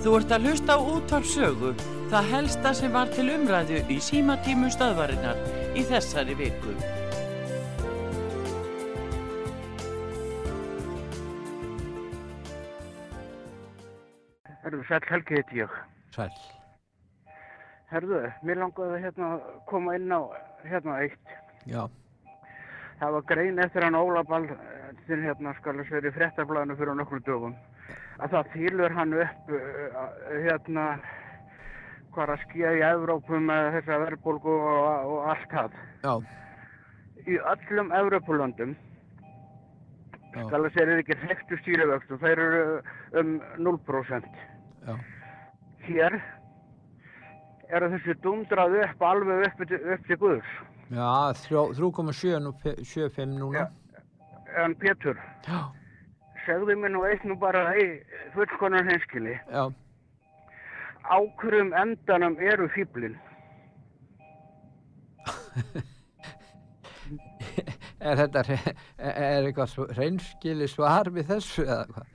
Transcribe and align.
Þú 0.00 0.14
ert 0.16 0.30
að 0.32 0.46
hlusta 0.48 0.74
á 0.74 0.80
útvarpsögu, 0.80 1.70
það 2.08 2.28
helsta 2.30 2.70
sem 2.72 2.94
var 2.94 3.10
til 3.12 3.26
umræðu 3.34 3.82
í 3.92 3.98
símatímu 4.00 4.70
stöðvarinnar 4.72 5.36
í 5.76 5.82
þessari 5.84 6.32
viku. 6.38 6.72
Herðu, 14.62 14.80
Sæll 14.88 15.04
Helgi 15.10 15.36
heiti 15.36 15.60
ég. 15.60 15.74
Sæl. 16.16 16.32
Herðu, 17.92 18.22
mér 18.40 18.62
langaði 18.62 19.02
hérna 19.04 19.34
að 19.34 19.44
koma 19.68 19.98
inn 20.00 20.16
á 20.16 20.20
hérna 20.64 20.96
eitt. 21.04 21.36
Já. 21.68 21.82
Það 23.02 23.18
var 23.18 23.28
grein 23.34 23.60
eftir 23.66 23.84
hann 23.84 24.00
Óla 24.00 24.24
Ball 24.24 24.48
til 25.04 25.20
hérna 25.26 25.52
skal 25.60 25.76
þess 25.82 25.92
verið 25.98 26.16
fréttablaðinu 26.16 26.80
fyrir 26.80 26.96
nokkru 26.96 27.20
dögum. 27.28 27.60
Að 28.20 28.34
það 28.34 28.48
þýlur 28.54 28.94
hann 28.98 29.14
upp 29.16 29.50
uh, 29.56 30.02
hérna 30.44 30.84
hvað 32.10 32.22
er 32.26 32.32
að 32.34 32.42
skýja 32.44 32.70
í 32.76 32.82
Evrópu 32.90 33.38
með 33.40 33.68
þessa 33.78 33.98
verðbólgu 34.04 34.54
og, 34.58 35.12
og 35.14 35.28
allt 35.32 35.52
það. 35.54 35.76
Já. 36.04 36.14
Í 37.30 37.36
öllum 37.52 37.92
Evrópulöndum 38.00 38.74
Já. 40.34 40.42
skal 40.46 40.62
þess 40.66 40.76
verið 40.80 41.00
ekki 41.04 41.16
hrektu 41.24 41.58
stýrivöxtu. 41.62 42.18
Þeir 42.22 42.42
eru 42.46 42.62
um 43.22 43.32
0%. 43.62 44.28
Já. 44.86 44.94
Hér 45.86 46.18
eru 47.70 47.88
þessi 47.94 48.14
dundrað 48.24 48.76
upp 48.84 49.02
alveg 49.06 49.46
upp, 49.48 49.60
upp 49.94 50.06
til 50.10 50.18
Guðs. 50.20 50.52
Já, 50.90 51.10
þrjó- 51.46 51.70
3,7 51.78 52.40
nú, 52.42 52.52
pe- 52.62 52.76
75 52.82 53.36
núna. 53.38 53.68
En 54.58 54.74
Pétur, 54.74 55.14
Já. 55.46 55.60
Segðu 56.50 56.74
mér 56.82 56.90
nú 56.96 57.04
eitt 57.06 57.22
nú 57.28 57.36
bara 57.38 57.68
í 57.78 57.84
fullkonar 58.34 58.88
hinskili. 58.88 59.36
Já. 59.46 59.70
Á 61.06 61.16
hverjum 61.40 61.70
endanum 61.78 62.34
eru 62.42 62.66
fýblin? 62.74 63.14
Er 68.00 68.16
þetta, 68.16 68.40
er 68.96 69.44
eitthvað 69.44 69.92
hreinskili 69.92 70.64
svar 70.72 71.10
við 71.12 71.26
þessu 71.34 71.66
eða 71.66 71.82
hvað? 71.90 72.06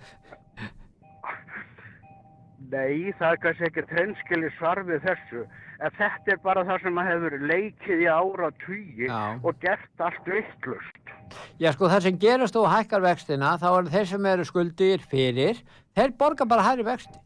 Nei, 2.72 3.12
það 3.20 3.28
er 3.28 3.42
kannski 3.44 3.68
ekki 3.68 3.84
trendskili 3.92 4.50
svar 4.56 4.82
við 4.88 5.06
þessu. 5.06 5.44
En 5.84 5.92
þetta 5.98 6.32
er 6.36 6.40
bara 6.44 6.64
það 6.68 6.86
sem 6.86 7.00
að 7.02 7.10
hefur 7.12 7.36
leikið 7.52 8.04
í 8.06 8.08
ára 8.08 8.50
tugi 8.64 9.10
og 9.12 9.52
gert 9.64 10.04
allt 10.06 10.30
vittlust. 10.30 11.14
Já, 11.60 11.72
sko, 11.74 11.90
það 11.92 12.06
sem 12.06 12.20
gerast 12.22 12.58
og 12.60 12.70
hækkar 12.72 13.04
vextina, 13.04 13.56
þá 13.60 13.68
er 13.74 13.92
þeir 13.92 14.10
sem 14.12 14.28
eru 14.32 14.48
skuldir 14.48 15.06
fyrir, 15.12 15.62
þeir 15.98 16.14
borga 16.20 16.48
bara 16.48 16.64
hærri 16.64 16.86
vexti. 16.88 17.20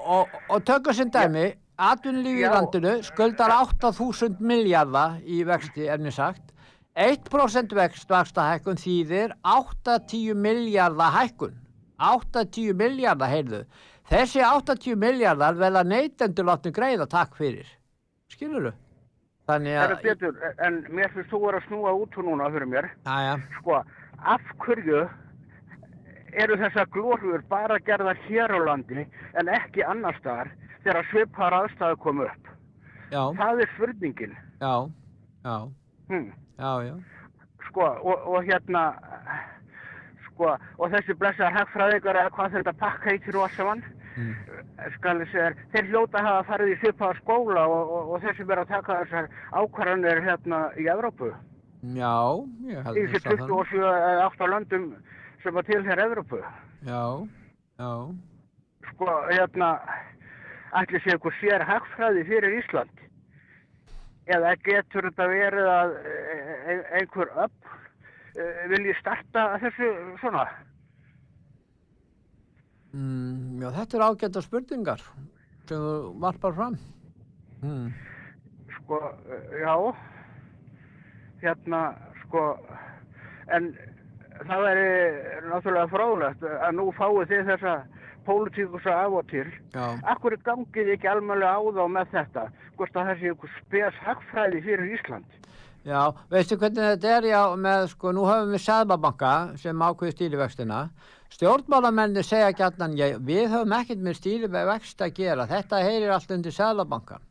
Og, 0.00 0.30
og 0.48 0.64
tökum 0.66 0.96
sem 0.96 1.10
dæmi, 1.12 1.50
atvinnulífi 1.80 2.46
í 2.46 2.50
landinu 2.50 2.94
skuldar 3.06 3.52
8.000 3.60 4.40
miljardar 4.40 5.20
í 5.24 5.42
vexti, 5.46 5.86
mér 6.00 6.16
sagt. 6.16 6.46
1% 6.98 7.70
vext 7.76 8.10
vaksta 8.10 8.48
hækkun 8.48 8.80
þýðir 8.80 9.36
8-10 9.46 10.34
miljardar 10.34 11.14
hækkun. 11.14 11.54
8-10 12.00 12.74
miljardar, 12.74 13.30
heyrðu. 13.30 13.62
Þessi 14.10 14.42
80 14.42 14.96
miljardar 14.98 15.54
verða 15.58 15.84
neytendur 15.86 16.48
látni 16.48 16.72
greiða 16.74 17.06
takk 17.10 17.36
fyrir. 17.38 17.68
Skilur 18.32 18.70
þú? 18.70 18.72
Þannig 19.50 19.76
Það 19.76 19.84
er 19.84 19.94
að... 19.94 20.02
betur, 20.06 20.40
en 20.66 20.78
mér 20.94 21.12
finnst 21.14 21.30
þú 21.32 21.40
vera 21.44 21.60
að 21.60 21.66
snúa 21.68 21.92
út 21.98 22.18
úr 22.18 22.26
núna 22.26 22.48
fyrir 22.54 22.68
mér. 22.70 22.88
Jæja, 23.06 23.36
Sko, 23.58 23.78
af 24.34 24.50
hverju 24.64 25.04
eru 26.42 26.58
þessar 26.60 26.90
glórfur 26.94 27.42
bara 27.50 27.78
gerðar 27.86 28.18
hér 28.28 28.54
á 28.54 28.58
landi 28.68 29.02
en 29.40 29.50
ekki 29.50 29.82
annar 29.86 30.14
staðar 30.20 30.52
þegar 30.84 31.08
svipar 31.10 31.56
aðstæðu 31.62 31.98
kom 32.04 32.20
upp? 32.26 32.50
já, 33.10 33.22
Það 33.40 33.62
er 33.64 33.72
spurningin. 33.76 34.36
já, 34.62 34.74
já, 35.46 35.56
Hm. 36.10 36.28
já, 36.58 36.72
já. 36.86 36.94
Sko, 37.68 37.86
og, 38.02 38.22
og 38.34 38.44
hérna, 38.46 38.84
sko, 40.28 40.54
og 40.78 40.90
þessi 40.94 41.14
blessaðar 41.18 41.58
hagfræðingar 41.58 42.18
eða 42.22 42.30
hvað 42.34 42.54
þetta 42.58 42.72
pakk 42.78 43.04
heitir 43.10 43.36
og 43.38 43.44
allt 43.48 43.58
saman, 43.58 43.82
Mm. 44.16 44.34
skal 44.96 45.20
ég 45.22 45.30
segja, 45.30 45.50
þeir 45.72 45.90
hljóta 45.92 46.18
að 46.18 46.26
hafa 46.26 46.46
farið 46.48 46.72
í 46.72 46.78
svipaða 46.80 47.18
skóla 47.20 47.66
og, 47.70 47.92
og, 47.94 48.08
og 48.14 48.24
þessi 48.24 48.46
verið 48.48 48.64
að 48.64 48.72
taka 48.74 48.96
þessar 49.04 49.28
ákvarðanir 49.60 50.22
hérna 50.26 50.62
í 50.74 50.88
Evrópu. 50.90 51.30
Já, 51.96 52.16
ég 52.68 52.82
held 52.84 52.98
Í 52.98 53.04
að 53.06 53.14
það 53.14 53.44
27 53.46 53.84
eða 53.84 54.26
8 54.26 54.48
löndum 54.54 54.88
sem 55.44 55.54
var 55.56 55.68
til 55.68 55.80
hér 55.86 56.02
Evrópu. 56.04 56.42
Já, 56.88 57.04
já, 57.80 57.92
Sko, 58.90 59.12
hérna, 59.30 59.70
ætli 60.80 61.00
sé 61.00 61.14
eitthvað 61.14 61.38
sér 61.40 61.64
hagfræði 61.68 62.24
fyrir 62.28 62.58
Ísland? 62.58 63.04
Eða 64.30 64.54
getur 64.66 65.08
þetta 65.08 65.26
verið 65.30 65.68
að 65.70 65.94
e- 66.00 66.40
e- 66.74 66.84
einhver 67.00 67.30
öll 67.44 67.54
vilji 68.70 68.94
starta 69.00 69.46
þessu 69.62 69.88
svona? 70.20 70.44
Mm, 72.92 73.60
já, 73.62 73.68
þetta 73.78 73.98
er 73.98 74.04
ágæta 74.06 74.42
spurningar 74.44 75.04
sem 75.68 75.78
þú 75.78 75.92
varpar 76.22 76.56
fram. 76.56 76.78
Mm. 77.62 77.90
Sko, 78.78 78.98
já, 79.60 79.74
hérna, 81.44 81.82
sko, 82.24 82.44
en 83.54 83.70
það 84.46 84.64
væri 84.66 84.90
náttúrulega 85.50 85.92
fráðlegt 85.92 86.46
að 86.50 86.76
nú 86.78 86.88
fáið 86.96 87.34
þið 87.34 87.50
þessa 87.52 87.74
pólitíkusa 88.26 88.96
af 89.04 89.18
og 89.20 89.28
til. 89.30 89.46
Já, 89.74 89.84
Akkur 90.12 90.36
gangið 90.44 90.94
ekki 90.96 91.08
almennlega 91.10 91.56
á 91.56 91.62
þá 91.76 91.84
með 91.92 92.10
þetta? 92.16 92.48
Hvort 92.76 92.98
að 92.98 93.12
þessi 93.12 93.30
einhver 93.32 93.54
spes 93.58 94.02
hagfræði 94.06 94.64
fyrir 94.66 94.92
Ísland? 94.96 95.38
já, 95.84 96.00
veistu 96.28 96.58
hvernig 96.60 96.84
þetta 96.84 97.12
er, 97.16 97.26
já, 97.30 97.40
með, 97.56 97.86
sko, 97.94 98.12
nú 98.12 98.26
höfum 98.28 98.52
við 98.54 98.64
Sæðbabanka 98.66 99.32
sem 99.60 99.84
ákveði 99.86 100.16
stýrivextina. 100.16 100.80
Stjórnmálamenni 101.30 102.22
segja 102.26 102.50
gætnan, 102.58 102.94
við 103.26 103.44
höfum 103.52 103.72
ekkert 103.76 104.00
með 104.04 104.16
stýrivext 104.18 105.02
að 105.04 105.12
gera, 105.20 105.46
þetta 105.50 105.82
heyrir 105.86 106.10
allt 106.14 106.30
undir 106.34 106.54
Sæðbabankan. 106.56 107.22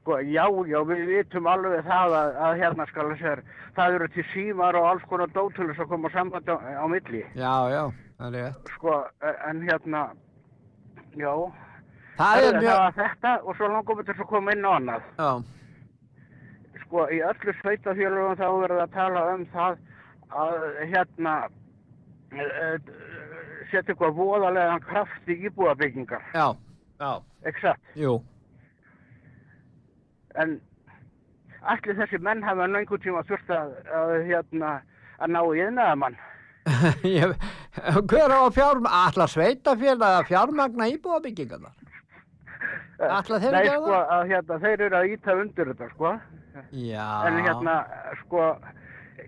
Sko, 0.00 0.16
já, 0.26 0.42
já, 0.66 0.78
við 0.88 1.02
vitum 1.06 1.46
alveg 1.46 1.84
það 1.86 2.14
að, 2.18 2.30
að 2.46 2.56
hérna 2.62 2.86
skal 2.90 3.04
þess 3.12 3.26
að 3.30 3.42
það 3.76 3.98
eru 3.98 4.08
til 4.16 4.24
símar 4.32 4.78
og 4.80 4.86
alls 4.88 5.04
konar 5.10 5.30
dótulur 5.36 5.76
sem 5.78 5.86
koma 5.92 6.10
samband 6.10 6.48
á, 6.50 6.56
á 6.58 6.84
milli. 6.90 7.20
Já, 7.38 7.52
já, 7.70 7.82
það 8.18 8.26
er 8.26 8.34
rétt. 8.48 8.72
Sko, 8.78 8.96
en 9.50 9.62
hérna, 9.68 10.02
já, 11.14 11.30
Það 12.16 12.40
er 12.40 12.46
það 12.48 12.58
mjög, 12.64 12.80
var 12.80 12.96
þetta 12.96 13.34
og 13.44 13.56
svo 13.60 13.68
langum 13.68 13.98
við 14.00 14.08
þess 14.10 14.24
að 14.24 14.30
koma 14.32 14.56
inn 14.56 14.66
á 14.66 14.70
annað. 14.72 15.06
já, 15.20 15.30
Sko, 16.86 17.06
í 17.12 17.20
öllu 17.28 17.54
sveitafélagum 17.60 18.36
þá 18.40 18.46
verður 18.62 18.82
að 18.86 18.92
tala 18.96 19.22
um 19.36 19.46
það 19.54 19.78
að 20.42 20.66
hérna 20.94 21.36
setja 23.70 23.82
eitthvað 23.92 24.16
voðalegan 24.18 24.82
kraft 24.86 25.30
í 25.32 25.36
íbúðabyggingar, 25.48 26.24
já, 26.34 26.46
já, 27.00 27.10
ekki 27.46 27.62
satt? 27.64 27.92
En 30.36 30.56
allir 31.66 31.96
þessi 32.02 32.18
menn 32.22 32.42
hafa 32.44 32.66
einhvern 32.68 33.02
tíma 33.02 33.22
þurft 33.28 33.50
að, 33.56 33.72
að 33.96 34.14
hérna 34.28 34.72
að 35.16 35.32
ná 35.32 35.40
í 35.48 35.62
yðnaðamann. 35.64 36.18
Ég- 37.16 37.36
Hver 37.76 38.32
á 38.32 38.38
að 38.42 38.54
fjárm, 38.56 38.86
allar 38.88 39.28
sveitafélag 39.32 40.14
að 40.20 40.28
fjármagna 40.30 40.86
íbúðabyggingarnar? 40.94 41.74
Ætla 42.96 43.38
þeir 43.42 43.52
gera 43.60 43.74
sko, 43.76 43.96
að 44.16 44.30
hérna, 44.32 44.56
þeir 44.62 44.82
eru 44.86 44.96
að 44.96 45.10
íta 45.12 45.34
undir 45.36 45.68
þetta, 45.72 45.88
sko. 45.92 46.12
Já. 46.72 47.06
En 47.28 47.36
hérna, 47.44 47.74
sko, 48.22 48.46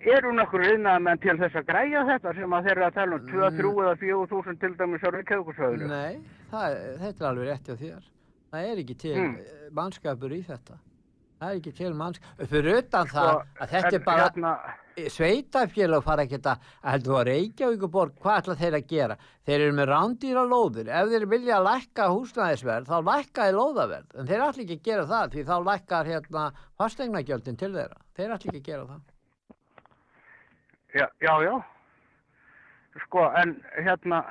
eru 0.07 0.33
nokkur 0.37 0.63
yðnaðamenn 0.69 1.21
til 1.23 1.37
þess 1.41 1.57
að 1.59 1.67
græja 1.69 2.03
þetta 2.09 2.35
sem 2.37 2.53
að 2.55 2.67
þeir 2.69 2.77
eru 2.77 2.87
að 2.87 2.95
tala 2.99 3.17
um 3.19 3.29
2, 3.29 3.51
3 3.59 3.71
eða 3.85 3.95
4 4.03 4.27
þúsund 4.33 4.61
til 4.61 4.75
dæmis 4.79 5.07
á 5.07 5.09
Reykjavíkusöðinu? 5.15 5.89
Nei, 5.89 6.21
það, 6.51 6.77
þetta 7.05 7.25
er 7.25 7.31
alveg 7.31 7.49
rétt 7.49 7.71
hjá 7.71 7.77
þér. 7.83 8.05
Það 8.53 8.69
er 8.73 8.83
ekki 8.85 8.99
til 8.99 9.17
Mm. 9.19 9.33
mm. 9.33 9.73
mannskapur 9.77 10.33
í 10.33 10.43
þetta. 10.47 10.79
Það 11.39 11.51
er 11.53 11.59
ekki 11.61 11.73
til 11.79 11.95
mannskapur. 11.95 12.47
Fyrir 12.51 12.79
utan 12.83 13.07
það 13.07 13.29
Sko, 13.29 13.43
að 13.63 13.69
þetta 13.75 13.89
en 13.89 13.95
er 13.95 14.05
bara 14.05 14.29
Hérna, 14.29 14.53
sveitafélag 15.15 16.03
fara 16.03 16.25
ekki 16.27 16.41
að 16.43 16.65
heldur 16.83 17.13
þú 17.13 17.19
að 17.19 17.29
Reykjavíkuborg, 17.29 18.15
hvað 18.23 18.39
ætla 18.41 18.57
þeir 18.63 18.77
að 18.79 18.87
gera? 18.93 19.17
Þeir 19.47 19.61
eru 19.67 19.77
með 19.79 19.89
rándýra 19.93 20.43
lóðir. 20.49 20.89
Ef 20.89 21.13
þeir 21.13 21.27
vilja 21.31 21.59
að 21.59 21.69
lækka 21.69 22.09
húsnæðisverð, 22.15 22.89
þá 22.89 22.99
lækkaði 23.11 23.55
lóðaverð. 23.59 24.09
En 24.19 24.27
þeir 24.27 24.45
ætla 24.49 24.65
ekki 24.65 24.79
að 24.79 24.89
gera 24.89 25.07
það 25.13 25.31
því 25.37 25.45
þá 25.51 25.55
lækkar 25.69 26.11
hérna 26.13 26.45
fastegnagjöldin 26.83 27.61
til 27.61 27.73
þeirra. 27.77 28.03
Þeir 28.19 28.35
ætla 28.35 28.51
ekki 28.51 28.63
að 28.63 28.69
gera 28.73 28.89
það. 28.89 29.07
Já, 30.99 31.07
já, 31.25 31.35
já. 31.47 31.57
Sko, 33.05 33.25
en 33.39 33.53
hérna, 33.79 34.23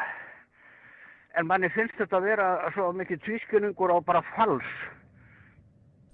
en 1.39 1.47
manni 1.47 1.69
finnst 1.75 1.95
þetta 2.01 2.19
að 2.19 2.25
vera 2.27 2.47
svo 2.75 2.89
mikið 2.97 3.21
tvískunningur 3.25 3.93
og 3.95 4.05
bara 4.07 4.23
fals, 4.35 4.71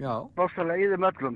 Já, 0.01 0.11
bóstalega 0.35 0.81
í 0.83 0.89
þeim 0.91 1.05
öllum. 1.07 1.35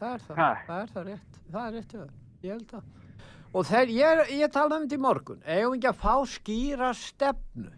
það 0.00 0.12
er 0.16 0.22
það. 0.26 0.36
Ha. 0.42 0.50
Það 0.66 0.80
er 0.82 0.90
það 0.94 1.04
rétt. 1.08 1.40
Það 1.54 1.66
er 1.66 1.74
rétt 1.76 1.92
hjá 1.94 2.00
þér. 2.02 2.14
Ég 2.42 2.52
held 2.52 2.70
það. 2.74 2.92
Og 3.56 3.66
þeir, 3.70 3.92
ég, 3.96 4.22
ég 4.42 4.50
talaði 4.52 4.76
um 4.76 4.86
þetta 4.86 4.98
í 4.98 5.02
morgun. 5.06 5.42
Eigum 5.46 5.72
við 5.72 5.78
ekki 5.78 5.90
að 5.92 6.00
fá 6.02 6.14
skýra 6.34 6.90
stefnu? 6.98 7.70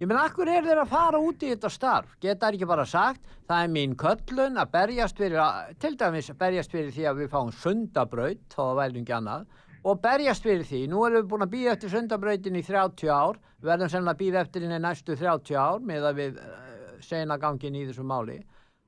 Ég 0.00 0.08
menn, 0.08 0.16
akkur 0.18 0.48
er 0.48 0.64
þeir 0.64 0.80
að 0.80 0.88
fara 0.94 1.20
út 1.20 1.42
í 1.44 1.50
þetta 1.52 1.70
starf? 1.70 2.16
Geta 2.24 2.48
þær 2.48 2.56
ekki 2.56 2.68
bara 2.70 2.86
sagt, 2.88 3.20
það 3.46 3.64
er 3.66 3.72
mín 3.76 3.94
köllun 4.00 4.56
að 4.62 4.70
berjast 4.72 5.20
fyrir, 5.20 5.38
að, 5.44 5.74
til 5.84 5.92
dæmis 6.00 6.30
berjast 6.40 6.72
fyrir 6.72 6.90
því 6.96 7.04
að 7.10 7.20
við 7.20 7.30
fáum 7.36 7.50
sundabraut, 7.60 8.40
þá 8.48 8.56
það 8.62 8.78
væri 8.80 9.02
ekki 9.04 9.16
annað, 9.18 9.44
og 9.84 10.00
berjast 10.04 10.44
fyrir 10.44 10.64
því. 10.68 10.82
Nú 10.92 11.04
erum 11.06 11.22
við 11.22 11.28
búin 11.32 11.44
að 11.46 11.52
býða 11.54 11.74
eftir 11.76 11.92
sundabrautin 11.94 12.58
í 12.60 12.62
30 12.66 13.10
ár, 13.14 13.38
við 13.60 13.70
verðum 13.72 13.92
sennilega 13.92 14.16
að 14.16 14.22
býða 14.22 14.42
eftir 14.44 14.66
henni 14.66 14.80
næstu 14.84 15.16
30 15.16 15.56
ár 15.60 15.84
með 15.90 16.08
að 16.10 16.20
við 16.20 16.40
uh, 16.44 16.94
sena 17.04 17.38
gangin 17.40 17.78
í 17.80 17.86
þessu 17.88 18.04
máli. 18.04 18.38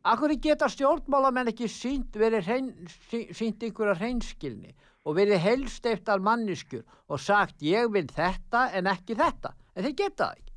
Akkur 0.02 0.34
geta 0.42 0.66
stjórnmálamenn 0.68 1.52
ekki 1.52 1.68
sínt, 1.70 2.16
hrein, 2.18 2.72
sí- 3.08 3.28
sínt 3.38 3.62
ykkur 3.62 3.92
að 3.92 4.00
hreinskilni 4.02 4.72
og 5.06 5.16
verið 5.16 5.38
helst 5.42 5.86
eftir 5.86 6.22
manniskur 6.22 6.82
og 7.08 7.20
sagt 7.22 7.62
ég 7.62 7.88
vil 7.94 8.08
þetta 8.10 8.68
en 8.74 8.90
ekki 8.90 9.14
þetta. 9.18 9.54
En 9.76 9.86
þeir 9.86 9.94
geta 10.02 10.24
það 10.26 10.40
ekki. 10.40 10.50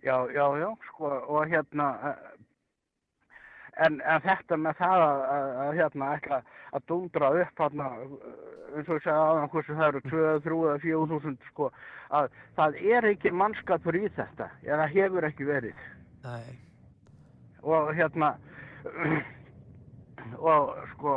Já, 0.00 0.16
já, 0.32 0.46
já, 0.56 0.68
sko, 0.88 1.10
og 1.28 1.50
hérna, 1.50 1.90
eh, 2.08 2.39
en, 3.86 3.98
þetta 4.26 4.58
með 4.60 4.78
það 4.80 5.02
að, 5.06 5.20
að, 5.34 5.50
að 5.64 5.70
hérna, 5.80 6.08
ætla 6.18 6.40
að 6.76 6.86
dundra 6.90 7.30
upp 7.42 7.62
hérna, 7.64 7.90
eins 8.70 8.88
og 8.88 8.96
ég 8.98 9.04
segja 9.04 9.18
aðan 9.18 9.52
hversu 9.54 9.76
það 9.78 9.86
eru 9.90 10.02
2, 10.06 10.24
3 10.46 10.58
eða 10.70 10.80
4 10.84 11.06
þúsund, 11.12 11.46
sko, 11.50 11.70
að 12.20 12.28
það 12.58 12.80
er 12.96 13.08
ekki 13.12 13.32
mannskapur 13.42 13.98
í 14.00 14.04
þetta, 14.16 14.50
eða 14.68 14.88
hefur 14.94 15.28
ekki 15.30 15.48
verið. 15.48 15.86
Nei. 16.26 16.58
Og 17.60 17.90
hérna, 17.96 18.34
og 20.52 20.76
sko, 20.94 21.16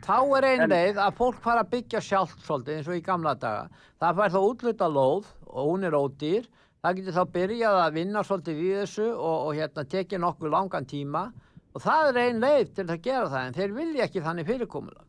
Þá 0.00 0.16
er 0.38 0.44
ein 0.48 0.62
En- 0.64 0.70
leið 0.72 0.98
að 1.04 1.16
fólk 1.18 1.42
fara 1.44 1.60
að 1.60 1.72
byggja 1.74 2.00
sjálft 2.00 2.40
svolítið 2.46 2.78
eins 2.78 2.86
og 2.88 2.96
í 2.96 3.02
gamla 3.04 3.34
daga. 3.36 3.66
Það 4.00 4.16
fær 4.16 4.32
þá 4.32 4.38
útluta 4.48 4.88
lóð 4.88 5.26
og 5.50 5.66
hún 5.68 5.84
er 5.84 5.96
ódýr. 5.98 6.46
Það 6.80 6.96
getur 6.96 7.16
þá 7.18 7.24
byrjað 7.34 7.76
að 7.82 7.96
vinna 7.98 8.22
svolítið 8.24 8.62
í 8.64 8.70
þessu 8.78 9.08
og, 9.12 9.36
og 9.44 9.58
hérna 9.58 9.84
tekið 9.92 10.22
nokkuð 10.24 10.54
langan 10.54 10.88
tíma 10.88 11.26
og 11.74 11.84
það 11.84 12.08
er 12.10 12.18
ein 12.24 12.42
leið 12.42 12.72
til 12.76 12.86
að 12.86 13.02
gera 13.04 13.30
það 13.32 13.46
en 13.46 13.56
þeir 13.58 13.74
vilja 13.76 14.06
ekki 14.06 14.24
þannig 14.24 14.48
fyrirkomulega. 14.48 15.06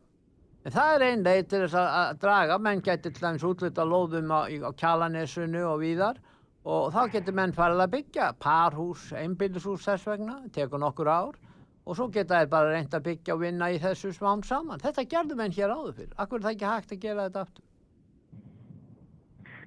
En 0.62 0.74
það 0.76 0.94
er 0.94 1.04
ein 1.08 1.24
leið 1.26 1.46
til 1.50 1.62
þess 1.64 1.78
að, 1.80 1.88
að 2.00 2.20
draga, 2.22 2.58
menn 2.62 2.84
getur 2.86 3.14
til 3.14 3.24
dæmis 3.24 3.46
útluta 3.48 3.86
lóðum 3.86 4.30
á, 4.30 4.40
á 4.46 4.70
kjalanesunu 4.78 5.64
og 5.72 5.80
víðar 5.82 6.20
og 6.62 6.92
þá 6.94 7.00
getur 7.16 7.34
menn 7.34 7.56
farið 7.56 7.82
að 7.82 7.94
byggja 7.96 8.28
parhús, 8.38 9.08
einbýlishús 9.18 9.88
þess 9.88 10.06
vegna, 10.06 10.38
tekur 10.54 10.82
nokkur 10.82 11.10
ár 11.10 11.34
og 11.82 11.98
svo 11.98 12.06
geta 12.14 12.38
þeir 12.38 12.52
bara 12.52 12.76
reynd 12.76 12.94
að 12.94 13.08
byggja 13.08 13.34
og 13.34 13.42
vinna 13.42 13.72
í 13.74 13.82
þessu 13.82 14.12
smám 14.14 14.46
saman. 14.46 14.78
Þetta 14.78 15.08
gerðu 15.10 15.38
menn 15.40 15.56
hér 15.56 15.74
áður 15.74 15.98
fyrir. 15.98 16.14
Akkur 16.22 16.38
er 16.38 16.46
það 16.46 16.54
ekki 16.56 16.70
hægt 16.70 16.94
að 16.94 17.04
gera 17.08 17.26
þetta 17.26 17.46
aftur? 17.48 17.66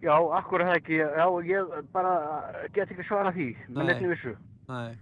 já, 0.05 0.15
akkur 0.37 0.61
er 0.61 0.69
það 0.69 0.79
ekki, 0.79 0.99
já, 1.01 1.25
ég 1.49 1.73
bara 1.93 2.13
get 2.75 2.91
ekki 2.93 3.05
svara 3.07 3.33
því, 3.35 3.49
með 3.73 3.89
nefnir 3.89 4.13
vissu. 4.13 4.33
Nei. 4.69 4.95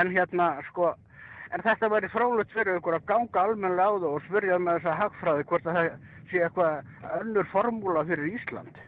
En 0.00 0.10
hérna, 0.10 0.48
sko, 0.70 0.94
en 1.54 1.62
þetta 1.62 1.90
væri 1.92 2.08
frólægt 2.10 2.50
fyrir 2.54 2.80
ykkur 2.80 2.96
að 2.98 3.04
ganga 3.10 3.44
almennilega 3.44 3.86
á 3.86 3.94
það 4.02 4.08
og 4.10 4.24
spyrja 4.28 4.58
með 4.58 4.80
þessa 4.80 4.96
hagfræði 5.02 5.44
hvort 5.50 5.66
að 5.70 5.78
það 5.78 5.90
sé 6.30 6.42
eitthvað 6.42 7.20
önnur 7.20 7.46
formúla 7.52 8.02
fyrir 8.08 8.32
Ísland. 8.34 8.80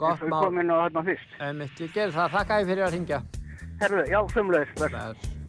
Gott 0.00 0.14
Eins 0.14 0.22
og 0.22 0.26
við 0.26 0.32
mál. 0.32 0.44
komum 0.44 0.60
inn 0.62 0.72
á 0.72 0.76
þarna 0.84 1.02
fyrst. 1.10 1.34
Einmitt, 1.44 1.80
ég 1.84 1.92
ger 1.92 2.14
það. 2.16 2.32
Þakka 2.38 2.60
ég 2.62 2.70
fyrir 2.72 2.86
að 2.86 2.94
ringja. 2.96 3.20
Herðu, 3.80 4.06
já, 4.08 4.20
sömulegis, 4.32 4.72
bless. 4.80 5.39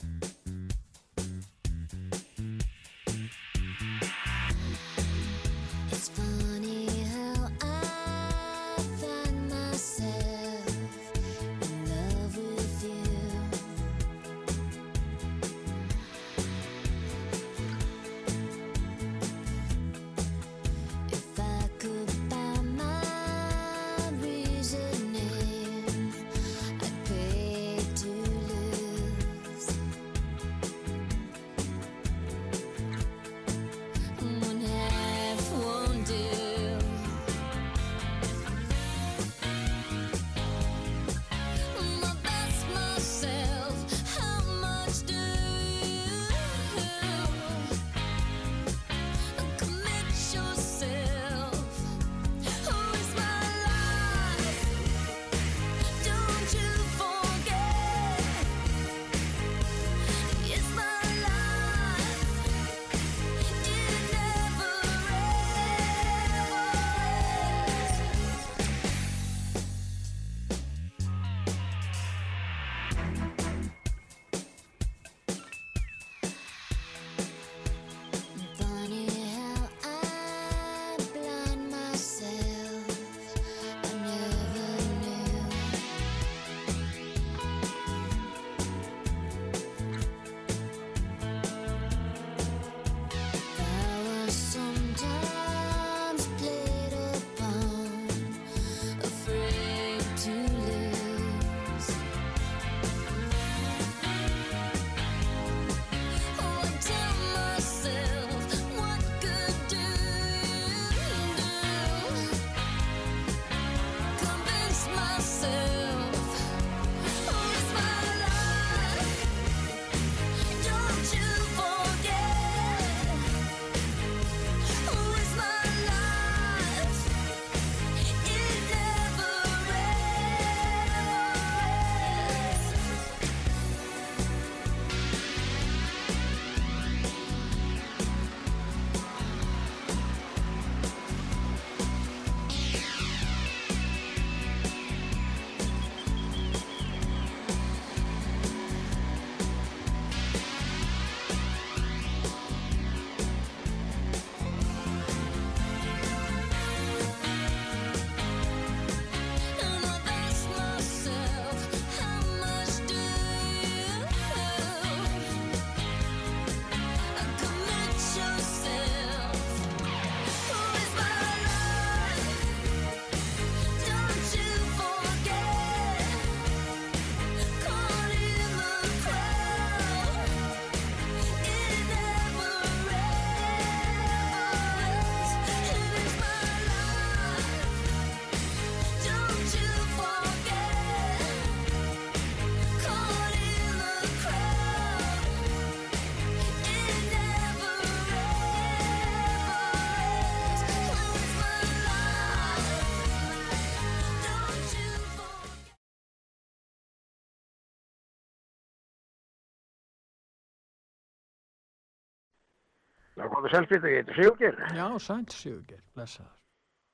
Komið 213.51 213.71
selfið 213.73 213.89
ég 213.91 213.97
heiti 213.99 214.15
Sigurgeir. 214.17 214.57
Já, 214.77 214.85
sænt 215.03 215.35
Sigurgeir, 215.35 215.81
blessaður. 215.95 216.37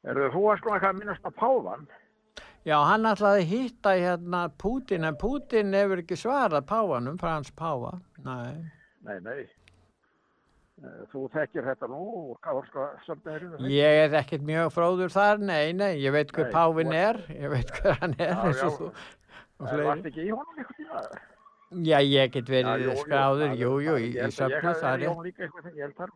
Erðu 0.08 0.30
þú 0.34 0.44
að 0.52 0.60
sko 0.62 0.74
eitthvað 0.76 0.90
að 0.94 1.00
minnast 1.02 1.28
á 1.28 1.32
Pávan? 1.42 1.88
Já, 2.68 2.76
hann 2.84 3.06
ætlaði 3.08 3.44
að 3.44 3.52
hitta 3.52 3.94
hérna 3.98 4.42
Pútin, 4.62 5.06
en 5.08 5.16
Pútin 5.22 5.74
hefur 5.78 6.02
ekki 6.04 6.18
svarað 6.20 6.66
Pávanum, 6.70 7.20
Frans 7.22 7.52
Páva. 7.56 7.94
Nei. 8.26 8.58
Nei, 9.08 9.20
nei. 9.24 9.40
Eh, 10.78 10.98
Þú 11.12 11.24
þekkir 11.34 11.66
þetta 11.72 11.88
nú 11.90 12.02
úr 12.34 12.40
káarska 12.46 12.88
sömnæðurinn. 13.08 13.70
Ég 13.74 14.02
er 14.04 14.18
ekkert 14.20 14.44
mjög 14.46 14.74
fróður 14.76 15.14
þar, 15.16 15.40
nei, 15.42 15.72
nei, 15.74 15.94
ég 16.04 16.14
veit 16.14 16.34
hver 16.36 16.50
Nei, 16.50 16.54
Pávin 16.54 16.94
er, 16.94 17.22
ég 17.34 17.50
veit 17.56 17.72
hver 17.80 17.98
hann 18.04 18.14
er, 18.20 18.36
eins 18.46 18.62
og 18.68 18.76
þú. 18.82 18.92
Og 18.92 19.66
Það 19.66 19.74
fleiri. 19.74 19.88
varst 19.90 20.10
ekki 20.12 20.22
í 20.28 20.30
honum 20.36 20.62
eitthvað 20.62 20.78
tíma. 20.84 21.24
Já, 21.88 21.98
ég 22.06 22.32
get 22.32 22.48
verið 22.52 22.92
skráður, 23.02 23.56
jú, 23.60 23.72
jú, 23.84 23.96
í, 24.00 24.12
ég 24.14 24.22
held 24.28 24.36
söfnu, 24.38 24.56
Ég 24.56 24.68
hef 24.68 24.84
það 24.84 25.24
líka 25.26 25.48
eitthvað, 25.48 25.72
ég 25.74 25.82
held 25.88 25.98
það. 25.98 26.14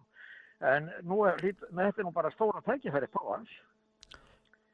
En 0.61 0.91
nú 1.09 1.23
er, 1.25 1.39
þetta 1.41 2.03
nú 2.05 2.11
bara 2.13 2.29
stóra 2.35 2.61
tækifæri 2.65 3.07
Pávans 3.13 3.49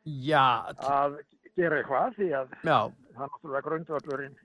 Já, 0.08 0.68
t- 0.76 0.84
að 0.88 1.18
gera 1.58 1.78
eitthvað 1.82 2.14
því 2.18 2.28
að 2.42 2.52
já, 2.64 2.78
það 3.16 3.32
náttúrulega 3.32 3.66
grundvöldurinn 3.66 4.36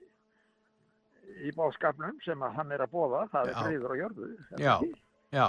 í 1.43 1.51
báskapnum 1.55 2.17
sem 2.23 2.41
að 2.45 2.55
hann 2.57 2.71
er 2.75 2.83
að 2.85 2.91
bóða, 2.93 3.21
það 3.31 3.47
er 3.47 3.53
Já. 3.53 3.61
friður 3.63 3.93
og 3.93 4.01
jörðu. 4.01 4.27
Já. 4.59 4.75
já. 5.33 5.47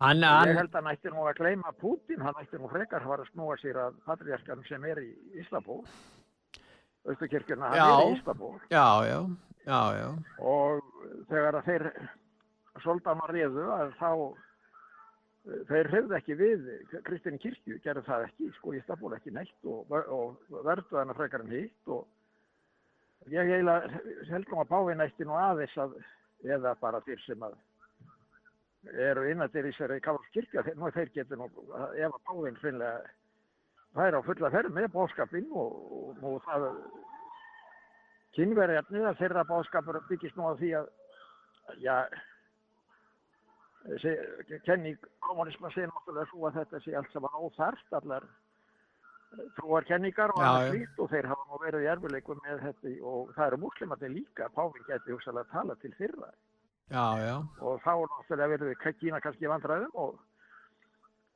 Hann, 0.00 0.20
Ég 0.20 0.58
held 0.60 0.68
að 0.74 0.76
hann 0.82 0.90
ætti 0.92 1.12
nú 1.14 1.24
að 1.24 1.38
gleyma 1.40 1.72
Putin, 1.80 2.20
hann 2.20 2.36
ætti 2.42 2.60
nú 2.60 2.68
frekar 2.68 3.00
að 3.00 3.08
fara 3.12 3.24
að 3.24 3.30
snúa 3.32 3.56
sér 3.62 3.78
að 3.86 3.96
patriarkan 4.04 4.64
sem 4.68 4.84
er 4.84 5.00
í 5.00 5.08
Íslabó, 5.40 5.78
Östukirkjuna, 7.08 7.70
hann 7.72 7.78
Já. 7.80 7.86
er 7.86 8.04
í 8.10 8.16
Íslabó 8.18 8.50
já, 8.70 8.86
já, 9.08 9.18
já, 9.66 9.80
já, 9.96 10.08
og 10.44 10.84
þegar 11.30 11.60
að 11.60 11.70
þeir 11.70 11.86
soldana 12.84 13.28
riðu 13.32 13.64
að 13.72 13.94
þá 14.00 14.10
þeir 15.46 15.90
hrefðu 15.92 16.16
ekki 16.18 16.36
við 16.38 16.66
Kristín 17.06 17.38
kirkju, 17.42 17.78
gerðu 17.84 18.02
það 18.08 18.26
ekki, 18.28 18.50
sko 18.58 18.74
Íslabó 18.74 19.12
ekki 19.14 19.32
neitt 19.34 19.68
og, 19.68 19.92
og 19.92 20.58
verðu 20.66 20.98
hana 20.98 21.14
frekar 21.14 21.44
en 21.44 21.54
hitt 21.54 21.92
og 21.92 22.06
ég 23.30 23.52
eiginlega 23.52 24.02
held 24.30 24.50
nú 24.50 24.60
að 24.62 24.72
Pávin 24.72 25.04
ætti 25.04 25.26
nú 25.26 25.38
aðeins 25.38 25.78
að 25.82 25.96
eða 26.46 26.74
bara 26.82 27.02
þeir 27.06 27.22
sem 27.24 27.46
að 27.46 27.56
eru 29.06 29.26
innandir 29.30 29.66
í 29.66 29.72
sér 29.74 29.96
í 29.96 30.02
Kavals 30.02 30.28
kirkja, 30.34 30.62
þeir, 30.66 30.76
nú 30.78 30.90
þeir 30.94 31.14
getur 31.14 31.40
nú, 31.40 31.48
ef 31.94 32.10
að 32.10 32.22
Pávin 32.28 32.60
finnlega 32.62 33.02
fær 33.96 34.18
á 34.18 34.20
fulla 34.26 34.52
ferð 34.52 34.74
með 34.74 34.92
bóðskapinn 34.94 35.50
og, 35.54 35.82
og, 35.96 36.22
og 36.26 36.40
það 36.46 36.70
kynverjarnir 38.36 39.10
að 39.10 39.20
þeirra 39.22 39.46
bóðskapur 39.48 40.02
byggist 40.10 40.36
nú 40.36 40.50
á 40.50 40.58
því 40.58 40.72
að 40.82 40.90
já 41.82 41.96
kenning 44.66 44.98
kommunisma 45.20 45.70
segir 45.74 45.90
náttúrulega 45.92 46.30
svo 46.30 46.48
að 46.48 46.58
þetta 46.60 46.82
sé 46.82 46.96
allt 46.98 47.12
saman 47.14 47.38
óþarft 47.38 47.96
allar 47.98 48.26
trúar 49.56 49.84
kenningar 49.84 50.32
og 50.34 50.42
já. 50.42 50.70
slíkt 50.70 51.00
og 51.02 51.10
þeir 51.10 51.28
hafa 51.30 51.46
nú 51.50 51.58
verið 51.62 51.84
í 51.84 51.90
erfileikum 51.92 52.40
með 52.44 52.62
þetta 52.66 52.92
og 53.10 53.32
það 53.36 53.46
eru 53.46 53.58
múslimandi 53.64 54.12
líka 54.12 54.48
Pávin 54.54 54.86
geti 54.88 55.12
hugsalega 55.12 55.52
tala 55.52 55.76
til 55.82 55.92
fyrra 55.98 56.30
já, 56.90 57.06
já, 57.20 57.36
og 57.60 57.82
þá 57.84 57.92
náttúrulega 58.12 58.52
verið 58.54 58.72
við 58.72 58.96
Kína 59.00 59.20
kannski 59.20 59.50
vandræðum 59.50 60.00
og, 60.04 60.16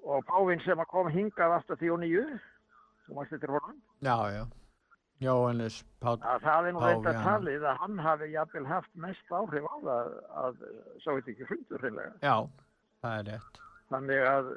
og 0.06 0.24
Pávin 0.30 0.64
sem 0.64 0.84
kom 0.90 1.10
hingað 1.12 1.58
aftur 1.58 1.80
því 1.80 1.92
og 1.96 2.02
nýju 2.04 2.24
þú 3.06 3.18
mást 3.18 3.36
þetta 3.36 3.52
honum 3.58 3.78
já, 4.00 4.16
já. 4.38 4.42
Jóhannes 5.20 5.82
Páll, 6.00 6.16
að 6.24 6.44
það 6.46 6.66
er 6.70 6.72
nú 6.76 6.80
já. 7.12 7.22
talið 7.24 7.64
að 7.68 7.80
hann 7.82 7.98
hafi 8.00 8.28
jafnvel 8.32 8.66
haft 8.70 8.90
mest 9.04 9.34
áhrif 9.36 9.66
á 9.68 9.74
það 9.84 10.12
að 10.44 10.62
sá 11.02 11.08
þetta 11.10 11.32
ekki 11.34 11.48
fundur 11.50 11.84
hreinlega. 11.84 12.12
já, 12.24 12.36
það 13.04 13.18
er 13.18 13.28
rétt. 13.30 13.60
Þannig 13.90 14.26
að, 14.30 14.50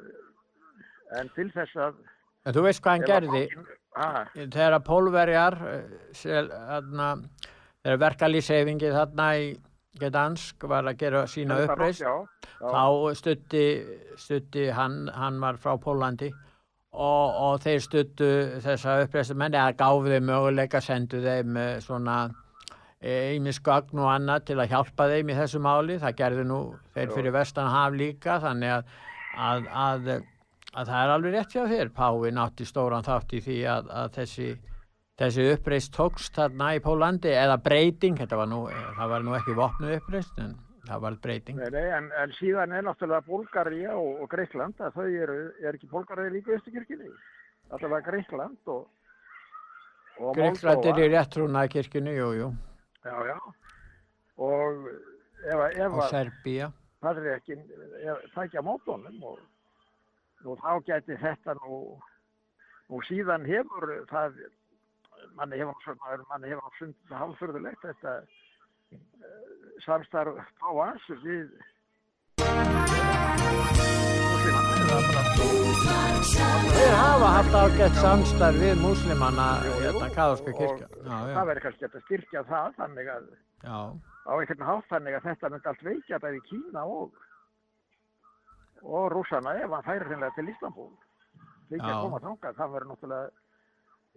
en 1.20 1.32
til 1.36 1.48
þess 1.52 1.76
að... 1.88 1.98
En 2.44 2.54
þú 2.56 2.62
veist 2.68 2.82
hvað 2.84 2.96
hann 2.96 3.08
gerði? 3.10 3.46
bankinn- 3.48 3.80
Ha, 3.94 4.24
þegar 4.34 4.74
að 4.74 4.86
pólverjar 4.88 5.54
eh, 5.70 5.82
þegar 6.18 8.00
verkalýseyfingi 8.02 8.90
þarna 8.90 9.26
í 9.38 9.52
Gdansk 10.00 10.64
var 10.66 10.88
að 10.90 10.96
gera 10.98 11.20
sína 11.30 11.60
þetta 11.60 11.74
uppreist 11.76 12.02
þá 12.58 13.14
stutti, 13.14 13.62
stutti 14.18 14.64
hann, 14.74 15.04
hann 15.14 15.38
var 15.38 15.60
frá 15.62 15.76
Pólandi 15.78 16.32
og, 16.94 17.36
og 17.46 17.60
þeir 17.64 17.82
stuttu 17.82 18.30
þessa 18.64 19.00
uppreistum 19.04 19.40
menn 19.42 19.54
eða 19.54 19.74
gáfu 19.78 20.10
þeim 20.12 20.28
möguleika, 20.30 20.80
sendu 20.84 21.22
þeim 21.24 21.56
eh, 21.60 21.76
svona 21.84 22.18
ímis 23.04 23.58
gögn 23.60 24.00
og 24.00 24.08
annað 24.08 24.46
til 24.48 24.60
að 24.62 24.70
hjálpa 24.70 25.08
þeim 25.10 25.32
í 25.32 25.34
þessu 25.36 25.60
máli, 25.60 25.98
það 26.00 26.20
gerðu 26.22 26.44
nú 26.48 26.60
þeir 26.94 27.10
fyrir 27.12 27.34
vestan 27.34 27.68
haf 27.68 27.96
líka 27.98 28.38
þannig 28.40 28.78
að, 28.78 28.94
að, 29.36 29.66
að, 29.86 30.08
að 30.72 30.92
það 30.92 31.00
er 31.02 31.12
alveg 31.16 31.34
rétt 31.34 31.56
hjá 31.56 31.66
þér, 31.68 31.90
Páin 31.98 32.40
átti 32.40 32.68
stóran 32.68 33.04
þátt 33.04 33.36
í 33.36 33.42
því 33.44 33.58
að, 33.74 33.90
að 33.92 34.14
þessi 34.16 34.48
þessi 35.20 35.46
uppreist 35.52 35.92
tókst 35.94 36.34
þarna 36.38 36.72
í 36.74 36.82
Pólandi 36.82 37.30
eða 37.34 37.60
breyting, 37.62 38.16
þetta 38.18 38.38
var 38.40 38.48
nú 38.50 38.64
það 38.72 39.12
var 39.12 39.26
nú 39.26 39.36
ekki 39.38 39.58
vopnuð 39.58 39.98
uppreist 40.00 40.40
en 40.42 40.56
það 40.88 41.00
var 41.04 41.14
breyting 41.24 41.56
nei, 41.60 41.70
nei, 41.72 41.84
en, 41.98 42.10
en 42.22 42.34
síðan 42.38 42.72
er 42.76 42.84
náttúrulega 42.86 43.24
Búlgaría 43.28 43.94
og, 43.96 44.20
og 44.24 44.28
Greikland 44.32 44.80
að 44.84 44.98
þau 44.98 45.06
eru, 45.08 45.38
er 45.62 45.78
ekki 45.78 45.88
Búlgaría 45.90 46.32
líka 46.34 46.52
í 46.52 46.58
Östukirkjunni? 46.58 47.10
Allavega 47.72 48.04
Greikland 48.10 48.70
og, 48.74 48.86
og 50.20 50.36
Greiklandir 50.36 51.00
í 51.06 51.10
réttrúna 51.14 51.66
kirkjunni, 51.72 52.16
jú, 52.18 52.30
jú, 52.40 52.50
Já, 53.04 53.16
já. 53.28 53.36
Og 54.40 54.86
ef, 55.44 55.58
að- 55.60 55.74
ef 55.76 55.92
og 55.92 56.02
að 56.04 56.10
Serbía. 56.12 56.70
það 57.04 57.18
er 57.20 57.34
ekki 57.36 57.56
tækja 58.34 58.62
mótónum 58.64 59.18
og, 59.28 59.40
og 60.44 60.60
þá 60.62 60.70
gæti 60.88 61.18
þetta 61.20 61.54
nú, 61.60 61.80
nú 62.88 63.00
síðan 63.08 63.44
hefur 63.48 63.90
það 64.12 64.38
manni 65.36 65.58
hefur 65.60 66.24
manni 66.30 66.48
hefur 66.52 66.64
nú 66.64 66.72
sund 66.78 67.12
hálfurðulegt 67.12 67.84
þetta 67.84 68.16
samstarf 69.86 70.36
Páans 70.60 71.08
við 71.24 71.48
Þeir 75.64 76.94
hafa 76.98 77.28
haft 77.36 77.54
ágætt 77.56 77.96
samstarf 78.00 78.56
við 78.60 78.80
múslimanna 78.82 79.46
hérna 79.64 80.08
kaðorska 80.14 80.50
og- 80.52 80.58
kirkja. 80.58 80.88
það 81.06 81.46
verður 81.48 81.62
kannski 81.64 81.84
að 81.88 82.02
styrkja 82.06 82.42
það 82.50 82.74
þannig 82.80 83.08
að 83.14 83.24
já, 83.64 83.78
á 84.28 84.32
einhvern 84.34 84.66
hátt 84.68 84.88
þannig 84.90 85.14
að 85.18 85.24
þetta 85.28 85.50
myndi 85.54 85.68
allt 85.72 85.82
veikja 85.88 86.18
bæði 86.24 86.40
Kína 86.48 86.82
og 86.84 87.12
og 88.84 89.12
rússana 89.12 89.54
ef 89.64 89.70
hann 89.70 89.82
færi 89.88 90.04
hreinlega 90.04 90.34
til 90.36 90.48
Istanbul 90.48 90.90
því 91.70 91.76
ekki 91.78 91.88
Já. 91.88 91.94
að 91.94 92.02
koma 92.04 92.18
þangað 92.20 92.54
það 92.58 92.72
verður 92.74 92.88
náttúrulega 92.90 93.30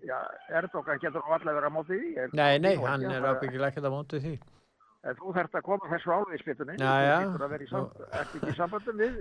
já, 0.04 0.18
Erdogan 0.50 1.00
getur 1.00 1.22
allavega 1.24 1.60
verið 1.62 1.70
á 1.72 1.78
móti 1.78 1.96
því 2.02 2.34
nei, 2.34 2.58
nei, 2.60 2.76
hann 2.76 3.02
ekki, 3.02 3.14
er 3.16 3.22
það- 3.22 3.38
ábyggilega 3.38 3.68
ekkert 3.72 3.88
á 3.88 3.92
móti 3.98 4.20
því. 4.26 4.34
En 5.08 5.20
þú 5.20 5.36
þarft 5.36 5.60
að 5.60 5.68
koma 5.68 5.92
þessu 5.92 6.14
álið 6.14 6.34
í 6.36 6.42
já. 6.78 7.18
þú 7.18 7.28
getur 7.28 7.46
að 7.46 7.54
vera 7.56 7.64
í 7.64 7.70
samband, 7.72 8.08
ertu 8.22 8.42
ekki 8.42 8.54
í 8.54 8.58
sambandum 8.58 9.04
við 9.04 9.20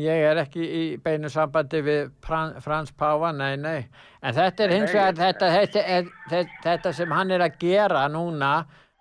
Ég 0.00 0.22
er 0.30 0.38
ekki 0.40 0.64
í 0.64 0.82
beinu 1.04 1.28
sambandi 1.28 1.82
við 1.84 2.06
Fran, 2.24 2.54
Frans 2.64 2.92
Páfa, 2.96 3.34
nei, 3.36 3.52
nei. 3.60 3.84
En 4.24 4.32
þetta 4.32 4.64
er 4.64 4.72
hins 4.72 4.94
vegar, 4.94 5.18
þetta, 5.18 5.50
þetta, 5.58 5.82
þetta, 6.30 6.58
þetta 6.64 6.92
sem 6.96 7.12
hann 7.12 7.34
er 7.36 7.44
að 7.44 7.58
gera 7.60 8.06
núna, 8.08 8.54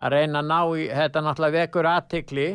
að 0.04 0.18
reyna 0.18 0.42
að 0.44 0.50
ná 0.52 0.60
í, 0.76 0.88
þetta 0.92 1.24
náttúrulega 1.24 1.64
vekur 1.64 1.90
aðtikli 1.94 2.48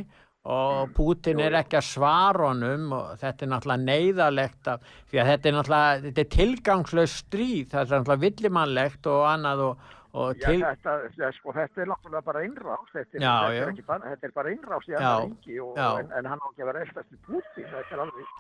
og 0.49 0.93
Putin 0.97 1.41
er 1.45 1.57
ekki 1.59 1.77
að 1.81 1.89
svara 1.89 2.51
honum 2.53 2.93
og 2.97 3.09
þetta 3.21 3.45
er 3.45 3.51
náttúrulega 3.53 3.85
neyðalegt 3.85 4.71
af, 4.73 4.93
því 5.11 5.21
að 5.21 5.31
þetta 5.33 5.49
er 5.49 5.57
náttúrulega, 5.57 5.99
þetta 6.07 6.23
er 6.23 6.31
tilgangslaus 6.35 7.17
stríð, 7.25 7.65
það 7.73 7.81
er 7.81 7.91
náttúrulega 7.95 8.25
villimannlegt 8.27 9.09
og 9.13 9.25
annað 9.29 9.65
og, 9.67 9.89
og 10.19 10.41
Já, 10.41 10.47
til, 10.49 10.63
þetta, 10.65 10.95
ja, 11.21 11.31
sko, 11.37 11.53
þetta 11.57 11.83
er 11.85 11.91
náttúrulega 11.93 12.25
bara 12.27 12.43
innrás 12.47 12.91
þetta 12.93 13.15
þetta 13.15 13.25
já. 13.25 13.63
er, 13.63 13.73
ekki 13.73 13.85
bara, 13.89 14.13
þetta 14.13 14.29
er 14.29 14.35
bara 14.39 14.53
innrás 14.55 14.89
í 14.91 14.97
annar 14.99 15.23
ringi 15.25 15.61
og, 15.65 15.79
en, 15.85 16.13
en 16.19 16.31
hann 16.33 16.43
á 16.43 16.47
ekki 16.51 16.65
að 16.65 16.71
vera 16.73 16.85
eldast 16.87 17.15
í 17.15 17.21
Putin 17.29 17.71
þetta 17.73 17.97
er 17.97 18.05
alveg 18.05 18.35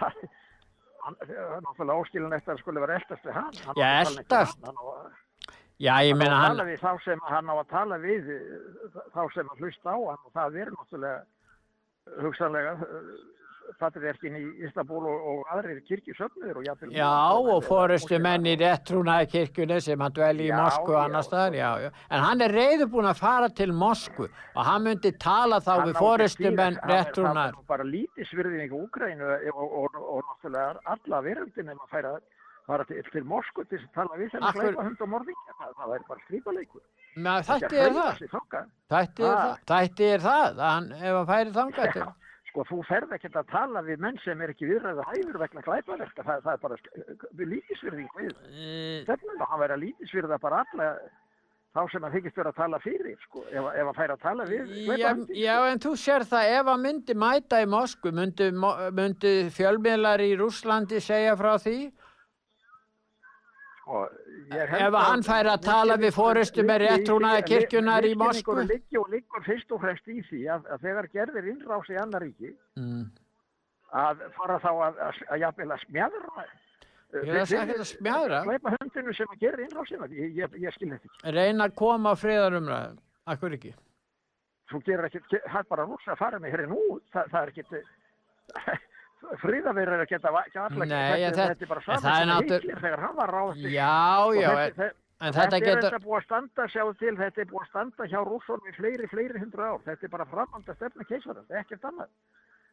það, 0.00 0.18
hann, 1.04 1.20
er 1.28 1.62
náttúrulega 1.66 2.00
óskilin 2.00 2.36
eftir 2.38 2.56
að 2.56 2.64
skuli 2.64 2.84
vera 2.86 2.98
eldast 3.00 3.28
við 3.28 3.38
hann 3.38 3.62
hann 3.68 3.80
Já, 3.82 3.86
við 3.86 4.18
eltast. 4.18 4.66
hann, 4.66 4.82
hann 4.82 5.14
já, 5.76 5.94
ég 6.08 6.16
hann 6.16 6.26
á 6.26 6.26
að 6.26 6.36
hann, 6.40 6.50
tala 6.56 6.68
við 6.70 6.84
þá 6.84 6.92
sem 7.04 7.24
hann 7.30 7.52
á 7.52 7.54
að 7.56 7.72
tala 7.76 8.02
við 8.02 8.34
þá 9.14 9.22
sem 9.36 9.54
að 9.54 9.64
hlusta 9.64 9.92
á 9.92 9.98
hann 10.00 10.22
og 10.24 10.36
það 10.40 10.60
er 10.64 10.74
náttúrulega 10.76 12.22
hugsanlega 12.22 12.76
patriarkin 13.80 14.36
í 14.38 14.42
Istanbul 14.66 15.04
og, 15.10 15.24
og 15.30 15.50
aðrir 15.54 15.80
kirkjusöfnir 15.88 16.56
og 16.60 16.66
jafnvel 16.66 16.92
Já, 16.96 17.08
og 17.36 17.64
fórustu 17.66 18.18
menn 18.22 18.46
í 18.48 18.54
réttrúnaði 18.60 19.28
kirkjunni 19.32 19.80
sem 19.84 20.00
hann 20.04 20.14
dveli 20.16 20.48
í 20.48 20.54
Moskvu 20.54 20.94
og 20.94 21.00
já, 21.00 21.02
annars 21.08 21.28
staðar, 21.30 21.58
já, 21.58 21.70
já. 21.86 21.90
En 22.10 22.24
hann 22.26 22.44
er 22.46 22.54
reyðubúin 22.56 23.10
að 23.10 23.20
fara 23.22 23.48
til 23.48 23.72
Moskvu 23.72 24.28
og 24.28 24.62
hann 24.70 24.86
myndi 24.86 25.12
tala 25.22 25.60
þá 25.64 25.72
við 25.86 26.00
fórustu 26.00 26.52
menn 26.54 26.78
Það 26.80 26.94
réttrúnaðar. 26.94 27.58
er 27.60 27.68
bara 27.74 27.88
lítið 27.90 28.30
svirðing 28.30 28.72
í 28.72 28.80
Úgrænu 28.80 29.28
og, 29.32 29.52
og, 29.56 29.76
og, 29.84 30.00
og 30.16 30.24
náttúrulega 30.30 30.80
alla 30.96 31.22
veröldin 31.26 31.70
ef 31.72 31.78
maður 31.80 31.94
færa 31.96 32.16
fara 32.66 32.84
til, 32.84 33.02
til 33.12 33.24
Moskvu 33.24 33.64
til 33.70 33.78
þess 33.78 33.88
að 33.90 33.94
tala 33.94 34.16
við 34.18 34.30
þennan 34.34 34.48
Akkur- 34.50 34.64
glæpa 34.66 34.84
hund 34.88 35.02
og 35.04 35.10
morðingja. 35.12 35.52
Það, 35.60 35.74
það 35.80 35.92
er 35.96 36.06
bara 36.08 36.24
strípaleikur. 36.26 36.82
Þætti 37.16 37.78
er 37.80 37.92
það, 37.96 38.22
það. 38.32 38.70
þætti 38.90 39.26
er 39.26 39.36
það, 39.72 40.08
er 40.10 40.24
það, 40.26 40.46
að 40.46 40.62
hann, 40.66 40.88
ef 40.98 41.14
hann 41.16 41.28
færi 41.30 41.54
þangað 41.56 41.92
til. 41.94 42.06
sko, 42.56 42.64
þú 42.70 42.80
ferð 42.88 43.12
ekkert 43.16 43.36
að 43.36 43.52
tala 43.52 43.82
við 43.84 44.00
menn 44.00 44.16
sem 44.24 44.40
er 44.40 44.52
ekki 44.54 44.70
viðræðu 44.70 45.04
hæfur 45.10 45.38
vegna 45.42 45.62
glæpaverka, 45.66 46.24
það, 46.24 46.42
það 46.46 46.52
er 46.54 46.62
bara 46.64 47.50
lítisvirðing 47.52 48.16
við. 48.16 48.34
Eh, 48.48 49.04
stefnum 49.04 49.44
og 49.44 49.50
hann 49.52 49.62
verið 49.62 49.76
að 49.76 49.82
lítisvirða 49.84 50.38
bara 50.40 50.62
alla 50.64 50.88
þá 51.76 51.82
sem 51.92 52.06
að 52.08 52.16
þykist 52.16 52.40
vera 52.40 52.52
að 52.54 52.60
tala 52.62 52.80
fyrir, 52.80 53.18
sko, 53.26 53.44
ef, 53.50 53.66
ef 53.68 53.84
hann 53.90 53.98
fær 53.98 54.14
að 54.14 54.22
tala 54.22 54.48
við 54.48 54.62
Já, 54.64 54.86
glæpahundinn, 54.86 55.40
já, 55.42 55.56
en 55.68 55.82
þú 55.84 55.92
sér 56.00 56.24
það, 56.30 56.52
ef 56.56 56.70
hann 56.72 56.84
myndi 56.86 57.16
mæta 57.20 57.60
í 57.60 57.68
Moskvu, 57.68 58.12
myndi, 58.16 58.48
myndi 58.96 59.34
fjölmiðlar 59.52 60.24
í 60.24 60.32
Rússlandi 60.40 61.02
segja 61.04 61.36
frá 61.36 61.52
því? 61.60 61.78
Sko, 63.86 64.00
Ef 64.50 64.94
hann 64.98 65.22
fær 65.26 65.46
að 65.52 65.62
tala 65.62 65.96
við 66.02 66.12
forystu 66.16 66.62
með 66.66 66.80
rétttrúnaða 66.84 67.44
kirkjunnar 67.46 68.06
í 68.06 68.12
Moskvu? 68.18 68.56
Misskinningurinn 68.58 68.72
liggur 68.72 69.12
liggur 69.14 69.46
fyrst 69.46 69.72
og 69.76 69.80
fremst 69.84 70.10
í 70.10 70.18
því 70.26 70.40
að, 70.56 70.66
að 70.74 70.84
þegar 70.88 71.08
gerðir 71.14 71.48
innrás 71.54 71.90
í 71.94 71.98
annar 72.02 72.22
ríki 72.26 72.50
Mm. 72.76 73.04
að 73.96 74.24
fara 74.36 74.58
þá 74.60 74.68
að, 74.74 74.98
að, 75.06 75.20
að 75.30 75.42
jafnvel 75.46 75.70
að 75.76 75.84
smjadra 75.86 76.46
Ég 77.16 77.28
er 77.30 77.38
að 77.40 77.46
segja 77.48 77.66
þetta 77.70 77.84
smjadra. 77.88 78.38
Gleipa 78.44 78.72
hundinu 78.74 79.12
sem 79.14 79.30
að 79.30 79.38
gera 79.40 79.62
innrásina, 79.62 80.08
ég, 80.10 80.32
ég, 80.36 80.56
ég 80.60 80.74
skil 80.74 80.88
þetta 80.90 81.06
ekki. 81.06 81.30
Reyna 81.36 81.68
að 81.70 81.76
koma 81.78 82.12
á 82.12 82.14
friðarumræðum, 82.18 82.96
akkur 83.32 83.54
ekki? 83.56 83.70
Þú 84.66 84.80
gerir 84.88 85.06
ekki, 85.06 85.22
það 85.46 85.60
er 85.62 85.68
bara 85.70 85.86
rúsa 85.86 86.12
að 86.12 86.18
fara 86.18 86.40
með 86.42 86.56
hér 86.56 86.64
nú, 86.72 86.80
það, 87.14 87.30
það 87.30 87.38
er 87.46 87.52
ekki, 87.54 87.82
fríðaverður 89.42 90.02
að 90.04 90.08
geta 90.12 90.30
va- 90.32 90.44
alla, 90.54 90.84
Nei, 90.84 91.22
en 91.24 91.34
þetta, 91.34 91.62
er 91.62 91.70
bara 91.72 91.82
saman 91.86 92.06
er 92.06 92.16
sem 92.16 92.28
náttúr- 92.28 92.62
Hitler 92.62 92.80
þegar 92.84 93.00
hann 93.06 93.16
var 93.16 93.30
í- 93.30 93.72
Já, 93.72 94.34
já, 94.36 94.50
þetta, 94.50 94.66
en, 94.66 94.74
þetta, 94.76 94.92
þetta 95.18 95.32
þetta 95.36 95.56
er 95.56 95.66
getur, 95.66 95.82
þetta 95.90 96.02
búið 96.06 96.18
að 96.20 96.24
standa, 96.28 96.66
sjáu 96.74 96.94
til, 96.98 97.14
þetta 97.16 97.40
er 97.40 97.48
búið 97.52 97.62
að 97.64 97.70
standa 97.72 98.04
hjá 98.12 98.18
rússonum 98.28 98.66
í 98.70 98.74
fleiri, 98.76 99.06
fleiri 99.08 99.38
hundra 99.40 99.70
ár. 99.72 99.80
Þetta 99.86 100.04
er 100.04 100.08
bara 100.16 100.24
framhald 100.26 100.66
að 100.66 100.76
stefna 100.76 101.04
keisarans, 101.08 101.50
ekkert 101.50 101.84
annað. 101.90 102.08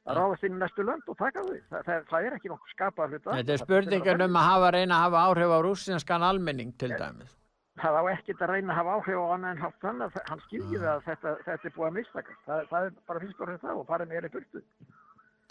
Að 0.03 0.17
ráðast 0.19 0.43
inn 0.43 0.57
í 0.57 0.59
næstu 0.59 0.83
lönd 0.83 1.07
og 1.07 1.15
taka 1.17 1.39
þau. 1.39 1.59
Það, 1.71 1.83
það, 1.87 2.01
það 2.11 2.25
er 2.27 2.33
ekki 2.35 2.49
nokkuð 2.51 2.71
skapað 2.75 3.13
hluta. 3.13 3.31
þetta 3.39 3.53
er 3.53 3.61
spurningan 3.63 4.21
um 4.25 4.35
að 4.35 4.49
hafa 4.51 4.71
reyna 4.75 4.95
að 4.99 5.03
hafa 5.07 5.21
áhrif 5.31 5.53
á 5.55 5.59
rússinskan 5.63 6.25
almenning 6.27 6.73
til 6.77 6.89
dæmis. 6.99 7.31
Það 7.79 7.95
á 7.95 8.03
ekkert 8.11 8.41
að 8.43 8.51
reyna 8.51 8.73
að 8.73 8.77
hafa 8.83 8.91
áhrif 8.99 9.15
á 9.23 9.27
annað 9.33 9.51
en 9.55 9.61
hátt 9.63 9.79
þannig 9.79 10.03
að 10.11 10.27
hann 10.29 10.41
skilji 10.43 10.77
það 10.83 10.91
að 10.91 11.03
þetta, 11.07 11.29
þetta 11.47 11.65
er 11.69 11.73
búið 11.77 11.87
að 11.87 11.95
mistakast. 12.01 12.41
Það, 12.45 12.67
það 12.73 12.83
er 12.83 12.91
bara 13.07 13.19
fyrst 13.23 13.39
og 13.39 13.47
fremst 13.47 13.63
það 13.63 13.79
og 13.79 13.87
farið 13.87 14.07
meira 14.11 14.27
í 14.27 14.33
burtu. 14.35 14.61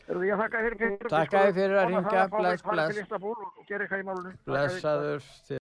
Erum 0.08 0.22
við 0.24 0.32
að 0.34 0.40
þakka 0.42 0.62
þér 0.66 0.76
fyrir? 0.82 1.08
Þakka 1.14 1.42
þér 1.46 1.52
fyrir 1.58 1.76
að 1.82 1.90
mig 1.94 2.06
Bless, 2.38 2.62
bless. 2.62 2.96
til. 2.96 4.34
Blessaður. 4.46 5.26
þið- 5.48 5.60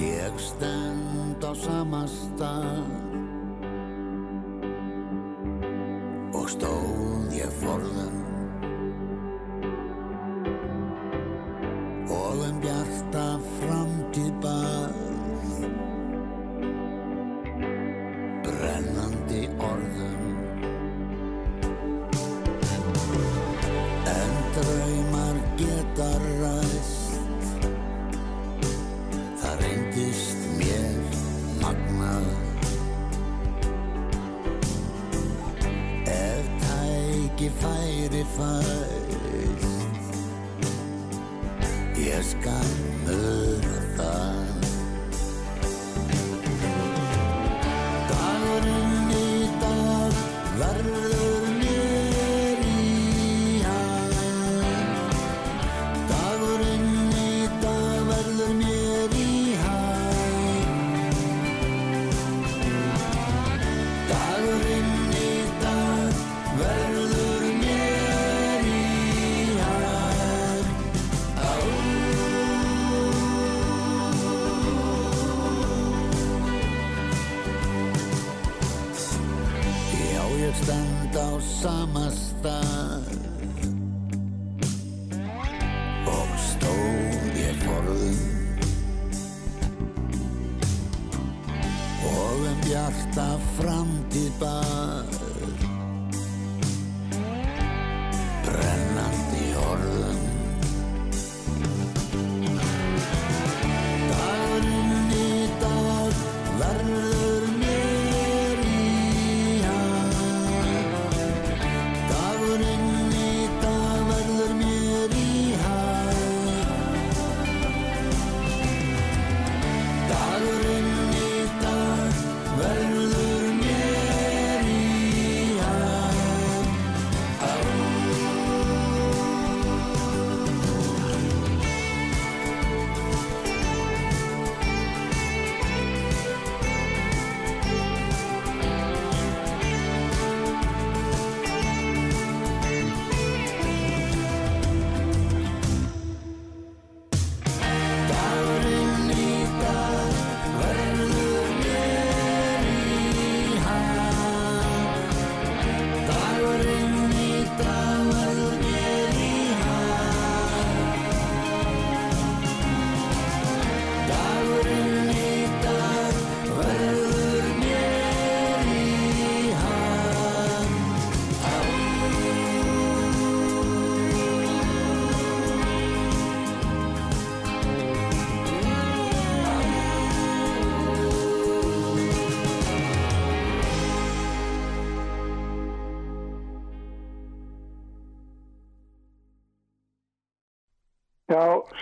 Ég 0.00 0.34
stend 0.38 1.42
á 1.44 1.52
sama 1.56 2.02
stað 2.08 2.99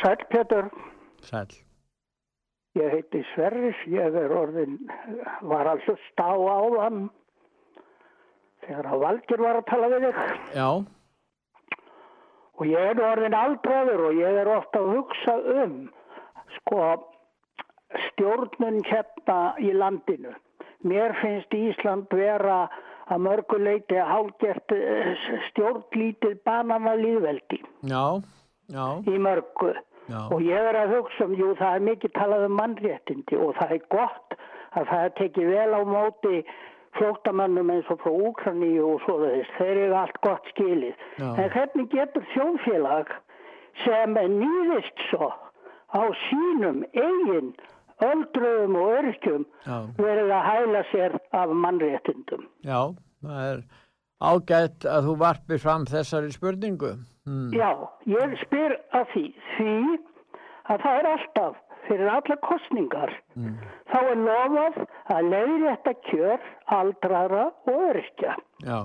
sæl 0.00 0.22
Pétur, 0.30 0.68
Sæl. 1.22 1.48
ég 2.78 2.90
heiti 2.92 3.22
Sverris, 3.34 3.78
ég 3.90 4.14
er 4.14 4.30
orðin, 4.34 4.76
var 5.42 5.66
að 5.72 5.82
hlusta 5.86 6.22
á 6.30 6.36
áðan 6.38 7.08
þegar 8.66 8.88
að 8.92 9.02
Valgir 9.04 9.42
var 9.42 9.58
að 9.58 9.66
tala 9.70 9.88
við 9.94 10.06
þig 10.06 10.56
Já, 10.58 10.68
og 12.58 12.66
ég 12.66 12.90
er 12.92 13.02
orðin 13.08 13.34
aldraður 13.38 14.04
og 14.10 14.18
ég 14.20 14.40
er 14.42 14.50
ofta 14.56 14.82
að 14.82 14.92
hugsa 14.96 15.36
um 15.62 15.78
sko 16.58 16.82
stjórnun 18.08 18.82
hérna 18.84 19.38
í 19.64 19.72
landinu. 19.72 20.34
Mér 20.86 21.14
finnst 21.22 21.54
Ísland 21.56 22.12
vera 22.14 22.68
að 23.08 23.22
mörguleiti 23.24 23.98
hálgert 24.04 24.74
stjórnlítið 25.48 26.36
banana 26.46 26.92
líðveldi 27.00 27.58
Já, 27.88 28.20
já, 28.68 28.84
í 29.08 29.16
mörgu. 29.18 29.72
Já, 30.08 30.20
Og 30.32 30.42
ég 30.44 30.68
er 30.70 30.78
að 30.82 30.96
hugsa 30.96 31.28
um, 31.28 31.36
jú, 31.38 31.52
það 31.60 31.76
er 31.76 31.86
mikið 31.90 32.14
talað 32.16 32.46
um 32.48 32.58
mannréttindi 32.60 33.38
og 33.38 33.54
það 33.60 33.76
er 33.76 33.86
gott 33.94 34.36
að 34.78 34.90
það 34.90 35.04
er 35.04 35.14
tekið 35.20 35.50
vel 35.54 35.70
á 35.76 35.80
móti 35.88 36.42
flóttamannum 36.98 37.70
eins 37.70 37.88
og 37.92 38.00
frá 38.02 38.12
Úkraníu 38.28 38.84
og 38.94 39.02
svo 39.04 39.18
þess. 39.22 39.50
Þeir 39.58 39.82
eru 39.86 39.96
allt 40.02 40.20
gott 40.24 40.46
skilið. 40.54 40.94
Já. 41.20 41.28
En 41.28 41.50
hvernig 41.54 41.90
getur 41.92 42.24
þjóðfélag 42.34 43.12
sem 43.84 44.16
nýðist 44.38 45.04
svo 45.10 45.28
á 45.94 46.02
sínum 46.28 46.82
eigin 46.92 47.52
öldruðum 48.04 48.78
og 48.78 48.94
örkjum 49.00 49.44
já, 49.66 49.76
verið 49.98 50.32
að 50.34 50.48
hæla 50.48 50.82
sér 50.92 51.18
af 51.34 51.54
mannréttindum? 51.64 52.44
já, 52.62 52.80
það 53.24 53.44
er 53.50 53.62
ágætt 54.18 54.86
að 54.86 55.08
þú 55.08 55.14
varpir 55.22 55.62
fram 55.62 55.86
þessari 55.86 56.34
spurningu. 56.34 56.92
Mm. 57.28 57.50
Já, 57.52 57.70
ég 58.08 58.36
spyr 58.44 58.76
að 58.96 59.10
því, 59.12 59.24
því 59.56 59.72
að 60.72 60.84
það 60.84 60.98
er 61.02 61.08
alltaf 61.12 61.56
fyrir 61.88 62.08
alla 62.12 62.36
kostningar 62.44 63.12
þá 63.92 63.98
er 64.00 64.18
lofað 64.24 64.78
að 65.14 65.28
leiðrétta 65.32 65.92
kjör 66.08 66.46
aldrara 66.78 67.44
og 67.68 67.84
örkja. 67.92 68.34
Já, 68.64 68.78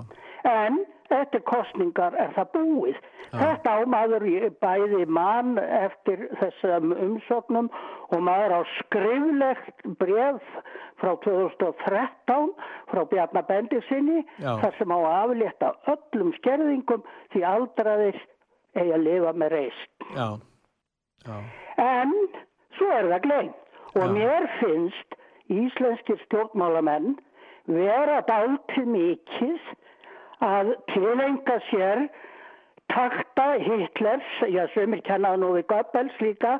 En 0.44 0.82
eftir 1.08 1.40
kostningar 1.48 2.12
er 2.20 2.32
það 2.36 2.48
búið. 2.52 2.96
Þetta 3.32 3.70
á 3.72 3.78
maður 3.88 4.24
í- 4.28 4.50
bæði 4.60 5.06
mann 5.08 5.56
eftir 5.58 6.26
þessum 6.40 6.92
umsóknum 6.92 7.70
og 8.12 8.20
maður 8.20 8.52
á 8.52 8.60
skriflegt 8.78 9.84
bref 10.00 10.42
frá 11.00 11.14
2013 11.24 12.52
frá 12.92 13.02
Já. 14.38 14.52
þar 14.62 14.76
sem 14.78 14.92
á 14.92 14.98
að 15.00 15.16
aflétta 15.22 15.72
öllum 15.94 16.32
skerðingum 16.40 17.02
því 17.32 17.42
aldraðir 17.54 18.20
eigi 18.74 18.94
að 18.96 19.04
lifa 19.08 19.32
með 19.32 19.54
reist. 19.56 19.92
já, 20.16 20.28
já, 21.26 21.36
En 21.84 22.12
svo 22.76 22.90
er 22.94 23.10
það 23.12 23.22
gleym. 23.26 23.52
Og 23.94 24.10
mér 24.10 24.46
finnst 24.58 25.16
íslenskir 25.52 26.18
stjórnmálamenn 26.24 27.14
vera 27.70 28.20
dálítið 28.28 28.88
mikið 28.90 29.68
að 30.44 30.72
tilenga 30.92 31.58
sér 31.70 32.06
takta 32.92 33.46
Hitlers, 33.64 34.30
já 34.50 34.66
sömur 34.74 35.02
kennaði 35.06 35.40
nú 35.42 35.52
við 35.56 35.68
Goebbels 35.72 36.16
líka, 36.20 36.58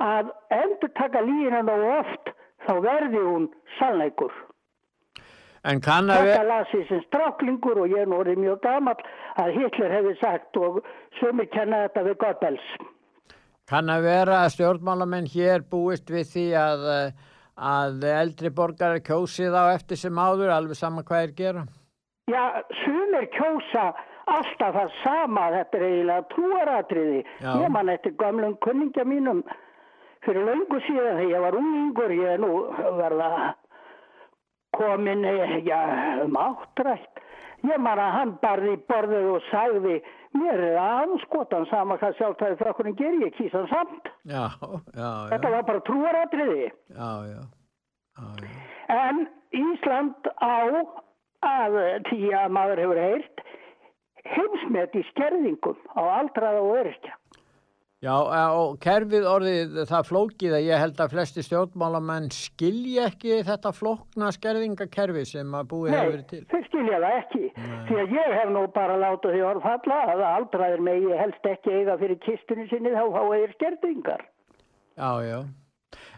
að 0.00 0.32
endur 0.56 0.92
taka 0.96 1.22
lína 1.24 1.62
nú 1.68 1.76
oft 1.98 2.32
þá 2.66 2.72
verði 2.84 3.22
hún 3.24 3.48
sannleikur. 3.78 4.32
Þetta 5.60 6.22
vera, 6.24 6.44
las 6.48 6.70
ég 6.72 6.86
sem 6.88 7.02
stráklingur 7.04 7.82
og 7.82 7.92
ég 7.92 8.04
er 8.04 8.08
nú 8.08 8.20
orðið 8.22 8.38
mjög 8.40 8.62
gamall 8.64 9.02
að 9.36 9.50
Hitler 9.58 9.92
hefði 9.92 10.14
sagt 10.20 10.56
og 10.56 10.78
sömur 11.18 11.50
kennaði 11.52 11.88
þetta 11.88 12.04
við 12.06 12.16
Goebbels. 12.22 12.70
kann 13.68 13.92
að 13.92 14.06
vera 14.08 14.38
að 14.44 14.54
stjórnmálamenn 14.56 15.28
hér 15.30 15.66
búist 15.70 16.08
við 16.10 16.24
því 16.32 16.46
að, 16.58 16.86
að 17.54 18.08
eldri 18.08 18.50
borgara 18.50 19.04
kjósi 19.04 19.52
þá 19.52 19.74
eftir 19.74 20.00
sem 20.00 20.16
áður, 20.16 20.54
alveg 20.56 20.80
sama 20.80 21.04
hvað 21.04 21.26
er 21.26 21.36
gera? 21.36 21.66
Já, 22.30 22.44
sumir 22.80 23.28
kjósa 23.36 23.90
alltaf 24.30 24.74
það 24.74 24.92
sama, 25.04 25.48
þetta 25.58 25.78
er 25.78 25.86
eiginlega 25.86 26.28
trúaratriði. 26.34 27.24
Já. 27.42 27.52
Ég 27.60 27.72
man 27.74 27.92
eftir 27.92 28.16
gamlum 28.16 28.56
kunningja 28.64 29.04
mínum 29.04 29.42
fyrir 30.24 30.46
löngu 30.46 30.80
síðan 30.86 31.20
þegar 31.20 31.32
ég 31.34 31.44
var 31.44 31.58
ungingur, 31.60 32.14
ég 32.16 32.36
er 32.36 32.40
nú 32.42 32.52
verða 32.96 33.30
komin, 34.76 35.24
eh, 35.24 35.56
já, 35.66 35.80
um 36.24 36.36
áttrætt. 36.36 37.20
Ég 37.62 37.76
man 37.78 37.98
að 38.00 38.12
hann 38.16 38.30
barði 38.40 38.72
í 38.72 38.80
borðið 38.88 39.26
og 39.34 39.42
sagði, 39.50 39.96
mér 40.32 40.62
er 40.70 40.78
anskotan 40.80 41.66
sama 41.68 41.98
hvað 42.00 42.16
sjálftæði 42.16 42.56
frá 42.56 42.72
gerir, 42.96 43.20
ég 43.26 43.34
kýsa 43.36 43.58
hann 43.60 43.68
samt. 43.68 44.08
Já, 44.24 44.46
já, 44.96 45.10
Þetta 45.34 45.50
var 45.50 45.62
bara 45.68 45.80
trúaratriði. 45.80 46.70
já, 46.88 47.10
já, 47.28 47.42
já, 48.16 48.26
já. 48.40 48.48
En 48.88 49.28
Ísland 49.52 50.30
á 50.40 50.56
að 51.44 51.76
því 52.08 52.32
að 52.36 52.50
maður 52.56 52.82
hefur 52.84 53.00
heyrt 53.00 53.44
heimsmet 54.30 54.94
í 54.94 55.04
skerðingum 55.10 55.76
á 55.96 56.02
aldraða 56.20 56.60
og 56.64 56.74
öryrkja. 56.80 57.14
Já, 58.00 58.14
eh, 58.16 58.52
og 58.56 58.78
kerfið 58.80 59.26
orðið 59.28 59.74
það 59.90 60.06
flókið 60.08 60.54
að 60.56 60.62
ég 60.64 60.78
held 60.80 61.00
að 61.04 61.10
flesti 61.12 61.42
stjórnmálamenn 61.44 62.30
skilji 62.32 62.94
ekki 63.04 63.42
þetta 63.44 63.72
flókna 63.76 64.30
skerðingakerfi 64.32 65.24
sem 65.28 65.50
að 65.52 65.66
búið 65.68 65.92
hefur 65.92 66.06
Nei, 66.06 66.12
verið 66.14 66.26
til. 66.30 66.40
þeir 66.48 66.64
skilja 66.70 67.00
það 67.02 67.16
ekki. 67.18 67.42
Því 67.90 67.98
að 68.00 68.14
ég 68.16 68.32
hef 68.38 68.52
nú 68.54 68.62
bara 68.72 68.96
látað 69.02 69.36
því 69.36 69.42
orð 69.50 69.66
falla 69.66 69.98
að 70.14 70.22
aldraðir 70.30 70.84
megi 70.88 71.18
helst 71.20 71.50
ekki 71.52 71.74
eiga 71.76 71.98
fyrir 72.00 72.20
kistunni 72.24 72.64
sinni 72.72 72.94
þá 72.94 73.04
fá 73.04 73.20
eðir 73.36 73.52
skerðingar. 73.58 74.24
Já, 74.96 75.10
já. 75.28 75.38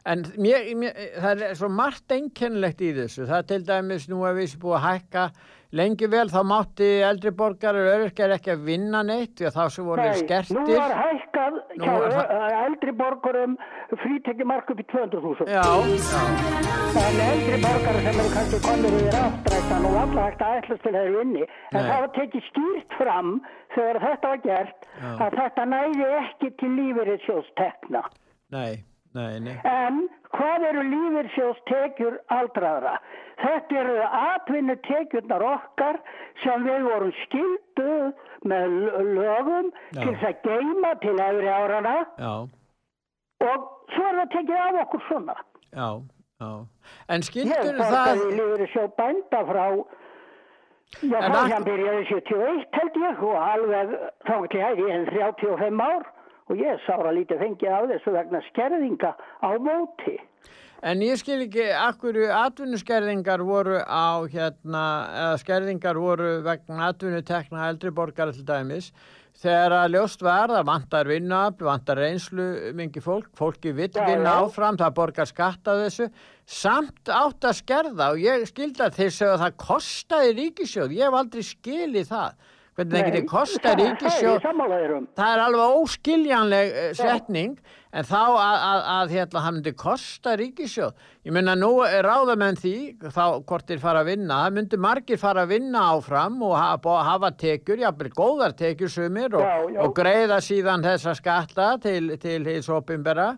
En 0.07 0.23
mér, 0.39 0.71
mér, 0.79 1.03
það 1.19 1.43
er 1.49 1.59
svo 1.59 1.73
margt 1.83 2.15
einkennilegt 2.15 2.81
í 2.83 2.93
þessu. 2.95 3.27
Það 3.27 3.41
er 3.41 3.51
til 3.51 3.61
dæmis 3.67 4.07
nú 4.11 4.23
að 4.23 4.39
við 4.39 4.53
séum 4.53 4.63
búið 4.69 4.79
að 4.79 4.87
hækka 4.87 5.27
lengi 5.73 6.07
vel 6.13 6.29
þá 6.29 6.41
mátti 6.45 6.89
eldri 7.09 7.31
borgar 7.33 7.75
og 7.81 7.87
öryrkjar 7.95 8.35
ekki 8.37 8.51
að 8.53 8.65
vinna 8.67 9.01
neitt 9.03 9.35
því 9.39 9.47
að 9.49 9.55
þá 9.57 9.63
sem 9.73 9.85
voru 9.87 10.03
Nei, 10.05 10.19
skertir. 10.21 10.57
nú 10.59 10.77
var 10.77 10.93
hækkað 10.99 11.55
hjá 11.81 11.93
var 12.03 12.13
það- 12.13 12.33
ö- 12.37 12.59
eldri 12.67 12.93
borgurum 13.01 13.55
frítekjumark 14.03 14.71
upp 14.71 14.81
í 14.81 14.87
200.000. 14.93 15.49
Já, 15.49 15.63
já, 15.63 16.63
En 16.93 17.21
eldri 17.25 17.57
borgar 17.65 17.97
sem 18.05 18.19
eru 18.21 18.29
kannski 18.35 18.59
komnir 18.67 18.93
yfir 19.01 19.17
áttrættan 19.23 19.85
og 19.89 19.95
alla 20.03 20.23
hægt 20.29 20.43
að 20.45 20.57
ætlast 20.61 20.83
til 20.83 20.93
þeirri 20.93 21.15
vinni. 21.19 21.43
En 21.73 21.81
Nei. 21.81 21.89
það 21.91 22.01
var 22.05 22.13
tekið 22.19 22.43
skýrt 22.51 22.97
fram 22.99 23.31
þegar 23.75 24.01
þetta 24.05 24.29
var 24.29 24.41
gert 24.45 24.89
að 25.25 25.37
þetta 25.41 25.65
næði 25.73 26.09
ekki 26.21 26.51
til 26.61 26.71
lífeyrissjóðstekna. 26.79 28.03
nei, 28.53 28.85
nei, 29.15 29.41
nei. 29.45 29.57
En 29.69 29.99
hvað 30.37 30.65
eru 30.71 30.83
lífeyrissjóðstekjur 30.93 32.19
aldraðra? 32.37 32.95
Þetta 33.43 33.79
eru 33.83 33.97
atvinnutekjurnar 34.07 35.43
okkar 35.49 35.99
sem 36.45 36.65
við 36.69 36.85
vorum 36.89 37.13
skildu 37.25 37.97
með 38.53 38.77
lögum 39.19 39.71
Já. 39.93 40.01
til 40.03 40.13
þess 40.15 40.29
að 40.31 40.43
geima 40.47 40.93
til 41.03 41.17
efri 41.27 41.51
árana 41.57 41.95
Já, 42.19 42.35
og 43.49 43.67
svo 43.95 44.07
er 44.11 44.21
það 44.21 44.31
tekið 44.37 44.61
af 44.63 44.81
okkur 44.85 45.05
svona. 45.09 45.37
já, 45.73 45.89
já. 46.43 46.51
En 47.09 47.21
Ég 47.23 47.29
skildur 47.29 47.77
borgaði 47.81 48.23
það... 48.23 48.33
lífur 48.39 48.65
sjó 48.77 48.87
bænda 48.99 49.43
frá 49.51 49.67
Já, 51.03 51.19
En 51.19 51.33
frá 51.33 51.39
að- 51.43 51.53
hann 51.55 51.65
byrjaði 51.65 52.03
71 52.09 52.67
held 52.79 52.97
ég 53.03 53.23
og 53.25 53.37
alveg 53.43 53.93
þá 54.29 54.35
til 54.53 54.61
hæði 54.61 54.89
en 54.93 55.07
35 55.09 55.81
ár 55.87 56.03
og 56.51 56.61
ég 56.61 56.83
sára 56.87 57.15
lítið 57.15 57.43
fengið 57.45 57.75
á 57.75 57.81
þessu 57.93 58.15
vegna 58.17 58.43
skerðinga 58.51 59.15
á 59.43 59.51
móti. 59.63 60.19
En 60.83 60.99
ég 60.99 61.15
skil 61.21 61.45
ekki 61.45 61.69
akkur 61.79 62.17
atvinnuskerðingar 62.35 63.45
voru 63.47 63.79
á 63.87 64.27
hérna, 64.27 64.85
eða 65.15 65.37
skerðingar 65.39 66.01
voru 66.03 66.31
vegna 66.43 66.89
atvinnutekna 66.89 67.69
eldri 67.71 67.93
borgara 67.95 68.35
til 68.35 68.43
dæmis. 68.49 68.91
Þegar 69.43 69.75
að 69.77 69.95
ljóst 69.95 70.25
var 70.27 70.51
að 70.53 70.67
vantar 70.69 71.09
vinnuafl, 71.09 71.65
vantar 71.65 72.01
reynslu 72.03 72.47
mingi 72.77 73.01
fólk, 73.01 73.31
fólki 73.39 73.73
Já, 73.73 74.03
vinna 74.11 74.35
áfram, 74.43 74.77
það 74.77 74.97
borgar 74.99 75.31
skatt 75.31 75.71
af 75.71 75.85
þessu, 75.87 76.09
samt 76.45 77.09
átt 77.09 77.47
að 77.49 77.57
skerða 77.63 78.11
og 78.13 78.21
ég 78.21 78.45
skildi 78.51 78.83
að 78.83 78.99
þeir 78.99 79.15
segja 79.15 79.33
að 79.37 79.45
það 79.47 79.57
kostaði 79.63 80.35
ríkisjóð, 80.41 80.97
ég 80.99 81.09
hef 81.09 81.19
aldrei 81.23 81.47
skilið 81.49 82.11
það, 82.11 82.52
hvernig 82.77 83.29
það 83.29 83.55
það 83.63 83.71
er 83.73 83.81
ríkisjóð 83.83 84.51
um. 84.97 85.07
það 85.19 85.31
er 85.35 85.45
alveg 85.47 85.79
óskiljanleg 85.83 86.75
uh, 86.75 86.91
setning. 86.99 87.55
En 87.93 88.07
þá 88.09 88.21
að, 88.25 88.55
að, 88.57 88.79
að 88.89 89.11
hérna, 89.13 89.41
hann 89.45 89.57
myndi 89.59 89.73
kosta 89.77 90.33
ríkisjóð 90.41 90.95
ég 91.29 91.35
menna 91.37 91.53
nú 91.61 91.75
er 91.85 92.07
ráðamenn 92.07 92.57
því 92.57 92.77
þá 93.05 93.25
hvort 93.45 93.69
þeir 93.69 93.83
fara 93.83 94.01
að 94.01 94.09
vinna, 94.15 94.39
það 94.47 94.57
myndi 94.57 94.79
margir 94.81 95.21
fara 95.21 95.45
að 95.45 95.53
vinna 95.53 95.83
áfram 95.93 96.39
og 96.43 96.55
hafa, 96.57 96.95
hafa 97.11 97.31
tekjur, 97.37 97.83
jafnvel 97.85 98.09
góðar 98.17 98.57
tekjur 98.57 98.95
sumir 98.95 99.37
og, 99.37 99.77
og 99.77 99.93
greiða 99.99 100.41
síðan 100.41 100.87
þessa 100.87 101.13
skatta 101.19 101.75
til, 101.85 102.15
til 102.23 102.41
hins 102.49 102.73
opimbera 102.73 103.35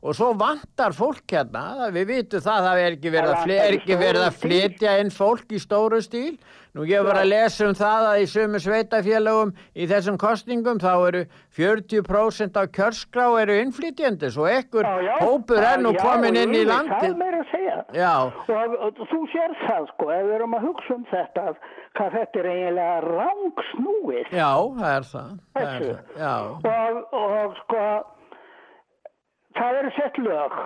og 0.00 0.16
svo 0.16 0.30
vantar 0.40 0.94
fólk 0.96 1.28
hérna, 1.28 1.90
við 1.92 2.06
vitum 2.14 2.40
það 2.44 2.66
það 2.66 2.78
er 2.84 2.94
ekki 2.96 3.12
verið 3.12 3.34
að, 3.34 3.52
er 3.56 3.76
ekki 3.76 3.98
verið 4.00 4.24
að 4.24 4.38
flytja 4.40 4.96
inn 5.02 5.12
fólk 5.12 5.52
í 5.52 5.60
stóru 5.60 6.00
stíl. 6.04 6.38
Nú 6.70 6.84
ég 6.86 7.02
var 7.02 7.18
að 7.18 7.32
lesa 7.32 7.66
um 7.66 7.74
það 7.74 8.04
að 8.06 8.20
í 8.22 8.26
sömu 8.30 8.58
sveitafélagum 8.62 9.50
í 9.74 9.88
þessum 9.90 10.18
kostningum 10.22 10.78
þá 10.78 10.92
eru 11.08 11.22
40% 11.58 12.60
af 12.60 12.68
kjörskrá 12.76 13.24
eru 13.42 13.56
innflytjendis 13.58 14.38
og 14.38 14.46
ekkur 14.52 14.86
hópur 15.18 15.66
er 15.66 15.82
nú 15.82 15.90
komin 15.98 16.38
inn 16.38 16.54
í 16.54 16.62
er 16.62 17.40
já, 17.98 18.14
Og, 18.22 18.76
og 18.86 19.02
þú 19.10 19.20
sér 19.32 19.56
það 19.64 19.90
sko, 19.90 20.08
ef 20.14 20.24
við 20.28 20.36
erum 20.38 20.56
að 20.60 20.68
hugsa 20.68 20.94
um 20.94 21.04
þetta, 21.10 21.46
hvað 21.98 22.16
þetta 22.20 22.42
er 22.44 22.48
eiginlega 22.54 23.02
rángsnúið. 23.08 24.30
já, 24.30 24.52
það 24.78 24.94
er 24.94 25.10
það, 25.10 25.36
það, 25.58 25.68
er 25.74 26.00
það. 26.22 26.48
Og, 26.70 27.20
og 27.24 27.60
sko 27.64 27.84
það 29.58 29.82
eru 29.82 29.90
sett 29.96 30.18
lög 30.18 30.56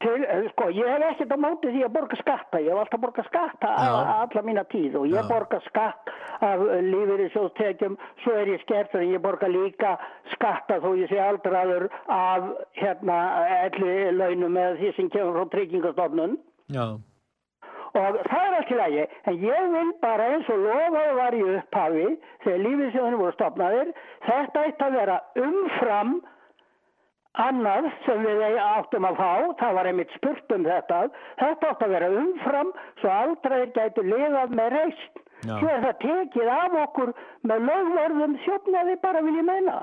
til, 0.00 0.24
eh, 0.24 0.48
sko, 0.50 0.68
ég 0.70 0.88
hef 0.92 1.04
ekkert 1.10 1.32
á 1.32 1.38
móti 1.40 1.72
því 1.72 1.84
að 1.86 1.94
borga 1.94 2.18
skatta, 2.20 2.60
ég 2.60 2.72
hef 2.72 2.82
alltaf 2.82 3.00
borgað 3.00 3.28
skatta 3.30 3.70
alla 3.76 4.42
mína 4.44 4.64
tíð 4.68 4.98
og 5.00 5.06
ég 5.08 5.22
Já. 5.22 5.28
borga 5.30 5.60
skatt 5.64 6.12
af 6.44 6.60
lífeyri 6.60 7.30
sjóðstekjum, 7.32 7.96
svo 8.22 8.36
er 8.36 8.52
ég 8.52 8.60
skertur 8.60 9.00
en 9.00 9.14
ég 9.14 9.22
borga 9.24 9.48
líka 9.48 9.96
skatta 10.34 10.80
þó 10.84 10.92
ég 11.00 11.08
sé 11.08 11.18
aldraður 11.22 11.88
af 12.08 12.52
hérna 12.76 13.18
elli 13.64 14.12
launum 14.12 14.52
með 14.52 14.78
því 14.80 14.94
sem 14.96 15.10
kemur 15.10 15.40
frá 15.40 15.50
tryggingastofnun 15.54 16.38
Já. 16.68 16.86
og 17.96 18.20
það 18.28 18.44
er 18.44 18.60
ekki 18.60 18.76
lægi 18.76 19.08
en 19.24 19.42
ég 19.48 19.72
vil 19.72 19.92
bara 20.02 20.30
eins 20.34 20.48
og 20.52 20.60
lofaði 20.60 21.18
var 21.22 21.40
í 21.40 21.44
upphafi 21.56 22.06
þegar 22.44 22.64
lífisjóðinu 22.68 23.20
voru 23.24 23.36
stopnaðir 23.38 23.92
þetta 24.28 24.66
ætti 24.68 24.90
að 24.90 24.98
vera 25.00 25.20
umfram 25.40 26.18
annað 27.42 27.88
sem 28.06 28.22
við 28.24 28.58
áttum 28.62 29.06
að 29.08 29.18
fá 29.20 29.30
það 29.60 29.76
var 29.78 29.90
einmitt 29.90 30.14
spurt 30.16 30.54
um 30.56 30.64
þetta 30.66 31.00
þetta 31.42 31.72
átti 31.72 31.86
að 31.86 31.94
vera 31.96 32.12
umfram 32.22 32.72
svo 33.00 33.12
aldraðir 33.12 33.74
gætu 33.76 34.06
lifað 34.06 34.56
með 34.60 34.78
Já. 35.44 35.58
svo 35.60 35.68
er 35.68 35.84
það 35.84 35.98
tekið 36.04 36.48
af 36.52 36.78
okkur 36.86 37.12
með 37.50 37.66
lögverðum 37.70 38.38
þjófnaði 38.46 38.96
bara 39.02 39.22
vil 39.26 39.36
ég 39.36 39.48
meina 39.50 39.82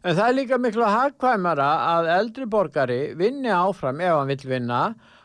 En 0.00 0.14
það 0.16 0.26
er 0.30 0.36
líka 0.38 0.56
miklu 0.56 0.84
hagkvæmara 0.88 1.70
að 1.90 2.06
eldri 2.14 2.46
borgari 2.48 3.00
vinni 3.20 3.50
áfram 3.52 3.98
ef 4.00 4.14
hann 4.16 4.30
vill 4.30 4.46
vinna 4.48 4.78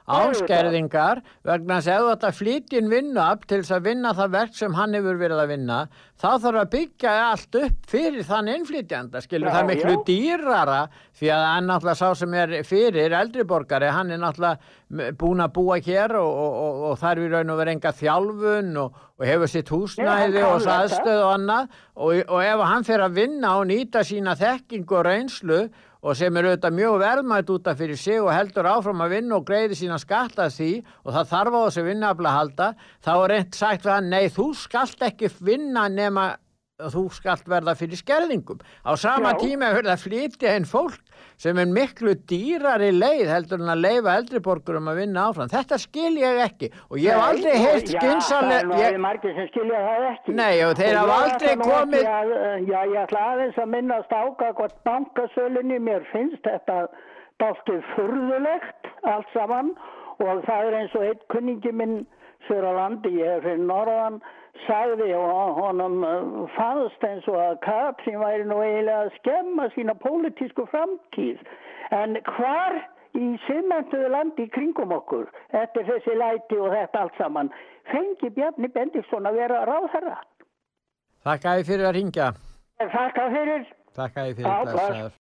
áskerðingar 0.05 1.21
vegna 1.45 1.79
þess 1.81 1.89
að 1.89 2.09
ef 2.13 2.25
að 2.27 2.37
flytja 2.39 2.77
inn 2.81 2.91
vinnuafl 2.91 3.47
til 3.49 3.61
þess 3.63 3.73
að 3.73 3.87
vinna 3.89 4.11
það 4.13 4.35
verk 4.35 4.57
sem 4.57 4.75
hann 4.77 4.93
hefur 4.93 5.17
verið 5.17 5.41
að 5.41 5.51
vinna 5.53 5.77
þá 6.21 6.27
þarf 6.43 6.59
að 6.61 6.69
byggja 6.75 7.13
allt 7.25 7.57
upp 7.61 7.89
fyrir 7.89 8.27
þann 8.27 8.51
innflytjanda 8.53 9.21
skilur 9.23 9.49
Já, 9.49 9.55
það 9.55 9.63
er 9.63 9.69
miklu 9.71 9.95
já. 9.95 10.03
dýrara 10.09 10.81
því 11.15 11.31
að 11.33 11.45
hann 11.49 11.69
náttúrulega 11.71 11.99
sá 12.01 12.19
sem 12.21 12.37
er 12.43 12.53
fyrir 12.67 13.17
eldri 13.17 13.47
borgari 13.49 13.89
hann 13.95 14.13
er 14.13 14.21
náttúrulega 14.21 15.09
búinn 15.17 15.41
að 15.41 15.55
búa 15.57 15.79
hér 15.81 16.15
og, 16.19 16.29
og, 16.29 16.59
og, 16.61 16.85
og 16.91 17.07
er 17.09 17.23
í 17.23 17.31
raun 17.33 17.55
og 17.55 17.59
verið 17.63 17.77
enga 17.79 17.95
þjálfun 17.97 18.71
og, 18.83 19.01
og 19.17 19.25
hefur 19.25 19.51
sitt 19.51 19.73
húsnæði 19.73 20.37
Já, 20.37 20.45
og 20.45 20.61
kann 20.61 20.67
þetta. 20.67 20.77
aðstöð 20.85 21.23
og 21.23 21.33
annað 21.33 21.81
og, 21.95 22.13
ef 22.45 22.63
hann 22.69 22.87
fer 22.87 23.05
að 23.07 23.17
vinna 23.23 23.57
og 23.57 23.67
nýta 23.73 24.05
sína 24.05 24.37
þekkingu 24.37 24.99
og 25.01 25.05
reynslu 25.09 25.59
og 26.05 26.13
sem 26.13 26.37
er 26.37 26.45
auðvitað 26.51 26.75
mjög 26.77 26.95
verðmætt 27.01 27.51
út 27.55 27.67
af 27.71 27.79
fyrir 27.81 27.97
sig 27.97 28.21
og 28.21 28.29
heldur 28.29 28.67
áfram 28.69 29.01
að 29.01 29.15
vinna 29.15 29.39
og 29.39 29.45
greiði 29.47 29.77
sína 29.79 29.97
skatt 30.01 30.37
að 30.37 30.53
því 30.59 30.71
og 31.01 31.15
það 31.15 31.29
þarf 31.31 31.57
á 31.57 31.61
þessu 31.65 31.85
vinnaafla 31.87 32.31
að 32.31 32.37
halda 32.39 32.67
þá 33.07 33.13
er 33.15 33.31
reynd 33.33 33.57
sagt 33.57 33.85
við 33.87 33.93
hann, 33.95 34.11
nei 34.13 34.25
þú 34.29 34.47
skalt 34.59 35.05
ekki 35.09 35.31
vinna 35.41 35.87
nema 35.89 36.27
þú 36.75 37.05
skalt 37.15 37.45
verða 37.47 37.71
fyrir 37.79 37.95
skerðingum 37.99 38.59
á 38.83 38.91
sama 38.99 39.31
Já. 39.31 39.37
tíma 39.45 39.69
er 39.69 39.77
verið 39.77 39.91
að 39.93 40.01
flytja 40.03 40.55
inn 40.59 40.65
fólk 40.67 40.97
sem 41.39 41.55
er 41.61 41.69
miklu 41.71 42.15
dýrari 42.27 42.89
leið 42.91 43.29
heldur 43.31 43.61
en 43.63 43.71
að 43.71 43.83
leifa 43.85 44.15
eldriborgurum 44.19 44.89
að 44.91 44.99
vinna 44.99 45.23
áfram 45.29 45.51
þetta 45.53 45.79
skil 45.79 46.11
ég 46.19 46.41
ekki 46.43 46.69
og 46.89 46.99
ég 46.99 47.15
hef 47.15 47.23
aldrei 47.29 47.55
heilt 47.63 47.93
Já, 47.93 47.99
skynsalega 48.01 48.67
það 48.73 48.83
er 48.83 48.93
ég, 48.97 48.99
margir 49.07 49.35
sem 49.39 49.47
skilja 49.53 49.81
það 49.87 50.05
ekki. 50.11 50.35
Nei, 50.41 50.55
og 50.67 50.75
þeir 50.81 50.99
hafa 50.99 51.17
aldrei 51.23 51.55
komið- 51.63 52.11
Að, 52.15 52.35
eh, 52.35 52.57
já, 52.67 52.79
ég 52.91 52.99
ætla 53.05 53.23
aðeins 53.31 53.57
að 53.63 53.71
minnast 53.77 54.11
áka 54.19 54.51
hvort 54.59 54.77
bankasölunni, 54.83 55.79
mér 55.79 56.03
finnst 56.11 56.43
þetta 56.43 56.79
dáltið 57.39 57.83
furðulegt 57.95 58.91
allt 59.03 59.31
saman 59.33 59.71
og 60.19 60.43
það 60.47 60.67
er 60.67 60.77
eins 60.81 60.95
og 60.95 61.07
einn 61.07 61.23
kunningi 61.31 61.71
minn 61.71 61.97
fyrir 62.47 62.67
á 62.67 62.73
landi, 62.83 63.09
ég 63.15 63.37
er 63.39 63.41
fyrir 63.47 63.63
norðan, 63.63 64.19
sagði 64.65 65.11
og 65.17 65.59
honum 65.59 66.03
eh, 66.07 66.49
fannst 66.55 67.03
eins 67.03 67.27
og 67.31 67.37
að 67.41 67.55
Katrín 67.65 68.19
væri 68.21 68.45
nú 68.49 68.59
eiginlega 68.63 69.05
að 69.05 69.13
skemma 69.19 69.69
sína 69.75 69.95
pólitísku 70.01 70.65
framtíð. 70.71 71.41
En 71.95 72.17
hvar 72.35 72.77
í 73.15 73.25
siðmæntuðu 73.47 74.09
landi 74.11 74.47
kringum 74.51 74.91
okkur 74.95 75.27
eftir 75.55 75.85
þessi 75.87 76.15
læti 76.19 76.57
og 76.59 76.73
þetta 76.73 77.03
allt 77.05 77.19
saman 77.21 77.51
fengi 77.91 78.31
Bjarni 78.35 78.67
Bendiktsson 78.73 79.27
að 79.29 79.37
vera 79.41 79.61
ráðherra. 79.69 80.17
þakka 81.25 81.57
ég 81.59 81.65
fyrir 81.69 81.85
að 81.89 81.95
ringja 81.99 82.31
fyrir. 82.79 83.69
þakka 83.95 84.25
ég 84.29 84.35
fyrir 84.35 84.49
Já, 84.49 84.63
bless. 84.63 84.73
blessaður. 84.75 85.13
Í 85.15 85.24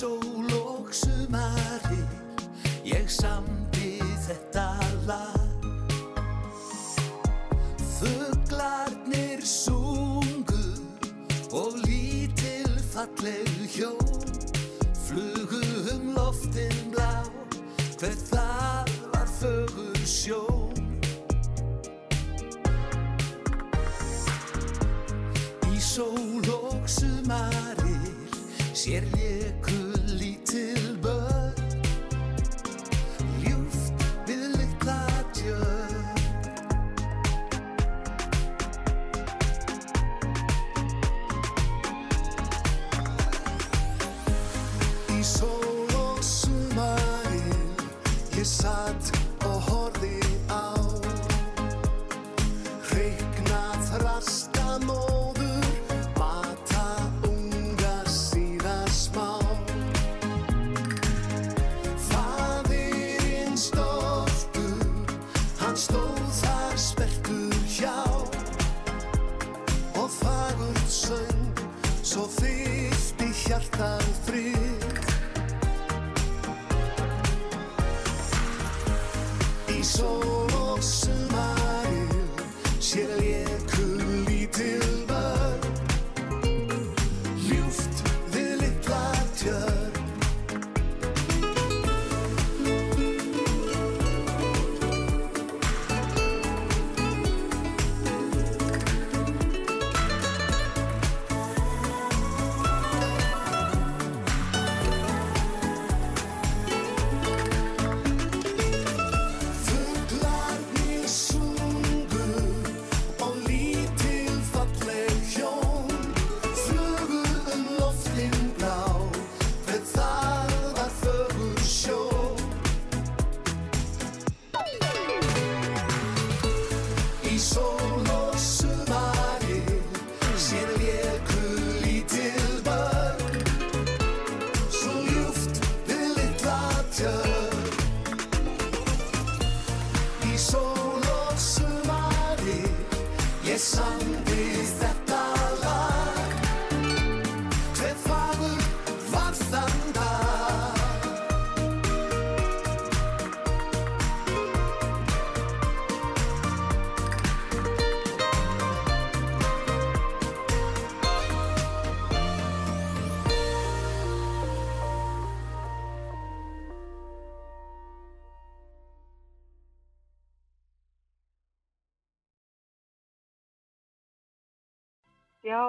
sól 0.00 0.52
og 0.52 0.88
sumari 0.96 2.00
Ég 2.88 3.08
samdi 3.12 3.98
þetta 4.24 4.68
lag. 5.04 5.66
Fuglarnir 7.98 9.44
sungu 9.44 10.64
Og 11.52 11.76
lítil 11.84 12.80
falleg 12.94 13.52
hjón 13.74 14.00
Flugu 15.04 15.60
um 15.92 16.12
loftin 16.16 16.80
blá. 16.94 17.12
Hver 18.00 18.16
það 18.30 18.92
var 19.12 19.28
fögur 19.36 20.04
sjón. 20.08 20.78
Í 25.68 25.80
sól 25.92 26.54
og 26.56 26.88
sumarir 26.88 28.14
sér 28.72 29.04
léku 29.12 29.19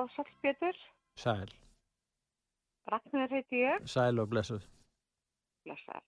Já, 0.02 0.08
Sæll 0.16 0.26
Pétur, 0.42 0.78
Sæl, 1.16 1.50
Ragnar 2.92 3.30
heiti 3.30 3.56
ég, 3.62 3.84
sæl 3.86 4.20
og 4.20 4.30
blessuð. 4.30 4.64
blessaður. 5.64 6.02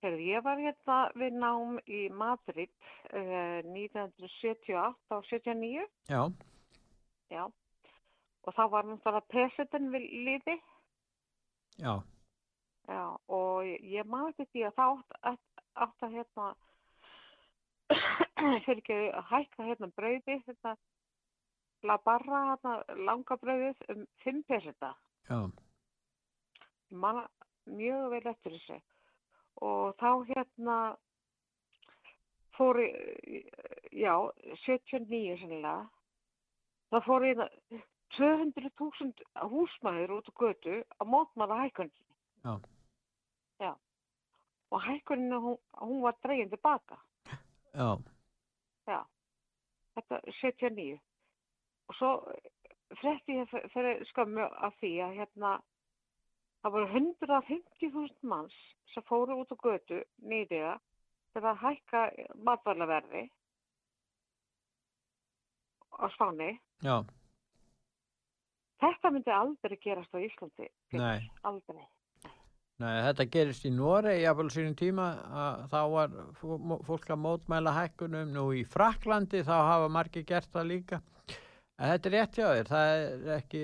Þegar 0.00 0.18
ég 0.24 0.44
var 0.46 0.56
hérna 0.62 0.96
við 1.20 1.36
nám 1.42 1.74
í 1.84 2.00
Madrid 2.08 2.72
uh, 3.12 3.60
1978 3.68 5.12
og 5.12 5.24
79, 5.28 5.84
Já, 6.08 6.22
já, 7.30 7.44
og 8.46 8.54
þá 8.56 8.62
var 8.72 8.88
náttúrulega 8.88 9.26
president 9.28 9.92
við 9.92 10.08
liði, 10.24 10.56
já, 11.76 11.98
já, 12.88 13.04
og 13.28 13.68
ég 13.92 14.08
maður 14.08 14.48
því 14.54 14.64
að 14.70 14.78
þá 14.80 14.86
átt, 15.34 15.64
átt, 15.74 16.06
að 16.08 16.16
hérna, 16.16 16.52
fyrir 18.64 18.78
ekki 18.80 19.02
að 19.12 19.24
hækka 19.34 19.68
hérna 19.68 19.92
brauði, 19.98 20.40
þetta 20.48 20.78
la 21.82 21.96
barra, 22.04 22.40
hérna 22.50 22.72
langa 23.06 23.36
brauðið 23.36 23.82
um 23.94 24.06
5 24.24 24.42
peseta. 24.48 24.94
já, 25.28 25.50
Ég 26.90 26.96
man 26.98 27.26
mjög 27.66 28.10
vel 28.10 28.26
eftir 28.30 28.52
þessu 28.52 28.78
og 29.60 29.96
þá 30.00 30.24
hérna 30.30 30.76
fór 32.56 32.80
já, 33.92 34.14
79 34.64 35.36
sennilega, 35.40 35.88
þá 36.90 36.98
fór 37.04 37.26
ég 37.28 37.42
200.000 38.16 39.12
húsmæður 39.52 40.16
út 40.16 40.30
á 40.30 40.38
götu 40.40 40.78
að 40.98 41.10
mótmála 41.12 41.60
hækkuninni. 41.62 42.06
Já. 42.44 42.54
Já. 43.60 43.72
Og 44.72 44.80
hækkuninni, 44.82 45.36
hún, 45.44 45.58
hún 45.82 46.00
var 46.02 46.16
dregin 46.24 46.50
tilbaka. 46.50 46.98
já, 47.74 47.98
Já. 48.88 49.04
Þetta 49.94 50.20
er 50.24 50.32
79. 50.40 51.00
Og 51.88 51.96
svo 51.98 52.10
frétti 53.00 53.38
ég 53.38 53.52
fyrir 53.72 54.04
skömmu 54.12 54.46
af 54.68 54.76
því 54.80 54.92
að 55.06 55.16
hérna 55.20 55.52
það 56.62 56.74
voru 56.76 56.88
150.000 57.00 58.28
manns 58.28 58.56
sem 58.94 59.04
fóru 59.08 59.38
út 59.42 59.52
á 59.52 59.56
götu 59.62 60.00
nýriða 60.24 60.78
til 61.34 61.44
að 61.44 61.62
hækka 61.64 62.02
matvælaverði 62.44 63.28
á 65.98 66.06
Spáni. 66.14 66.58
já, 66.82 67.04
Þetta 68.78 69.10
myndi 69.10 69.32
aldrei 69.34 69.78
gerast 69.82 70.14
á 70.14 70.18
Íslandi. 70.22 70.68
Nei. 70.94 71.30
Aldrei. 71.48 71.86
Nei, 72.78 72.94
þetta 73.08 73.24
gerist 73.26 73.64
í 73.66 73.72
Noregi, 73.74 74.22
jafnvel 74.22 74.46
á 74.46 74.54
sínum 74.54 74.74
tíma, 74.78 75.06
að 75.42 75.62
þá 75.72 75.80
var 75.94 76.12
fólk 76.86 77.08
að 77.10 77.22
mótmæla 77.24 77.72
hækkunum, 77.74 78.30
nú 78.36 78.44
í 78.54 78.62
Fraklandi 78.62 79.40
þá 79.42 79.56
hafa 79.56 79.88
margir 79.90 80.22
gert 80.28 80.52
það 80.54 80.68
líka. 80.70 81.00
En 81.78 81.92
þetta 81.92 82.08
er 82.08 82.14
rétt 82.16 82.36
hjá 82.38 82.46
þér, 82.48 82.70
er 82.74 83.34
ekki, 83.36 83.58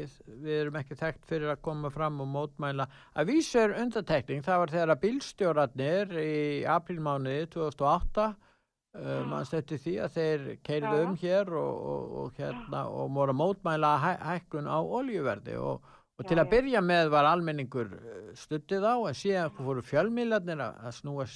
við 0.45 0.59
erum 0.61 0.77
ekki 0.79 0.97
þekkt 1.01 1.25
fyrir 1.27 1.51
að 1.51 1.63
koma 1.67 1.91
fram 1.91 2.21
og 2.23 2.29
mótmæla. 2.31 2.87
Að 3.19 3.33
vísu 3.33 3.59
er 3.59 3.75
undatekning, 3.83 4.45
það 4.47 4.61
var 4.63 4.73
þegar 4.75 4.93
að 4.95 5.01
bílstjórarnir 5.03 6.15
í 6.23 6.37
aprílmánuði 6.77 7.49
2008, 7.57 8.29
uh, 9.01 9.19
mannst 9.33 9.59
eftir 9.59 9.83
því 9.83 9.97
að 10.05 10.15
þeir 10.21 10.47
keirðu 10.69 10.95
Já. 10.95 11.09
um 11.09 11.19
hér 11.25 11.53
og, 11.59 11.83
og, 11.95 12.15
og, 12.23 12.39
hérna, 12.39 12.85
og 12.87 13.11
voru 13.19 13.35
að 13.35 13.41
mótmæla 13.41 13.93
hæ, 14.05 14.11
hækkun 14.29 14.71
á 14.71 14.79
oljuverði 14.79 15.59
og, 15.59 15.93
og 16.15 16.29
til 16.31 16.39
Já, 16.39 16.45
að 16.45 16.55
byrja 16.55 16.87
með 16.87 17.11
var 17.17 17.33
almenningur 17.33 17.97
uh, 17.99 18.33
stuttið 18.39 18.87
á 18.87 18.95
en 18.95 19.23
síðan 19.25 19.59
fóru 19.59 19.83
fjölmiðlarnir 19.91 20.63
að, 20.69 20.93
snúa 21.01 21.27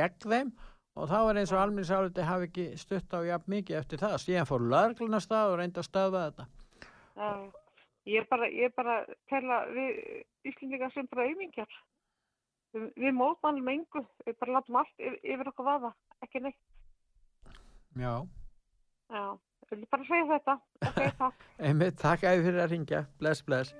gegn 0.00 0.22
þeim 0.24 0.56
og 0.92 1.08
þá 1.08 1.18
var 1.26 1.40
eins 1.40 1.52
og 1.54 1.60
almenningsáliti 1.62 2.26
hafi 2.28 2.48
ekki 2.48 2.66
stutt 2.80 3.14
á 3.16 3.20
jafn 3.24 3.52
mikið 3.54 3.78
eftir 3.78 4.02
það. 4.02 4.18
Síðan 4.20 4.48
fór 4.48 4.66
lögregluna 4.72 5.20
af 5.20 5.24
stað 5.24 5.52
og 5.52 5.58
reynda 5.60 5.82
að 5.82 5.88
stöðva 5.88 6.24
þetta. 6.26 6.48
Já. 7.16 7.32
Ég 8.10 8.26
bara, 8.26 8.48
ég 8.50 8.74
bara 8.74 8.98
tel 9.30 9.44
að 9.46 9.72
við 9.76 9.98
Íslendingar 10.50 10.90
sem 10.90 11.06
bara 11.10 11.28
auðmingjar. 11.28 11.76
Við, 12.74 12.88
við 12.98 13.14
mótmælum 13.14 13.70
engu, 13.70 14.02
við 14.26 14.38
bara 14.40 14.56
látum 14.56 14.80
allt 14.80 14.94
yfir, 14.98 15.18
yfir 15.34 15.50
okkur 15.52 15.68
vaða, 15.68 15.92
ekki 16.24 16.42
neitt. 16.42 16.58
Já. 18.00 18.14
Já, 19.12 19.24
ég 19.68 19.74
vil 19.76 19.88
bara 19.92 20.08
segja 20.08 20.28
þetta. 20.32 20.58
Ok, 20.88 21.00
takk. 21.20 21.48
Einmitt, 21.68 21.98
takk 22.00 22.26
æði 22.26 22.46
fyrir 22.48 22.64
að 22.64 22.74
ringja. 22.74 23.04
Bless, 23.20 23.44
bless. 23.46 23.76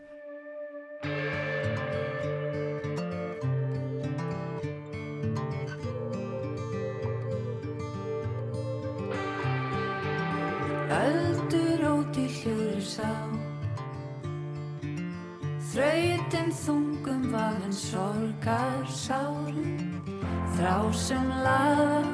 Þrautin 15.72 16.50
þungum 16.52 17.30
vagn 17.32 17.70
sorgar 17.72 18.82
sárum 18.92 19.78
Þrá 20.52 20.92
sem 20.92 21.30
laðar, 21.46 22.04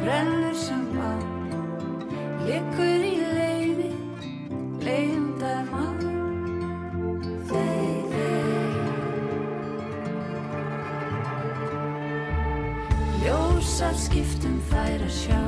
brennur 0.00 0.56
sem 0.56 0.86
á 0.96 1.12
Liggur 2.46 3.04
í 3.04 3.20
leiði, 3.36 3.90
leindar 4.80 5.68
má 5.68 5.84
Þeir, 7.50 8.16
þeir 8.16 8.80
Ljósar 13.26 13.92
skiptum 14.06 14.56
þær 14.72 15.04
að 15.04 15.14
sjá. 15.18 15.42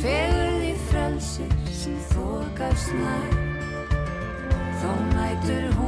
Fegurð 0.00 0.64
í 0.70 0.74
frelsir 0.88 1.52
sem 1.68 2.00
þokast 2.14 2.96
all 4.90 5.00
night 5.14 5.44
at 5.50 5.72
home. 5.74 5.79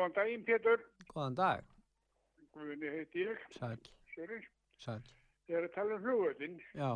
Góðan 0.00 0.14
daginn, 0.16 0.44
Pétur. 0.48 0.80
Góðan 1.12 1.34
dag. 1.36 1.64
Guðni 2.56 2.88
heiti 2.94 3.24
ég. 3.26 3.40
Sæl, 3.52 3.76
Sörins. 4.14 4.46
sæl. 4.80 5.02
Ég 5.50 5.58
er 5.58 5.66
að 5.66 5.74
tala 5.74 5.96
um 5.98 6.02
flugvöldin 6.06 6.54
Já. 6.78 6.88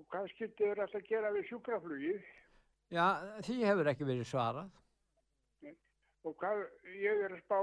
og 0.00 0.06
hvað 0.14 0.30
skildi 0.32 0.64
þér 0.70 0.80
alltaf 0.86 1.00
að 1.02 1.08
gera 1.10 1.32
við 1.34 1.44
sjúkraflugið 1.50 2.22
Já, 2.96 3.04
því 3.44 3.56
hefur 3.68 3.90
ekki 3.92 4.06
verið 4.08 4.28
svarað. 4.30 4.70
og 6.24 6.36
hvað 6.40 6.62
ég 7.02 7.20
er 7.26 7.34
að 7.36 7.42
spá 7.44 7.58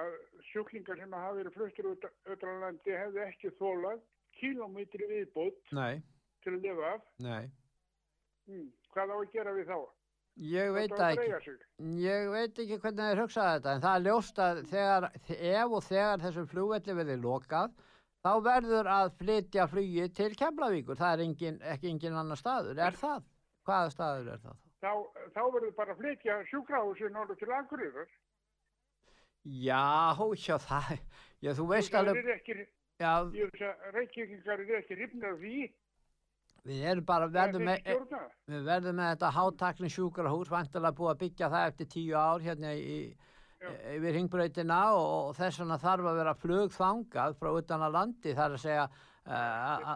að 0.00 0.16
sjúklingar 0.52 0.96
sem 1.02 1.12
hafa 1.12 1.36
verið 1.36 1.54
fluttir 1.58 1.90
út 1.92 2.08
öllra 2.24 2.56
landi 2.64 2.96
hefðu 2.96 3.24
ekki 3.26 3.52
þólað 3.60 4.00
kílómetri 4.40 5.10
viðbót 5.12 5.72
Nei, 5.76 6.00
til 6.42 6.54
að 6.56 6.62
lifa 6.64 6.94
af. 6.94 7.04
nei. 7.18 7.50
Hmm. 8.48 8.70
Hvað 8.94 9.10
á 9.12 9.16
að 9.20 9.32
gera 9.36 9.52
við 9.52 9.68
þá? 9.68 9.78
Ég 10.40 10.70
veit 10.72 10.92
það 10.94 11.18
ekki. 11.18 11.54
Ég 12.00 12.30
veit 12.32 12.58
ekki 12.62 12.78
hvernig 12.80 13.10
þeir 13.10 13.22
hugsaði 13.24 13.56
þetta, 13.58 13.74
en 13.74 13.82
það 13.84 13.96
er 13.96 14.04
ljóst 14.06 14.38
að 14.40 14.60
þegar, 14.70 15.06
ef 15.36 15.74
og 15.76 15.84
þegar 15.84 16.22
þessum 16.24 16.48
flugvelli 16.48 16.96
verði 17.00 17.16
lokað, 17.20 17.74
þá 18.24 18.32
verður 18.46 18.90
að 18.94 19.12
flytja 19.20 19.66
flugi 19.68 20.08
til 20.16 20.30
Keflavíkur. 20.38 20.96
Það 21.00 21.12
er 21.12 21.24
engin, 21.26 21.60
ekki 21.74 21.92
engin 21.92 22.16
annar 22.16 22.40
staður. 22.40 22.80
Er 22.80 22.96
það? 22.96 23.28
Hvaða 23.68 23.92
staður 23.92 24.32
er 24.34 24.42
það? 24.46 24.58
Þá, 24.80 24.92
þá 25.36 25.42
verður 25.44 25.74
bara 25.76 25.94
að 25.94 26.02
flytja 26.04 26.38
sjúkrahúsin 26.48 27.20
orður 27.20 27.40
til 27.40 27.52
Akureyrar. 27.52 28.10
Já, 29.44 30.16
já, 30.36 30.56
það, 30.60 30.96
já, 31.40 31.52
þú 31.56 31.66
veist 31.68 31.92
Það 31.92 32.00
alveg, 32.00 32.24
er 32.24 32.34
ekki, 32.38 32.56
já, 33.00 33.12
ég 33.36 33.52
veist 33.52 33.64
að 33.64 33.94
reykjökingar 33.96 34.64
eru 34.64 34.76
ekki 34.80 34.98
af 35.28 35.38
því. 35.40 35.60
Við 36.70 36.84
erum 36.92 37.06
bara, 37.08 37.26
verðum 37.34 37.66
er 37.72 37.82
með, 37.82 38.14
við 38.50 38.62
verðum 38.68 38.96
með 39.00 39.10
þetta 39.14 39.30
hátakni 39.36 39.90
sjúkrahús, 39.90 40.50
vantilega 40.52 40.96
búið 41.00 41.12
að 41.14 41.20
byggja 41.24 41.50
það 41.54 41.66
eftir 41.72 41.90
tíu 41.96 42.16
ár 42.20 42.44
hérna 42.46 42.72
í, 42.78 42.96
yfir 43.96 44.16
hingbrautina 44.16 44.78
og, 44.96 45.10
og 45.30 45.36
þess 45.40 45.60
vegna 45.60 45.78
þarf 45.82 46.08
að 46.12 46.20
vera 46.22 46.34
flugþangað 46.44 47.36
frá 47.40 47.50
utan 47.58 47.84
að 47.88 47.96
landi, 47.98 48.34
þar 48.38 48.56
að 48.56 48.62
segja, 48.64 48.86
uh, 49.26 49.94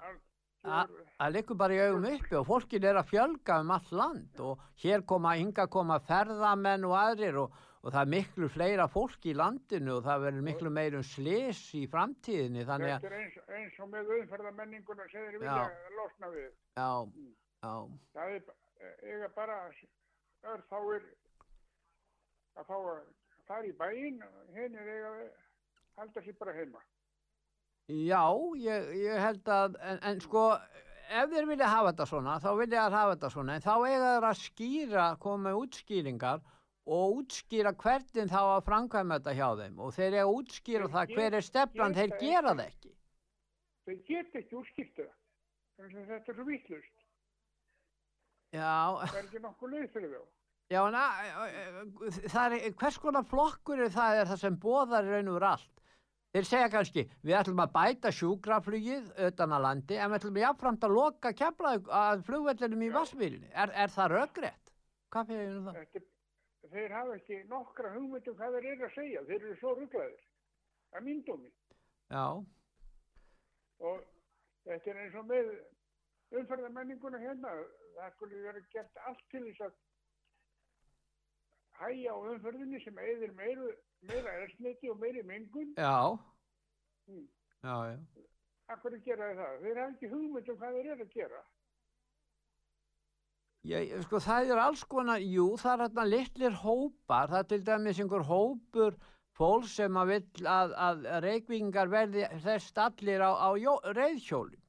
að- 0.64 1.32
liggur 1.34 1.56
bara 1.60 1.76
í 1.76 1.80
augum 1.84 2.04
uppi 2.08 2.36
og 2.38 2.46
fólkin 2.48 2.84
er 2.88 2.96
að 3.00 3.10
fjölga 3.12 3.60
um 3.60 3.70
allt 3.74 3.90
land 3.92 4.40
og 4.40 4.62
hér 4.80 5.04
koma, 5.06 5.34
hinga 5.36 5.66
koma 5.68 5.98
ferðamenn 6.00 6.86
og 6.88 6.94
aðrir 6.96 7.40
og, 7.44 7.58
og 7.84 7.92
það 7.92 8.00
er 8.00 8.10
miklu 8.14 8.46
fleira 8.48 8.86
fólk 8.88 9.26
í 9.28 9.34
landinu 9.36 9.98
og 9.98 10.04
það 10.06 10.22
verður 10.24 10.44
miklu 10.46 10.70
meirum 10.72 11.02
slis 11.04 11.58
í 11.76 11.82
framtíðinni 11.92 12.64
þannig 12.64 12.94
að, 12.94 13.02
Þetta 13.02 13.10
er 13.10 13.18
eins, 13.20 13.36
eins 13.58 13.80
og 13.84 13.90
með 13.92 14.12
auðferðamenninguna 14.16 15.08
sem 15.12 15.26
þeir 15.28 15.42
vilja 15.42 15.66
losna 15.98 16.30
við. 16.32 16.48
já, 16.80 16.88
já, 17.60 17.74
Það 18.14 18.32
er 18.38 18.46
ba- 18.48 18.56
eiga 19.04 19.28
bara 19.36 19.58
örfáir 20.54 21.04
að 22.56 22.66
fá 22.68 22.74
að 22.78 23.04
fara 23.48 23.68
í 23.68 23.74
bæinn 23.76 24.22
og 24.24 24.56
hinn 24.56 24.76
er 24.80 24.88
eiga 24.94 25.12
að 25.12 25.28
halda 26.00 26.24
sér 26.24 26.38
bara 26.40 26.56
heima. 26.56 26.80
já, 27.88 28.24
ég, 28.64 28.88
ég 29.04 29.20
held 29.20 29.48
að, 29.52 29.76
en, 29.84 29.98
en 30.08 30.20
sko, 30.24 30.46
ef 31.12 31.30
þeir 31.34 31.48
vilja 31.52 31.68
hafa 31.68 31.92
þetta 31.92 32.06
svona, 32.08 32.38
þá 32.40 32.50
vilja 32.62 32.84
þeir 32.86 32.96
hafa 32.98 33.14
þetta 33.16 33.30
svona, 33.34 33.56
en 33.60 33.64
þá 33.68 33.72
eiga 33.90 34.12
þeir 34.14 34.28
að 34.30 34.38
skýra, 34.40 35.06
koma 35.20 35.50
með 35.50 35.58
útskýringar 35.66 36.40
og 36.86 37.14
útskýra 37.22 37.72
hvernig 37.80 38.28
þá 38.28 38.40
að 38.44 38.64
framkvæma 38.66 39.18
þetta 39.18 39.34
hjá 39.38 39.48
þeim 39.62 39.78
og 39.80 39.94
þeir 39.96 40.12
eiga 40.18 40.24
að 40.26 40.34
útskýra 40.38 40.84
Þeir 40.88 40.94
það 40.96 41.14
hver 41.14 41.26
er 41.26 41.36
get- 41.38 41.48
stefnan, 41.48 41.94
þeir 41.96 42.10
geta 42.10 42.20
gera 42.24 42.52
það 42.54 42.64
ekki. 42.66 42.92
Þeir 43.84 44.00
get 44.08 44.34
ekki 44.42 44.58
úrskýrt 44.60 44.94
það. 45.00 45.12
Þannig 45.78 46.00
að 46.04 46.10
þetta 46.14 46.30
er 46.32 46.36
svo 46.38 46.44
vittlust. 46.48 46.96
Já, 48.54 48.74
Það 49.04 49.16
er 49.18 49.24
ekki 49.26 49.40
nokkuð 49.42 49.72
leið 49.74 49.88
fyrir 49.94 50.12
þá. 50.14 50.22
já, 50.74 50.82
na, 50.94 51.02
það 52.30 52.54
er, 52.58 52.68
hvers 52.80 52.98
konar 53.02 53.24
flokkur 53.28 53.80
er 53.84 53.90
það 53.94 54.20
er 54.20 54.28
það 54.30 54.42
sem 54.44 54.56
boðar 54.62 55.08
í 55.08 55.14
raun 55.16 55.32
og 55.34 55.42
allt. 55.48 55.70
Þeir 56.34 56.46
segja 56.50 56.68
kannski, 56.70 57.04
við 57.22 57.36
ætlum 57.38 57.60
að 57.62 57.72
bæta 57.74 58.10
sjúkraflugið 58.10 59.10
utan 59.28 59.52
að 59.54 59.62
landi, 59.68 59.98
en 60.02 60.10
við 60.10 60.16
ætlum 60.18 60.38
jáfnframt 60.42 60.82
að 60.88 60.94
loka 60.96 61.32
kefla 61.32 61.74
að 61.94 62.24
flugvellinum 62.26 62.82
í 62.82 62.88
Vassmýrinni. 62.94 63.50
Er, 63.54 63.70
er 63.70 63.92
það 63.94 64.14
röggrétt? 64.16 64.72
Hvað 65.14 65.28
fyrir 65.30 65.52
um 65.60 65.68
það? 65.68 65.78
Þetta, 65.84 66.02
þeir 66.74 66.92
hafa 66.96 67.14
ekki 67.20 67.38
nokkra 67.50 67.92
hugmyndum 67.94 68.36
hvað 68.38 68.56
þeir 68.58 68.66
eru 68.72 68.86
að 68.88 68.94
segja. 68.98 69.22
Þeir 69.28 69.40
eru 69.44 69.56
svo 69.60 69.74
rugglaðir. 69.78 70.24
Það 70.94 71.06
myndum. 71.08 71.46
Já, 72.10 72.26
Og 73.84 74.04
þetta 74.64 74.90
er 74.90 74.98
eins 75.04 75.14
og 75.18 75.26
með 75.28 75.48
umferðamenninguna 76.40 77.18
hérna. 77.22 77.50
Það 77.96 78.12
skulle 78.16 78.42
vera 78.44 78.60
gert 78.74 79.00
allt 79.08 79.24
til 79.30 79.42
þess 79.48 79.60
að 79.66 79.74
hæja 81.80 82.14
á 82.14 82.18
umferðinni 82.32 82.80
sem 82.84 82.98
eðir 83.02 83.32
meiru, 83.38 83.70
meira 84.08 84.32
ersniti 84.44 84.90
og 84.90 84.98
meiri 85.02 85.22
mengun. 85.22 85.74
já, 85.76 86.18
Mm. 87.06 87.28
já, 87.62 87.74
já. 87.90 87.98
Akkur 88.72 88.96
gera 89.04 89.26
þeir 89.28 89.36
það? 89.36 89.60
Þeir 89.62 89.78
hafa 89.80 89.92
ekki 89.94 90.08
hugmyndum 90.12 90.56
hvað 90.56 90.72
þeir 90.78 90.90
eru 90.94 91.04
að 91.04 91.12
gera. 91.14 91.42
Ég, 93.64 93.94
sko 94.04 94.18
það 94.20 94.50
er 94.52 94.58
alls 94.60 94.82
konar, 94.84 95.22
jú 95.24 95.54
það 95.56 95.72
er 95.72 95.82
hérna 95.86 96.04
litlir 96.10 96.56
hópar, 96.60 97.30
það 97.32 97.38
er 97.38 97.46
til 97.52 97.60
dæmis 97.64 98.00
einhver 98.02 98.26
hópur 98.28 98.98
fólk 99.38 99.64
sem 99.72 99.96
að 99.96 100.10
vill 100.12 100.48
að, 100.52 100.74
að 100.88 101.06
reykvingar 101.24 101.88
verði 101.88 102.26
þess 102.44 102.74
allir 102.84 103.24
á, 103.24 103.32
á 103.32 103.48
jó, 103.56 103.72
reyðhjólum. 103.96 104.60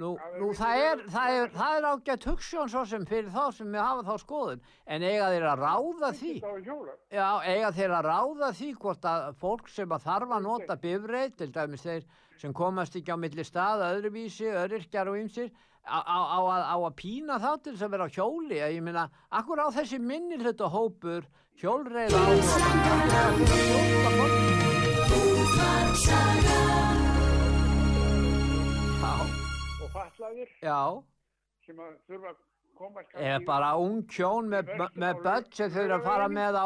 Nú, 0.00 0.12
þeir 0.16 0.38
nú 0.40 0.46
það, 0.56 0.76
er, 0.82 1.02
vera- 1.02 1.10
það, 1.12 1.32
er, 1.40 1.50
það 1.56 1.74
er 1.80 1.86
ágætt 1.90 2.24
hugssjón 2.30 2.70
svo 2.72 2.84
sem 2.88 3.02
fyrir 3.10 3.28
þá 3.34 3.42
sem 3.58 3.74
við 3.74 3.82
hafa 3.84 4.04
þá 4.06 4.22
skoðun, 4.22 4.62
en 4.86 5.04
eiga 5.04 5.26
þeir 5.34 5.44
að 5.50 5.64
ráða 5.66 6.12
því, 6.22 6.32
já, 7.12 7.26
eiga 7.52 7.72
þeir 7.76 7.96
að 7.98 8.08
ráða 8.08 8.52
því 8.56 8.70
hvort 8.86 9.10
að 9.10 9.26
fólk 9.42 9.68
sem 9.74 9.92
að 9.92 10.06
þarf 10.06 10.32
að 10.38 10.46
nota 10.46 10.78
bifreið, 10.86 11.34
til 11.42 11.50
dæmis 11.58 11.84
þeir 11.84 12.06
sem 12.40 12.54
komast 12.56 12.96
ekki 12.98 13.12
á 13.12 13.18
milli 13.20 13.44
stað, 13.44 13.84
öðruvísi, 13.90 14.48
öðryrkjar 14.62 15.12
og 15.12 15.20
ymsir, 15.20 15.52
á, 15.86 15.98
á, 15.98 16.18
á, 16.22 16.38
á 16.72 16.76
að 16.78 16.94
pína 16.98 17.38
þá 17.42 17.50
til 17.62 17.72
þess 17.74 17.86
að 17.86 17.94
vera 17.94 18.06
á 18.06 18.14
hjóli, 18.14 18.58
að 18.62 18.74
ég 18.76 18.84
meina, 18.86 19.08
akkur 19.30 19.62
á 19.62 19.68
þessi 19.74 19.98
minni 19.98 20.38
hluta 20.38 20.68
hópur, 20.70 21.26
hjólreið 21.58 22.14
á 22.14 22.22
Og 29.82 29.90
fatlaðir 29.92 30.48
já, 30.62 30.80
sem 31.66 31.82
að 31.82 31.92
þurfa 32.06 32.32
að 32.32 32.40
komast 32.78 33.14
eða 33.18 33.42
bara 33.46 33.74
ung 33.78 34.02
hjón 34.10 34.48
með, 34.52 34.72
börn 34.96 35.50
sem 35.52 35.76
eru 35.82 35.98
að 35.98 36.06
fara 36.06 36.28
með 36.30 36.58
á, 36.62 36.64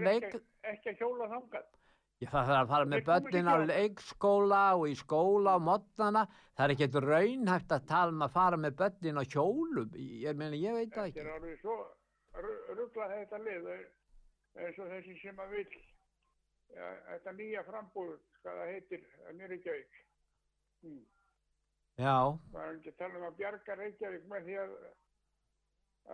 leik, 0.00 0.32
Ekki, 0.64 0.94
að 0.94 1.00
hjóla 1.02 1.28
þangað. 1.28 1.64
Já, 2.24 2.30
það 2.32 2.48
þarf 2.50 2.60
að 2.60 2.72
fara 2.74 2.90
með 2.92 3.04
börnin 3.10 3.50
á 3.50 3.54
ekki 3.54 3.70
leikskóla 3.72 4.62
og 4.78 4.86
í 4.90 4.94
skóla 4.98 5.56
á 5.56 5.58
modnana. 5.70 6.24
Það 6.54 6.64
er 6.64 6.74
ekkert 6.76 7.00
raunhægt 7.04 7.74
að 7.76 7.90
tala 7.90 8.14
um 8.14 8.24
að 8.24 8.34
fara 8.38 8.60
með 8.60 8.78
börnin 8.80 9.20
á 9.20 9.24
hjólum. 9.24 9.98
Ég 9.98 10.40
meina, 10.40 10.56
ég 10.56 10.78
veit 10.78 10.94
það 10.94 11.10
Þetta 11.10 11.20
er 11.20 11.28
ekki. 11.28 11.36
alveg 11.36 11.60
svo 11.62 11.76
rugglað 12.34 13.14
þetta 13.18 13.38
lið 13.44 13.68
er- 13.74 13.90
eins 14.54 14.78
og 14.78 14.90
þessi 14.90 15.16
sem 15.20 15.40
að 15.42 15.56
vil 15.56 15.66
ja, 16.74 16.90
þetta 17.10 17.34
nýja 17.38 17.64
frambúð 17.68 18.12
hvað 18.42 18.60
það 18.60 18.72
heitir 18.72 19.06
að 19.28 19.32
nýri 19.38 19.50
Reykjavík 19.54 19.98
hmm. 20.84 21.02
Já, 21.94 22.16
það 22.52 22.62
er 22.64 22.76
ekki 22.76 22.92
að 22.92 23.00
tala 23.02 23.20
um 23.20 23.26
að 23.28 23.36
bjarga 23.40 23.76
Reykjavík 23.80 24.30
með 24.30 24.48
því 24.48 24.60
að 24.64 24.76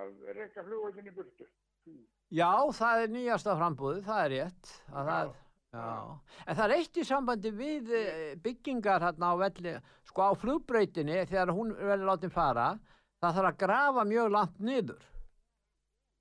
að 0.00 0.10
reyka 0.38 0.64
flugvöldin 0.66 1.10
í 1.10 1.14
burtu 1.16 1.46
hmm. 1.86 2.02
já, 2.30 2.50
það 2.80 3.04
er 3.04 3.14
nýjasta 3.16 3.56
frambúðið, 3.58 4.02
það 4.06 4.24
er 4.24 4.34
rétt. 4.36 4.74
Að 4.92 5.10
Það, 5.10 5.32
já. 5.74 5.90
En 6.46 6.56
það 6.58 6.64
er 6.66 6.74
eitt 6.76 7.00
í 7.00 7.04
sambandi 7.06 7.52
við 7.54 7.92
eh, 7.96 8.32
byggingar 8.42 9.04
hérna 9.06 9.32
á 9.32 9.34
velli, 9.40 9.76
sko 10.08 10.30
á 10.30 10.32
flugbrautinni 10.38 11.20
þegar 11.30 11.54
hún 11.56 11.74
verður 11.76 12.10
látin 12.10 12.34
fara, 12.34 12.72
það 13.22 13.38
þarf 13.38 13.52
að 13.52 13.60
grafa 13.64 14.06
mjög 14.08 14.34
langt 14.36 14.58
niður. 14.58 15.06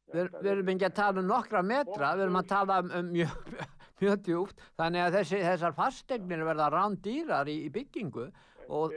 Við, 0.10 0.30
við 0.42 0.52
erum 0.56 0.72
ekki 0.74 0.88
að 0.88 0.98
tala 0.98 1.22
um 1.22 1.28
nokkra 1.30 1.62
metra, 1.62 2.14
við 2.18 2.26
erum 2.26 2.40
að 2.40 2.48
tala 2.50 2.80
um, 2.82 2.94
um 2.98 3.10
mjög, 3.14 3.50
mjög 4.02 4.22
djúpt, 4.26 4.64
þannig 4.80 5.06
að 5.06 5.18
þessi, 5.20 5.42
þessar 5.46 5.76
fastegnir 5.78 6.46
verða 6.48 6.70
rándýrar 6.74 7.52
í, 7.52 7.60
í 7.68 7.74
byggingu 7.74 8.30
og 8.70 8.94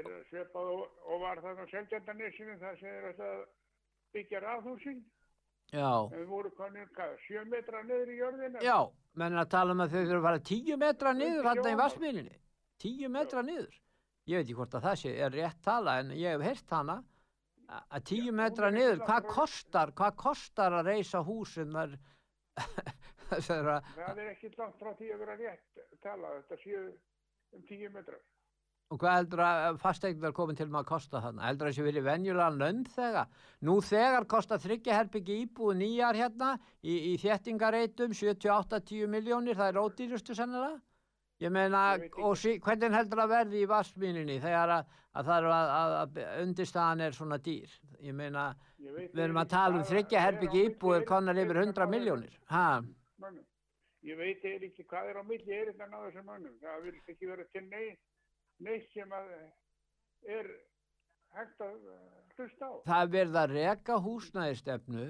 og, 0.53 1.21
var 1.21 1.41
það 1.41 1.65
á 1.65 1.67
Selgjandanesinu 1.71 2.57
það 2.61 2.79
segir 2.81 3.09
að 3.09 3.21
það 3.21 3.43
byggja 4.17 4.41
rafhúsin 4.45 4.99
já, 5.73 5.91
við 6.13 6.27
voru 6.31 6.51
konir 6.57 6.89
hvað, 6.97 7.15
sjö 7.27 7.45
metra 7.51 7.83
niður 7.87 8.13
í 8.13 8.19
jörðina. 8.21 8.65
Já, 8.65 8.77
menn 9.21 9.39
að 9.43 9.53
tala 9.55 9.77
um 9.77 9.85
að 9.85 9.95
þau 9.95 10.01
þurfa 10.01 10.19
að 10.19 10.27
fara 10.29 10.43
tíu 10.51 10.79
metra 10.81 11.15
niður 11.19 11.49
hérna 11.51 11.73
í 11.73 11.79
vassmýrinni, 11.83 12.37
tíu 12.83 13.13
metra 13.13 13.45
niður. 13.47 13.79
Ég 14.31 14.39
veit 14.39 14.47
ekki 14.47 14.59
hvort 14.61 14.77
að 14.79 14.87
það 14.87 15.01
sé 15.01 15.15
er 15.27 15.35
rétt 15.35 15.63
tala 15.67 15.97
en 16.03 16.13
ég 16.15 16.37
hef 16.37 16.47
heyrt 16.47 16.77
hana. 16.77 16.99
Að 17.73 18.05
tíu 18.11 18.29
Já, 18.29 18.37
metra 18.43 18.71
niður, 18.71 19.01
hvað 19.07 19.29
kostar, 19.33 19.95
hvað 19.97 20.19
kostar 20.21 20.77
að 20.77 20.91
reysa 20.93 21.23
hús 21.25 21.55
sem 21.57 21.79
er, 21.83 21.97
það 23.49 24.19
er 24.19 24.29
ekki 24.29 24.53
langt 24.59 24.77
frá 24.79 24.93
því 24.99 25.15
að 25.15 25.25
vera 25.25 25.39
rétt 25.41 25.83
tala 26.03 26.37
þetta 26.41 26.59
séu 26.61 26.85
um 27.57 27.65
tíu 27.69 27.91
metrar 27.95 28.21
Og 28.93 29.01
hvað 29.01 29.15
heldur 29.17 29.41
að 29.47 29.77
fasteignar 29.81 30.35
komin 30.37 30.59
til 30.59 30.67
maður 30.69 30.85
að 30.85 30.91
kosta 30.91 31.21
þarna? 31.25 31.47
Heldur 31.49 31.69
að 31.69 31.73
þessi 31.73 31.85
verið 31.87 32.07
venjulega 32.11 32.49
lönd 32.59 32.89
þegar? 32.93 33.45
Nú 33.65 33.77
þegar 33.89 34.27
kosta 34.29 34.59
þryggjaherbyggi 34.61 35.37
íbúið 35.47 35.79
nýjar 35.81 36.19
hérna 36.21 36.49
í, 36.85 36.97
í 37.09 37.13
þéttingareitum 37.23 38.13
78-10 38.19 39.09
miljónir, 39.15 39.57
það 39.57 39.71
er 39.71 39.81
ódýrustu 39.81 40.37
sennilega? 40.37 40.77
Ég 41.43 41.51
meina, 41.51 41.79
Ég 41.99 42.19
og 42.23 42.37
sí, 42.39 42.59
hvernig 42.63 42.93
heldur 42.95 43.23
að 43.25 43.33
verði 43.33 43.63
í 43.65 43.71
vassmíninni 43.71 44.37
þegar 44.43 44.75
að, 44.77 44.99
að 45.17 45.31
það 45.31 45.39
er 45.39 45.49
að, 45.55 45.73
að, 45.79 45.95
að 46.03 46.43
undirstaðan 46.45 47.07
er 47.07 47.17
svona 47.17 47.39
dýr? 47.43 47.73
Ég 48.05 48.19
meina, 48.19 48.45
Ég 48.83 48.99
við 49.01 49.25
erum 49.25 49.41
að 49.41 49.51
tala 49.55 49.81
um 49.81 49.89
þryggjaherbyggi 49.89 50.61
er 50.61 50.71
íbúið 50.71 51.09
konar 51.09 51.41
yfir 51.43 51.63
Eiríksstöðva 51.63 51.89
100 51.89 51.89
á 51.89 51.95
miljónir. 51.97 52.37
mönnum. 53.25 53.49
Ég 54.03 54.19
veit 54.19 54.45
eiginlega 54.45 54.69
ekki 54.69 54.87
hvað 54.91 55.11
er 55.11 55.19
á 55.19 55.25
milli 55.27 55.57
eiritann 55.57 55.93
á 55.95 55.99
þessum 56.05 56.31
mönnum. 56.31 56.55
Það 56.63 56.87
vil 56.87 56.95
ekki 57.01 57.29
vera 57.31 57.45
til 57.55 57.65
neitt, 57.69 58.01
neitt 58.61 58.89
sem 58.93 59.13
að 59.13 59.33
er 60.37 60.49
hægt 61.37 61.61
að 61.65 61.77
uh, 61.89 62.01
hlusta 62.37 62.69
á. 62.69 62.73
það 62.87 63.03
er 63.03 63.13
verið 63.17 63.39
að 63.43 63.55
reka 63.57 63.99
húsnæðistefnu 64.05 65.07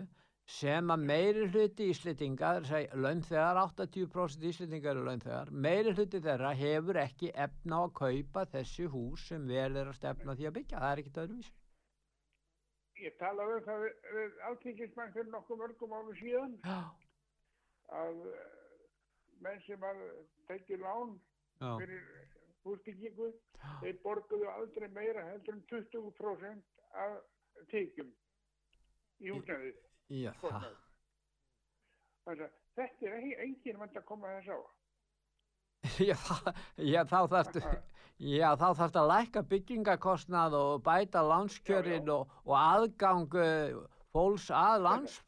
sem 0.53 0.90
að 0.90 1.05
meiri 1.09 1.47
hluti 1.49 1.88
íslendingar, 1.93 2.66
launþegar, 2.99 3.61
80% 3.62 4.47
íslendingar 4.51 4.97
eru 4.97 5.05
launþegar, 5.07 5.51
meiri 5.51 5.95
hluti 5.95 6.20
þeirra 6.22 6.53
hefur 6.59 6.99
ekki 7.03 7.30
efna 7.45 7.78
á 7.78 7.82
að 7.86 7.95
kaupa 8.01 8.45
þessi 8.55 8.88
hús 8.90 9.28
sem 9.30 9.47
verið 9.49 9.82
er 9.84 9.93
að 9.93 9.99
stefna 10.01 10.36
því 10.38 10.49
að 10.49 10.57
byggja. 10.59 10.80
Það 10.82 10.90
er 10.90 11.03
ekkit 11.03 11.20
öðruvísi. 11.22 11.55
Ég 13.03 13.14
talaði 13.18 13.55
um 13.59 13.64
það 13.66 13.84
við, 13.84 13.95
við 14.16 14.43
alþingismenn 14.49 15.14
fyrir 15.14 15.30
nokkuð 15.32 15.62
mörgum 15.62 15.95
árum 15.97 16.18
síðan 16.18 16.53
Já, 16.62 16.82
að 18.03 18.20
uh, 18.30 18.43
menn 19.43 19.64
sem 19.66 19.86
að 19.88 20.03
tekið 20.51 20.84
lán 20.84 21.16
já, 21.59 21.70
fyrir 21.80 22.05
húsbyggingu, 22.66 23.30
þeir 23.82 24.00
borguðu 24.04 24.50
aldrei 24.52 24.88
meira 24.88 25.24
heldur 25.30 25.58
um 25.58 25.62
20% 25.70 26.62
af 27.04 27.18
tekjum 27.72 28.12
í. 29.22 30.22
Þannig 32.22 32.44
að 32.46 32.52
þetta 32.76 33.08
er 33.08 33.16
ekki 33.18 33.34
enginn 33.46 33.80
vant 33.82 33.98
að 33.98 34.06
koma 34.08 34.36
þess 34.36 34.54
á. 34.54 34.58
já, 36.10 36.16
já, 36.78 37.00
þá 37.10 37.18
þarftu, 37.32 37.62
já, 38.22 38.48
þá 38.54 38.68
þarftu 38.78 39.00
að 39.00 39.10
lækka 39.10 39.42
byggingakostnað 39.50 40.54
og 40.58 40.84
bæta 40.86 41.24
lánskjörin 41.26 42.06
Já, 42.06 42.12
já. 42.12 42.14
og, 42.14 42.36
og 42.46 42.54
aðgang 42.60 43.34
uh, 43.34 43.80
fólks 44.14 44.46
að 44.54 44.86
lands, 44.86 45.18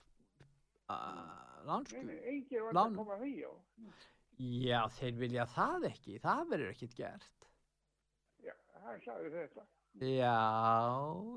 að, 0.94 1.82
nei, 2.06 2.20
enginn 2.36 2.68
vant 2.68 2.84
að 2.84 2.98
koma 3.00 3.18
því 3.24 3.34
á. 3.50 3.52
Já, 4.38 4.80
þeir 4.98 5.14
vilja 5.20 5.44
það 5.54 5.84
ekki, 5.90 6.18
það 6.22 6.44
verður 6.50 6.70
ekkit 6.74 6.94
gert. 6.98 7.48
Já, 8.44 8.54
hann 8.84 9.00
sagði 9.04 9.30
þetta. 9.36 9.66
Já, 10.02 10.34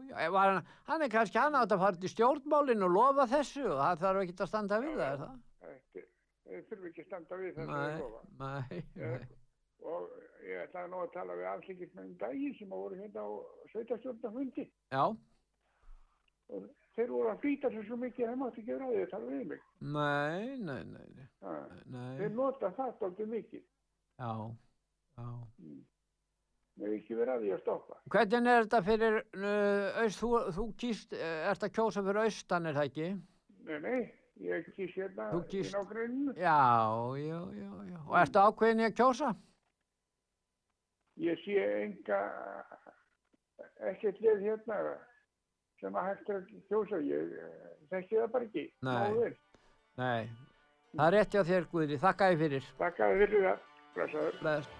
já 0.10 0.30
hann, 0.34 0.64
hann 0.88 1.04
er 1.06 1.12
kannski 1.14 1.38
hann 1.38 1.56
átt 1.60 1.76
að 1.76 1.84
fara 1.84 2.00
til 2.02 2.10
stjórnmálinn 2.10 2.82
og 2.88 2.90
lofa 2.96 3.28
þessu 3.30 3.68
og 3.70 3.78
það 3.84 4.00
þarf 4.02 4.22
ekki 4.24 4.34
að 4.42 4.50
standa 4.50 4.80
við 4.82 4.96
það, 4.98 5.12
er 5.12 5.20
það? 5.22 5.36
Þetta, 5.68 6.06
þeir 6.48 6.64
þurfi 6.72 6.90
ekki 6.90 7.04
að 7.04 7.10
standa 7.12 7.38
við 7.44 7.52
þetta 7.60 7.78
að 7.78 7.92
Nei, 7.92 8.00
lofa. 8.02 8.24
nei, 8.42 8.82
nei. 8.98 9.28
Og 9.88 10.10
ég 10.48 10.64
ætlaði 10.66 10.90
nú 10.96 11.04
að 11.04 11.12
tala 11.14 11.38
við 11.38 11.50
alþingismenn 11.52 12.10
um 12.10 12.18
daginn 12.24 12.58
sem 12.58 12.74
voru 12.74 12.98
hérna 12.98 13.28
á 13.28 13.30
sveitastjórnafundi. 13.76 14.66
Já, 14.96 15.04
Og 16.48 16.64
þeir 16.98 17.12
voru 17.14 17.30
að 17.32 17.42
flýta 17.44 17.70
sér 17.74 17.86
svo 17.88 17.98
mikið 18.02 18.26
að 18.26 18.32
þeir 18.32 18.40
mátti 18.42 18.62
ekki 18.64 18.78
að 18.78 19.10
tala 19.12 19.32
við 19.32 19.44
mig. 19.52 19.62
nei, 19.82 20.58
nei, 20.58 20.84
nei, 20.94 21.08
nei, 21.18 21.28
Ha, 21.46 21.54
nei, 21.94 22.18
Þeir 22.18 22.32
nota 22.36 22.72
það 22.78 22.96
dálítið 23.02 23.28
mikið. 23.36 23.64
já, 24.18 24.32
já. 25.18 25.28
Þeir 26.78 26.94
ekki 27.00 27.16
vera 27.18 27.36
að 27.38 27.42
því 27.46 27.52
að 27.56 27.62
stoppa. 27.64 27.96
Hvernig 28.14 28.48
er 28.54 28.66
þetta 28.68 28.82
fyrir, 28.86 29.16
uh, 29.34 30.02
aust, 30.04 30.20
þú, 30.22 30.30
þú 30.58 30.66
kýst, 30.78 31.14
uh, 31.18 31.50
ert 31.52 31.64
að 31.66 31.74
kjósa 31.78 32.04
fyrir 32.06 32.20
austan, 32.24 32.66
er 32.70 32.74
það 32.78 32.90
ekki? 32.92 33.08
Nei, 33.68 33.80
nei, 33.80 34.02
ég 34.46 34.68
hérna 34.94 35.30
kýst- 35.50 35.74
í 35.74 35.78
nágruninu. 35.78 36.36
Já, 36.38 36.58
já, 37.18 37.40
já, 37.62 37.72
já. 37.90 38.00
Og 38.08 38.18
ertu 38.22 38.44
ákveðin 38.46 38.84
í 38.84 38.90
að 38.90 38.98
kjósa? 39.00 39.32
Ég 41.18 41.40
sé 41.42 41.58
enga, 41.82 42.20
ekkert 43.90 44.20
leið 44.22 44.44
hérna 44.46 44.78
sem 45.82 45.96
að 45.98 46.10
hægt 46.12 46.34
er 46.34 46.40
að 46.40 46.50
kjósa. 46.72 47.04
Ég 47.06 47.38
eh, 47.44 47.70
þekki 47.94 48.20
það 48.22 48.34
bara 48.36 48.50
ekki. 48.50 48.66
Nei. 48.88 49.32
Nei, 49.98 50.28
það 50.96 51.06
er 51.08 51.16
rétt 51.18 51.38
hjá 51.38 51.46
þér, 51.52 51.70
Guðri, 51.72 52.02
þakka 52.04 52.34
þér 52.34 52.44
fyrir. 52.44 52.74
Að 52.78 53.00
þið 53.00 53.24
fyrir 53.24 53.48
það. 53.48 53.64
Blessaður. 53.98 54.76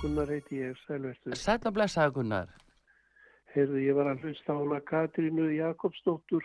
Gunnar 0.00 0.28
heiti 0.30 0.60
ég, 0.62 0.76
sælverstu. 0.86 1.34
Sæll 1.36 1.66
og 1.66 1.74
blessaði 1.76 2.12
Gunnar. 2.16 2.48
Heyrðu, 3.54 3.78
ég 3.86 3.94
var 3.96 4.10
að 4.12 4.24
hlusta 4.24 4.52
á 4.52 4.56
hana 4.60 4.80
Katrínu 4.80 5.46
Jakobsdóttur, 5.56 6.44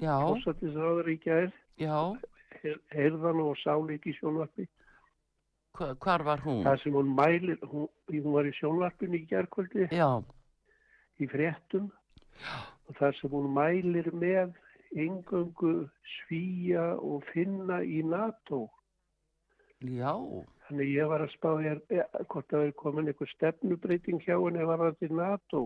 Já, 0.00 0.14
fórsættisráður 0.22 1.08
í 1.12 1.16
gær, 1.22 1.52
já, 1.78 1.96
heyrðan 2.94 3.40
og 3.44 3.56
sáleik 3.64 4.06
í 4.06 4.14
sjónvarpi. 4.18 4.66
hva- 5.78 5.94
hvar 5.98 6.22
var 6.24 6.38
hún? 6.42 6.64
Það 6.64 6.82
sem 6.82 6.92
hún 6.92 7.14
mælir, 7.14 7.58
hún, 7.62 7.88
hún 8.10 8.32
var 8.32 8.44
í 8.46 8.52
sjónvarpinu 8.58 9.14
í 9.20 9.26
gærkvöldi, 9.30 9.88
Já, 9.92 10.22
í 11.20 11.26
fréttum, 11.30 11.90
og 12.88 12.94
það 12.98 13.20
sem 13.20 13.30
hún 13.30 13.52
mælir 13.54 14.10
með 14.12 14.54
engöngu 14.96 15.88
svíja 16.16 16.96
og 16.98 17.22
finna 17.32 17.82
í 17.84 18.02
NATO. 18.02 18.68
já, 19.82 20.14
Þannig 20.68 20.90
ég 20.92 21.08
var 21.08 21.22
að 21.24 21.30
spá 21.32 21.50
hér, 21.62 21.78
hvort 22.28 22.48
það 22.52 22.66
er 22.66 22.72
komin 22.76 23.08
einhver 23.08 23.30
stefnubreiting 23.32 24.20
hjá 24.24 24.34
henni 24.36 24.66
var 24.68 24.82
það 24.82 24.98
til 25.00 25.14
NATO. 25.16 25.62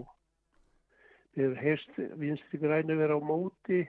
Við 1.34 1.56
heist 1.58 1.96
vinstri 2.20 2.60
græni 2.62 2.94
vera 2.98 3.16
á 3.18 3.20
móti 3.24 3.80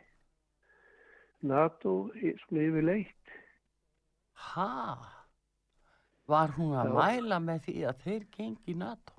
NATO 1.43 2.09
svona 2.15 2.63
yfirleitt. 2.69 3.33
ha? 4.53 4.97
Var 6.27 6.53
hún 6.55 6.71
að 6.79 6.87
Já. 6.87 6.93
mæla 6.95 7.39
með 7.43 7.59
því 7.65 7.75
að 7.89 8.01
þeir 8.05 8.25
gengi 8.31 8.73
NATO? 8.79 9.13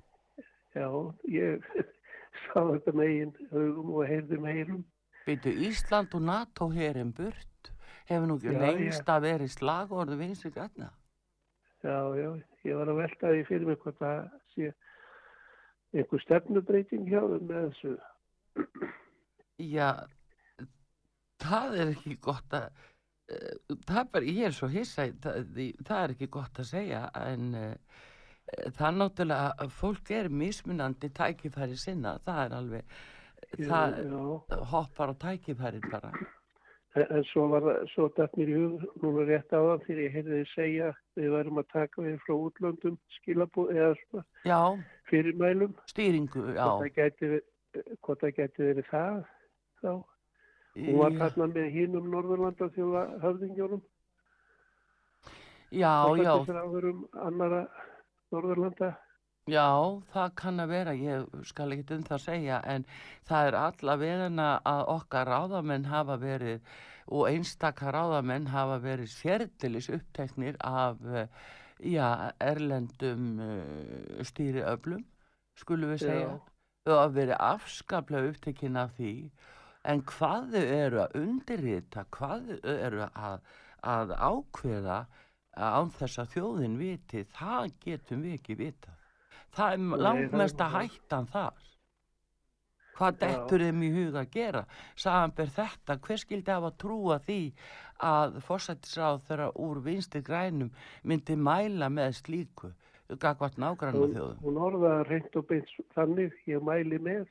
Já, 0.75 0.87
ég 1.29 1.67
sá 2.49 2.59
þetta 2.59 2.93
megin 2.97 3.31
hugum 3.51 3.93
og 3.93 4.07
heyrði 4.09 4.39
meirum. 4.41 4.83
Byrju 5.25 5.53
Ísland 5.69 6.13
og 6.17 6.21
NATO 6.25 6.67
herin 6.73 7.13
burt. 7.13 7.71
Hefur 8.09 8.27
nú 8.29 8.35
ekki 8.41 8.57
lengst 8.57 9.07
að 9.09 9.21
vera 9.29 9.45
í 9.45 9.53
slagorðu 9.53 10.17
vinstri 10.19 10.51
græna? 10.53 10.89
Já, 11.85 11.97
já, 12.17 12.29
ég 12.65 12.77
var 12.79 12.89
að 12.89 12.99
velta 13.03 13.29
því 13.33 13.41
fyrir 13.49 13.67
mig 13.69 13.79
hvort 13.83 13.99
það 14.01 14.21
sé 14.55 14.71
einhver 15.95 16.23
stefnubreiting 16.23 17.05
hjá 17.11 17.21
þeim 17.29 17.45
með 17.51 17.67
þessu. 17.69 17.91
Já, 19.61 19.89
það 21.43 21.77
er 21.83 21.91
ekki 21.93 22.15
gott 22.25 22.55
að, 22.57 22.67
uh, 23.31 23.75
það 23.85 24.01
er 24.01 24.09
bara, 24.15 24.31
ég 24.39 24.47
er 24.49 24.55
svo 24.57 24.69
hissa, 24.73 25.05
í- 25.07 25.15
það, 25.23 25.51
það 25.87 26.01
er 26.07 26.15
ekki 26.15 26.29
gott 26.35 26.61
að 26.63 26.69
segja, 26.71 27.03
en 27.21 27.45
uh, 27.59 27.99
það 28.75 28.87
er 28.89 28.97
náttúrulega, 29.01 29.51
að 29.65 29.75
fólk 29.79 30.11
er 30.17 30.31
mismunandi 30.41 31.11
tækifæri 31.15 31.77
sinna, 31.79 32.17
það 32.25 32.41
er 32.47 32.57
alveg, 32.61 32.97
Já, 33.55 33.67
það 33.69 33.99
já. 34.01 34.59
hoppar 34.73 35.13
á 35.13 35.15
tækifæri 35.27 35.83
bara. 35.91 36.11
En, 36.95 37.23
svo 37.27 37.49
var 37.51 37.65
það, 37.65 37.79
svo 37.91 38.05
dætt 38.15 38.37
mér 38.39 38.49
í 38.53 38.53
hug, 38.55 38.83
núna 39.03 39.23
rétt 39.27 39.51
áðan 39.51 39.81
þegar 39.83 39.97
ég 40.05 40.13
heyrði 40.15 40.37
þið 40.37 40.51
segja 40.53 40.91
við 41.19 41.33
værum 41.33 41.57
að 41.59 41.65
taka 41.73 42.03
við 42.05 42.13
frá 42.23 42.33
útlöndum 42.35 42.95
skilabú 43.17 43.65
eða 43.73 43.89
svona 43.99 44.23
Já, 44.47 44.59
fyrirmælum. 45.11 45.73
stýringu, 45.91 46.43
já. 46.55 46.63
Hvort 46.63 46.85
það 46.85 46.93
gæti, 46.95 47.31
hvort 47.99 48.23
það 48.23 48.35
gæti 48.39 48.69
verið 48.69 48.87
það 48.93 49.17
þá. 49.81 49.91
Hún 50.75 50.97
var 50.99 51.11
Já. 51.11 51.19
þarna 51.25 51.49
með 51.55 51.67
hínum 51.75 52.07
Norðurlanda 52.11 52.69
þjóða 52.75 53.03
höfðingjónum. 53.23 53.83
Já, 55.71 55.91
já, 56.15 56.31
Forsætisráðurum 56.31 57.03
annara 57.27 57.61
Norðurlanda. 58.31 58.93
Já, 59.45 60.01
það 60.09 60.31
kann 60.39 60.61
að 60.63 60.71
vera, 60.73 60.93
ég 60.97 61.25
skal 61.45 61.73
ekki 61.75 61.93
um 61.93 62.05
það 62.07 62.21
segja, 62.23 62.55
en 62.65 62.85
það 63.29 63.49
er 63.49 63.57
alla 63.59 63.95
veðina 64.01 64.47
að 64.65 64.81
okkar 64.95 65.29
ráðamenn 65.29 65.85
hafa 65.85 66.15
verið 66.17 66.71
og 67.13 67.27
einstaka 67.29 67.91
ráðamenn 67.93 68.47
hafa 68.49 68.79
verið 68.81 69.11
sérdilis 69.13 69.91
uppteknir 69.93 70.57
af 70.65 70.97
eh, 71.05 71.27
já, 71.77 72.31
erlendum 72.41 73.37
uh, 73.45 74.25
stýriöflum, 74.25 75.05
skulum 75.61 75.93
við 75.93 76.07
segja, 76.07 76.33
og 76.89 76.97
að 77.03 77.15
verið 77.19 77.45
afskaplega 77.51 78.33
upptekinn 78.33 78.81
af 78.81 78.97
því, 78.97 79.13
en 79.85 80.05
hvað 80.09 80.51
þau 80.55 80.65
eru 80.65 81.03
að 81.05 81.17
undirrita, 81.21 82.07
hvað 82.17 82.49
þau 82.49 82.73
eru 82.73 83.05
að, 83.13 83.53
að 83.93 84.17
ákveða 84.17 84.99
án 85.53 85.97
þess 86.01 86.25
að 86.25 86.33
þjóðin 86.33 86.81
viti, 86.81 87.27
það 87.37 87.73
getum 87.85 88.25
við 88.25 88.39
ekki 88.39 88.63
vitað. 88.65 89.04
Það 89.55 89.73
er 89.73 90.01
langmesta 90.07 90.67
bara- 90.69 90.83
hættan 90.87 91.27
þar. 91.31 91.53
Hvað 92.95 93.17
dettur 93.19 93.59
þeim 93.59 93.81
í 93.83 93.89
huga 93.91 94.21
að 94.23 94.29
gera? 94.31 94.65
Samanber 94.95 95.49
þetta, 95.51 95.97
hver 95.99 96.17
skildi 96.21 96.51
hafa 96.51 96.71
trúa 96.79 97.17
því 97.19 97.39
að 97.99 98.37
fórsættisráð 98.47 99.21
þeirra 99.27 99.49
úr 99.65 99.81
vinstri 99.83 100.21
grænum 100.23 100.71
myndi 101.03 101.35
mæla 101.35 101.89
með 101.91 102.13
slíku 102.21 102.71
gagvart 103.19 103.57
nágranna 103.61 103.99
Hún, 103.99 104.13
þjóðum? 104.15 104.39
hún 104.41 104.55
orðaði 104.67 105.03
reynd 105.09 105.35
og 105.35 105.47
beint 105.47 105.73
þannig, 105.95 106.31
ég 106.47 106.63
mæli 106.63 106.97
með. 106.99 107.27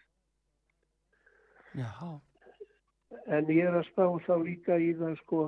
Já, 1.75 2.21
En 3.31 3.47
ég 3.47 3.65
er 3.69 3.77
að 3.79 3.87
spá 3.89 4.05
þá 4.27 4.35
líka 4.43 4.77
í 4.83 4.93
það 4.99 5.17
sko, 5.23 5.41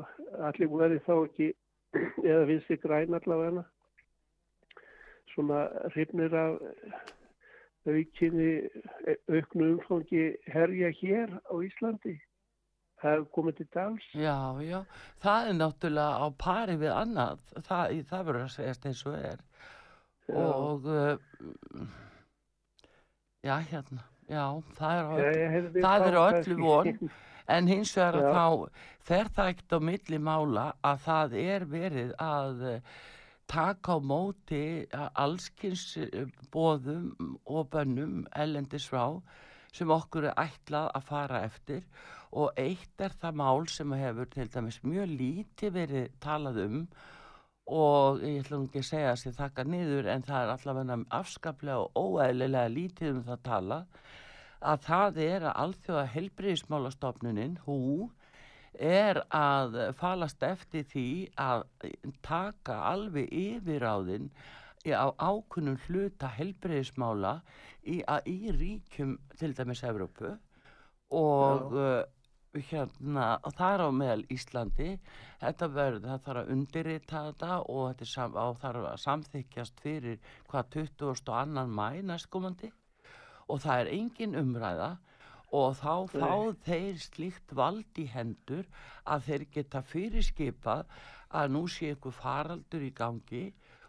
allir 0.49 0.68
verið 0.70 1.01
þá 1.07 1.14
ekki, 1.27 1.49
eða 2.31 2.45
finnst 2.47 2.68
þið 2.70 2.81
græn 2.85 3.16
allavega, 3.18 3.64
svona 5.37 5.66
hrifnir 5.95 6.34
af 6.34 6.57
aukinni, 7.87 8.55
auknu 9.30 9.68
umfangi 9.76 10.24
herja 10.51 10.91
hér 11.01 11.37
á 11.47 11.55
Íslandi. 11.62 12.16
Það 12.97 13.12
hefur 13.12 13.28
komið 13.37 13.57
til 13.59 13.66
dals. 13.76 14.05
já, 14.16 14.37
já, 14.64 14.78
það 15.20 15.49
er 15.51 15.57
náttúrulega 15.61 16.16
á 16.16 16.26
pari 16.41 16.76
við 16.80 16.93
annað, 16.97 17.43
það, 17.68 17.99
það 18.09 18.26
verður 18.30 18.47
að 18.47 18.55
segjast 18.55 18.87
eins 18.89 19.03
og 19.07 19.18
er. 19.20 19.43
Já. 20.26 20.43
Og, 20.43 20.89
uh, 20.89 21.87
já, 23.45 23.55
hérna, 23.70 24.03
já, 24.26 24.45
það 24.80 24.97
er 24.97 25.05
á 25.05 25.12
Já, 25.12 25.26
öllu, 25.28 25.51
heyrði 25.55 25.84
það 25.84 26.07
er 26.07 26.16
á 26.16 26.22
öllu 26.26 26.57
von, 26.64 27.11
en 27.57 27.68
hins 27.70 27.93
vegar 27.95 28.16
Já. 28.24 28.32
þá 28.32 28.47
fer 29.07 29.30
það 29.37 29.51
ekkert 29.53 29.76
á 29.76 29.80
milli 29.91 30.18
mála 30.18 30.64
að 30.82 31.05
það 31.05 31.37
er 31.45 31.66
verið 31.70 32.16
að 32.18 32.64
eh, 32.72 32.80
taka 33.49 33.97
á 33.97 33.99
móti 34.03 34.86
a- 34.92 35.11
allskins 35.14 35.97
bóðum 36.53 37.14
og 37.47 37.70
bönnum 37.70 38.26
ellendis 38.34 38.88
frá 38.90 39.22
sem 39.72 39.90
okkur 39.90 40.30
er 40.30 40.38
ætlað 40.40 40.90
að 40.94 41.03
fara 41.11 41.42
eftir. 41.47 41.82
Og 42.32 42.51
eitt 42.59 43.01
er 43.01 43.14
það 43.20 43.38
mál 43.40 43.68
sem 43.70 43.92
hefur 43.92 44.28
til 44.30 44.49
dæmis 44.49 44.80
mjög 44.82 45.12
lítið 45.20 45.76
verið 45.76 46.09
talað 46.20 46.64
um 46.66 46.80
og 47.66 48.20
ég 48.22 48.44
ætla 48.44 48.61
ekki 48.62 48.78
að 48.78 48.88
segja 48.90 49.12
að 49.12 49.20
sér 49.22 49.34
þakka 49.40 49.64
niður 49.66 50.09
en 50.12 50.22
það 50.22 50.42
er 50.42 50.53
allavega 50.53 50.99
afskaplega 51.18 51.78
og 51.82 51.97
óæðilega 51.99 52.70
lítið 52.70 53.11
um 53.11 53.24
það 53.26 53.40
tala 53.49 53.78
að 54.62 54.84
það 54.86 55.18
er 55.24 55.47
að 55.47 55.59
alþjóða 55.62 56.05
helbriðismálastofnunin, 56.14 57.59
hú, 57.66 58.11
er 58.79 59.22
að 59.35 59.77
falast 59.99 60.43
eftir 60.43 60.85
því 60.91 61.07
að 61.41 61.64
taka 62.27 62.77
alveg 62.93 63.31
yfiráðin 63.33 64.31
í- 64.87 64.95
á 64.95 65.11
ákunnum 65.18 65.79
hluta 65.87 66.29
helbriðismála 66.37 67.41
í, 67.85 68.03
í 68.27 68.53
ríkjum 68.53 69.16
til 69.39 69.55
dæmis 69.55 69.83
Evrópu 69.87 70.35
og 71.14 71.72
uh, 71.72 72.03
hérna, 72.57 73.37
er 73.77 73.85
á 73.85 73.91
meðal 73.93 74.24
Íslandi 74.33 74.97
þetta 75.43 75.68
verður, 75.68 76.07
það 76.07 76.22
þarf 76.27 76.41
að 76.43 76.53
undirrita 76.55 77.24
þetta 77.29 77.59
og 77.68 77.83
þetta 77.91 78.09
sam, 78.12 78.37
og 78.41 78.59
þarf 78.62 78.89
að 78.93 79.03
samþykjast 79.05 79.83
fyrir 79.85 80.20
hvað 80.51 80.70
20. 80.79 81.11
og 81.12 81.35
annan 81.37 81.72
mæ 81.77 82.03
næstkomandi 82.03 82.72
og 83.47 83.61
það 83.62 83.81
er 83.83 83.93
engin 83.95 84.39
umræða 84.41 84.97
og 85.57 85.76
þá 85.78 85.94
fá 86.12 86.32
þeir 86.66 86.98
slíkt 87.00 87.54
vald 87.57 88.00
í 88.02 88.07
hendur 88.12 88.66
að 89.04 89.28
þeir 89.28 89.44
geta 89.57 89.82
fyrirskipað 89.92 90.84
að 91.40 91.52
nú 91.54 91.64
sé 91.70 91.92
ykkur 91.94 92.14
faraldur 92.14 92.84
í 92.86 92.92
gangi 92.96 93.44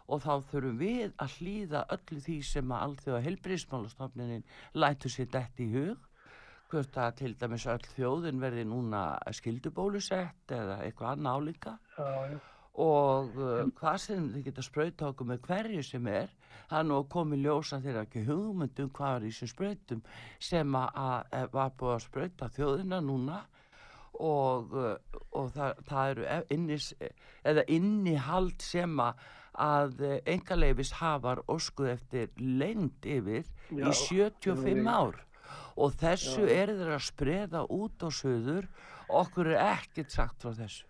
og 0.08 0.22
þá 0.24 0.32
þurfum 0.50 0.78
við 0.80 1.14
að 1.20 1.34
hlýða 1.38 1.84
öllu 1.96 2.20
því 2.24 2.36
sem 2.50 2.72
að 2.72 2.84
alþjóða 2.86 3.24
helbriðismálastofnunin 3.26 4.46
lætur 4.82 5.12
sér 5.12 5.32
dætt 5.34 5.60
í 5.60 5.68
hug. 5.74 6.04
Hvort 6.68 7.00
að 7.00 7.14
til 7.22 7.32
dæmis 7.40 7.64
öll 7.72 7.90
þjóðin 7.94 8.40
verði 8.42 8.64
núna 8.68 9.02
skildubólusett 9.36 10.52
eða 10.52 10.82
eitthvað 10.84 11.14
annað 11.14 11.38
álíka. 11.38 11.76
Já. 11.96 12.40
Og 12.78 13.38
uh, 13.42 13.66
hvað 13.78 14.00
sem 14.04 14.26
þið 14.32 14.44
geta 14.46 14.62
sprauta 14.62 15.08
okkur 15.10 15.28
með 15.32 15.40
hverju 15.48 15.84
sem 15.86 16.08
er 16.12 16.34
nú 16.86 16.98
að 17.00 17.06
komi 17.10 17.38
ljósa 17.40 17.80
þeirra 17.82 18.04
ekki 18.06 18.26
hugmyndum 18.26 18.90
hvað 18.94 19.16
er 19.16 19.24
í 19.26 19.30
þessum 19.32 19.50
sprautum 19.50 20.02
sem 20.50 20.76
að, 20.78 21.48
var 21.54 21.72
búið 21.80 21.94
að 21.94 22.04
sprauta 22.04 22.50
þjóðina 22.54 23.00
núna. 23.04 23.38
Og, 24.18 24.72
uh, 24.74 25.22
og 25.38 25.50
það, 25.54 25.80
það 25.86 26.12
eru 26.12 26.24
e- 26.26 26.54
innis, 26.54 26.88
eða 27.46 27.62
innihald 27.70 28.64
sem 28.64 28.94
að 28.98 30.02
engarleifis 30.30 30.92
hafar 30.98 31.42
óskuð 31.50 31.92
eftir 31.92 32.28
lengd 32.38 33.06
yfir 33.06 33.46
Já, 33.70 33.88
í 33.90 33.94
75 33.94 34.82
já, 34.82 34.90
ár. 34.90 35.18
Og 35.78 35.94
þessu 35.98 36.46
Já. 36.46 36.54
er 36.62 36.74
þeir 36.74 36.92
að 36.96 37.06
spreða 37.06 37.64
út 37.74 38.06
á 38.06 38.08
söður 38.10 38.68
okkur 39.08 39.54
er 39.54 39.64
ekkert 39.78 40.14
sagt 40.14 40.42
frá 40.42 40.54
þessu. 40.58 40.86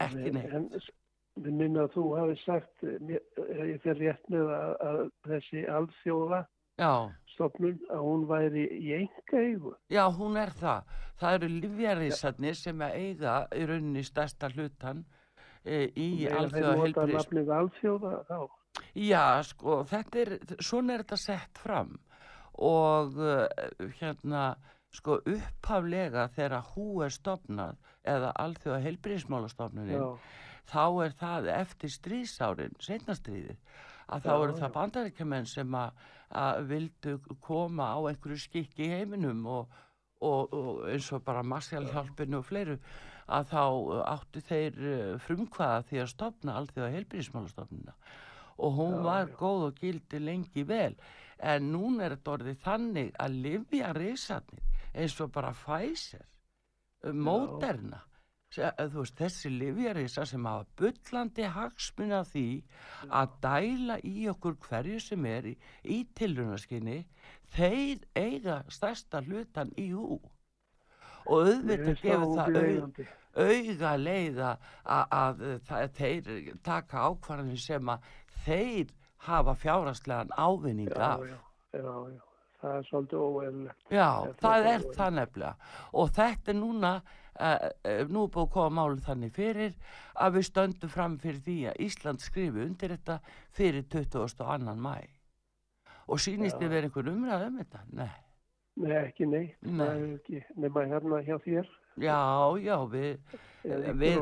Ekki 0.00 0.32
neitt 0.36 0.90
Við 1.38 1.52
minna 1.54 1.84
að 1.86 1.92
þú 1.94 2.04
hafi 2.18 2.38
sagt, 2.42 2.82
eh, 2.82 3.18
eh, 3.38 3.60
ég 3.70 3.82
fer 3.84 3.98
rétt 4.00 4.32
með 4.32 4.50
að, 4.50 4.72
að 4.88 5.02
þessi 5.28 5.62
alþjóða 5.70 6.40
Já, 6.80 6.92
stofnun, 7.34 7.78
að 7.92 8.02
hún 8.06 8.22
væri 8.28 8.64
í 8.80 8.92
enga 8.96 9.40
eigu. 9.44 9.74
já, 9.92 10.04
hún 10.16 10.36
er 10.40 10.50
það. 10.56 10.94
Það 11.20 11.34
eru 11.36 11.48
livjarísarnir 11.54 12.56
sem 12.56 12.80
að 12.80 12.96
eiga 12.96 13.34
í 13.52 13.66
rauninni 13.68 14.04
stærsta 14.04 14.48
hlutan 14.54 15.04
e, 15.64 15.90
í 15.92 16.08
Þeir 16.24 17.52
alþjóða 17.58 18.14
þá. 18.28 18.38
Já, 18.96 19.42
sko, 19.44 19.82
þetta 19.84 20.22
er, 20.24 20.32
svona 20.62 20.94
er 20.94 21.04
þetta 21.04 21.20
sett 21.20 21.58
fram 21.60 21.98
og 22.60 23.16
hérna, 24.00 24.54
sko, 24.94 25.20
upphaflega 25.28 26.28
þegar 26.34 26.64
hú 26.74 27.02
er 27.04 27.12
stopnað 27.12 27.76
eða 28.08 28.32
alþjóða 28.40 28.80
heilbríðismálastofnunin, 28.86 30.00
Já, 30.00 30.06
þá 30.70 30.84
er 31.04 31.14
það 31.20 31.50
eftir 31.56 31.92
stríðsárin, 31.94 32.74
setnastríðið, 32.82 33.60
að 34.10 34.24
þá 34.24 34.32
Já, 34.32 34.38
eru 34.40 34.56
það 34.58 34.68
já. 34.68 34.74
bandaríkjumenn 34.78 35.46
sem 35.50 35.78
að, 35.78 36.02
að 36.40 36.64
vildu 36.70 37.14
koma 37.44 37.92
á 37.94 37.98
einhverju 38.10 38.40
skikki 38.46 38.86
í 38.86 38.90
heiminum 38.94 39.44
og, 39.50 39.78
og, 40.22 40.54
og 40.54 40.82
eins 40.90 41.10
og 41.14 41.24
bara 41.26 41.46
massjálfhjálpinu 41.46 42.40
og 42.40 42.46
fleiru, 42.48 42.78
að 43.30 43.52
þá 43.52 43.62
áttu 44.10 44.42
þeir 44.42 44.80
uh, 44.82 45.14
frumkvaða 45.22 45.86
því 45.88 46.02
að 46.02 46.12
stopna 46.14 46.58
alþjóða 46.58 46.92
heilbríðismálastofnuna 46.96 47.96
og 48.60 48.74
hún 48.76 48.96
Já, 48.98 49.02
var 49.06 49.28
já. 49.28 49.34
góð 49.38 49.62
og 49.68 49.78
gildi 49.80 50.20
lengi 50.20 50.64
vel 50.68 50.96
en 51.40 51.70
núna 51.72 52.04
er 52.08 52.16
þetta 52.16 52.32
orðið 52.34 52.58
þannig 52.64 53.12
að 53.22 53.38
livja 53.46 53.92
reysarnir 53.96 54.82
eins 54.92 55.14
og 55.22 55.30
bara 55.32 55.54
Pfizer 55.56 56.26
uh, 56.26 57.14
Moderna 57.14 58.02
veist, 58.56 59.14
þessi 59.18 59.50
livjarisa 59.52 60.24
sem 60.26 60.44
hafa 60.48 60.66
bullandi 60.80 61.44
hagsmuna 61.54 62.22
því 62.26 62.44
að 63.20 63.36
dæla 63.44 63.98
í 64.06 64.26
okkur 64.32 64.56
hverju 64.66 65.00
sem 65.00 65.26
er 65.30 65.46
í, 65.52 65.54
í 65.84 66.00
tilrunaskinni 66.18 67.04
þeir 67.54 68.02
eiga 68.18 68.60
stærsta 68.68 69.22
hlutan 69.26 69.70
í 69.78 69.90
hú 69.94 70.18
og 71.30 71.46
auðvitað 71.46 72.00
gefur 72.00 72.24
það 72.34 72.40
au, 72.40 72.48
óviðeigandi. 72.48 73.06
auga 73.36 73.92
leiða 74.00 74.50
að, 74.84 75.44
þeir 76.00 76.32
taka 76.66 77.04
ákvarðanir 77.10 77.62
sem 77.62 77.92
að 77.94 78.10
þeir 78.46 78.90
hafa 79.28 79.54
fjárhagslegan 79.54 80.34
ávinning 80.34 80.90
Já, 80.90 81.12
af. 81.12 81.20
já, 81.28 81.38
já, 81.76 81.94
já. 82.16 82.29
Það 82.60 82.76
er 82.76 82.86
svolítið 82.88 83.24
óeðlilegt. 83.24 83.84
Já, 83.88 84.08
það 84.40 84.56
þetta 84.66 84.72
er 84.72 84.86
það 84.96 85.14
nefnilega 85.18 85.70
og 86.02 86.10
þetta 86.18 86.52
er 86.52 86.58
núna, 86.58 86.90
uh, 87.40 87.68
nú 88.10 88.24
er 88.26 88.34
búið 88.34 88.42
að 88.42 88.50
koma 88.56 88.74
málið 88.80 89.06
þannig 89.06 89.36
fyrir 89.36 89.78
að 90.20 90.36
við 90.36 90.48
stöndum 90.50 90.92
fram 90.92 91.16
fyrir 91.22 91.40
því 91.46 91.56
að 91.70 91.80
Ísland 91.86 92.24
skrifi 92.24 92.66
undir 92.66 92.96
þetta 92.96 93.20
fyrir 93.56 93.86
22. 93.94 94.76
mæ 94.76 94.98
og 96.10 96.18
sýnist 96.20 96.56
Já. 96.56 96.60
þið 96.60 96.74
verið 96.74 96.90
einhver 96.90 97.12
umræð 97.14 97.46
um 97.46 97.58
þetta? 97.60 97.82
Nei. 97.94 98.12
Nei, 98.80 98.96
ekki 99.00 99.26
neitt. 99.28 99.56
Nei. 99.66 99.80
Það 99.80 99.90
er 99.90 100.12
ekki 100.14 100.42
nema 100.64 100.84
hérna 100.90 101.22
hjá 101.26 101.36
þér. 101.44 101.72
Já, 102.00 102.20
já, 102.62 102.76
við, 102.88 103.38
við, 104.00 104.20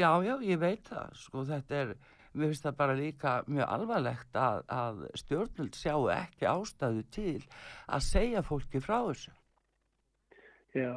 já, 0.00 0.10
já, 0.24 0.32
ég 0.42 0.60
veit 0.60 0.88
það, 0.88 1.12
sko, 1.20 1.44
þetta 1.46 1.76
er, 1.84 1.92
mér 2.32 2.52
finnst 2.52 2.66
það 2.66 2.78
bara 2.78 2.96
líka 2.98 3.34
mjög 3.50 3.74
alvarlegt 3.76 4.38
að, 4.38 4.62
að 4.70 5.04
stjórnvöld 5.22 5.78
sjáu 5.78 6.08
ekki 6.14 6.48
ástæðu 6.50 7.04
til 7.16 7.36
að 7.90 8.06
segja 8.06 8.42
fólki 8.46 8.82
frá 8.84 8.98
þessu. 9.10 9.36
Já, 10.70 10.92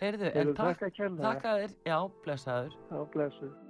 Heyrðu, 0.00 0.28
en 0.40 0.54
takk, 0.56 0.84
að 0.88 1.58
þér, 1.60 1.72
já, 1.84 1.98
blessaður. 2.24 2.76
já, 2.88 3.00
blessuð. 3.12 3.67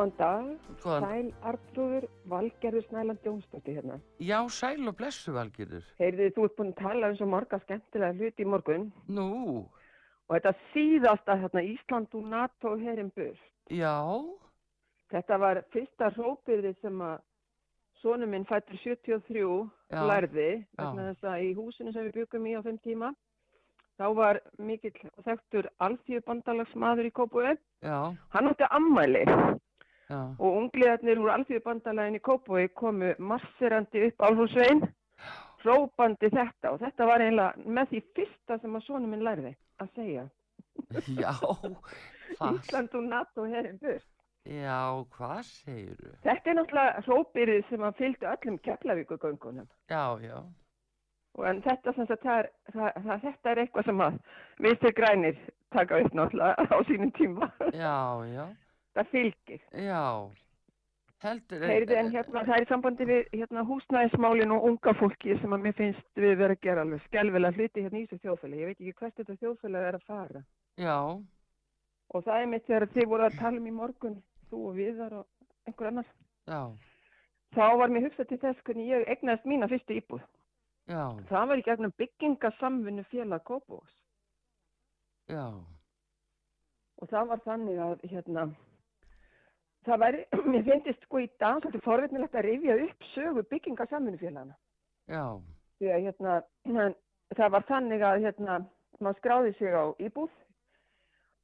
Góðan 0.00 0.12
dag, 0.16 0.44
Góðan. 0.80 1.04
Sæl 1.04 1.32
Artrúður, 1.44 2.04
Valgerður 2.30 2.84
Snæland 2.88 3.18
Jónsdóttir 3.26 3.74
hérna. 3.76 3.98
Já, 4.16 4.38
sæl 4.48 4.88
og 4.88 4.94
blessu 4.96 5.34
valgirður. 5.36 5.84
Heyrðu, 6.00 6.28
þú 6.36 6.44
ert 6.46 6.54
búin 6.56 6.70
að 6.72 6.78
tala 6.80 7.10
um 7.12 7.16
svo 7.18 7.26
marga 7.28 7.58
skemmtilega 7.66 8.16
hluti 8.16 8.46
í 8.46 8.48
morgun. 8.48 8.86
Nú, 9.12 9.26
Og 10.30 10.36
þetta 10.38 10.52
síðasta 10.72 11.34
hérna, 11.42 11.60
Ísland 11.66 12.14
og 12.14 12.24
NATO 12.30 12.76
herin 12.78 13.10
burt. 13.12 13.40
já, 13.68 14.24
Þetta 15.10 15.38
var 15.38 15.64
fyrsta 15.74 16.08
hrópirði 16.14 16.74
sem 16.80 17.00
að 17.02 17.18
sonu 18.00 18.26
minn 18.26 18.44
fættur 18.46 18.78
73 18.78 19.68
Já, 19.90 20.00
lærði. 20.06 20.64
Vegna 20.78 21.10
þess 21.12 21.24
að 21.24 21.42
í 21.44 21.54
húsinu 21.58 21.92
sem 21.92 22.04
við 22.08 22.14
byggum 22.22 22.46
í 22.46 22.54
á 22.56 22.62
þeim 22.62 22.78
tíma, 22.80 23.12
þá 23.98 24.14
var 24.16 24.40
mikill 24.58 24.94
og 25.18 25.24
þekktur 25.24 25.68
alþjóð 25.80 26.24
bandalagsmaður 26.24 27.04
í 27.04 27.10
Kópúi. 27.10 27.58
já, 27.82 28.14
Hann 28.30 28.48
átti 28.48 28.64
ammæli. 28.70 29.24
Já, 30.10 30.20
og 30.36 30.58
ungliðarnir 30.62 31.22
úr 31.22 31.32
alþjóðbandalagin 31.36 32.18
í 32.18 32.22
Kópói 32.26 32.66
komu 32.74 33.14
marsirandi 33.18 34.04
upp 34.08 34.26
Álfhúsvein 34.28 34.84
hrópandi 35.64 36.30
þetta 36.32 36.74
og 36.74 36.80
þetta 36.84 37.08
var 37.08 37.24
eiginlega 37.24 37.72
með 37.78 37.90
því 37.90 38.04
fyrsta 38.18 38.60
sem 38.60 38.76
að 38.76 38.86
svona 38.86 39.10
minn 39.10 39.26
lærði 39.26 39.56
að 39.80 39.92
segja. 39.96 40.28
Já, 41.20 41.34
Ísland 42.50 42.94
og 42.96 43.04
NATO 43.04 43.44
herin 43.50 43.78
burt. 43.82 44.06
Já, 44.48 45.04
hvað 45.16 45.42
segirðu? 45.44 46.14
þetta 46.24 46.50
er 46.50 46.56
náttúrulega 46.56 47.02
hrópirið 47.04 47.66
sem 47.68 47.82
að 47.84 47.98
fylgdu 47.98 48.28
öllum 48.30 48.56
Keflavíkugöngunum 48.64 49.66
Já, 49.92 50.04
já, 50.24 50.38
og 51.38 51.46
en 51.50 51.60
þetta, 51.64 51.92
sagt, 51.96 52.22
það 52.24 52.38
er, 52.38 52.48
það, 52.72 52.88
það, 53.04 53.20
þetta 53.26 53.50
er 53.50 53.60
eitthvað 53.62 53.90
sem 53.90 54.02
að 54.06 54.16
viðstir 54.64 54.94
grænir 54.96 55.42
taka 55.76 56.00
upp 56.02 56.16
náttúrulega 56.16 56.66
á 56.72 56.78
sínum 56.88 57.12
tíma. 57.18 57.50
Já, 57.76 57.98
já, 58.32 58.44
það 58.96 59.10
fylgir 59.14 59.60
já, 59.86 60.02
heldur, 61.22 61.64
Heyrðu 61.70 61.96
en 62.00 62.10
hérna, 62.14 62.44
það 62.48 62.56
er 62.60 62.68
sambandi 62.70 63.06
við 63.10 63.26
hérna, 63.36 63.64
húsnæðismálin 63.68 64.54
og 64.56 64.64
unga 64.70 64.94
fólki 64.98 65.36
sem 65.40 65.52
að 65.56 65.64
mér 65.66 65.76
finnst 65.78 66.06
við 66.16 66.36
vera 66.40 66.56
að 66.56 66.62
gera 66.64 66.84
alveg 66.86 67.02
skelvilega 67.08 67.56
hluti 67.58 67.84
hérna 67.84 68.00
í 68.00 68.06
þessu 68.08 68.22
þjóðfæli. 68.24 68.60
Ég 68.62 68.70
veit 68.70 68.80
ekki 68.80 68.94
hvert 69.02 69.16
þetta 69.20 69.36
þjóðfæli 69.42 69.82
er 69.90 69.98
að 70.00 70.06
fara. 70.08 70.42
já, 70.80 70.96
Og 72.10 72.24
það 72.26 72.40
er 72.42 72.46
mitt 72.50 72.64
þegar 72.66 72.88
þið 72.90 73.06
voru 73.06 73.24
að 73.28 73.36
tala 73.38 73.58
um 73.60 73.66
í 73.66 73.70
morgun, 73.70 74.16
þú 74.50 74.60
og 74.66 74.74
Viðar 74.74 75.12
og 75.20 75.26
einhver 75.68 75.86
annar. 75.92 76.06
já, 76.48 76.62
Þá 77.54 77.66
var 77.78 77.88
mér 77.90 78.02
hugsað 78.08 78.28
til 78.28 78.38
þess 78.38 78.62
hvernig 78.66 78.88
ég 78.90 79.06
egnaðist 79.14 79.44
mína 79.46 79.68
fyrstu 79.68 79.94
íbúð. 80.00 80.24
já, 80.90 81.04
Það 81.28 81.46
var 81.48 81.56
í 81.58 81.62
gegnum 81.68 81.92
byggingasamvinnu 81.98 83.04
félag 83.12 83.44
Kópavós. 83.44 83.92
já, 85.28 85.46
Og 87.02 87.08
það 87.08 87.28
var 87.28 87.38
þannig 87.46 87.78
að 87.78 88.02
hérna, 88.10 88.48
það 89.88 90.02
væri, 90.04 90.24
mér 90.52 90.66
finnst 90.66 91.06
sko 91.06 91.22
í 91.22 91.30
dag 91.42 91.60
svolítið 91.62 91.86
forvitnilegt 91.86 92.36
að 92.36 92.46
rifja 92.48 92.76
upp 92.86 93.08
sögu 93.14 93.46
byggingasamvinnu 93.52 94.20
félagana. 94.20 94.58
já, 95.08 95.24
því 95.78 95.94
að 95.94 96.04
hérna, 96.08 96.36
það 97.36 97.56
var 97.56 97.66
þannig 97.70 98.04
að 98.06 98.26
hérna, 98.26 98.60
maður 99.00 99.20
skráði 99.22 99.56
sig 99.58 99.74
á 99.74 99.84
íbúð. 99.98 100.30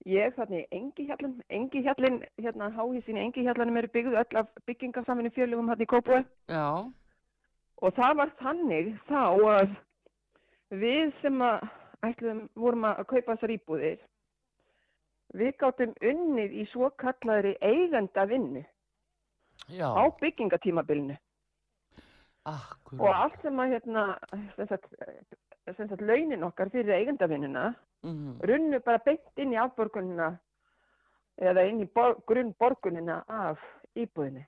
Ég 0.07 0.37
þannig 0.37 0.69
Engihjallin 0.71 1.41
Engihjallin, 1.51 2.21
hérna 2.39 2.69
háhísin 2.77 3.17
í 3.19 3.25
Engihjallanum 3.25 3.81
eru 3.81 3.89
byggðu 3.91 4.21
öll 4.21 4.39
af 4.39 4.53
byggingarsaminu 4.69 5.33
fjölugum 5.35 5.73
hérna 5.73 5.83
í 5.83 5.89
Kópúi 5.91 6.21
já, 6.53 6.69
og 7.83 7.97
það 7.97 8.21
var 8.21 8.31
þannig 8.43 8.93
þá 9.09 9.25
að 9.25 9.73
við 10.71 11.11
sem 11.23 11.43
að 11.43 11.67
ætlum, 12.07 12.45
vorum 12.55 12.87
að 12.87 13.03
kaupa 13.11 13.35
þessar 13.35 13.55
íbúðir 13.57 13.99
við 15.35 15.57
gáttum 15.59 15.95
unnið 16.01 16.53
í 16.63 16.67
svo 16.71 16.91
kallaðri 17.03 17.57
eigenda 17.61 18.27
vinnu 18.31 18.65
já, 19.69 19.89
á 19.91 20.03
byggingatímabilinu. 20.21 21.17
Akkur, 22.47 23.01
og 23.03 23.11
allt 23.11 23.41
sem 23.43 23.59
að 23.59 23.73
hérna, 23.75 24.03
sem 24.55 24.69
sagt, 24.71 24.93
sem 25.75 25.89
sagt 25.89 26.03
launin 26.07 26.47
okkar 26.47 26.71
fyrir 26.71 26.95
eigendavinnuna 26.95 27.73
mhm, 28.07 28.37
runnu 28.47 28.79
bara 28.87 29.03
beint 29.03 29.43
inn 29.43 29.55
í 29.57 29.59
afborgunina 29.59 30.37
eða 31.43 31.67
inn 31.67 31.83
í 31.83 31.89
bor 31.91 32.15
grunnborgunina 32.29 33.25
af 33.27 33.59
íbúðinni. 33.99 34.47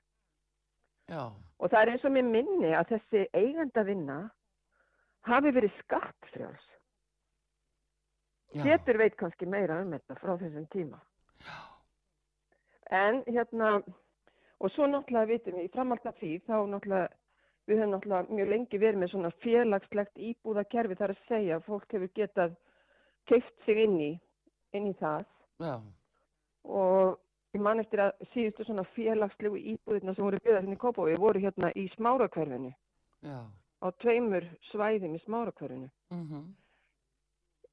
já, 1.08 1.32
Og 1.58 1.70
það 1.70 1.80
er 1.80 1.90
eins 1.92 2.04
og 2.04 2.12
mér 2.14 2.22
minni 2.30 2.70
að 2.70 2.94
þessi 2.94 3.26
eigendavinna 3.34 4.30
hafi 5.26 5.50
verið 5.50 5.74
skattfrjáls. 5.82 6.66
já, 6.68 6.77
Pétur 8.54 8.98
veit 8.98 9.16
kannski 9.20 9.46
meira 9.46 9.82
um 9.82 9.92
þetta 9.92 10.16
frá 10.20 10.34
þessum 10.40 10.66
tíma. 10.72 11.00
En 12.90 13.20
hérna, 13.28 13.82
og 14.60 14.72
svo 14.72 14.86
náttúrulega 14.88 15.28
vitum 15.28 15.58
við, 15.58 15.66
í 15.68 15.72
framhald 15.74 16.06
af 16.08 16.16
því, 16.22 16.30
þá 16.46 16.54
náttúrulega, 16.72 17.08
við 17.68 17.82
höfum 17.82 17.92
náttúrulega 17.92 18.38
mjög 18.38 18.50
lengi 18.54 18.80
verið 18.80 19.02
með 19.02 19.12
svona 19.12 19.32
félagslegt 19.44 20.22
íbúðakerfi 20.30 20.96
þar 20.96 21.12
að 21.12 21.24
segja 21.28 21.58
að 21.58 21.66
fólk 21.68 21.92
hefur 21.92 22.12
getað 22.16 22.56
keift 23.28 23.66
sig 23.66 23.82
inn 23.84 23.98
í, 24.00 24.10
inn 24.78 24.88
í 24.88 24.94
það. 25.02 25.26
Já, 25.60 25.74
og 26.68 27.18
ég 27.56 27.64
man 27.64 27.82
eftir 27.82 28.06
að 28.06 28.24
síðustu 28.32 28.64
svona 28.64 28.86
félagslegu 28.94 29.60
íbúðirna 29.74 30.14
sem 30.16 30.24
voru 30.24 30.40
byggðar 30.40 30.64
hérna 30.64 30.78
í 30.78 30.80
Kópavogi 30.80 31.20
voru 31.20 31.44
hérna 31.44 31.72
í 31.76 31.84
smárakverfinu, 31.98 32.72
já, 33.28 33.38
á 33.84 33.86
tveimur 34.00 34.48
svæðum 34.70 35.16
í 35.18 35.22
smárakverfinu. 35.26 35.90
mhm, 36.16 36.48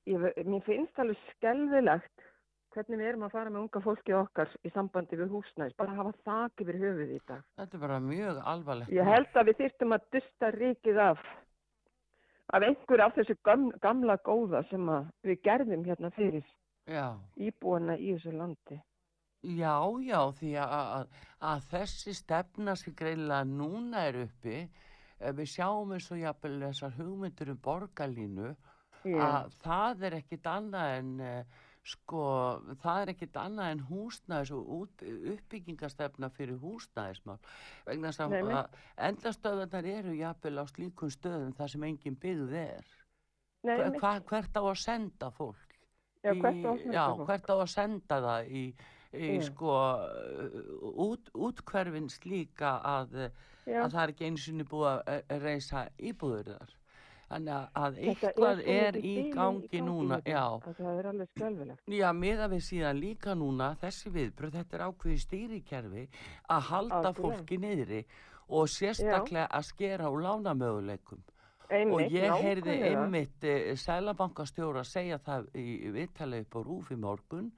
Ég, 0.06 0.22
mér 0.46 0.62
finnst 0.66 1.00
alveg 1.02 1.18
skelvilegt 1.32 2.26
hvernig 2.76 3.00
við 3.00 3.08
erum 3.10 3.24
að 3.26 3.32
fara 3.38 3.50
með 3.54 3.62
unga 3.64 3.80
fólki 3.86 4.14
okkar 4.14 4.50
í 4.68 4.70
sambandi 4.76 5.16
við 5.18 5.32
húsnæðis, 5.32 5.76
bara 5.80 5.94
að 5.94 6.00
hafa 6.02 6.14
þak 6.28 6.64
yfir 6.66 6.78
höfuð 6.82 7.14
í 7.16 7.20
dag. 7.30 7.44
þetta 7.56 7.78
er 7.78 7.84
bara 7.86 8.00
mjög 8.04 8.42
alvarlegt. 8.54 8.92
Ég 8.92 9.08
held 9.08 9.40
að 9.40 9.48
við 9.50 9.58
þyrftum 9.62 9.96
að 9.96 10.08
dusta 10.16 10.50
ríkið 10.58 11.00
af, 11.06 11.22
af 12.54 12.66
einhver 12.68 13.06
af 13.06 13.16
þessu 13.16 13.38
gam, 13.48 13.64
gamla 13.82 14.18
góða 14.28 14.62
sem 14.70 14.92
við 15.24 15.42
gerðum 15.48 15.88
hérna 15.88 16.12
fyrir 16.18 16.44
Já, 16.86 17.16
íbúana 17.42 17.96
í 17.98 18.12
þessu 18.14 18.36
landi. 18.38 18.82
já, 19.46 19.74
já, 20.06 20.20
því 20.42 20.52
að, 20.62 21.08
að, 21.40 21.66
þessi 21.72 22.14
stefna 22.18 22.76
sem 22.76 22.94
greinlega 22.94 23.44
núna 23.46 24.04
er 24.12 24.20
uppi, 24.28 24.68
eh, 25.20 25.32
við 25.32 25.50
sjáum 25.56 25.96
eins 25.96 26.12
og 26.12 26.20
jafnvel 26.22 26.60
þessar 26.68 26.94
hugmyndur 27.00 27.56
um 27.56 27.58
borgarlínu. 27.64 28.56
Að 29.06 29.56
það 29.62 30.04
er 30.10 30.18
ekkit 30.20 30.50
annað 30.50 30.94
en 30.98 31.14
uh, 31.22 31.64
sko, 31.86 32.24
það 32.82 33.02
er 33.04 33.12
ekkit 33.14 33.38
annað 33.38 33.72
en 33.76 33.84
húsnæðis 33.90 34.52
og 34.56 34.70
út, 34.80 35.04
uppbyggingastefna 35.36 36.30
fyrir 36.34 36.58
húsnæðismál. 36.64 37.38
Vegna 37.86 38.12
þess 38.12 38.24
að, 38.26 38.80
endastöðunar 39.10 39.90
eru 39.92 40.16
jafnvel 40.18 40.58
á 40.62 40.66
slíkum 40.72 41.14
stöðum 41.14 41.54
þar 41.58 41.74
sem 41.76 41.86
engin 41.90 42.18
byggð 42.22 42.58
er. 42.64 42.92
Nei, 43.66 43.78
Hva, 43.78 43.92
hva, 44.00 44.14
hvert 44.30 44.58
á 44.58 44.62
að 44.62 44.78
senda 44.82 45.32
fólk? 45.34 45.78
Já, 46.26 46.34
hvert 46.34 46.66
á 46.66 46.70
að 46.70 46.80
í, 46.80 46.84
senda 46.84 46.98
já, 46.98 47.06
fólk? 47.06 47.26
hvert 47.30 47.50
á 47.50 47.56
að 47.56 47.68
senda 47.74 48.20
það 48.26 48.50
í, 48.50 48.64
í 49.16 49.30
Já. 49.36 49.44
sko 49.50 49.76
út, 51.06 51.30
útkverfin 51.48 52.10
slíka 52.14 52.80
að, 52.82 53.20
að 53.70 53.94
það 53.94 54.02
er 54.04 54.16
ekki 54.16 54.30
einu 54.30 54.42
sinni 54.42 54.66
búið 54.70 54.90
að 55.06 55.38
reisa 55.46 55.86
íbúður 56.02 56.52
þar 56.56 56.76
þannig 57.30 57.54
að- 57.56 57.70
að 57.84 57.98
eitthvað 58.06 58.34
svolítið 58.36 58.68
er 58.68 58.94
í 59.02 59.16
gangi 59.34 59.82
núna 59.82 60.20
hérna, 60.22 60.32
já, 60.32 60.46
að 60.46 60.76
Það 60.78 61.00
er 61.00 61.06
alveg 61.12 61.30
skelvilegt. 61.36 61.82
já, 61.88 62.10
miða 62.14 62.48
við 62.50 62.62
síðan 62.70 63.00
líka 63.02 63.36
núna 63.36 63.76
þessi 63.82 64.12
viðbröð, 64.14 64.52
þetta 64.60 64.74
er 64.80 64.86
ákveði 64.90 65.20
stýrikerfi 65.26 66.08
að 66.50 66.62
halda 66.70 66.96
Algjörlega. 66.96 67.22
fólki 67.22 67.58
niðri 67.58 68.06
og 68.50 68.68
sérstaklega 68.68 69.48
að 69.50 69.64
skera 69.66 70.06
á 70.06 70.12
lánamöguleikum 70.14 71.20
Einmitt, 71.68 71.94
og 71.96 72.12
ég 72.12 72.30
heyrði 72.44 72.76
einmitt 72.92 73.44
eh, 73.44 73.74
sælabankastjóra 73.76 74.84
segja 74.86 75.18
það 75.18 75.48
í 75.58 75.90
viðtalið 75.96 76.42
upp 76.46 76.54
á 76.54 76.60
rúf 76.62 76.92
í 76.92 76.96
morgun 76.96 77.52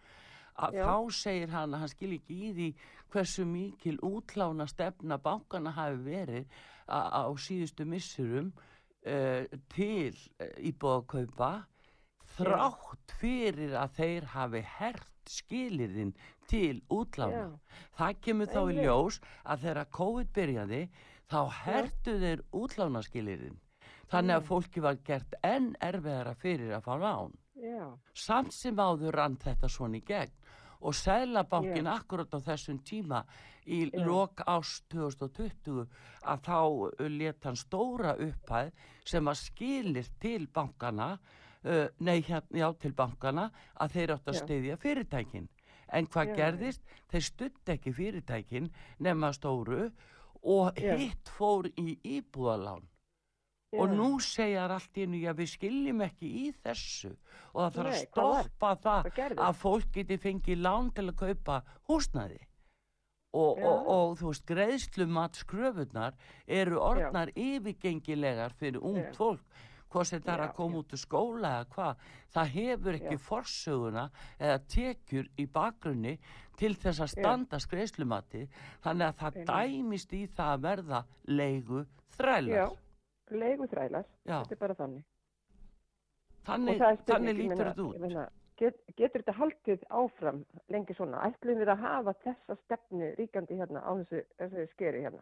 að 0.57 0.73
Já. 0.73 0.85
þá 0.87 1.11
segir 1.11 1.49
hann 1.49 1.73
að 1.75 1.79
hann 1.83 1.91
skil 1.91 2.13
ekki 2.15 2.37
í 2.47 2.53
því 2.55 2.69
hversu 3.11 3.45
mikil 3.45 3.97
útlána 3.99 4.65
stefna 4.67 5.17
bankana 5.19 5.71
hafi 5.75 5.97
verið 6.07 6.45
á 6.87 7.27
síðustu 7.35 7.85
missurum 7.85 8.53
til 9.73 10.13
uh, 10.13 10.47
íbúðakaupa 10.69 11.51
þrátt 12.37 13.13
fyrir 13.19 13.75
að 13.79 13.93
þeir 13.97 14.27
hafi 14.33 14.63
hert 14.77 15.13
skilirinn 15.27 16.13
til 16.47 16.81
útlána. 16.93 17.47
Já. 17.47 17.79
Það 17.99 18.19
kemur 18.25 18.51
þá 18.51 18.59
í 18.63 18.75
ljós 18.77 19.21
að 19.43 19.63
þegar 19.65 19.89
COVID 19.97 20.33
byrjaði 20.37 20.81
þá 21.27 21.39
hertu 21.63 22.17
þeir 22.21 22.43
útlánaskilirinn. 22.55 23.57
Þannig 24.07 24.37
að 24.37 24.47
fólki 24.47 24.83
var 24.83 24.99
gert 25.03 25.35
enn 25.43 25.73
erfiðara 25.83 26.35
fyrir 26.39 26.77
að 26.77 26.85
fá 26.85 26.93
lán. 27.01 27.33
Já, 27.57 27.89
Samt 28.13 28.53
sem 28.53 28.77
áður 28.77 29.17
rann 29.17 29.35
þetta 29.41 29.67
svona 29.71 29.97
í 29.97 30.03
gegn 30.05 30.31
og 30.81 30.95
Sælabankin 30.95 31.85
Já. 31.85 31.95
akkurat 31.97 32.33
á 32.33 32.39
þessum 32.39 32.79
tíma 32.85 33.23
í 33.65 33.89
Já. 33.89 34.05
lok 34.05 34.41
ást 34.47 34.85
2020 34.93 35.87
að 36.23 36.41
þá 36.47 36.59
let 37.09 37.43
hann 37.43 37.59
stóra 37.59 38.15
upphæð 38.15 38.71
sem 39.05 39.27
að 39.27 39.41
skilir 39.41 40.09
til 40.19 40.47
bankana 40.47 41.17
uh, 41.17 41.87
nei 41.99 42.21
hérna, 42.21 42.51
já 42.51 42.67
til 42.79 42.93
bankana 42.93 43.49
að 43.79 43.97
þeir 43.97 44.15
átt 44.17 44.27
að 44.27 44.39
Já. 44.39 44.43
styðja 44.43 44.77
fyrirtækin 44.77 45.49
en 45.87 46.07
hvað 46.11 46.35
gerðist? 46.35 46.81
Þeir 47.07 47.23
stutt 47.23 47.69
ekki 47.71 47.93
fyrirtækin 47.95 48.69
nema 48.99 49.31
stóru 49.35 49.89
og 50.43 50.77
hitt 50.77 51.31
fór 51.37 51.69
í 51.79 51.97
íbúðalán 52.17 52.85
og 53.75 53.89
Já. 53.89 53.95
nú 53.99 54.09
segjar 54.23 54.71
allt 54.71 54.97
í 54.97 55.05
já 55.19 55.33
við 55.35 55.49
skiljum 55.51 56.01
ekki 56.05 56.27
í 56.47 56.51
þessu 56.63 57.11
og 57.53 57.65
það 57.65 57.73
þarf 57.77 57.89
að 57.89 58.03
stoppa 58.05 58.75
það 58.83 59.41
að 59.43 59.57
fólk 59.59 59.89
geti 59.91 60.17
fengið 60.17 60.61
lán 60.63 60.91
til 60.95 61.09
að 61.09 61.17
kaupa 61.19 61.57
húsnæði 61.89 62.39
og, 63.35 63.59
Já. 63.59 63.67
og, 63.67 63.89
og 63.91 64.15
þú 64.21 64.31
veist 64.31 64.45
greiðslumat 64.47 65.41
skröfunar 65.41 66.15
eru 66.47 66.79
orðnar 66.79 67.33
yfirgengilegar 67.35 68.55
fyrir 68.55 68.79
ung 68.79 69.03
Já. 69.03 69.11
fólk 69.17 69.43
sem 70.05 70.21
það 70.21 70.33
er 70.33 70.41
Já, 70.43 70.47
að 70.47 70.55
koma 70.55 70.81
út 70.81 70.93
úr 70.93 70.99
skóla 70.99 71.51
eða 71.57 71.67
hvað, 71.73 72.01
það 72.35 72.49
hefur 72.55 72.97
ekki 72.97 73.15
Já. 73.15 73.23
forsöguna 73.27 74.09
eða 74.37 74.57
tekjur 74.69 75.29
í 75.35 75.45
bakgrunni 75.47 76.17
til 76.59 76.73
þess 76.75 77.03
að 77.03 77.07
Já. 77.11 77.19
standa 77.19 77.59
skreiðslumati 77.59 78.47
þannig 78.83 79.07
að 79.07 79.21
það 79.21 79.39
dæmist 79.51 80.13
í 80.13 80.25
það 80.27 80.51
að 80.55 80.67
verða 80.67 81.05
leigu 81.27 81.87
þrælar 82.15 82.75
Já. 84.25 84.41
þetta 84.43 84.51
er 84.55 84.59
bara 84.61 84.73
þannig. 84.75 85.03
þannig, 86.47 86.83
þannig 87.07 87.35
lítur 87.41 87.63
þetta 87.65 87.87
út 87.87 87.95
ég 87.97 88.05
meina, 88.07 88.27
Get, 88.57 88.77
getur 88.97 89.21
þetta 89.21 89.33
haldið 89.37 89.83
áfram 89.93 90.39
lengi 90.73 90.95
svona? 90.97 91.19
Ætlum 91.27 91.59
við 91.61 91.69
að 91.69 91.81
hafa 91.83 92.13
þessa 92.23 92.55
stefnu 92.63 93.11
ríkandi 93.19 93.57
hérna 93.59 93.83
á 93.85 93.91
þessu, 93.99 94.23
þessu 94.39 94.63
skeri 94.71 95.03
hérna? 95.03 95.21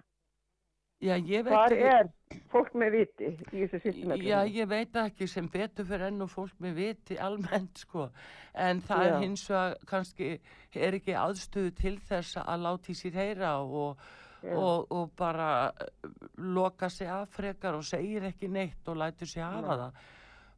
Já, 1.04 1.18
ég 1.20 1.44
veit 1.44 1.52
Hvar 1.52 1.74
ekki- 1.76 1.90
er 1.92 2.40
fólk 2.54 2.72
með 2.80 2.92
viti 2.96 3.28
í 3.52 3.66
þessu 3.66 3.82
systemöllum? 3.84 4.24
Já, 4.24 4.40
ég 4.48 4.70
veit 4.72 4.96
ekki 4.96 5.28
sem 5.28 5.50
betur 5.52 5.84
fyrir 5.86 6.08
enn 6.08 6.22
og 6.24 6.30
fólk 6.32 6.56
með 6.64 6.74
viti 6.80 7.18
almennt 7.20 7.78
sko, 7.84 8.08
en 8.54 8.80
það 8.80 9.04
Já. 9.04 9.10
er 9.12 9.20
hins 9.26 9.44
vegar 9.50 9.76
kannski 9.86 10.30
er 10.76 10.94
ekki 11.02 11.18
aðstöðu 11.20 11.76
til 11.76 11.98
þess 12.00 12.38
að 12.40 12.64
láta 12.64 12.92
í 12.92 12.96
sér 12.96 13.20
heyra 13.20 13.58
og, 13.60 13.98
Já. 14.46 14.56
og, 14.58 14.92
og 14.94 15.12
bara 15.18 15.48
eh, 15.82 16.12
loka 16.38 16.90
sig 16.90 17.08
af 17.10 17.30
frekar 17.34 17.78
og 17.78 17.86
segir 17.88 18.28
ekki 18.30 18.50
neitt 18.52 18.88
og 18.92 19.00
lætur 19.02 19.30
sig 19.30 19.44
hafa 19.44 19.66
Nei. 19.66 19.80
það. 19.80 20.04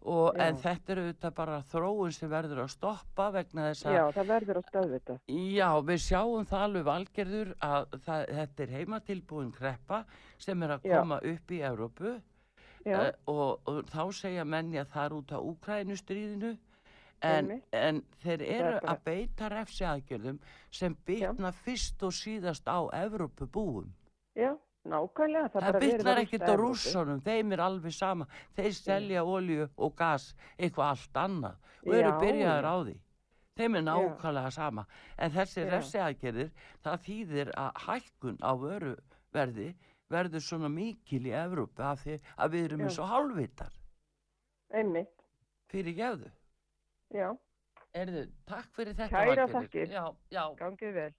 Og, 0.08 0.38
Já. 0.38 0.44
en 0.46 0.60
þetta 0.62 0.94
er 0.94 1.00
auðvitað 1.02 1.34
bara 1.36 1.56
þróun 1.72 2.14
sem 2.16 2.30
verður 2.32 2.62
að 2.64 2.70
stoppa 2.72 3.26
vegna 3.34 3.66
þess 3.72 3.88
að 3.88 3.96
Já, 3.98 4.04
það 4.16 4.30
verður 4.32 4.60
að 4.60 4.68
stöðu 4.70 4.92
þetta. 4.94 5.18
Já, 5.58 5.70
við 5.90 6.02
sjáum 6.06 6.46
það 6.48 6.66
alveg 6.68 6.86
valgerður 6.88 7.54
að 7.68 7.98
það, 8.06 8.26
þetta 8.40 8.64
er 8.68 8.76
heimatilbúin 8.78 9.52
kreppa 9.58 10.04
sem 10.38 10.64
er 10.64 10.76
að 10.78 10.88
koma 10.88 11.20
upp 11.34 11.52
í 11.52 11.62
Evrópu 11.72 12.14
Já. 12.88 13.02
Eh, 13.02 13.12
og, 13.28 13.60
og 13.68 13.82
þá 13.92 14.02
segja 14.16 14.46
menni 14.48 14.80
að 14.80 14.94
það 14.94 15.06
er 15.10 15.18
út 15.18 15.34
á 15.36 15.40
Úkrænustríðinu 15.44 16.54
en, 17.26 17.51
en 17.74 18.03
þeir 18.22 18.43
eru 18.45 18.76
er 18.76 18.88
að 18.91 19.01
beita 19.07 19.49
refsiaðgerðum 19.53 20.38
sem 20.74 20.95
bitna 21.07 21.51
fyrst 21.51 22.03
og 22.05 22.13
síðast 22.13 22.70
á 22.70 22.80
Evrópubúum. 22.99 23.89
Já, 24.38 24.51
nákvæmlega. 24.86 25.49
Það, 25.49 25.57
bara 25.57 25.80
verið 25.80 25.82
að 25.82 25.97
bitnar 25.97 26.20
rústa 26.20 26.28
ekkert 26.28 26.47
á 26.47 26.53
rússunum, 26.61 27.24
þeim 27.26 27.55
er 27.57 27.65
alveg 27.65 27.97
sama. 27.97 28.30
Þeir 28.57 28.78
selja 28.78 29.26
olju 29.26 29.68
og 29.76 29.97
gas, 29.97 30.30
eitthvað 30.57 30.93
allt 30.93 31.20
annað 31.24 31.59
og 31.88 31.93
eru 31.93 32.13
Já, 32.13 32.18
byrjaðar 32.22 32.70
já. 32.70 32.72
á 32.72 32.76
því. 32.84 32.95
Þeim 33.57 33.76
er 33.76 33.86
nákvæmlega 33.88 34.49
sama. 34.53 34.86
En 35.18 35.32
þessi 35.34 35.63
Já. 35.63 35.70
refsiaðgerðir, 35.74 36.49
það 36.86 37.05
þýðir 37.07 37.53
að 37.57 37.84
hækkun 37.88 38.38
á 38.45 38.51
vöruverði 38.53 39.70
verður 40.13 40.43
svona 40.45 40.70
mikil 40.72 41.26
í 41.26 41.34
Evrópu 41.36 41.84
af 41.84 42.03
því 42.05 42.20
að 42.38 42.53
við 42.53 42.68
erum 42.68 42.84
Já. 42.84 42.88
eins 42.88 42.99
og 43.01 43.09
hálfvitar 43.11 43.74
Einmitt, 44.78 45.24
fyrir 45.72 45.95
gefðu. 45.97 46.30
Já. 47.14 47.30
Erðu, 47.97 48.28
takk 48.45 48.70
fyrir 48.76 48.93
þetta 48.97 49.24
Kæra 49.26 49.47
þakkir. 49.49 49.93
Já, 49.95 50.05
já. 50.34 50.43
Gangið 50.60 50.93
vel. 50.99 51.14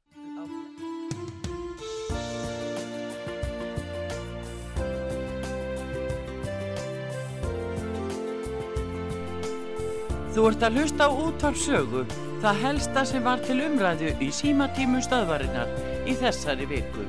Þú 10.38 10.44
ert 10.52 10.62
að 10.62 10.76
hlusta 10.78 11.08
á 11.08 11.10
útvarp 11.10 11.56
sögu, 11.58 12.04
það 12.44 12.60
helsta 12.62 13.02
sem 13.10 13.24
var 13.26 13.40
til 13.42 13.56
umræðu 13.64 14.12
í 14.22 14.28
símatímu 14.30 15.00
stöðvarinnar 15.02 15.72
í 16.06 16.14
þessari 16.20 16.68
viku. 16.70 17.08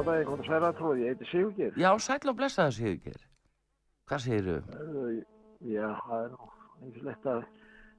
Góða 0.00 0.14
daginn, 0.14 0.30
góða 0.30 0.46
særa 0.48 0.70
tróði, 0.78 1.02
ég 1.04 1.12
heiti 1.14 1.28
Sigurgeir. 1.30 1.74
Já, 1.76 1.90
sæll 2.00 2.30
og 2.32 2.36
blessaðu 2.38 2.72
Sigurgeir. 2.76 3.20
Hvað 4.08 4.24
segirðu? 4.24 4.56
Uh, 4.72 5.20
Já, 5.60 5.92
það 6.06 6.22
er 6.24 6.36
einhverslegt 6.80 7.26
að 7.28 7.42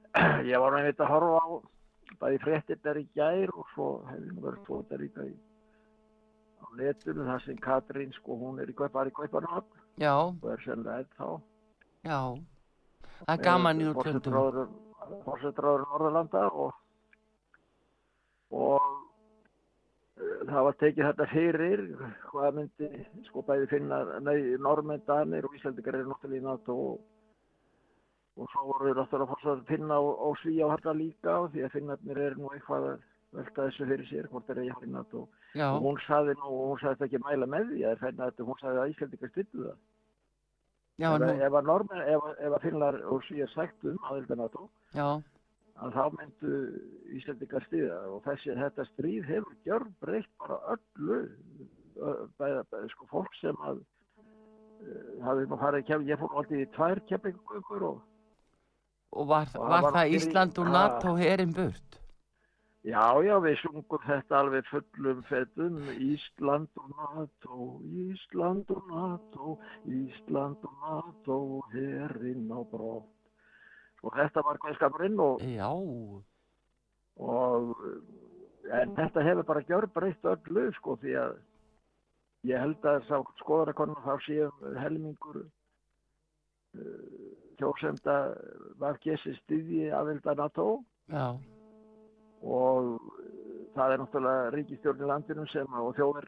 ég 0.50 0.58
var 0.62 0.76
þetta 0.82 1.06
að 1.06 1.12
horfa 1.12 1.38
á 1.38 1.46
bæði 2.22 2.40
fréttirnar 2.42 2.98
í 2.98 3.04
gær 3.16 3.52
og 3.54 3.68
svo 3.72 3.86
hefði 4.08 4.32
nú 4.32 4.42
verið 4.42 4.64
tóta 4.66 4.98
líka 5.00 5.26
í 5.28 5.34
á 6.58 6.66
netinu 6.78 7.26
þar 7.28 7.44
sem 7.46 7.60
Katrín 7.62 8.12
sko 8.18 8.36
hún 8.40 8.58
er 8.58 8.70
í 8.70 8.74
í 8.74 9.14
Kauparnafn 9.14 9.80
Já, 10.02 10.14
og 10.18 10.48
er 10.50 10.64
sennilega 10.64 11.04
enn 11.04 11.14
þá. 11.16 11.28
já. 12.02 12.20
Það 13.22 13.34
er 13.36 13.44
gaman 13.46 13.80
í 13.80 13.88
útlöndum. 13.92 14.74
Fórsetráður 15.22 15.86
Norðurlanda 15.86 16.44
og 16.50 16.72
og 18.52 19.01
það 20.48 20.66
var 20.66 20.76
tekið 20.80 21.08
þetta 21.08 21.28
fyrir 21.30 21.82
hvað 22.30 22.58
myndi 22.58 22.90
sko 23.28 23.44
bæði 23.46 23.68
finna, 23.70 24.02
nei, 24.24 24.36
normenn, 24.62 25.02
danir 25.06 25.46
og 25.48 25.56
íslendingar 25.58 25.98
eru 25.98 26.10
náttúrulega 26.10 26.42
í 26.42 26.46
NATO 26.46 26.76
og, 26.88 26.98
og 28.38 28.50
svo 28.52 28.66
voru 28.70 28.94
náttúrulega 28.96 29.30
fórst 29.32 29.50
að 29.54 29.64
finna 29.70 30.00
og, 30.02 30.12
og 30.28 30.36
svíja 30.42 30.68
á 30.68 30.72
þetta 30.74 30.98
líka 30.98 31.38
því 31.54 31.64
að 31.66 31.74
finnarnir 31.76 32.22
eru 32.26 32.42
nú 32.42 32.52
eitthvað 32.56 32.90
að 32.90 33.08
velta 33.32 33.68
þessu 33.68 33.88
fyrir 33.88 34.08
sér 34.10 34.28
hvort 34.32 34.50
er 34.52 34.60
ég 34.66 34.84
í 34.84 34.92
NATO. 34.92 35.26
Já. 35.52 35.68
og 35.68 35.82
hún 35.84 35.98
saði 36.06 36.36
nú, 36.40 36.50
hún 36.50 36.78
saði 36.80 36.98
þetta 36.98 37.08
ekki 37.08 37.24
mæla 37.26 37.48
með 37.54 37.72
því 37.72 37.82
að 37.88 38.04
finna 38.06 38.28
þetta, 38.30 38.46
hún 38.48 38.60
saði 38.60 38.82
að 38.82 38.94
íslendingar 38.94 39.32
styrtu 39.32 39.66
það. 39.66 39.80
Já, 41.00 41.08
ef, 41.14 41.22
nú, 41.22 41.28
ef 41.46 41.54
að 41.56 41.68
normenn, 41.68 42.02
ef, 42.12 42.24
ef 42.38 42.54
að 42.56 42.64
finnar 42.66 42.98
og 43.10 43.22
svíja 43.26 43.46
sagt 43.52 43.86
um 43.88 43.96
aðeins 44.08 44.32
NATO 44.36 44.66
já, 44.92 45.06
að 45.80 45.94
þá 45.96 46.04
myndu 46.18 46.52
Íslandingar 47.16 47.64
stýða 47.68 47.98
og 48.12 48.22
þessi, 48.26 48.54
þetta 48.60 48.84
stríð 48.92 49.24
hefur 49.30 49.56
gjör 49.66 49.86
breytt 50.04 50.28
bara 50.38 50.58
öllu 50.76 51.18
bæða, 52.38 52.62
bæða 52.70 52.88
sko 52.92 53.06
fólk 53.10 53.34
sem 53.40 53.56
að 53.68 53.80
hafði 55.22 55.46
nú 55.50 55.56
farið 55.60 55.86
kemur, 55.86 56.08
ég 56.10 56.18
fór 56.20 56.36
alltaf 56.40 56.58
í 56.58 56.66
tvær 56.76 57.00
kemmingur 57.08 57.82
og 57.92 58.00
og 59.12 59.26
var, 59.28 59.44
Og 59.54 59.66
það 59.68 59.68
var 59.68 59.92
það 59.92 60.06
fyrir- 60.08 60.16
Ísland 60.16 60.58
og. 60.58 60.68
NATO 60.72 61.16
herin 61.20 61.52
burt? 61.52 61.98
já, 62.82 63.04
já, 63.22 63.34
við 63.44 63.56
sungum 63.60 64.00
þetta 64.06 64.38
alveg 64.40 64.64
fullum 64.70 65.20
fettum 65.28 65.76
Ísland 66.00 66.68
og 66.80 66.88
NATO 66.96 67.58
Ísland 67.84 68.70
og 68.70 68.82
NATO 68.90 69.58
Ísland 69.86 70.64
og 70.64 70.74
NATO 70.82 71.36
herinn 71.74 72.48
á 72.50 72.60
brott 72.72 73.11
og 74.02 74.16
þetta 74.18 74.42
var 74.46 74.58
kveðskapurinn 74.62 75.20
og 75.22 75.42
og 77.22 77.74
en 78.72 78.94
þetta 78.96 79.24
hefur 79.26 79.46
bara 79.48 79.64
gjörbreytt 79.68 80.24
öllu 80.32 80.68
sko 80.78 80.96
því 81.02 81.16
að 81.22 81.32
ég 82.50 82.58
held 82.62 82.86
að 82.88 83.04
sá 83.08 83.16
skoðarakonum 83.42 84.00
þá 84.02 84.14
séum 84.26 84.76
helmingur 84.82 85.42
uh, 85.44 85.50
kjósenda 87.60 88.16
var 88.80 88.98
gessi 89.04 89.34
styðji 89.42 89.90
aðelda 89.94 90.34
NATO. 90.40 90.66
Já, 91.12 91.36
og 92.42 92.96
uh, 92.96 92.98
það 93.76 93.92
er 93.94 94.02
náttúrulega 94.02 94.50
ríkistjórn 94.56 95.04
í 95.04 95.10
landinu 95.12 95.46
sem 95.52 95.66
að- 95.70 95.86
og 95.86 95.94
þjóðar, 96.00 96.26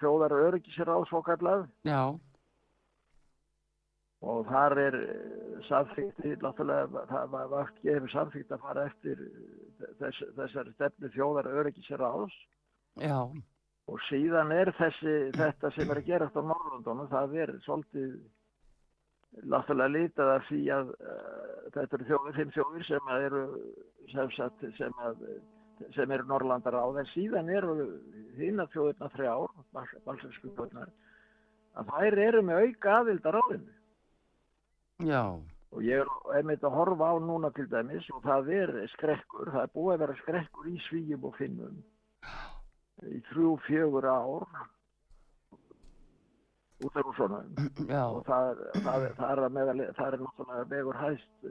þjóðar 0.00 0.36
öryggisir 0.40 0.90
á 0.90 0.98
svo 1.10 1.22
kallað 1.26 1.66
já, 1.86 2.00
og 4.22 4.46
þar 4.46 4.78
er 4.78 4.96
samþykti, 5.66 6.36
náttúrulega 6.42 7.06
það 7.10 7.32
var 7.32 7.48
vart 7.50 7.80
gefið 7.82 8.12
samþykti 8.12 8.54
að 8.56 8.66
fara 8.66 8.84
eftir 8.90 9.24
eh, 9.26 9.88
þess, 9.98 10.26
þessari 10.36 10.74
stefnu 10.76 11.10
þjóðar 11.16 11.50
öryggisir 11.62 12.04
já, 13.02 13.18
og 13.90 14.04
síðan 14.08 14.52
er 14.54 14.70
þessi, 14.78 15.16
þetta 15.36 15.72
sem 15.74 15.90
er 15.90 16.02
að 16.02 16.08
gerast 16.10 16.38
á 16.38 16.42
Norrlundunum, 16.42 17.10
það 17.10 17.36
er 17.42 17.54
svolítið 17.66 18.14
náttúrulega 19.48 19.94
litað 19.96 20.30
af 20.36 20.46
því 20.50 20.60
að 20.76 20.92
uh, 20.92 21.50
þetta 21.74 21.98
eru 21.98 22.08
þjóðir, 22.10 22.36
fimm 22.36 22.54
þjóðir 22.56 22.86
sem 22.88 23.12
eru 23.16 23.42
sem, 24.12 24.32
sagt, 24.36 24.64
sem, 24.76 24.98
að, 25.06 25.22
sem 25.96 26.14
eru 26.14 26.28
Norrlandar 26.28 26.76
á, 26.76 26.84
en 27.00 27.08
síðan 27.14 27.48
eru 27.50 27.76
hinn 28.38 28.60
að 28.60 28.74
þjóðirna 28.76 29.08
þrjár, 29.16 29.54
balsensku 30.04 30.52
þjóðirnar, 30.52 30.92
að 31.80 31.94
þær 31.94 32.18
eru 32.28 32.42
með 32.44 32.66
auka 32.66 32.98
aðild 33.00 33.30
að 33.30 33.38
ráðinu. 33.38 33.78
Já, 35.06 35.22
Og 35.72 35.80
ég 35.80 36.02
er 36.02 36.08
einmitt 36.36 36.60
að 36.68 36.74
horfa 36.76 37.06
á 37.08 37.16
núna 37.24 37.48
til 37.56 37.64
dæmis 37.72 38.04
og 38.12 38.20
það 38.26 38.48
er 38.52 38.72
skrekkur, 38.92 39.48
það 39.54 39.62
er 39.62 39.70
búið 39.72 39.94
að 39.94 40.02
vera 40.04 40.16
skrekkur 40.20 40.66
í 40.68 40.74
svíjum 40.88 41.24
og 41.24 41.36
finnum 41.38 41.78
í 43.08 43.20
þrjú, 43.30 43.54
fjögur 43.66 44.04
ár 44.04 44.44
út 46.82 46.96
af 46.96 47.04
rússonum 47.06 47.54
Já. 47.88 48.04
og 48.10 48.24
það, 48.26 48.60
það, 48.84 49.04
er- 49.06 49.14
það 49.18 49.32
er 49.32 49.42
að 49.46 49.52
meðal, 49.56 49.82
það 49.96 50.06
er 50.16 50.22
náttúrulega 50.26 50.68
vegur 50.72 50.98
hæst 51.00 51.46
uh, 51.46 51.50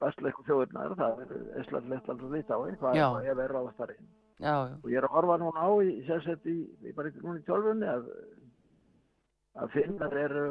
bestleikum 0.00 0.46
þjóðirnar, 0.48 0.94
það 0.98 1.22
er 1.24 1.34
Ísland, 1.62 1.88
Lettland 1.92 2.24
og 2.26 2.34
Litái, 2.34 2.76
hvað 2.80 2.98
Já. 2.98 3.06
er 3.20 3.30
ef 3.34 3.42
er 3.44 3.54
ráðast 3.56 3.80
þar 3.82 3.94
inn. 3.94 4.08
Já, 4.40 4.54
já. 4.70 4.76
Og 4.80 4.88
ég 4.90 4.96
er 5.02 5.06
að 5.10 5.14
horfa 5.18 5.36
núna 5.42 5.66
á 5.66 5.70
í, 5.84 5.90
sem 6.08 6.22
sett 6.24 6.46
í, 6.48 6.56
í 6.88 6.94
í- 6.94 7.42
tölvunni 7.44 7.90
að, 7.94 8.06
að 9.60 9.74
finnar 9.76 10.16
eru, 10.16 10.46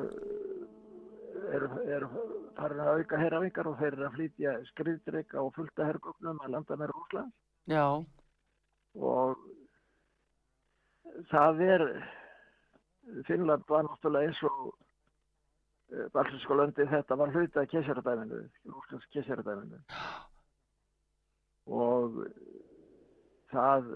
eru, 1.55 1.69
eru 1.97 2.09
farin 2.57 2.81
að 2.83 2.91
auka 2.99 3.19
herrafingar 3.21 3.69
og 3.71 3.77
þeir 3.79 3.93
eru 3.93 4.07
að 4.07 4.15
flytja 4.17 4.55
skriðdrykka 4.71 5.41
og 5.41 5.53
fullta 5.57 5.87
herrgögnum 5.87 6.41
að 6.43 6.53
landa 6.55 6.77
með 6.79 6.93
Rúsland 6.93 7.31
Já, 7.69 7.85
og 8.95 9.47
það 11.31 11.63
er 11.67 11.85
Finnland 13.27 13.65
var 13.69 13.87
náttúrulega 13.87 14.29
eins 14.29 14.43
og 14.45 14.73
Balsinsko 16.13 16.53
löndi 16.57 16.85
þetta 16.89 17.17
var 17.17 17.31
hluti 17.33 17.59
af 17.59 17.69
kesaradæminu 17.71 18.43
Rúslands 18.69 19.07
kesaradæminu 19.15 19.79
og 21.79 22.23
það 23.53 23.93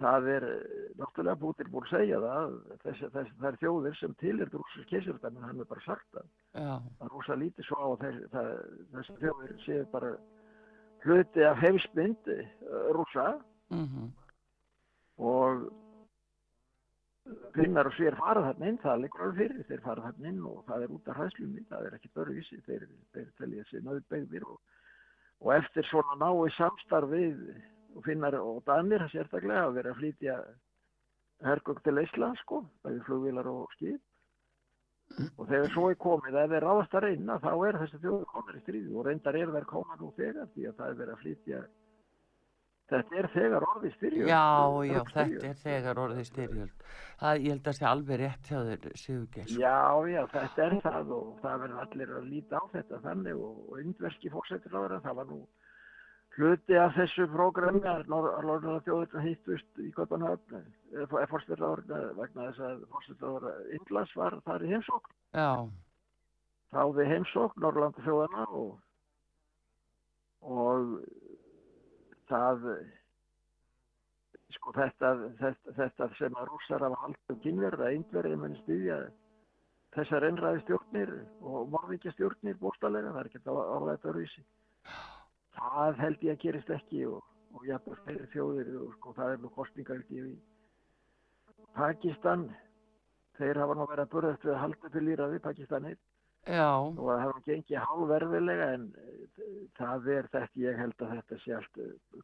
það 0.00 0.28
er 0.34 0.44
náttúrulega 0.98 1.40
Putin 1.40 1.70
búin 1.72 1.86
að 1.86 1.92
segja 1.94 2.18
það 2.20 2.56
þessi, 2.84 3.08
þessi, 3.14 3.34
þær 3.40 3.58
þjóðir 3.62 3.96
sem 4.00 4.16
til 4.20 4.34
er 4.34 4.50
Rúslands 4.52 4.90
kesaradæminu 4.90 5.46
hann 5.46 5.62
er 5.62 5.70
bara 5.70 5.84
sagt 5.86 6.06
það. 6.16 6.28
Að 6.66 7.12
rosa 7.14 7.38
lítið 7.40 7.68
svo 7.68 7.78
á 7.80 7.88
þeir, 8.02 8.18
það, 8.34 8.50
þessi 8.92 9.16
þjóðir 9.22 9.56
séu 9.64 9.88
bara 9.94 10.12
hluti 11.06 11.46
af 11.46 11.60
heimsmynd 11.62 12.30
uh, 12.34 12.46
rúsa 12.96 13.26
mhm, 13.72 14.10
og 15.16 15.66
finnar 17.56 17.88
og 17.88 17.96
sver 17.96 18.16
fara 18.18 18.42
þarna 18.50 18.68
inn, 18.70 18.80
það 18.82 19.00
liggur 19.02 19.24
alveg 19.24 19.38
fyrir, 19.40 19.64
þeir 19.70 19.84
fara 19.86 20.04
þarna 20.10 20.32
inn 20.32 20.42
og 20.46 20.58
það 20.68 20.84
er 20.84 20.92
út 20.96 21.08
af 21.08 21.16
hræðslunni, 21.20 21.64
það 21.70 21.88
er 21.88 21.96
ekki 21.96 22.12
börgisi, 22.14 22.58
þeir, 22.66 22.84
telja 23.40 23.64
sér 23.70 23.86
nöðbegðir 23.86 24.44
og, 24.46 24.60
og 25.42 25.54
eftir 25.56 25.88
svona 25.88 26.18
nái 26.20 26.52
samstarf 26.58 27.10
við 27.10 27.40
og 27.48 27.75
finnar 28.04 28.36
og 28.40 28.60
danir 28.66 29.06
sérstaklega 29.12 29.68
að 29.68 29.78
vera 29.78 29.94
að 29.94 30.02
flytja 30.02 30.36
hergögg 31.46 31.80
til 31.84 32.02
Ísland 32.02 32.38
sko, 32.42 32.62
bæði 32.84 33.00
flugvilar 33.06 33.48
og 33.52 33.72
skip. 33.76 34.02
Og 35.38 35.46
þegar 35.46 35.70
svo 35.70 35.88
er 35.92 35.98
komið 36.02 36.36
ef 36.42 36.52
þeir 36.52 36.64
ráðast 36.66 36.94
að 36.98 37.04
reyna 37.06 37.36
þá 37.38 37.50
er 37.54 37.76
þessi 37.82 38.00
þjóður 38.02 38.30
konar 38.32 38.56
í 38.56 38.62
stríði 38.64 38.94
og 38.94 39.04
reyndar 39.06 39.38
er 39.38 39.52
þær 39.54 39.66
koma 39.70 39.98
nú 40.00 40.08
þegar 40.16 40.48
því 40.54 40.66
að 40.66 40.80
það 40.80 40.88
er 40.88 40.96
verið 41.00 41.12
að 41.14 41.20
flytja 41.22 41.60
þetta 42.90 43.18
er 43.18 43.28
þegar 43.34 43.66
orðið 43.66 43.94
styrjöld. 43.96 44.30
Já, 44.30 44.42
já, 44.86 45.00
þetta 45.12 45.48
er 45.48 45.60
þegar 45.62 46.00
orðið 46.02 46.28
styrjöld. 46.30 46.84
Það, 47.20 47.40
ég 47.42 47.54
held 47.54 47.70
að 47.70 47.78
sé 47.78 47.86
alveg 47.90 48.20
rétt 48.22 48.50
hjá 48.50 48.58
þér, 48.68 48.88
Sigurgeir. 49.02 49.54
Já, 49.62 49.78
já, 50.12 50.20
þetta 50.34 50.66
er 50.66 50.76
það 50.84 51.14
og 51.16 51.30
það 51.42 51.62
verður 51.64 51.84
allir 51.84 52.12
að 52.18 52.28
líta 52.32 52.60
á 52.60 52.64
þetta 52.74 53.00
þannig 53.06 53.42
og, 53.48 53.72
indverski 53.82 54.32
fórsetur 54.34 54.76
á 54.76 54.78
þeirra, 54.78 55.00
það 55.06 55.18
var 55.20 55.30
nú 55.32 55.40
hluti 56.36 56.76
af 56.80 56.94
þessu 56.96 57.26
prógrami 57.32 57.80
að 57.88 58.10
Norðurlega 58.12 58.82
þjóðurna 58.86 59.24
hittust 59.24 59.80
í 59.80 59.90
fórsetur 59.96 61.64
á 61.64 61.68
þeirra 61.72 62.00
vegna 62.18 62.48
þess 62.50 62.64
að 62.68 62.82
á 62.92 62.98
þeirra 63.22 63.54
Indlas 63.78 64.12
var 64.18 64.38
þar 64.48 64.66
í 64.66 64.72
heimsókn, 64.74 65.14
Já, 65.36 65.50
þáði 66.74 67.08
heimsókn 67.12 67.64
Norðurlanda 67.64 68.04
þjóðana 68.04 68.46
og, 68.60 68.70
og 70.42 70.94
það 72.30 72.68
sko 74.56 74.72
þetta, 74.76 75.12
þetta, 75.40 75.76
þetta 75.76 76.10
sem 76.18 76.36
að 76.36 76.50
rússar 76.50 76.84
hafa 76.84 77.00
haldið 77.04 77.32
um 77.34 77.40
kynverða, 77.44 77.94
indverðið 77.96 78.42
muni 78.42 78.60
styðja 78.62 79.00
þessar 79.96 80.26
einræði 80.28 80.62
stjórnir 80.64 81.12
og 81.40 81.70
morðvíkja 81.72 82.12
stjórnir 82.14 82.58
bóstalega, 82.60 83.12
það 83.14 83.22
er 83.22 83.30
ekki 83.30 83.42
að 83.42 83.60
orða 83.62 83.96
þetta 83.96 84.10
öruvísi. 84.12 84.44
Það 85.56 86.02
held 86.02 86.26
ég 86.28 86.36
að 86.36 86.42
gerist 86.44 86.70
ekki 86.76 87.06
og, 87.08 87.22
og 87.56 87.64
jafnvel 87.68 87.96
fyrir 88.04 88.28
þjóðir 88.34 88.74
og 88.82 88.92
sko 88.98 89.14
það 89.16 89.32
er 89.34 89.42
nú 89.44 89.52
kostningar 89.56 90.02
ekki 90.02 90.22
í 90.22 90.34
Pakistan, 91.76 92.50
þeir 93.36 93.60
hafa 93.60 93.76
nú 93.76 93.86
verið 93.88 94.06
að 94.06 94.12
burðast 94.14 94.44
við 94.46 94.54
að 94.54 94.62
halda 94.64 94.90
til 94.92 95.02
líraði 95.04 95.40
Pakistanir. 95.44 95.98
Já, 96.46 96.68
og 96.78 97.00
það 97.02 97.20
hafa 97.24 97.40
gengið 97.48 97.80
hálfverðilega 97.82 98.66
en 98.76 98.84
eh, 99.02 99.46
það 99.74 100.04
er 100.14 100.28
þetta, 100.30 100.60
ég 100.62 100.76
held 100.78 101.02
að 101.02 101.14
þetta 101.16 101.38
sé 101.42 101.54
allt 101.56 101.80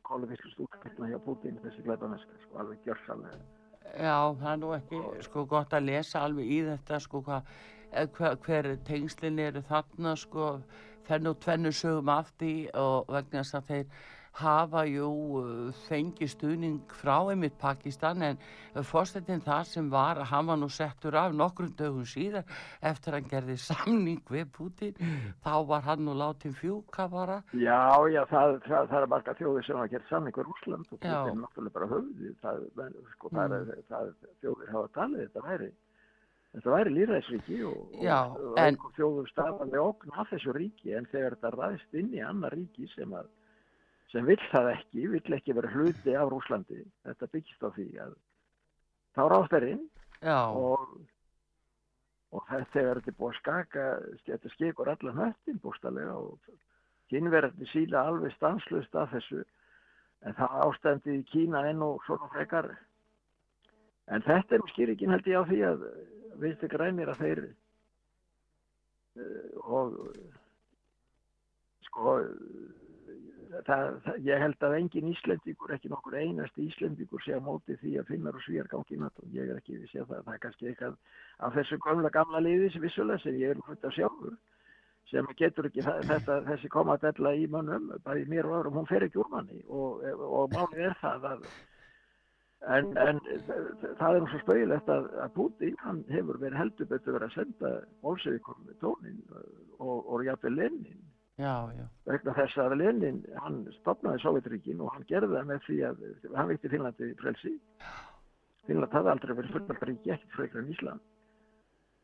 kóluvíslust 0.06 0.60
útkvæmna 0.62 1.09
hjá 1.10 1.18
Putin 1.24 1.59
þessi 1.64 1.82
glæbaneska, 1.88 2.38
sko, 2.44 2.60
alveg 2.62 2.86
gjörsalega. 2.86 3.40
já, 3.82 4.14
það 4.38 4.52
er 4.52 4.60
nú 4.62 4.70
ekki 4.76 5.00
sko 5.26 5.44
gott 5.50 5.74
að 5.74 5.88
lesa 5.88 6.22
alveg 6.22 6.52
í 6.54 6.60
þetta 6.68 7.00
sko 7.02 7.22
hvað, 7.26 7.50
eh, 7.90 8.06
hver, 8.14 8.38
hver 8.46 8.70
tengslin 8.86 9.42
eru 9.42 9.64
þarna 9.72 10.14
sko 10.22 10.46
fennu 11.09 11.35
tvennu 11.45 11.73
sögum 11.74 12.11
af 12.12 12.33
því 12.39 12.55
og 12.74 13.12
vegna 13.12 13.43
þess 13.43 13.61
að 13.61 13.70
þeir 13.73 13.87
hafa 14.41 14.85
jú 14.89 15.09
fengið 15.87 16.31
stuðning 16.33 16.95
frá 16.97 17.19
einmitt 17.29 17.59
Pakistan 17.61 18.23
en 18.24 18.39
fórstættin 18.89 19.43
það 19.45 19.66
sem 19.69 19.91
var 19.93 20.20
að 20.23 20.31
hann 20.31 20.49
var 20.49 20.61
nú 20.61 20.69
settur 20.73 21.19
af 21.20 21.35
nokkrum 21.37 21.74
dögum 21.77 22.07
síðan 22.09 22.49
eftir 22.81 23.12
að 23.12 23.19
hann 23.19 23.31
gerði 23.35 23.59
samning 23.61 24.23
við 24.33 24.49
Putin 24.57 24.97
þá 25.45 25.53
var 25.69 25.85
hann 25.85 26.05
nú 26.07 26.16
látin 26.16 26.57
fjúka 26.57 27.09
bara. 27.12 27.43
Já, 27.53 27.93
já, 28.09 28.23
það, 28.31 28.59
það, 28.65 28.91
það 28.95 28.99
er 29.03 29.12
marga 29.12 29.37
þjóðir 29.43 29.69
sem 29.69 29.81
hafa 29.83 29.93
gert 29.93 30.09
samning 30.09 30.39
við 30.39 30.49
Rúsland 30.49 30.89
og. 30.89 30.97
Putin 30.97 31.33
er 31.35 31.41
náttúrulega 31.43 31.77
bara 31.77 31.91
höfði, 31.93 32.35
það, 32.41 32.66
sko, 33.16 33.33
það, 33.37 33.57
er, 33.59 34.12
þjóðir 34.41 34.77
hafa 34.79 34.93
talið, 34.97 35.27
þetta 35.27 35.47
væri, 35.51 35.73
þetta 36.53 36.74
væri 36.74 36.91
lýræðsríki 36.97 37.61
og, 37.69 37.95
Já, 38.05 38.19
og, 38.29 38.59
en- 38.61 38.77
þjóðum 38.99 39.29
staðandi 39.31 39.79
okn 39.81 40.12
af 40.20 40.29
þessu 40.33 40.53
ríki 40.57 40.93
en 40.99 41.07
þegar 41.12 41.37
þetta 41.39 41.53
ræðist 41.57 41.95
inn 42.03 42.12
í 42.15 42.20
annar 42.24 42.53
ríki 42.57 42.89
sem 42.95 43.15
að 43.16 43.31
sem 44.12 44.27
vill 44.29 44.43
það 44.51 44.66
ekki, 44.74 45.07
vill 45.09 45.33
ekki 45.39 45.55
vera 45.57 45.70
hluti 45.73 46.12
af 46.20 46.29
Rúslandi, 46.29 46.83
þetta 47.07 47.29
byggist 47.33 47.62
á 47.65 47.69
því 47.73 47.87
að 48.05 48.12
þá 49.16 49.23
ráðst 49.33 49.55
er 49.57 49.65
inn 49.70 49.87
og, 50.53 50.83
og 52.37 52.45
þegar 52.51 53.01
þetta 53.01 53.09
er 53.15 53.16
búið 53.23 53.33
að 53.33 53.39
skaka, 53.41 53.87
þetta 54.29 54.53
skekur 54.53 54.91
allan 54.93 55.16
höttin 55.23 55.62
bústalega 55.65 56.12
og 56.20 56.37
kynverðarnir 57.09 57.73
síla 57.73 58.05
alveg 58.11 58.37
stanslust 58.37 58.95
af 59.01 59.11
þessu 59.16 59.41
en 60.29 60.37
það 60.37 60.61
ástændi 60.69 61.16
í 61.16 61.24
Kína 61.33 61.65
enn 61.73 61.81
og 61.83 62.05
svona 62.07 62.29
frekar. 62.31 62.69
En 64.12 64.23
þetta 64.23 64.55
er 64.55 64.61
nú 64.62 64.69
skýringin 64.70 65.11
held 65.16 65.27
ég 65.27 65.41
á 65.41 65.45
því 65.49 65.59
að 65.73 65.83
viðstu 66.40 66.70
grænir 66.72 67.12
að 67.12 67.20
þeir 67.24 67.42
uh, 69.18 69.72
og 69.80 69.98
sko 71.88 72.16
það, 73.66 73.88
það, 74.04 74.20
ég 74.26 74.42
held 74.42 74.64
að 74.66 74.76
engin 74.78 75.10
Íslendingur, 75.12 75.74
ekki 75.74 75.90
nokkur 75.92 76.16
einast 76.18 76.60
Íslendingur 76.60 77.24
sé 77.24 77.36
á 77.36 77.40
móti 77.44 77.76
því 77.80 77.98
að 78.00 78.12
finnar 78.12 78.38
og 78.38 78.44
svíjar 78.46 78.70
gangi 78.70 78.96
í 78.96 79.00
NATO. 79.02 79.26
Ég 79.34 79.50
er 79.50 79.59
ekki 79.60 79.76
við 79.78 79.90
sé 79.90 80.06
það, 80.06 80.22
það 80.24 80.32
er 80.34 80.42
kannski 80.46 80.70
eitthvað 80.70 80.96
af 81.42 81.59
þessu 81.59 81.78
gamla 81.84 82.12
gamla 82.14 82.42
liði 82.44 82.70
sem 82.72 82.84
vissulega 82.84 83.24
sem 83.24 83.38
ég 83.40 83.52
er 83.54 83.62
hlut 83.66 83.86
af 83.88 83.96
sjálfur 83.96 84.38
sem 85.10 85.28
getur 85.36 85.68
ekki 85.68 85.84
þetta, 85.84 86.38
þessi 86.46 86.70
komadella 86.72 87.34
í 87.36 87.44
mönnum, 87.50 87.90
bæði 88.04 88.24
mér 88.30 88.48
og 88.48 88.54
öðrum, 88.60 88.78
hún 88.80 88.88
fer 88.88 89.04
ekki 89.04 89.20
úr 89.20 89.28
manni 89.32 89.60
og, 89.68 90.00
og 90.09 90.54
málið 90.54 90.86
er 90.88 90.96
það 91.02 91.26
að 91.34 91.44
En, 92.70 92.93
en 92.94 93.18
það 93.98 94.16
er 94.16 94.26
svo 94.30 94.39
spauðilegt 94.44 94.90
að, 94.93 95.06
að 95.24 95.32
Putin, 95.34 95.78
hann 95.82 96.02
hefur 96.12 96.39
verið 96.39 96.60
heldur 96.60 96.89
betur 96.93 97.16
verið 97.16 97.30
að 97.32 97.39
senda 97.40 97.70
Bolsevikum 98.05 98.60
með 98.68 98.76
tónin 98.84 99.16
og, 99.32 99.97
og 100.06 100.22
jafnvel 100.28 100.55
Lenin. 100.60 101.01
Já, 101.40 101.72
já, 101.74 101.86
vegna 102.06 102.34
þess 102.36 102.60
að 102.62 102.76
Lenin, 102.78 103.22
hann 103.43 103.56
stopnaði 103.80 104.22
Sovjetríkin 104.22 104.82
og 104.84 104.93
hann 104.94 105.06
gerði 105.09 105.32
það 105.34 105.48
með 105.48 105.64
því 105.66 105.78
að 105.89 106.05
hann 106.36 106.51
veitti 106.52 106.70
Finnlandi 106.70 107.09
frelsi. 107.22 107.55
Finnland 108.68 108.94
hafði 108.94 109.10
aldrei 109.16 109.32
verið 109.40 109.56
fullvalda 109.56 109.89
ríki 109.89 110.12
ekki 110.14 110.30
frekar 110.36 110.62
en 110.62 110.70
Ísland. 110.70 111.09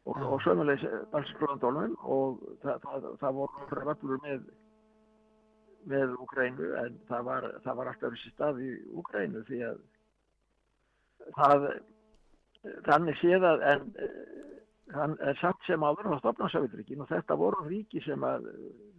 Og, 0.09 0.19
og 0.25 0.41
sömulegis 0.43 0.89
Balsiklóðandólum 1.13 1.95
og 2.03 2.43
það, 2.65 2.83
það, 2.83 3.07
það 3.21 3.39
voru 3.39 3.85
vöflur 3.93 4.25
með 4.25 4.49
með 5.89 6.17
Úgrænu 6.19 6.73
en 6.83 6.99
það 7.09 7.23
var, 7.29 7.47
það 7.65 7.79
var 7.79 7.91
alltaf 7.93 8.15
þessi 8.17 8.33
stað 8.35 8.59
í 8.65 8.73
Úgrænu 8.99 9.45
því 9.49 9.61
að 9.69 9.79
það 11.37 11.69
þannig 12.89 13.19
séð 13.21 13.47
að 13.49 13.65
en 13.73 13.85
hann 14.95 15.17
er 15.21 15.37
samt 15.41 15.61
sem 15.67 15.83
að 15.85 16.01
stopna 16.23 16.49
Sovjetríkin 16.53 17.03
og 17.05 17.11
þetta 17.11 17.37
voru 17.39 17.67
ríki 17.67 18.01
sem 18.05 18.23
að 18.25 18.49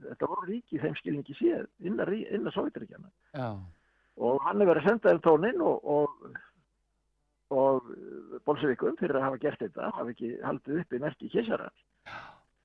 þetta 0.06 0.30
voru 0.30 0.48
ríki 0.50 0.78
í 0.78 0.82
þeim 0.84 0.96
skilningi 1.00 1.36
séð 1.38 1.66
innan, 1.86 2.14
innan 2.14 2.54
Sovjetríkjana 2.56 3.10
já, 3.34 3.50
og 4.20 4.42
hann 4.46 4.62
er 4.62 4.70
verið 4.70 4.84
að 4.86 4.90
senda 4.90 5.14
þér 5.14 5.22
tónin 5.26 5.64
og, 5.66 5.90
og, 5.96 6.34
og 7.56 7.90
Bolsevikum 8.46 9.00
fyrir 9.00 9.18
að 9.18 9.28
hafa 9.30 9.42
gert 9.46 9.64
þetta 9.64 9.92
hafa 9.96 10.14
ekki 10.14 10.36
haldið 10.46 10.84
uppi 10.84 11.02
merki 11.02 11.32
kísara 11.34 11.70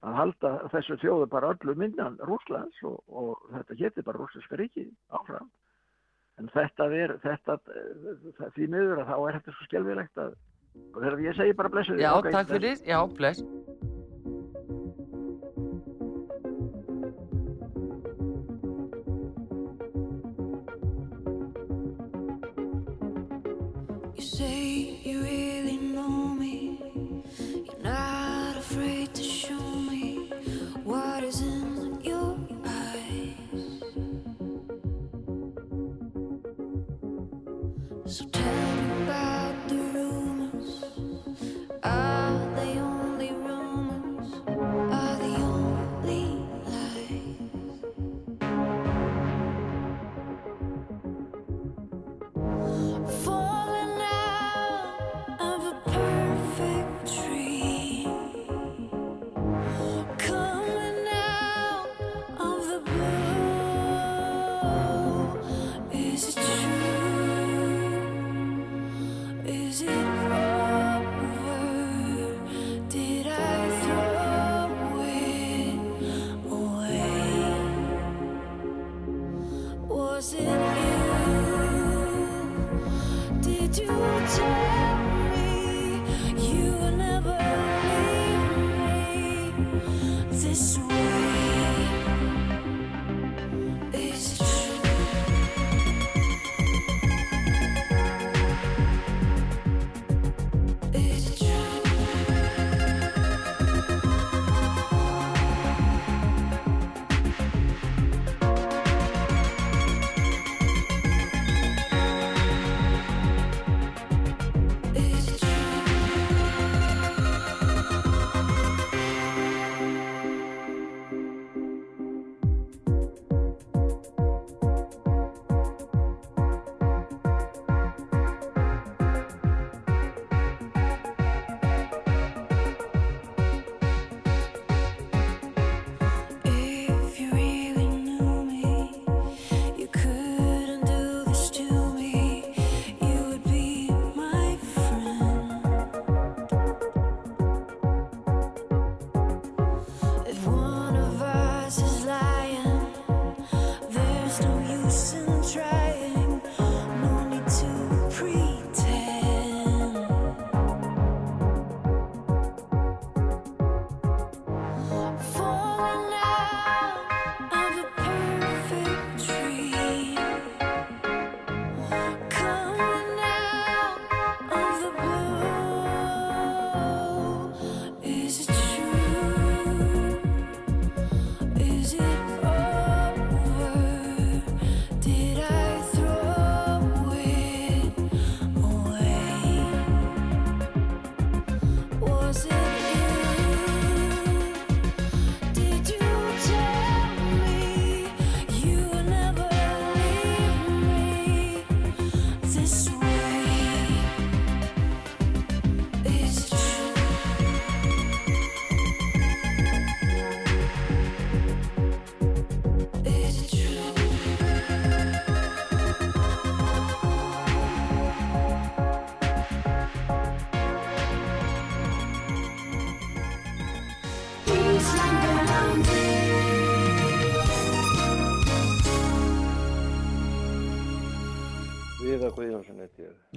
að 0.05 0.19
halda 0.21 0.55
þessu 0.75 0.99
þjóðu 1.01 1.29
bara 1.33 1.55
öllu 1.55 1.77
minnan 1.81 2.21
Rúslands 2.29 2.83
og, 2.85 3.01
og 3.09 3.47
þetta 3.55 3.81
geti 3.81 4.05
bara 4.05 4.21
rúslandska 4.21 4.61
ríki 4.61 4.91
áfram 5.17 5.49
en 6.41 6.51
þetta 6.55 6.89
er 6.99 7.15
þetta, 7.23 7.59
það, 8.39 8.49
því 8.57 8.69
miður 8.75 9.05
að 9.05 9.13
þá 9.13 9.17
er 9.19 9.39
þetta 9.39 9.55
svo 9.55 9.69
skelfilegt 9.69 10.25
að 10.25 10.35
Þegar 10.75 11.21
ég 11.23 11.37
segi 11.39 11.55
bara 11.55 11.71
blessuð. 11.71 12.01
Já, 12.03 12.11
takk 12.35 12.49
fyrir, 12.51 12.81
já, 12.83 12.99
bless. 13.15 13.43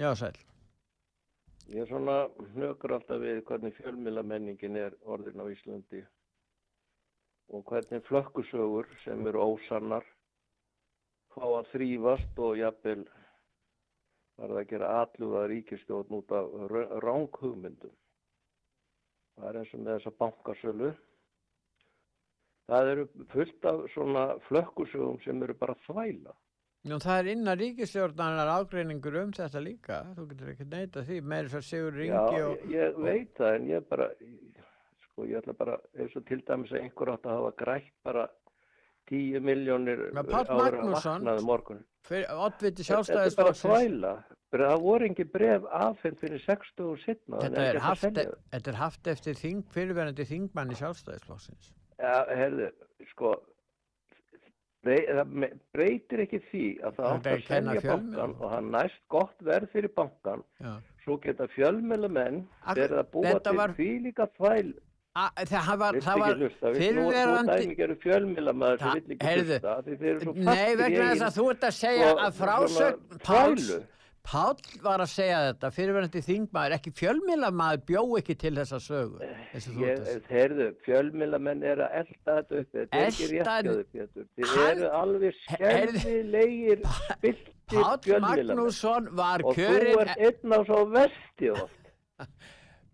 Já, 0.08 0.14
sæl. 0.16 0.36
Ég 1.68 1.82
er 1.82 1.88
svona 1.90 2.12
hnökur 2.54 2.94
alltaf 2.96 3.18
við 3.20 3.42
hvernig 3.48 3.74
fjölmiðlamenningin 3.76 4.78
er 4.80 4.94
orðin 5.04 5.42
á 5.44 5.44
Íslandi 5.52 6.00
og 7.52 7.66
hvernig 7.68 8.06
flökkusögur 8.06 8.88
sem 9.02 9.26
eru 9.28 9.42
ósannar 9.50 10.06
fá 11.34 11.44
að 11.44 11.68
þrýfast 11.74 12.40
og 12.46 12.56
jafnvel 12.56 13.04
farið 14.38 14.62
að 14.62 14.66
gera 14.72 14.94
alluga 15.02 15.44
ríkistjórn 15.52 16.18
út 16.22 16.36
af 16.40 16.56
ránghugmyndum. 17.04 17.96
Það 19.36 19.48
er 19.50 19.60
eins 19.60 19.76
og 19.76 19.84
með 19.84 19.94
þessa 19.98 20.16
bankasölu. 20.24 20.92
Það 22.72 22.94
eru 22.96 23.08
fullt 23.36 23.72
af 23.74 23.84
svona 23.92 24.28
flökkusögum 24.48 25.20
sem 25.28 25.44
eru 25.44 25.60
bara 25.66 25.76
þvæla. 25.84 26.38
Nú, 26.86 27.00
það 27.02 27.18
er 27.18 27.30
innan 27.32 27.58
ríkistjórnanar 27.58 28.50
ágreiningur 28.54 29.16
um 29.24 29.32
þetta 29.34 29.60
líka. 29.64 29.96
Þú 30.14 30.26
getur 30.30 30.52
ekki 30.52 30.66
neita 30.70 31.02
því. 31.04 31.20
Meiri 31.32 31.50
svo 31.50 31.62
Sigur 31.66 31.96
Já, 31.98 31.98
Ringi 31.98 32.42
og... 32.46 32.52
ég, 32.70 32.76
ég 32.76 33.00
veit 33.02 33.32
það 33.40 33.56
en 33.56 33.66
ég 33.72 33.88
bara, 33.90 34.06
sko 35.08 35.26
ég 35.26 35.40
ætla 35.42 35.56
bara, 35.58 35.78
eins 35.98 36.14
og 36.16 36.24
til 36.30 36.40
dæmis 36.46 36.72
að 36.72 36.84
einhver 36.84 37.12
átt 37.16 37.26
að 37.26 37.38
hafa 37.40 37.52
grætt 37.58 37.90
bara 38.06 38.28
10 39.10 39.40
miljónir 39.42 40.04
Magnússon, 40.14 41.24
vaknaði 41.24 41.44
morgun. 41.48 41.84
fyrir 42.06 42.30
oddviti 42.46 42.84
Þetta 42.86 43.24
er 43.24 43.36
bara. 43.36 43.54
Bara 44.48 44.64
Það 44.68 44.80
voru 44.80 45.04
engin 45.04 45.28
bref 45.28 45.64
afhengt 45.76 46.22
fyrir 46.22 46.40
60 46.40 46.86
og 46.88 47.00
setna. 47.02 47.40
þetta 47.42 47.64
er, 47.68 47.78
haft, 47.84 48.06
þetta 48.54 48.70
er 48.72 48.78
haft 48.80 49.10
eftir 49.12 49.36
þing, 49.36 49.58
fyrirverandi 49.74 50.24
þingmanni 50.24 50.78
sjálfstæðisflokksins. 50.78 51.74
Já, 52.00 52.14
herðu, 52.32 52.70
sko, 53.10 53.34
það 54.86 55.46
breytir 55.74 56.20
ekki 56.24 56.38
því 56.50 56.64
að 56.86 56.98
það 56.98 57.08
átt 57.12 57.26
að 57.32 57.46
selja 57.48 57.80
bankan 57.86 58.34
og 58.38 58.50
það 58.52 58.68
næst 58.74 59.00
gott 59.08 59.38
verð 59.48 59.72
fyrir 59.72 59.92
bankan. 59.96 60.44
Já. 60.62 60.74
Svo 61.04 61.16
geta 61.22 61.46
fjölmjölumenn 61.54 62.42
Ak- 62.64 62.76
verið 62.76 62.98
að 63.02 63.08
búa 63.14 63.38
til 63.42 63.56
var- 63.56 63.74
því 63.78 63.88
líka 64.06 64.28
þvæl. 64.38 64.74
Það 65.18 65.78
var, 65.78 65.94
það 65.98 66.18
var 66.20 66.34
fyrirverandi... 66.78 67.48
Það- 67.48 67.58
vill 68.94 69.14
ekki 69.14 69.26
heyrðu, 69.26 70.34
Nei, 70.46 70.76
vegna 70.78 71.06
þess 71.10 71.24
að 71.26 71.38
þú 71.38 71.46
ert 71.50 71.64
að 71.66 71.74
segja 71.74 72.10
sko, 72.12 72.18
að 72.28 72.36
frásögn 72.38 73.18
Páls. 73.24 73.70
Páll 74.28 74.58
var 74.84 75.00
að 75.00 75.08
segja 75.08 75.36
þetta, 75.46 75.68
fyrirverandi 75.72 76.20
þingmaður, 76.26 76.74
ekki 76.76 76.90
fjölmiðlamaður 76.98 77.84
bjó 77.88 78.02
ekki 78.18 78.34
til 78.42 78.50
þessa 78.58 78.80
sögu. 78.84 79.22
þú 79.54 79.86
að 79.88 80.18
þeirðu, 80.28 80.66
fjölmiðlamenn 80.84 81.62
er 81.64 81.80
að 81.86 81.94
elda 82.02 82.34
þetta 82.42 82.58
upp, 82.60 82.68
þetta 82.74 82.98
er 83.00 83.06
ekki 83.08 83.28
réttjóðu, 83.32 83.86
Pétur. 83.94 84.26
Þið 84.36 84.52
Hann- 84.52 84.68
eru 84.74 84.90
alveg 85.00 85.38
skelfilegir 85.46 86.84
byltir 87.24 87.54
Páll 87.72 87.98
fjölmiðlamenn. 88.04 88.52
Magnússon 88.52 89.08
var 89.16 89.44
Og 89.44 89.54
þú 89.54 89.64
kjörinn... 89.64 89.98
ert 90.04 90.22
einn 90.28 90.52
á 90.52 90.60
svo 90.68 90.84
vesti 90.92 91.50
oft. 91.56 91.90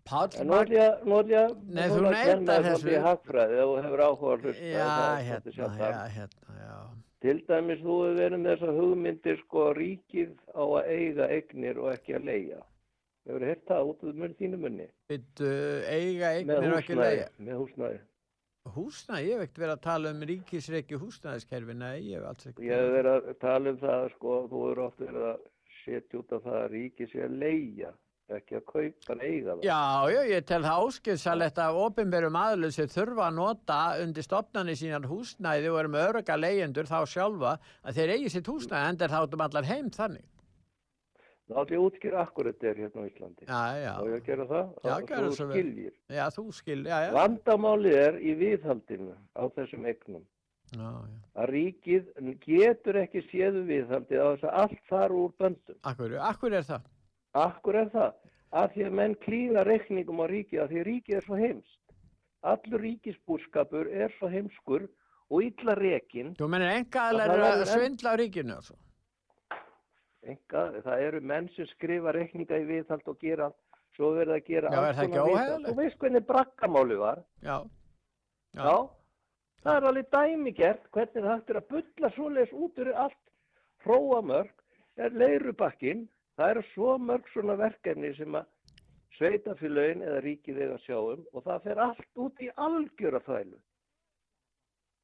Páll 0.05 0.35
En 0.39 0.47
nú 0.47 0.57
ætlum 0.61 0.77
ég, 0.77 1.03
nú 1.03 1.19
ætlum 1.19 1.31
ég, 1.35 1.55
Nei, 1.67 1.87
nú 1.89 1.95
þú 1.95 1.99
ætlum 1.99 2.15
ég 2.15 2.55
að 2.55 2.67
þessu. 2.69 2.97
hagfræði 3.09 3.55
ef 3.59 3.65
þú 3.71 3.77
hefur 3.83 4.03
áhuga 4.07 4.33
að 4.35 4.43
hlusta. 4.45 4.67
Já, 4.71 4.85
hérna, 4.85 5.25
svolítið 5.25 5.55
sjálfsagt. 5.59 5.95
já, 5.95 6.03
hérna, 6.15 6.59
já. 6.63 6.79
Til 7.23 7.39
dæmis 7.47 7.79
þú 7.81 7.93
hefur 8.03 8.17
verið 8.19 8.41
með 8.43 8.51
þessar 8.55 8.73
hugmyndir 8.79 9.37
sko 9.45 9.61
ríkið 9.77 10.33
á 10.51 10.63
að 10.65 10.89
eiga 10.95 11.27
eignir 11.31 11.79
og 11.81 11.91
ekki 11.93 12.15
að 12.17 12.25
leia. 12.29 12.59
Hefur 13.25 13.45
heyrt 13.49 13.63
það 13.69 13.87
út 13.91 14.03
úr 14.05 14.17
mun 14.21 14.35
þínu 14.41 14.59
munni? 14.61 14.87
Byttu 15.09 15.47
eiga 15.89 16.27
Með 16.27 16.35
eignir 16.41 16.75
og 16.75 16.77
ekki 16.81 16.93
húsnæði, 16.93 17.15
leiða. 17.15 17.29
með 17.47 17.61
húsnæði. 17.63 17.99
Húsnæði, 18.75 19.25
ég 19.29 19.33
hef 19.39 19.43
ekkert 19.45 19.61
verið 19.63 19.73
að 19.77 19.83
tala 19.85 20.11
um 20.15 20.23
ríkisreiki 20.29 20.99
húsnæðiskerfi, 21.01 21.75
nei, 21.77 21.97
ég 22.09 22.19
hef 22.19 22.29
alls 22.31 22.47
ekki. 22.51 22.65
Ég 22.69 22.79
hef 22.81 22.93
verið 22.95 23.11
að 23.15 23.39
tala 23.45 23.73
um 23.73 23.77
það 23.81 24.05
sko, 24.15 24.35
þú 24.51 24.61
hefur 24.65 24.81
oft 24.85 25.03
verið 25.05 25.25
að 25.31 25.43
setja 25.83 26.19
út 26.21 26.33
af 26.37 26.45
það 26.47 26.59
að 26.61 26.69
ríkið 26.75 27.11
sé 27.11 27.23
að 27.27 27.35
leia, 27.45 27.91
ekki 28.33 28.57
að 28.57 28.63
kaupa 28.65 29.15
eiga 29.21 29.53
það. 29.55 29.63
Já, 29.67 29.79
já, 30.09 30.21
ég 30.31 30.45
tel 30.49 30.61
það 30.65 30.85
áskilsalegt 30.85 31.59
af 31.61 31.79
ofinberum 31.85 32.37
aðlun 32.39 32.73
sem 32.73 32.87
þurfa 32.89 33.27
að 33.29 33.35
nota 33.37 33.79
undir 34.01 34.25
stopnarnir 34.25 34.79
sínar 34.79 35.05
húsnæði 35.09 35.69
og 35.73 35.79
eru 35.83 35.91
með 35.93 36.07
öruga 36.09 36.37
leyendur 36.39 36.89
þá 36.89 36.97
sjálfa 37.05 37.57
að 37.85 37.99
þeir 37.99 38.13
eigi 38.15 38.31
sitt 38.33 38.49
húsnæði 38.49 38.89
en 38.89 38.97
þeir 39.03 39.13
þáttum 39.13 39.45
allar 39.45 39.69
heim 39.69 39.91
þannig. 39.93 40.25
Þá 41.45 41.53
ég 41.69 41.77
að 41.77 41.83
útskýra 41.85 42.21
akkur 42.25 42.47
þetta 42.49 42.67
er 42.71 42.79
hérna 42.81 43.01
á 43.05 43.05
Íslandi. 43.05 43.45
Já, 43.45 43.59
já. 43.77 43.91
Og 44.01 44.07
ég 44.09 44.15
að 44.17 44.23
gera 44.25 44.45
það? 44.49 44.69
Já, 44.81 44.89
Þá- 44.89 45.05
þú 45.27 45.35
svo 45.35 45.45
vel. 45.45 45.57
skiljir. 45.59 45.91
Já, 46.09 46.23
þú 46.33 46.45
skil, 46.57 46.79
já, 46.89 46.95
já. 47.05 47.11
Vandamálið 47.13 47.97
er 48.01 48.15
í 48.17 48.33
viðhaldinu 48.39 49.13
á 49.37 49.43
þessum 49.53 49.85
eignum. 49.85 50.23
Já, 50.73 50.89
já. 50.89 51.19
Að 51.37 51.49
ríkið 51.53 52.07
getur 52.41 52.97
ekki 53.03 53.21
séðu 53.29 53.61
á 54.17 54.25
þess 54.33 54.41
að 54.49 54.57
allt 54.63 54.81
fara 54.89 55.13
úr 55.13 55.31
böndum. 55.37 55.77
Akkur, 55.85 56.17
akkur 56.17 56.53
er 56.57 56.65
það? 56.65 56.81
Akkur 57.35 57.75
er 57.75 57.89
það? 57.93 58.13
Af 58.55 58.71
því 58.73 58.85
að 58.87 58.93
menn 58.99 59.15
klíða 59.25 59.65
reikningum 59.67 60.21
á 60.23 60.25
ríkið, 60.31 60.61
af 60.63 60.69
því 60.71 60.79
að 60.79 60.87
ríkið 60.87 61.17
er 61.17 61.25
svo 61.25 61.39
heimst. 61.39 61.81
Allur 62.45 62.83
ríkisbúrskapur 62.85 63.89
er 63.91 64.13
svo 64.15 64.29
heimskur 64.31 64.85
og 65.33 65.43
illa 65.43 65.75
rekin. 65.79 66.33
Þú 66.39 66.49
menir 66.53 66.71
enga 66.71 67.07
Að 67.09 67.19
það 67.19 67.33
að 67.33 67.43
verður 67.43 67.71
svindla 67.73 68.13
á 68.13 68.15
ríkinu 68.21 68.55
og 68.55 68.67
svo. 68.69 68.77
Enga, 70.25 70.61
það 70.85 71.05
eru 71.05 71.21
menn 71.21 71.49
sem 71.53 71.67
skrifa 71.69 72.13
reikninga 72.15 72.61
í 72.61 72.67
viðhald 72.69 73.09
og 73.11 73.17
gera 73.21 73.49
allt, 73.49 73.79
svo 73.97 74.11
er 74.11 74.21
verið 74.23 74.35
að 74.35 74.47
gera 74.47 74.71
Já, 74.71 74.79
er 74.79 74.95
það 74.97 75.03
ekki 75.03 75.17
konar 75.17 75.31
viðhald. 75.33 75.67
Þú 75.67 75.75
veist 75.81 75.99
hvernig 76.01 76.27
brakkamáli 76.29 76.97
var? 77.01 77.21
Já. 77.45 77.57
Já. 78.55 78.73
Það 79.65 79.77
er 79.79 79.87
alveg 79.89 80.09
dæmigert 80.15 80.89
hvernig 80.93 81.25
það 81.25 81.31
hægt 81.33 81.51
er 81.51 81.59
að 81.59 81.69
bulla 81.73 82.11
svoleiðis 82.15 82.57
út 82.65 82.81
úr 82.81 82.91
allt 83.03 83.23
hróamörk 83.85 84.63
er 85.01 85.17
leirubakkin. 85.21 86.05
Það 86.35 86.49
eru 86.53 86.63
svo 86.73 86.97
mörg 86.99 87.29
svona 87.33 87.55
verkefni 87.59 88.11
sem 88.17 88.35
að 88.35 88.49
sveitafélögin 89.15 90.03
eða 90.03 90.19
ríkið 90.25 90.57
eiga 90.59 90.73
að 90.75 90.83
sjá 90.83 90.97
um 90.99 91.23
og 91.31 91.45
það 91.45 91.63
fer 91.69 91.81
allt 91.85 92.19
út 92.25 92.43
í 92.43 92.49
algjöra 92.67 93.21
þvælu. 93.27 93.57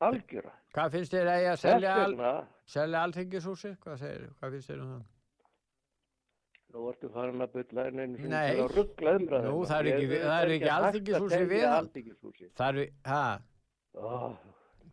Algjöra. 0.01 0.51
Hvað 0.75 0.93
finnst 0.97 1.13
þér 1.15 1.29
að 1.31 1.41
ég 1.45 1.51
að 1.53 1.59
selja, 1.61 1.95
al, 2.03 2.37
selja 2.65 3.01
alþingishúsi? 3.07 3.73
Hvað 3.83 4.05
Hvað 4.39 4.55
finnst 4.57 4.71
þér 4.71 4.83
um 4.83 4.93
það? 4.95 5.09
nú 6.71 6.85
ertu 6.87 7.09
farin 7.11 7.43
að 7.43 7.55
bulla 7.57 7.83
en 7.89 7.99
einu 7.99 8.17
sinni 8.17 8.31
Nei. 8.31 8.51
til 8.55 8.63
að 8.63 8.75
ruggla 8.77 9.13
umræðum. 9.19 9.47
Nú, 9.51 9.63
það 9.67 9.81
er 9.81 9.89
ekki, 9.91 10.19
það 10.23 10.37
er 10.45 10.51
ekki 10.55 10.69
alþingishúsi 10.75 11.41
við. 11.51 11.65
Alþingishúsi. 11.77 12.51
Það 12.59 12.81
er, 12.83 12.93
hæ, 13.11 13.23
Oh. 13.91 14.37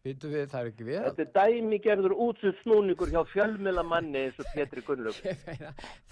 Býtu 0.04 0.28
við, 0.32 0.44
það 0.52 0.60
er 0.60 0.68
ekki 0.72 0.84
við. 0.88 0.98
Þetta 1.06 1.24
er 1.24 1.30
dæmigerður 1.38 2.14
útsutt 2.26 2.58
snúningur 2.62 3.10
hjá 3.12 3.20
fjölmiðlamanni 3.32 4.22
eins 4.26 4.38
og 4.42 4.50
Pétri 4.54 4.82
Gunnlaug. 4.86 5.20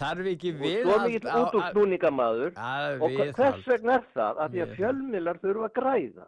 Það 0.00 0.22
er 0.24 0.30
ekki 0.32 0.52
og 0.54 0.62
við. 0.62 0.78
svo 0.86 0.96
mikill 1.04 1.34
út 1.40 1.58
úr 1.60 1.66
snúningamaður 1.72 2.52
Að 2.56 2.96
og 2.96 3.04
hva- 3.04 3.10
viðhald. 3.10 3.36
hvers 3.40 3.68
vegna 3.72 3.98
er 4.00 4.06
það 4.16 4.40
að 4.46 4.54
því 4.56 4.64
að 4.66 4.74
fjölmiðlar 4.80 5.40
þurfa 5.44 5.68
að 5.70 5.76
græða 5.80 6.26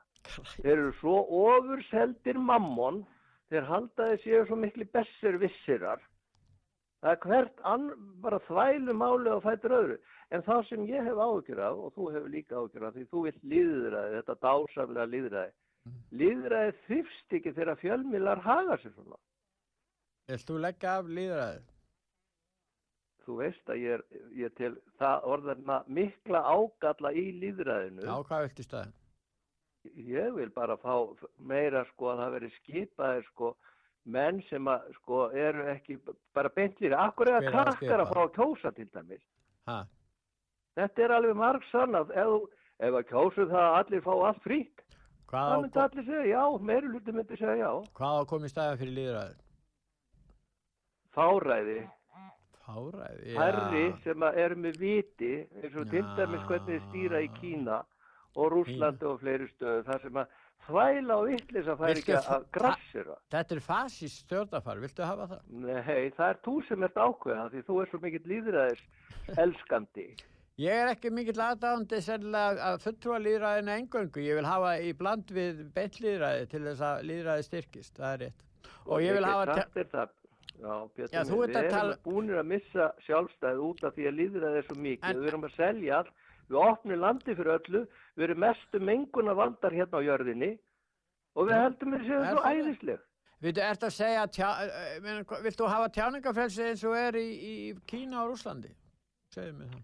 þeir 0.59 0.73
eru 0.77 0.93
svo 1.01 1.17
ofurseldir 1.47 2.39
mammon 2.51 3.03
þeir 3.49 3.65
halda 3.71 4.09
þeir 4.13 4.23
séu 4.25 4.47
svo 4.51 4.57
miklu 4.61 4.85
bessir 4.93 5.39
vissirar 5.41 6.03
það 7.03 7.13
er 7.15 7.21
hvert 7.23 7.61
ann, 7.65 7.87
bara 8.21 8.39
þvælu 8.49 8.93
máli 8.99 9.31
og 9.33 9.43
fætur 9.47 9.73
öðru 9.79 9.97
en 10.35 10.43
það 10.45 10.67
sem 10.69 10.83
ég 10.91 11.07
hef 11.07 11.17
áhyggjur 11.25 11.63
af 11.65 11.79
og 11.87 11.95
þú 11.97 12.09
hefur 12.13 12.29
líka 12.35 12.59
áhyggjur 12.61 12.87
af 12.91 12.95
því 12.99 13.07
þú 13.13 13.23
vilt 13.29 13.43
líðræði 13.55 14.19
þetta 14.19 14.37
dásamlega 14.45 15.07
líðræði 15.15 15.53
líðræði 16.21 16.75
þrifst 16.87 17.35
ekki 17.39 17.53
þegar 17.57 17.81
fjölmiðlar 17.83 18.41
haga 18.45 18.77
sér 18.83 18.93
svona. 18.97 19.19
Vilt 20.29 20.47
þú 20.51 20.59
leggja 20.67 20.97
af 21.01 21.11
líðræði? 21.19 21.61
þú 23.29 23.35
veist 23.43 23.69
að 23.69 23.77
ég 23.83 23.91
er, 23.99 24.03
ég 24.41 24.53
til 24.57 24.71
það 24.97 25.25
orðarna 25.29 25.75
mikla 25.93 26.41
ágalla 26.49 27.11
í 27.13 27.27
líðræðinu 27.43 28.07
Já, 28.07 28.15
hvað 28.25 28.45
viltu 28.47 28.63
í 28.65 28.65
staðin? 28.65 28.95
ég 30.09 30.31
vil 30.39 30.49
bara 30.57 30.77
fá 30.81 30.95
meira 31.37 31.83
sko 31.91 32.09
að 32.15 32.23
það 32.23 32.33
veri 32.39 32.49
skipaðir 32.57 33.27
sko 33.29 33.51
menn 34.09 34.41
sem 34.49 34.65
að 34.73 34.89
sko 34.97 35.21
eru 35.37 35.67
ekki 35.75 35.99
bara 36.33 36.49
beintlýri, 36.57 36.97
akkur 36.97 37.29
að 37.35 37.43
að 37.43 37.51
krakkar 37.53 38.01
að 38.07 38.13
fá 38.15 38.21
að 38.25 38.33
kjósa 38.39 38.73
til 38.79 38.89
dæmis? 38.97 39.23
Ha? 39.69 39.79
þetta 40.81 41.05
er 41.05 41.15
alveg 41.19 41.37
marg 41.37 41.69
sannað 41.69 42.11
ef, 42.17 42.33
þú- 42.33 42.49
ef 42.89 42.97
að 43.03 43.09
kjósu 43.13 43.47
það 43.53 43.65
að 43.69 43.77
allir 43.83 44.05
fá 44.09 44.13
allt 44.31 44.43
frítt 44.49 44.85
Hvað 45.29 45.51
það 45.53 45.61
myndi 45.63 45.81
allir 45.85 46.07
segja 46.09 46.25
já, 46.33 46.43
meiri 46.71 46.91
hluti 46.95 47.13
myndi 47.13 47.37
segja 47.37 47.57
já 47.61 47.71
hvað 47.99 48.17
á 48.17 48.19
að 48.23 48.27
koma 48.33 48.49
í 48.49 48.53
staðin 48.55 48.81
fyrir 48.83 48.97
líðræði? 48.99 49.37
fáræði, 51.19 51.79
Fáræði, 52.69 53.35
herri 53.39 53.85
já. 53.89 53.95
sem 54.05 54.25
að 54.29 54.41
eru 54.45 54.59
með 54.65 54.77
viti 54.83 55.31
eins 55.63 55.79
og 55.81 55.89
til 55.93 56.05
dæmis 56.19 56.45
hvernig 56.51 56.83
stýra 56.89 57.23
í 57.25 57.31
Kína 57.39 57.79
og 58.39 58.53
Rúslandi 58.53 59.09
og 59.09 59.23
fleiri 59.23 59.49
stöðu 59.55 59.87
þar 59.89 60.03
sem 60.05 60.21
að 60.21 60.37
þvæla 60.69 61.17
og 61.17 61.27
vittlis 61.31 61.71
að 61.73 61.81
færi 61.83 62.03
ekki 62.03 62.17
að 62.19 62.47
grassira 62.55 63.17
Þetta 63.33 63.57
er 63.57 63.63
fasist 63.65 64.23
stjórnafar, 64.25 64.83
viltu 64.85 65.07
hafa 65.07 65.29
það? 65.33 65.45
Nei, 65.65 66.11
það 66.19 66.29
er 66.29 66.41
þú 66.45 66.57
sem 66.69 66.87
ert 66.89 67.01
ákveða 67.09 67.47
því 67.55 67.63
þú 67.69 67.79
er 67.83 67.91
svo 67.93 68.03
mikill 68.05 68.27
líðræðis 68.35 68.85
elskandi. 69.39 70.09
Ég 70.59 70.75
er 70.75 70.89
ekki 70.91 71.11
mikill 71.15 71.39
aðdándi 71.39 72.01
sennilega 72.03 72.65
að 72.73 72.81
fulltrúa 72.83 73.19
líðræðinu 73.23 73.71
engöngu. 73.79 74.23
Ég 74.27 74.39
vil 74.41 74.47
hafa 74.49 74.73
í 74.83 74.89
bland 74.99 75.29
við 75.31 75.61
beint 75.77 75.99
líðræði 76.03 76.49
til 76.51 76.63
þess 76.65 76.83
að 76.89 77.03
líðræði 77.07 77.45
styrkist, 77.47 77.93
það 78.01 78.15
er 78.17 78.23
rétt. 78.25 78.47
Og 78.89 79.05
ég 79.05 79.15
vil 79.15 79.29
hafa... 79.29 79.55
sagt 79.61 79.77
þér 79.79 79.91
það. 79.93 80.15
Já, 80.59 80.73
Pétur, 80.97 81.13
Já, 81.15 81.21
við 81.29 81.57
erum 81.61 81.71
tala- 81.71 81.99
búinir 82.03 82.41
að 82.41 82.49
missa 82.51 82.89
sjálfstæði 83.07 83.61
út 83.69 83.85
af 83.87 83.95
því 83.95 84.09
að 84.11 84.17
líðræði 84.19 84.59
er 84.59 84.67
svo 84.67 84.77
mikið. 84.83 85.05
En- 85.13 85.21
Við 85.23 85.29
erum 85.31 85.47
að 85.47 85.55
selja 85.55 86.01
allt, 86.01 86.11
við 86.49 86.59
opnum 86.65 87.01
landi 87.05 87.37
fyrir 87.39 87.53
öllu, 87.55 87.83
við 88.19 88.27
erum 88.27 88.43
mestu 88.43 88.81
menguna 88.83 89.37
valdar 89.39 89.77
hérna 89.79 90.01
á 90.03 90.07
jörðinni 90.09 90.51
og 91.39 91.47
við 91.47 91.55
heldum 91.63 91.95
við 91.95 92.03
séum 92.09 92.25
Er 92.27 92.33
svo 92.35 92.43
það? 92.43 92.59
æðisleg. 92.59 93.07
Viltu, 93.47 93.63
ert 93.63 93.87
að 93.87 93.95
segja, 93.95 94.27
tjá, 94.35 94.49
eh, 94.67 95.23
hva- 95.23 95.41
viltu 95.47 95.71
hafa 95.71 95.89
tjáningafrelsi 95.95 96.67
eins 96.73 96.83
og 96.91 96.97
er 96.99 97.21
í, 97.23 97.27
í 97.39 97.55
Kína 97.87 98.25
og 98.25 98.33
Rúslandi? 98.33 98.73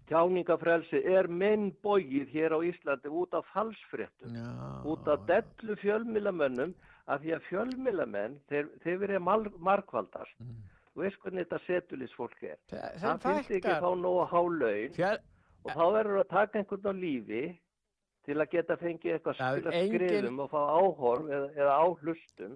Tjáningafrelsi 0.09 1.01
er 1.15 1.27
minn 1.29 1.69
bógið 1.85 2.31
hér 2.33 2.55
á 2.57 2.59
Íslandi 2.65 3.11
út 3.11 3.33
af 3.37 3.45
falsfréttum. 3.53 4.37
Út 4.85 5.07
af 5.07 5.25
dellu 5.29 5.75
fjölmilamönnum 5.81 6.73
af 7.05 7.21
því 7.21 7.35
að 7.37 7.45
fjölmilamenn 7.49 8.39
þeir, 8.49 8.71
þeir 8.83 8.97
verið 9.03 9.27
markvaldast 9.61 10.39
þú 10.95 11.03
veist 11.03 11.19
hvernig 11.21 11.45
þetta 11.45 11.59
setulísfólk 11.67 12.43
er. 12.47 12.57
Þeim 12.71 13.01
það 13.03 13.23
finnst 13.25 13.51
ekki 13.51 13.67
fækkar. 13.67 13.81
fá 13.83 13.89
nógu 13.99 14.25
há 14.31 14.39
laun 14.41 14.93
Fjör, 14.95 15.19
og 15.65 15.71
þá 15.75 15.85
verður 15.97 16.21
að 16.21 16.29
taka 16.31 16.59
einhvern 16.61 16.87
á 16.87 16.93
lífi 16.95 17.43
til 18.25 18.37
að 18.41 18.51
geta 18.55 18.77
fengið 18.81 19.17
eitthvað 19.17 19.35
spila 19.41 19.73
engin- 19.75 20.07
skrifum 20.07 20.39
og 20.39 20.49
fá 20.53 20.61
áhorf 20.79 21.27
eða, 21.29 21.49
eða 21.59 21.73
áhlustum 21.83 22.55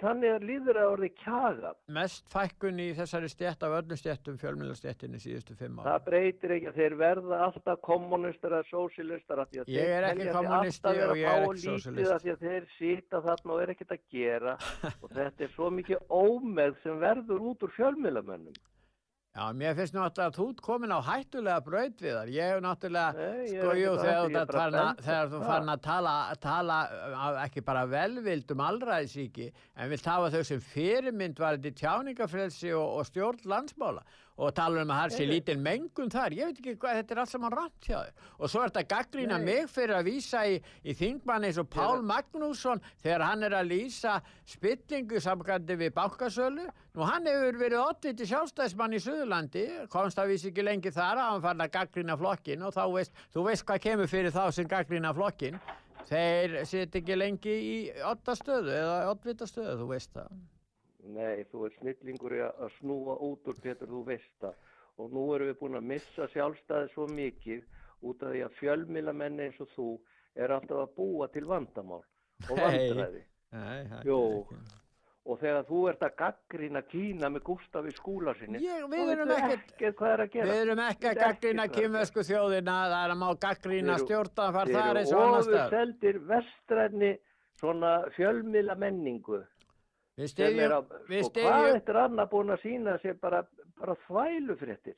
þannig 0.00 0.30
er 0.30 0.46
líður 0.46 0.80
að 0.80 0.92
orði 0.94 1.10
kjagað 1.20 1.76
mest 1.96 2.26
fækkun 2.32 2.80
í 2.82 2.88
þessari 2.98 3.30
stjætt 3.30 3.66
af 3.66 3.76
öllum 3.78 4.00
stjættum 4.00 4.38
fjölmjölastéttinni 4.40 5.20
síðustu 5.22 5.56
fimm 5.58 5.80
ára. 5.80 5.94
það 5.94 6.06
breytir 6.08 6.54
ekki 6.56 6.70
að 6.72 6.80
þeir 6.80 6.96
verða 7.02 7.40
alltaf 7.46 7.82
kommunistar 7.86 8.58
eða 8.58 8.66
að 8.66 9.70
Ég 9.70 9.92
er 9.96 10.08
ekki 10.10 10.30
kommunisti 10.34 10.94
og 11.06 11.16
ég 11.20 11.28
er 11.30 12.14
ekki 12.16 12.34
að 12.34 12.46
þeir 12.46 12.70
sita 12.76 13.22
þarna 13.24 13.56
og 13.56 13.62
er 13.62 13.74
ekkert 13.74 13.94
að 13.96 14.06
gera. 14.12 14.56
Og 15.02 15.12
þetta 15.12 15.44
er 15.46 15.52
svo 15.54 15.68
mikið 15.74 16.10
ómeð 16.10 16.78
sem 16.82 16.98
verður 17.00 17.50
út 17.52 17.66
úr 17.66 17.72
fjölmiðlamönnum 17.76 18.56
Já, 19.36 19.50
mér 19.52 19.74
finnst 19.76 19.92
náttúrulega 19.92 20.30
að 20.30 20.36
þú 20.38 20.44
ert 20.48 20.60
komin 20.64 20.92
á 20.96 21.00
hættulega 21.04 21.60
braut 21.66 21.98
við 22.00 22.14
þar. 22.16 22.30
Ég 22.32 22.52
hef 22.54 22.60
náttúrulega, 22.64 23.26
Nei, 23.36 23.48
sko, 23.50 23.74
jú, 23.76 23.90
þegar 24.00 24.30
bent- 24.32 25.02
þegar 25.04 25.28
þú 25.34 25.40
farin 25.44 25.72
að 25.74 25.82
tala, 25.84 26.14
tala 26.40 26.78
ekki 27.44 27.64
bara 27.66 27.82
velvild 27.86 28.50
um 28.56 28.62
allræðisíki, 28.64 29.50
en 29.76 29.90
vilt 29.92 30.08
hafa 30.08 30.30
þau 30.32 30.42
sem 30.48 30.60
fyrirmynd 30.72 31.38
var 31.44 31.58
þetta 31.58 31.76
tjáningafrelsi 31.82 32.72
og, 32.72 32.86
og 33.02 33.04
stjórn 33.10 33.44
landsmála. 33.44 34.06
Og 34.36 34.52
tala 34.56 34.82
um 34.84 34.90
að 34.92 34.98
það 35.00 35.14
sé 35.14 35.26
lítil 35.30 35.56
mengun 35.64 36.10
þar, 36.12 36.34
ég 36.36 36.50
veit 36.50 36.58
ekki 36.60 36.74
hvað, 36.80 36.98
þetta 37.00 37.14
er 37.14 37.20
allt 37.22 37.32
saman 37.32 37.54
þér. 37.86 38.10
Og 38.36 38.50
svo 38.52 38.62
er 38.62 38.72
þetta 38.72 38.82
gaggrína 38.90 39.38
mig 39.40 39.70
fyrir 39.72 39.96
að 39.96 40.10
vísa 40.10 40.42
í, 40.44 40.58
í 40.84 40.94
þingmann 40.96 41.46
eins 41.48 41.60
og 41.62 41.70
Pál 41.72 42.02
Magnússon 42.04 42.82
þegar 43.02 43.24
hann 43.30 43.46
er 43.48 43.56
að 43.56 43.70
lýsa 43.72 44.18
spillingu 44.44 45.22
samkvæmdi 45.24 45.78
við 45.80 45.94
bankasölu. 45.96 46.66
Nú 46.96 47.08
hann 47.08 47.28
hefur 47.28 47.60
verið 47.60 47.80
oddviti 47.80 48.28
sjálfstæðismann 48.28 48.96
í 48.96 49.00
Suðurlandi, 49.04 49.64
komst 49.92 50.20
að 50.20 50.34
vísi 50.34 50.50
ekki 50.52 50.64
lengi 50.64 50.92
þar 50.92 51.22
að 51.22 51.32
hann 51.32 51.46
fann 51.48 51.64
að 51.64 51.72
gaggrína 51.78 52.18
flokkin 52.20 52.66
og 52.66 52.76
þá 52.76 52.84
veist, 52.92 53.24
þú 53.32 53.48
veist 53.48 53.66
hvað 53.68 53.82
kemur 53.88 54.12
fyrir 54.12 54.36
þá 54.36 54.44
sem 54.52 54.68
gaggrína 54.68 55.14
flokkin 55.16 55.60
þeir 56.06 56.60
sit 56.68 56.94
ekki 57.00 57.16
lengi 57.16 57.56
í 57.56 57.78
oddastöðu 58.06 58.76
eða 58.76 59.00
oddvitastöðu, 59.14 59.80
þú 59.80 59.88
veist 59.90 60.14
það 60.14 60.36
Nei, 61.06 61.44
þú 61.52 61.66
ert 61.66 61.76
snillingur 61.80 62.34
í 62.34 62.40
að 62.46 62.70
snúa 62.80 63.14
út 63.22 63.46
úr 63.50 63.60
Pétur, 63.62 63.90
þú 63.92 64.02
veist 64.08 64.32
það. 64.42 64.56
Og 64.96 65.12
nú 65.12 65.26
erum 65.36 65.50
við 65.52 65.58
búin 65.60 65.78
að 65.78 65.88
missa 65.92 66.26
sjálfstæði 66.32 66.88
svo 66.94 67.06
mikið 67.12 67.62
út 68.06 68.22
af 68.24 68.32
því 68.32 68.42
að 68.46 68.56
fjölmilamenn 68.60 69.42
eins 69.44 69.60
og 69.60 69.68
þú 69.76 69.90
er 70.36 70.52
alltaf 70.56 70.82
að 70.86 70.94
búa 70.96 71.28
til 71.32 71.44
vandamál 71.48 72.02
og 72.50 72.58
vandræði. 72.58 73.22
Nei, 73.56 73.86
það 73.90 74.08
Jú, 74.08 74.18
og 75.26 75.40
þegar 75.40 75.64
þú 75.66 75.78
ert 75.90 76.02
að 76.06 76.14
gaggrina 76.20 76.82
Kína 76.86 77.30
með 77.34 77.42
Gústafi 77.48 77.92
skúla 77.96 78.34
sinni, 78.38 78.60
Ég, 78.62 78.84
við 78.90 79.12
erum 79.14 79.32
ekkert 79.34 79.72
ekkert 79.72 79.96
hvað 79.98 80.12
er 80.12 80.22
að 80.24 80.30
gera. 80.34 80.48
Við 80.50 80.60
erum 80.64 80.82
ekki 80.84 81.08
að 81.10 81.20
gaggrina 81.22 81.64
er 81.66 81.72
kymversku 81.76 82.24
þjóðina, 82.28 82.76
það 82.92 83.04
er 83.04 83.14
að 83.14 83.20
má 83.22 83.28
gaggrina 83.46 83.96
stjórnafar 84.02 84.72
þar 84.74 85.00
eins 85.00 85.10
Þeir 85.10 85.18
og 85.18 85.24
annars 85.26 85.48
staðar. 85.48 85.66
ofurseldir 85.66 86.20
vestræni 86.30 87.12
svona 87.60 87.92
fjölmila 88.16 88.76
menningu. 88.78 89.42
Við 90.16 90.24
er 90.24 90.30
styðjum, 90.32 90.72
að, 90.76 90.92
við 91.10 91.22
sko, 91.26 91.32
hvað 91.36 91.56
styðjum, 91.60 91.78
eftir 91.78 91.98
annað 92.02 92.28
búin 92.32 92.52
að 92.54 92.60
sína 92.62 92.94
sér 93.02 93.16
bara, 93.20 93.40
bara 93.80 93.94
þvælufréttir. 94.06 94.94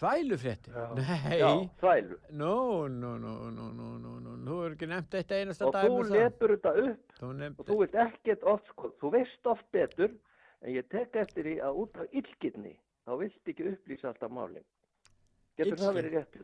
þvælufréttir? 0.00 0.78
Nei. 0.98 1.36
Já, 1.38 1.50
þvælu. 1.80 2.16
Nú, 2.40 2.54
nú, 2.92 3.12
nú, 3.22 3.34
nú, 3.54 3.66
nú, 3.76 3.90
nú, 4.02 4.14
nú, 4.24 4.34
nú 4.48 4.56
er 4.66 4.74
ekki 4.74 4.88
nefnt 4.90 5.14
eitt 5.20 5.34
einasta 5.36 5.68
Og 5.68 5.76
dæmi 5.76 5.88
þú 5.92 6.00
um 6.00 6.08
það. 6.10 6.16
lepur 6.18 6.54
þetta 6.56 6.72
upp 6.82 7.14
Þú 7.20 7.28
og 7.30 7.68
þú 7.70 7.76
veist 7.82 7.94
ekkert 8.06 8.48
oft, 8.52 8.72
sko, 8.74 8.90
þú 9.00 9.12
veist 9.14 9.50
oft 9.54 9.68
betur, 9.72 10.16
en 10.62 10.74
ég 10.74 10.88
tek 10.92 11.16
eftir 11.22 11.46
því 11.48 11.54
að 11.68 11.80
út 11.84 12.00
af 12.02 12.18
illgirni, 12.20 12.74
þá 13.06 13.12
vilt 13.22 13.52
ekki 13.54 13.68
upplýsa 13.72 14.10
alltaf 14.10 14.34
málinn. 14.34 14.66
Getur 15.56 15.78
það 15.78 15.86
Illsku. 15.86 15.96
verið 15.96 16.16
rétt, 16.18 16.34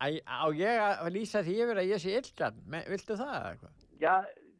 Æ, 0.00 0.08
á 0.24 0.46
ég 0.56 0.78
að 0.80 1.10
lýsa 1.12 1.42
því 1.44 1.56
yfir 1.66 1.80
að 1.82 1.90
ég 1.90 2.00
sé 2.00 2.14
illgan? 2.16 2.62
Me- 2.64 2.86
Viltu 2.88 3.18
það 3.18 3.34
eða 3.36 3.50
eitthvað? 3.50 3.82
Já, 4.00 4.14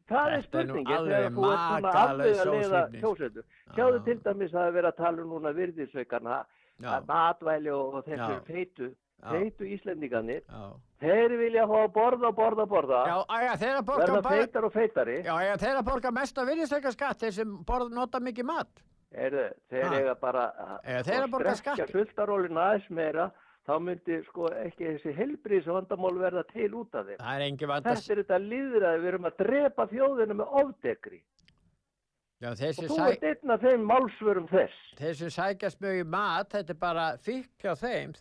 það 0.09 0.33
er 0.37 0.43
spurningin 0.47 1.07
þegar 1.07 1.29
þú 1.35 1.45
ert 1.51 1.63
svona 1.67 1.93
að 2.03 2.23
leiða 2.23 2.81
kjósendur. 2.97 3.45
Sjáðu 3.73 4.01
til 4.07 4.17
dæmis 4.25 4.53
að 4.55 4.67
er 4.67 4.75
verið 4.77 4.89
að 4.91 4.99
tala 4.99 5.23
um 5.23 5.33
núna 5.33 5.53
virðisaukarna, 5.57 6.41
Já. 6.81 6.89
að 6.97 7.09
matvæli 7.11 7.73
og, 7.73 7.99
þessu 8.07 8.37
feitu, 8.47 8.89
feitu 9.23 9.67
Íslendingarnir, 9.75 10.41
þeir 11.03 11.35
vilja 11.39 11.67
að 11.67 11.91
borða 11.95 12.31
borða 12.35 12.65
borða, 12.69 13.03
Já, 13.07 13.17
æja, 13.37 13.53
þeir 13.61 13.75
að 13.77 13.85
borga 13.91 14.07
verða 14.07 14.23
bara, 14.25 14.41
feitar 14.41 14.67
og 14.67 14.73
feitari, 14.73 15.19
já, 15.23 15.33
æja, 15.37 15.59
þeir 15.61 15.77
að 15.77 15.85
borga 15.91 16.11
mesta 16.17 16.47
virðisleika 16.49 16.91
skatt, 16.95 17.21
þeir 17.23 17.37
sem 17.37 17.55
borð, 17.67 17.93
nota 17.93 18.19
mikið 18.23 18.49
mat. 18.49 18.83
Heyrðu, 19.13 19.47
þeir 19.69 19.95
eiga 19.99 20.15
bara 20.17 20.43
að 20.81 21.31
borga 21.31 21.53
strekja 21.55 21.85
skatt? 21.85 21.93
sultarólinu 21.93 22.59
aðeins 22.59 22.89
meira, 22.89 23.29
þá 23.67 23.73
myndi 23.79 24.19
sko 24.27 24.49
ekki 24.63 24.89
þessi 24.89 25.13
helbriðs 25.17 25.69
vandamál 25.71 26.15
verða 26.19 26.43
til 26.51 26.71
út 26.81 26.95
af 26.95 27.07
þeim. 27.09 27.19
Það 27.19 27.35
er 27.35 27.45
engin 27.47 27.71
vanda. 27.71 27.93
Þetta 27.93 28.13
er 28.15 28.23
þetta 28.23 28.41
líðræði, 28.47 29.03
við 29.03 29.11
erum 29.13 29.29
að 29.29 29.37
drepa 29.43 29.87
þjóðinu 29.93 30.39
með 30.41 30.57
ofdekri. 30.63 31.21
Já, 32.43 32.49
Og 32.51 32.59
þú 32.59 32.95
sæ... 32.97 33.03
ert 33.13 33.21
einn 33.29 33.53
af 33.55 33.61
þeim 33.63 33.85
málsvörum 33.87 34.49
þess. 34.51 34.79
þeir 34.99 35.13
sem 35.15 35.29
sækjast 35.31 35.79
mjög 35.79 36.01
í 36.01 36.03
mat, 36.11 36.49
þetta 36.51 36.73
er 36.73 36.79
bara 36.81 37.05
fikk 37.23 37.63
hjá 37.63 37.71
þeim, 37.79 38.11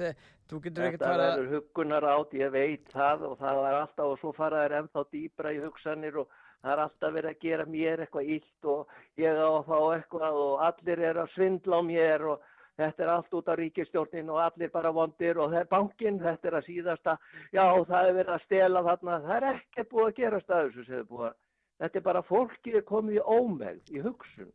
ekkert 0.53 0.77
Þetta 0.77 1.09
fara 1.09 1.27
verður 1.33 1.51
huggunar 1.57 2.05
átt, 2.05 2.35
ég 2.37 2.53
veit 2.53 2.89
það 2.93 3.23
og 3.31 3.35
það 3.41 3.61
er 3.67 3.77
alltaf 3.81 4.13
og 4.13 4.19
svo 4.21 4.33
fara 4.37 4.63
þær 4.63 4.75
ennþá 4.83 5.05
dýbra 5.15 5.53
í 5.57 5.61
hugsanir 5.63 6.19
og 6.23 6.29
það 6.63 6.73
er 6.75 6.83
alltaf 6.85 7.15
verið 7.17 7.31
að 7.31 7.41
gera 7.47 7.67
mér 7.73 8.03
eitthvað 8.05 8.31
illt 8.37 8.69
og 8.75 8.97
ég 9.23 9.41
á 9.43 9.49
að 9.49 9.71
fá 9.71 9.79
eitthvað 9.97 10.41
og 10.43 10.65
allir 10.69 11.05
er 11.09 11.21
að 11.23 11.33
svindla 11.35 11.81
á 11.81 11.83
mér 11.89 12.27
og 12.35 12.45
þetta 12.81 13.05
er 13.05 13.13
allt 13.13 13.37
út 13.37 13.51
á 13.53 13.55
ríkistjórnin 13.59 14.31
og 14.33 14.41
allir 14.45 14.73
bara 14.73 14.93
vondir 14.95 15.39
og 15.39 15.53
það 15.53 15.61
er 15.61 15.71
bankin, 15.71 16.19
þetta 16.23 16.49
er 16.49 16.57
að 16.59 16.67
síðasta, 16.69 17.17
já 17.53 17.65
það 17.91 18.09
er 18.09 18.17
verið 18.19 18.35
að 18.37 18.47
stela 18.47 18.83
þarna, 18.89 19.21
það 19.27 19.37
er 19.37 19.49
ekkert 19.53 19.93
búið 19.93 20.09
að 20.09 20.19
gerast 20.23 20.51
að 20.51 20.65
þessu 20.65 20.89
sem 20.89 20.99
er 20.99 21.07
búið 21.11 21.29
að, 21.29 21.39
þetta 21.85 22.01
er 22.01 22.09
bara 22.09 22.27
fólkið 22.31 22.81
er 22.81 22.89
komið 22.89 23.21
í 23.21 23.23
ómegð, 23.37 23.93
í 23.93 24.05
hugsun. 24.07 24.53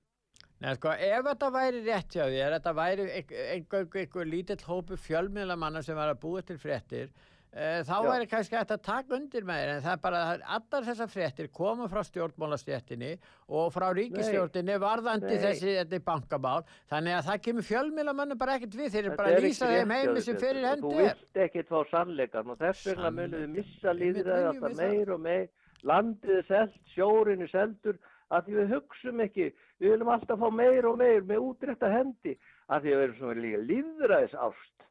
Nei, 0.57 0.71
sko, 0.73 0.89
ef 0.89 1.25
þetta 1.27 1.49
væri 1.53 1.81
rétt 1.85 2.15
hjá 2.17 2.23
þér, 2.25 2.53
þetta 2.57 2.71
væri 2.79 3.07
einhver, 3.13 3.89
einhver 4.01 4.29
lítill 4.29 4.63
hópu 4.65 4.97
fjölmiðlamanna 4.97 5.83
sem 5.85 5.97
var 5.97 6.09
að 6.09 6.21
búa 6.23 6.41
til 6.41 6.57
fréttir, 6.57 7.11
uh, 7.13 7.36
þá 7.55 7.93
Já. 7.95 8.07
væri 8.07 8.27
kannski 8.29 8.57
hægt 8.57 8.71
að 8.75 8.81
taka 8.85 9.15
undir 9.15 9.45
með 9.47 9.59
þér, 9.61 9.69
en 9.73 9.83
það 9.85 9.93
er 9.93 10.01
bara 10.03 10.23
að 10.23 10.41
allar 10.57 10.87
þessar 10.87 11.09
fréttir 11.09 11.47
koma 11.53 11.87
frá 11.89 12.01
stjórnmálastjéttinni 12.05 13.11
og 13.47 13.71
frá 13.73 13.87
ríkistjórninni 13.97 14.75
varðandi 14.83 15.31
Nei. 15.31 15.39
þessi 15.45 15.75
þetta 15.79 16.01
bankabál, 16.09 16.65
þannig 16.91 17.17
að 17.17 17.29
það 17.29 17.41
kemur 17.47 17.67
fjölmiðlamannum 17.69 18.41
bara 18.41 18.57
ekkert 18.59 18.75
við, 18.77 18.91
þeir 18.93 19.03
eru 19.05 19.15
bara 19.15 19.31
að 19.31 19.37
er 19.39 19.47
lýsa 19.47 19.71
þeim 19.71 19.95
þér, 19.95 20.21
sem 20.27 20.41
fyrir 20.43 20.67
hendi 20.67 20.85
Þú 20.87 20.91
er. 20.97 21.07
vilt 21.07 21.41
ekkert 21.47 21.71
fá 21.71 21.79
sannleikan 21.93 22.51
og 22.53 22.59
þess 22.61 22.91
vegna 22.91 23.13
munum 23.15 23.41
við 23.45 23.55
missa 23.55 23.95
líðræði 23.95 24.51
við 24.51 24.61
það. 24.67 24.77
meir 24.83 25.15
og 25.15 25.23
meir. 25.23 25.49
Landið 25.87 26.37
er 26.37 26.47
selt, 26.47 26.77
sjórin 26.93 27.41
er 27.45 27.51
seldur, 27.53 27.99
að 28.33 28.47
því 28.47 28.55
við 28.57 28.71
hugsum 28.75 29.21
ekki, 29.23 29.51
við 29.79 29.93
viljum 29.93 30.09
alltaf 30.11 30.41
fá 30.41 30.49
meir 30.51 30.87
og 30.89 30.97
meir 30.99 31.21
með 31.23 31.45
útrétta 31.51 31.91
hendi, 31.93 32.33
að 32.67 32.81
því 32.87 32.95
við 32.95 33.03
erum 33.05 33.43
líka 33.43 33.61
líðræðis 33.71 34.35
ást. 34.35 34.86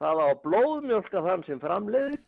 Það 0.00 0.22
á 0.24 0.28
blóðmjölka 0.44 1.22
þann 1.26 1.42
sem 1.46 1.60
framleiðir 1.60 2.20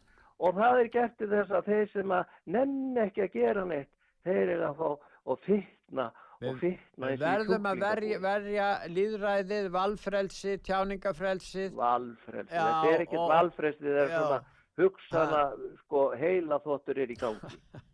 og 0.43 0.59
það 0.59 0.81
er 0.83 0.91
gert 0.97 1.15
til 1.21 1.31
þess 1.31 1.55
að 1.57 1.71
þeir 1.71 1.87
sem 1.93 2.15
að 2.17 2.35
nenn 2.57 2.99
ekki 3.01 3.25
að 3.25 3.39
gera 3.39 3.65
neitt, 3.69 3.91
þeir 4.27 4.43
eru 4.57 4.67
að 4.69 4.83
fá 4.83 4.89
og 5.33 5.39
fitna 5.47 6.09
og 6.43 6.59
fitna 6.61 7.13
Við 7.13 7.23
verðum 7.23 7.69
að 7.71 7.85
verja, 7.85 8.19
verja 8.23 8.69
líðræðið, 8.91 9.69
valfrelsi, 9.77 10.57
tjáningafrelsið. 10.67 11.77
Valfrelsi, 11.79 12.51
þetta 12.51 12.91
er 12.91 13.07
ekkert 13.07 13.33
valfrelsi, 13.37 13.87
það 13.87 14.03
er 14.03 14.13
svona 14.17 14.43
hugsana, 14.83 15.43
sko, 15.85 16.05
heila 16.19 16.61
þóttur 16.67 17.03
er 17.05 17.15
í 17.15 17.19
gangi. 17.23 17.57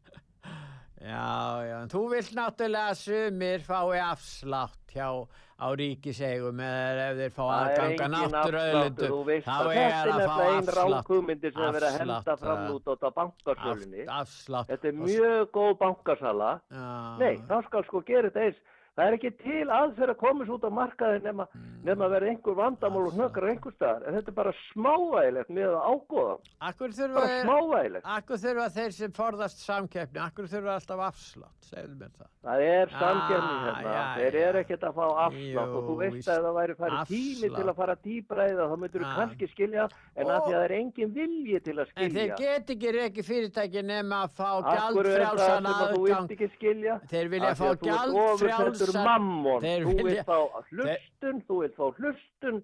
Já, 0.99 1.63
já, 1.63 1.77
en 1.85 1.91
þú 1.93 2.01
vilt 2.11 2.33
náttúrulega 2.35 2.91
að 2.91 2.97
sumir 3.05 3.61
fái 3.63 4.01
afslátt 4.03 4.95
hjá 4.95 5.09
á 5.59 5.67
ríkiseigum 5.75 6.61
eða 6.63 7.05
ef 7.11 7.17
þeir 7.19 7.33
fá 7.35 7.43
aðganga 7.55 8.09
veist 9.29 9.47
þá 9.47 9.71
er 9.75 9.95
að 10.09 10.23
fá 10.25 10.43
afslátt. 10.59 11.07
afslátt, 14.09 14.11
afslátt. 14.19 14.69
Þetta 14.73 14.89
er 14.93 14.99
mjög 15.05 15.51
góð 15.59 15.73
bankasala. 15.85 16.51
Já. 16.71 16.89
Nei, 17.23 17.35
þá 17.51 17.57
skal 17.69 17.87
sko 17.89 18.03
gera 18.07 18.31
þetta 18.31 18.45
eins. 18.49 18.61
Það 18.99 19.07
er 19.07 19.15
ekki 19.15 19.31
til 19.39 19.67
aðferð 19.71 20.11
að 20.11 20.17
komast 20.19 20.51
út 20.51 20.65
á 20.67 20.71
markaði 20.75 21.21
nema, 21.23 21.45
Mm. 21.55 21.67
nema 21.87 22.05
að 22.09 22.11
vera 22.17 22.27
einhver 22.33 22.55
vandamál 22.59 23.05
og 23.07 23.13
hnökrar 23.15 23.51
einhver 23.53 23.73
staðar. 23.77 24.03
En 24.09 24.15
þetta 24.19 24.29
er 24.29 24.35
bara 24.35 24.53
smávægilegt 24.75 25.51
með 25.55 25.69
að 25.71 25.85
ágóða. 25.87 26.35
Akkur 26.61 26.91
þurfa, 26.99 27.23
smávægilegt. 27.45 28.05
akkur 28.05 28.37
þurfa 28.43 28.67
þeir 28.75 28.93
sem 28.93 29.13
forðast 29.13 29.59
samkeppni, 29.63 30.19
akkur 30.19 30.49
þurfa 30.51 30.75
alltaf 30.75 30.99
afslátt, 30.99 31.55
segðu 31.63 31.95
mér 32.01 32.11
það. 32.19 32.27
Það 32.49 32.61
er 32.65 32.89
Ah, 32.89 32.99
samgerni 32.99 33.57
hérna, 33.69 33.83
já, 33.87 34.03
þeir 34.19 34.35
eru 34.49 34.59
ekkert 34.65 34.83
að 34.89 34.95
fá 34.99 35.07
afslátt 35.29 35.75
og 35.79 35.83
þú 35.85 35.95
Jú, 35.95 35.99
veist 36.03 36.29
að 36.29 36.43
það 36.49 36.55
væri 36.59 36.75
farið 36.79 37.07
tími 37.09 37.49
til 37.55 37.67
að 37.69 37.77
fara 37.77 37.95
dýbra 38.09 38.43
það, 38.49 38.67
þá 38.69 38.77
myndur 38.83 39.01
þú 39.01 39.07
Ah. 39.09 39.17
kannski 39.19 39.47
skilja, 39.55 39.85
en 40.17 40.27
að 40.27 40.41
því 40.43 40.49
að 40.49 40.59
það 40.59 40.65
er 40.65 40.75
engin 40.79 41.11
vilji 41.15 41.61
til 41.63 41.75
að 41.79 41.87
En 41.97 42.11
þeir 42.11 42.35
skilja. 42.35 42.37
get 42.39 42.67
ekki 42.75 42.89
reiki 42.99 43.23
fyrirtæki 43.23 43.83
nema 43.85 44.25
að 44.27 44.31
fá 44.35 44.51
er 44.59 44.63
þú 44.63 44.67
aðgang. 44.69 46.29
vilt 48.69 48.88
þú 48.89 48.97
ert 48.97 49.05
gjaldfrjálsan- 49.05 49.05
mammon, 49.05 49.63
þú 49.63 50.03
vilt 50.09 50.27
fá 50.27 50.39
hlustun, 50.73 51.43
þú 51.49 51.61
vilt 51.63 51.77
fá 51.77 51.87
hlustun 51.99 52.63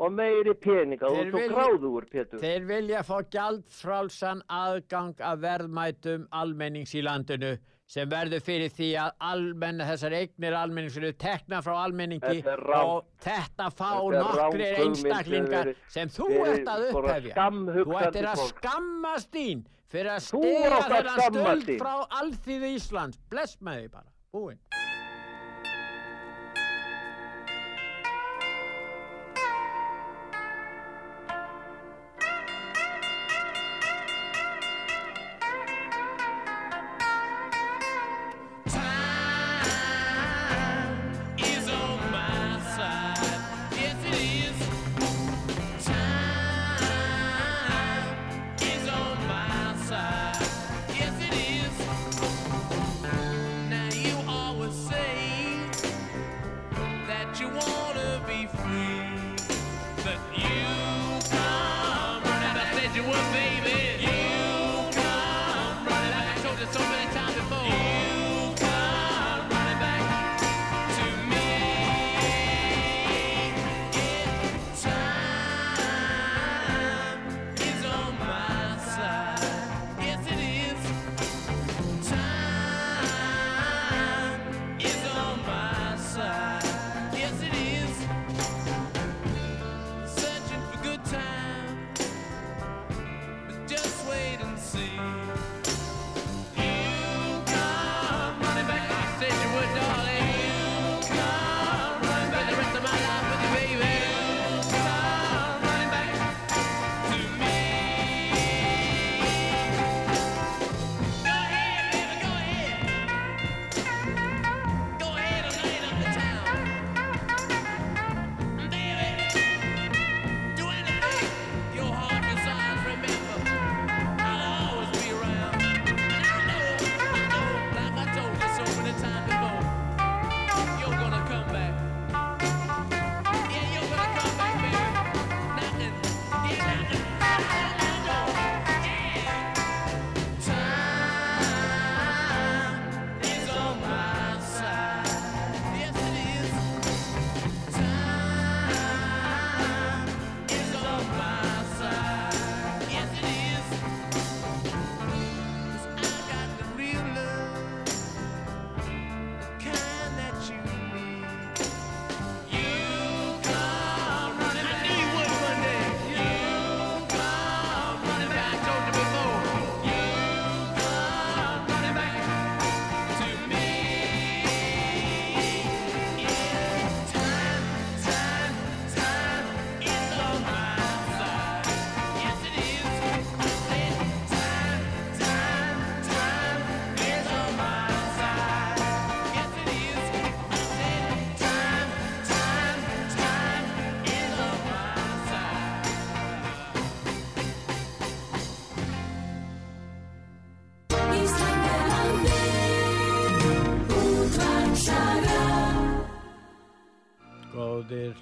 og 0.00 0.12
meiri 0.16 0.54
peninga, 0.54 1.06
þú 1.06 1.16
ert 1.20 1.30
svo 1.30 1.38
vilja- 1.38 1.56
gráðugur, 1.56 2.06
Pétur. 2.10 2.38
Þeir 2.40 2.66
vilja 2.66 3.02
fá 3.04 3.16
gjaldfrálsan 3.30 4.42
aðgang 4.48 5.14
að 5.20 5.42
verðmætum 5.44 6.26
almennings 6.32 6.94
í 6.94 7.02
landinu 7.04 7.58
sem 7.90 8.08
verður 8.08 8.40
fyrir 8.46 8.70
því 8.70 8.88
að 9.02 9.10
almenn, 9.20 9.80
þessar 9.82 10.12
eignir 10.14 10.54
almennings 10.54 10.96
eru 10.96 11.12
tekna 11.12 11.58
frá 11.60 11.74
almenningi 11.84 12.44
og 12.46 13.04
þetta 13.20 13.66
fá 13.74 13.88
sem 13.98 14.84
einstaklingar 14.86 15.74
sem 15.88 16.08
þú 16.08 16.28
ert 16.46 16.70
að 16.70 16.86
upphefja. 16.92 17.34
Þú 17.34 17.98
ættir 18.00 18.28
að 18.30 18.44
skammast 18.54 19.30
þín 19.34 19.64
fyrir 19.90 20.12
að 20.14 20.30
Þú 20.30 20.42
stega 20.46 20.80
þennan 20.86 21.24
stöld 21.26 21.78
frá 21.82 22.06
alþýðu 22.20 22.74
Íslands. 22.78 23.18
Bless 23.28 23.56
með 23.60 23.82
því 23.82 23.90
bara. 23.90 24.06
Búinn. 24.32 24.58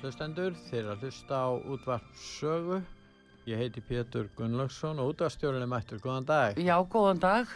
Hlustendur, 0.09 0.55
þeir 0.71 0.87
að 0.95 1.03
hlusta 1.05 1.37
á 1.37 1.49
útvart 1.69 2.15
sögu. 2.17 2.79
Ég 3.49 3.61
heiti 3.61 3.83
Pétur 3.85 4.31
Gunnlaugsson 4.39 5.01
og 5.03 5.13
útvarstjórinn 5.13 5.65
er 5.65 5.69
mættur. 5.69 6.01
Góðan 6.01 6.29
dag. 6.29 6.57
Já, 6.61 6.77
góðan 6.89 7.21
dag. 7.21 7.53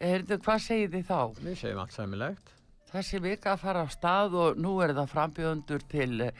Heyrðu, 0.00 0.36
hvað 0.44 0.60
segir 0.66 0.92
þið 0.92 1.06
þá? 1.08 1.20
Við 1.40 1.56
segjum 1.62 1.80
allt 1.80 1.96
sæmilegt. 1.96 2.52
Þessi 2.92 3.20
vika 3.24 3.54
að 3.54 3.64
fara 3.64 3.84
á 3.84 3.88
stað 3.92 4.36
og 4.42 4.60
nú 4.60 4.74
er 4.84 4.92
það 4.96 5.10
frambjöðundur 5.14 5.88
til 5.90 6.10
e, 6.26 6.30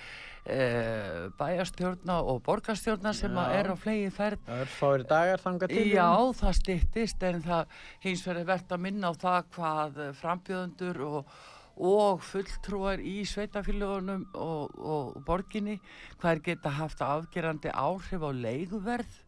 bæjarstjórna 1.40 2.20
og 2.20 2.44
borgarstjórna 2.44 3.16
sem 3.16 3.40
er 3.46 3.72
á 3.72 3.76
flegi 3.80 4.12
ferð. 4.12 4.44
Það 4.46 4.62
er 4.66 4.72
fáir 4.76 5.08
dagar 5.08 5.44
þangað 5.44 5.72
til. 5.74 5.88
Já, 5.96 6.12
það 6.44 6.56
styttist 6.60 7.28
en 7.30 7.44
það 7.48 7.76
hins 8.04 8.28
vegar 8.28 8.48
verðt 8.52 8.76
að 8.76 8.86
minna 8.90 9.12
á 9.12 9.14
það 9.24 9.52
hvað 9.56 10.00
frambjöðundur 10.20 11.04
og, 11.08 11.36
og 11.76 12.22
fulltrúar 12.24 13.02
í 13.04 13.20
sveitafélagunum 13.28 14.24
og, 14.32 14.76
og 14.80 15.16
borginni 15.26 15.76
hvað 16.20 16.30
er 16.32 16.42
geta 16.48 16.72
haft 16.78 17.02
afgerandi 17.04 17.72
áhrif 17.72 18.24
á 18.24 18.30
leiguverð 18.32 19.18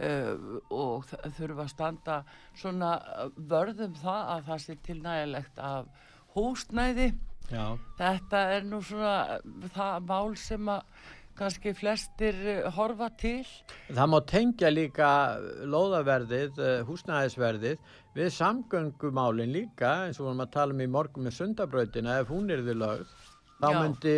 uh, 0.00 0.60
og 0.72 1.04
þurfa 1.36 1.66
að 1.66 1.72
standa 1.74 2.22
svona 2.56 2.94
vörðum 3.36 3.96
það 4.00 4.32
að 4.36 4.48
það 4.48 4.64
sé 4.64 4.78
til 4.86 4.98
nægilegt 5.04 5.60
af 5.60 5.90
húsnæði 6.34 7.12
Já. 7.50 7.76
þetta 7.98 8.46
er 8.54 8.64
nú 8.64 8.80
svona 8.80 9.40
það 9.74 10.08
mál 10.08 10.32
sem 10.40 10.72
að 10.72 10.88
kannski 11.34 11.72
flestir 11.74 12.36
eh, 12.46 12.66
horfa 12.76 13.08
til 13.18 13.42
Það 13.90 14.10
má 14.12 14.18
tengja 14.30 14.70
líka 14.70 15.08
lóðaverðið, 15.66 16.60
húsnæðisverðið 16.86 17.80
við 18.14 18.30
samgöngumálin 18.36 19.52
líka 19.54 19.94
eins 20.06 20.20
og 20.20 20.28
vorum 20.28 20.44
að 20.44 20.52
tala 20.54 20.76
um 20.76 20.82
í 20.84 20.90
morgun 20.90 21.26
með 21.26 21.38
sundabrautina 21.38 22.20
ef 22.22 22.30
hún 22.30 22.52
er 22.54 22.62
þið 22.66 22.78
lögð 22.82 23.16
þá 23.58 23.66
Já. 23.66 23.80
myndi 23.80 24.14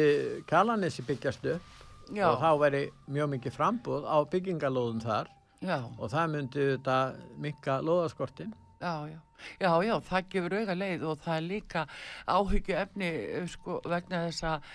Kalanessi 0.51 1.05
byggjast 1.07 1.49
upp 1.55 2.13
Já. 2.13 2.27
og 2.29 2.39
þá 2.43 2.51
veri 2.61 2.83
mjög 3.09 3.33
mikið 3.37 3.57
frambúð 3.57 4.05
á 4.05 4.19
byggingalóðum 4.33 5.01
þar 5.05 5.33
Já. 5.65 5.79
og 5.81 6.13
það 6.13 6.33
myndi 6.35 6.69
þetta 6.75 6.99
mikka 7.47 7.81
lóðaskortin 7.87 8.53
Já, 8.77 9.09
já, 9.09 9.19
já, 9.57 9.71
já, 9.87 9.95
það 10.05 10.27
gefur 10.35 10.55
auga 10.61 10.75
leið 10.77 11.05
og 11.09 11.21
það 11.25 11.37
er 11.39 11.45
líka 11.47 11.85
áhyggju 12.29 12.75
efni 12.77 13.09
sko, 13.49 13.79
vegna 13.89 14.27
þess 14.27 14.45
að, 14.51 14.67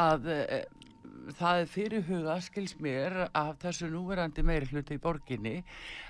að 0.00 0.30
e, 0.32 0.60
það 1.38 1.62
er 1.62 1.70
fyrirhuga, 1.70 2.36
skils 2.44 2.74
mér, 2.82 3.16
af 3.36 3.56
þessu 3.62 3.88
núverandi 3.92 4.44
meiri 4.46 4.68
hluti 4.70 4.98
í 4.98 5.02
borginni 5.02 5.56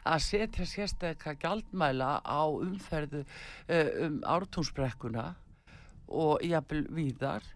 að 0.09 0.25
setja 0.27 0.67
sérstakka 0.69 1.37
gjaldmæla 1.41 2.21
á 2.25 2.43
umferðu 2.49 3.25
e, 3.69 3.81
um 4.07 4.21
ártúnsbrekkuna 4.25 5.31
og 6.11 6.45
jafnvel 6.47 6.85
víðar. 6.95 7.47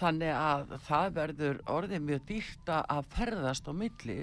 Þannig 0.00 0.32
að 0.34 0.76
það 0.86 1.10
verður 1.18 1.58
orðið 1.70 2.06
mjög 2.06 2.22
dýrt 2.30 2.70
að 2.72 3.10
ferðast 3.12 3.68
á 3.68 3.72
milli 3.76 4.20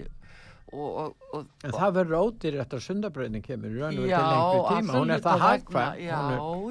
og, 0.74 0.90
og, 0.90 1.30
og 1.34 1.46
En 1.66 1.74
það 1.74 1.94
verður 1.98 2.26
ódýr 2.26 2.58
eftir 2.62 2.80
að 2.80 2.86
sundabrautin 2.86 3.46
kemur 3.46 3.78
Já, 3.78 3.88
til 3.90 4.02
lengri 4.02 4.60
tíma, 4.70 4.98
hún 4.98 5.14
er 5.14 5.24
það 5.26 5.46
hagkvæm. 5.46 6.02
Já, 6.04 6.20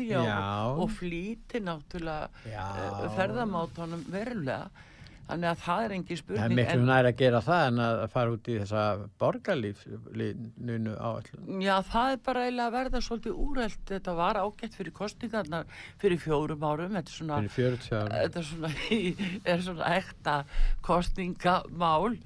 já, 0.06 0.20
er, 0.20 0.82
og 0.82 0.92
flýti 0.98 1.62
náttúrulega 1.64 2.28
Já. 2.46 2.66
uh, 2.66 3.08
ferðamátanum 3.16 4.04
verulega 4.12 4.86
þannig 5.28 5.48
að 5.50 5.60
það 5.66 5.84
er 5.84 5.94
engin 5.96 6.08
Það 6.08 6.14
er 6.16 6.22
spurning 6.22 6.58
miklu 6.58 6.86
nær 6.88 7.08
að 7.10 7.18
gera 7.20 7.40
það 7.44 7.66
en 7.68 7.82
að 7.84 8.02
fara 8.14 8.32
út 8.34 8.48
í 8.48 8.56
þessa 8.62 8.84
borgarlífnunu 9.22 10.94
áallun. 10.96 11.60
Já, 11.62 11.74
það 11.92 12.12
er 12.14 12.20
bara 12.28 12.44
eiginlega 12.46 12.66
að 12.70 12.76
verða 12.78 13.02
svolítið 13.04 13.38
úrelt 13.44 13.84
þetta 13.92 14.16
var 14.18 14.40
ágætt 14.42 14.78
fyrir 14.78 14.94
kostingarnar 14.96 15.70
fyrir 16.00 16.22
fjórum 16.22 16.66
árum 16.70 16.96
þetta 16.98 17.12
er 17.12 17.18
svona, 17.20 17.40
Fyrir 17.48 17.78
40 17.78 17.96
árum. 18.00 18.18
þetta 18.18 18.42
er 18.42 18.50
svona, 18.50 18.74
er 19.54 19.64
svona 19.68 19.94
ekta 19.98 20.36
kostingamál 20.88 22.18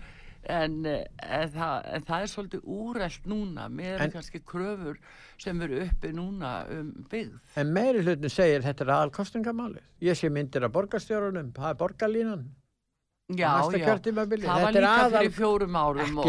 en, 0.43 0.79
en, 0.87 1.51
það, 1.55 1.75
en 1.95 2.07
það 2.09 2.25
er 2.25 2.31
svolítið 2.33 2.65
úrelt 2.77 3.29
núna 3.31 3.69
með 3.71 4.01
kannski 4.15 4.41
kröfur 4.47 4.97
sem 5.43 5.61
eru 5.63 5.85
uppi 5.85 6.11
núna 6.15 6.55
um 6.75 6.89
byggð 7.11 7.59
En 7.63 7.71
meiri 7.75 8.03
hlutin 8.03 8.31
segir 8.33 8.65
þetta 8.65 8.85
er 8.87 8.93
aðalkostingamáli. 8.97 9.83
Ég 10.03 10.19
sé 10.19 10.31
myndir 10.35 10.67
af 10.67 10.75
borgarstjórunum, 10.75 11.53
það 11.55 11.71
er 11.71 11.79
borgarlínan. 11.85 12.43
Já, 13.37 13.49
já, 13.81 13.87
það 14.43 14.63
var 14.63 14.73
líka 14.73 14.93
aðal- 14.93 15.13
fyrir 15.19 15.33
fjórum 15.37 15.77
árum 15.83 16.19
og 16.19 16.25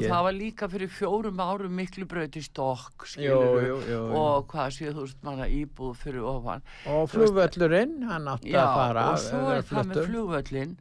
mikið. 0.00 0.08
það 0.10 0.22
var 0.26 0.32
líka 0.32 0.68
fyrir 0.70 0.88
fjórum 0.98 1.40
árum 1.46 1.74
miklu 1.80 2.06
stokk 2.46 3.06
jú, 3.16 3.38
jú, 3.66 3.76
jú. 3.90 4.00
og 4.14 4.46
hvað 4.48 4.70
7000 4.78 5.16
manna 5.22 5.46
íbúð 5.46 5.94
fyrir 5.96 6.22
ofan 6.22 6.62
Og 6.86 7.08
Þú 7.10 7.18
veist, 7.18 7.34
flugvöllurinn, 7.34 8.02
hann 8.08 8.24
átti 8.26 8.50
Já, 8.52 8.62
að 8.64 8.74
fara. 8.74 9.06
og 9.12 9.18
svo 9.18 9.50
er 9.56 9.62
það 9.62 9.84
með 9.84 9.94
fluttur. 9.94 10.06
flugvöllin 10.10 10.76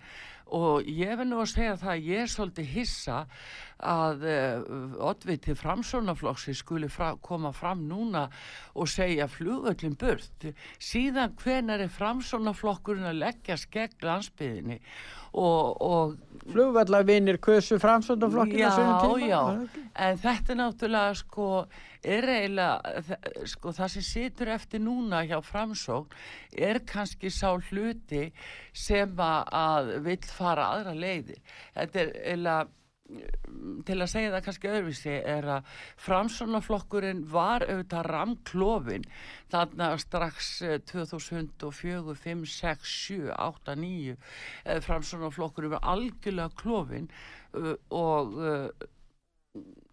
og 0.51 0.83
ég 0.85 1.17
vil 1.17 1.27
nú 1.29 1.41
að 1.43 1.51
segja 1.53 1.75
það 1.77 1.91
að 1.93 2.05
ég 2.09 2.19
er 2.23 2.29
svolítið 2.33 2.65
hissa 2.73 3.25
að 3.79 4.25
uh, 4.27 4.63
oddviti 5.09 5.55
framsónaflokksi 5.57 6.55
skuli 6.57 6.89
fra, 6.91 7.13
koma 7.21 7.53
fram 7.55 7.85
núna 7.89 8.25
og 8.75 8.89
segja 8.91 9.29
flugvöllin 9.31 9.95
burt. 9.99 10.49
Síðan 10.83 11.37
hvenar 11.39 11.83
er 11.85 11.93
framsónaflokkurinn 11.93 13.09
að 13.11 13.21
leggja 13.23 13.59
skegg 13.59 13.95
landsbyðinni 14.03 14.79
og, 15.33 15.81
og 15.81 16.17
Flugvallavinir 16.49 17.37
kusu 17.37 17.77
framsóndaflokkinu 17.79 18.59
Já, 18.59 18.69
já, 19.27 19.67
en 19.95 20.17
þetta 20.17 20.53
er 20.53 20.57
náttúrulega 20.57 21.17
sko, 21.19 21.49
er 22.01 22.29
eiginlega, 22.33 23.03
sko, 23.51 23.73
það 23.75 23.91
sem 23.93 24.05
situr 24.07 24.51
eftir 24.55 24.81
núna 24.81 25.21
hjá 25.27 25.37
framsókn 25.45 26.15
er 26.57 26.81
kannski 26.89 27.29
sá 27.33 27.51
hluti 27.69 28.29
sem 28.73 29.13
að, 29.21 29.93
vill 30.07 30.21
fara 30.25 30.71
aðra 30.73 30.95
leiðir. 30.97 31.41
Þetta 31.75 32.01
er 32.01 32.13
eiginlega, 32.23 32.67
til 33.87 33.97
að 33.97 34.09
segja 34.11 34.33
það 34.33 34.43
kannski 34.45 34.69
öðruvísi, 34.69 35.15
er 35.31 35.47
að 35.55 35.71
framsóknarflokkurinn 36.03 37.23
var 37.31 37.65
auðvitað 37.65 38.09
ramklofin 38.09 39.07
þarna 39.51 39.89
strax 40.01 40.51
eh, 40.65 40.77
2004, 40.91 42.15
5, 42.25 42.45
6, 42.53 42.93
7, 43.07 43.33
8, 43.33 43.75
9 43.81 44.13
eh, 44.13 44.79
framsóknarflokkurinn 44.85 45.73
var 45.73 45.89
algjörlega 45.95 46.53
klofin 46.59 47.09
uh, 47.57 47.73
og 47.95 48.37
uh, 48.37 48.87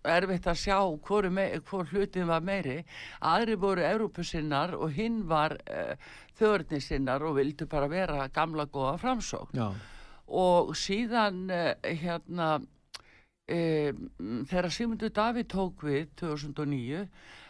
erfitt 0.06 0.46
að 0.46 0.60
sjá 0.60 0.76
hvor, 1.08 1.26
hvor 1.66 1.88
hlutin 1.90 2.28
var 2.28 2.44
meiri. 2.44 2.78
Aðri 3.26 3.56
voru 3.58 3.82
Evrópusinnar 3.82 4.76
og 4.76 4.92
hinn 4.94 5.22
var 5.30 5.56
uh, 5.64 5.96
þörnisinnar 6.38 7.24
og 7.26 7.38
vildu 7.40 7.66
bara 7.70 7.88
vera 7.90 8.28
gamla 8.28 8.68
góða 8.68 8.96
framsókn. 9.02 9.56
Já. 9.56 9.70
og 10.26 10.72
síðan 10.74 11.44
uh, 11.54 11.70
hérna 11.86 12.56
um, 13.52 14.06
þegar 14.48 14.70
Sigmundur 14.74 15.12
Davíð 15.14 15.50
tók 15.52 15.84
við 15.86 16.08
2009 16.20 17.06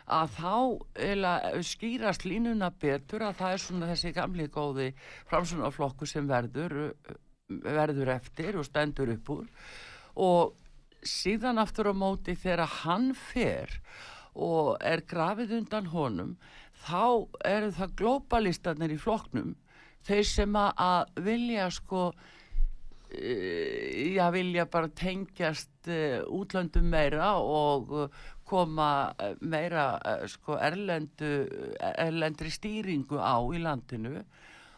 að 0.07 0.35
þá 0.37 0.55
eila, 1.03 1.35
skýrast 1.67 2.27
línuna 2.29 2.71
betur 2.71 3.25
að 3.27 3.41
það 3.41 3.55
er 3.55 3.63
svona 3.65 3.89
þessi 3.91 4.13
gamli 4.15 4.47
góði 4.55 4.91
framsunarflokku 5.31 6.07
sem 6.07 6.29
verður 6.31 6.93
verður 7.49 8.13
eftir 8.17 8.59
og 8.59 8.67
stendur 8.67 9.13
upp 9.15 9.31
úr. 9.31 9.49
Og 10.19 10.55
síðan 11.07 11.61
aftur 11.63 11.93
á 11.93 11.95
móti 11.95 12.35
þegar 12.39 12.81
hann 12.83 13.13
fer 13.15 13.81
og 14.37 14.77
er 14.85 15.05
grafið 15.09 15.55
undan 15.61 15.91
honum 15.93 16.35
þá 16.87 17.27
eru 17.47 17.71
það 17.77 17.95
globalistarnir 18.01 18.97
í 18.97 19.01
flokknum 19.01 19.55
þeir 20.07 20.27
sem 20.29 20.59
að, 20.61 21.13
vilja 21.25 21.71
sko 21.73 22.11
já 23.11 24.31
vilja 24.35 24.67
bara 24.67 24.89
tengjast 24.89 25.89
uh, 25.89 26.25
útlöndum 26.35 26.89
meira 26.91 27.37
og 27.39 27.93
uh, 27.95 28.25
koma 28.47 28.91
meira 29.41 29.87
sko 30.31 30.59
erlendu, 30.63 31.47
erlendri 31.81 32.53
stýringu 32.55 33.19
á 33.19 33.43
í 33.51 33.63
landinu. 33.63 34.23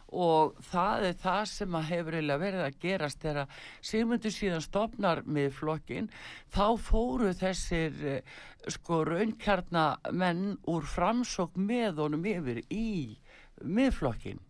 Og 0.09 0.55
það 0.71 1.03
er 1.11 1.17
það 1.21 1.43
sem 1.51 1.75
að 1.77 1.89
hefur 1.91 2.15
verið 2.41 2.63
að 2.65 2.77
gerast 2.81 3.21
þegar 3.21 3.59
Sigmundur 3.85 4.33
síðan 4.33 4.65
stopnar 4.65 5.21
með 5.25 5.51
flokkin 5.59 6.09
þá 6.49 6.65
fóru 6.81 7.29
þessir 7.37 7.99
eh, 8.15 8.37
sko 8.65 9.03
raunkjarnamenn 9.05 10.57
úr 10.65 10.87
framsók 10.89 11.59
með 11.61 12.01
honum 12.01 12.25
yfir 12.25 12.63
í 12.73 13.19
miðflokkin 13.61 14.41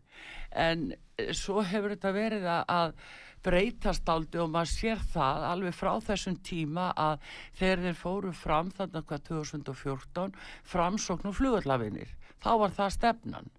en 0.56 0.94
eh, 1.20 1.34
svo 1.36 1.60
hefur 1.60 1.98
þetta 1.98 2.16
verið 2.16 2.48
að 2.56 2.96
breytast 3.46 4.10
áldi 4.10 4.42
og 4.42 4.52
maður 4.54 4.72
sér 4.74 5.06
það 5.14 5.46
alveg 5.52 5.78
frá 5.78 5.92
þessum 6.08 6.40
tíma 6.46 6.90
að 6.96 7.30
þegar 7.60 7.86
þeir 7.86 8.02
fóru 8.02 8.34
fram 8.36 8.74
þarna 8.76 9.04
hvað 9.06 9.24
2014 9.30 10.36
framsókn 10.74 11.32
og 11.32 11.38
flugvallafinir 11.40 12.18
þá 12.44 12.52
var 12.64 12.76
það 12.76 12.96
stefnan. 12.98 13.50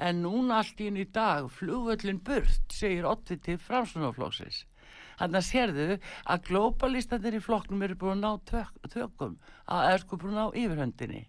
En 0.00 0.24
núna 0.24 0.60
allt 0.60 0.80
í 0.82 0.88
enn 0.90 0.98
í 0.98 1.06
dag 1.14 1.46
flugvöllin 1.52 2.22
burt 2.26 2.74
segir 2.74 3.06
oddviti 3.06 3.58
framsóknarflóksins 3.60 4.64
Þannig 5.20 5.36
að 5.36 5.48
sérðu 5.50 5.86
að 6.32 6.44
globalistanir 6.48 7.34
í 7.36 7.42
flokknum 7.44 7.82
eru 7.84 7.96
búin 8.00 8.14
að 8.14 8.22
ná 8.22 8.44
tök, 8.48 8.76
tökum, 8.88 9.34
að 9.68 9.88
er 9.90 10.02
sko 10.04 10.18
búin 10.20 10.32
að 10.32 10.38
ná 10.38 10.60
yfirhöndinni. 10.62 11.20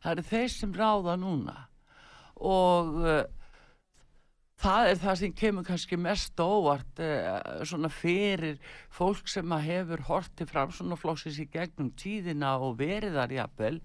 Það 0.00 0.12
eru 0.12 0.24
þeir 0.30 0.52
sem 0.54 0.72
ráða 0.72 1.16
núna. 1.20 1.56
Og 2.40 2.96
það 4.62 4.90
er 4.90 5.00
það 5.02 5.18
sem 5.20 5.34
kemur 5.36 5.66
kannski 5.66 5.98
mest 6.00 6.40
óvart 6.40 7.02
uh, 7.02 7.64
svona 7.68 7.90
fyrir 7.92 8.56
fólk 8.94 9.28
sem 9.28 9.52
að 9.52 9.66
hefur 9.70 10.04
hort 10.08 10.32
til 10.38 10.48
framsunaflokksins 10.48 11.40
í 11.42 11.48
gegnum 11.52 11.92
tíðina 11.98 12.56
og 12.64 12.78
verið 12.80 13.18
þar 13.18 13.36
jafnvel 13.36 13.76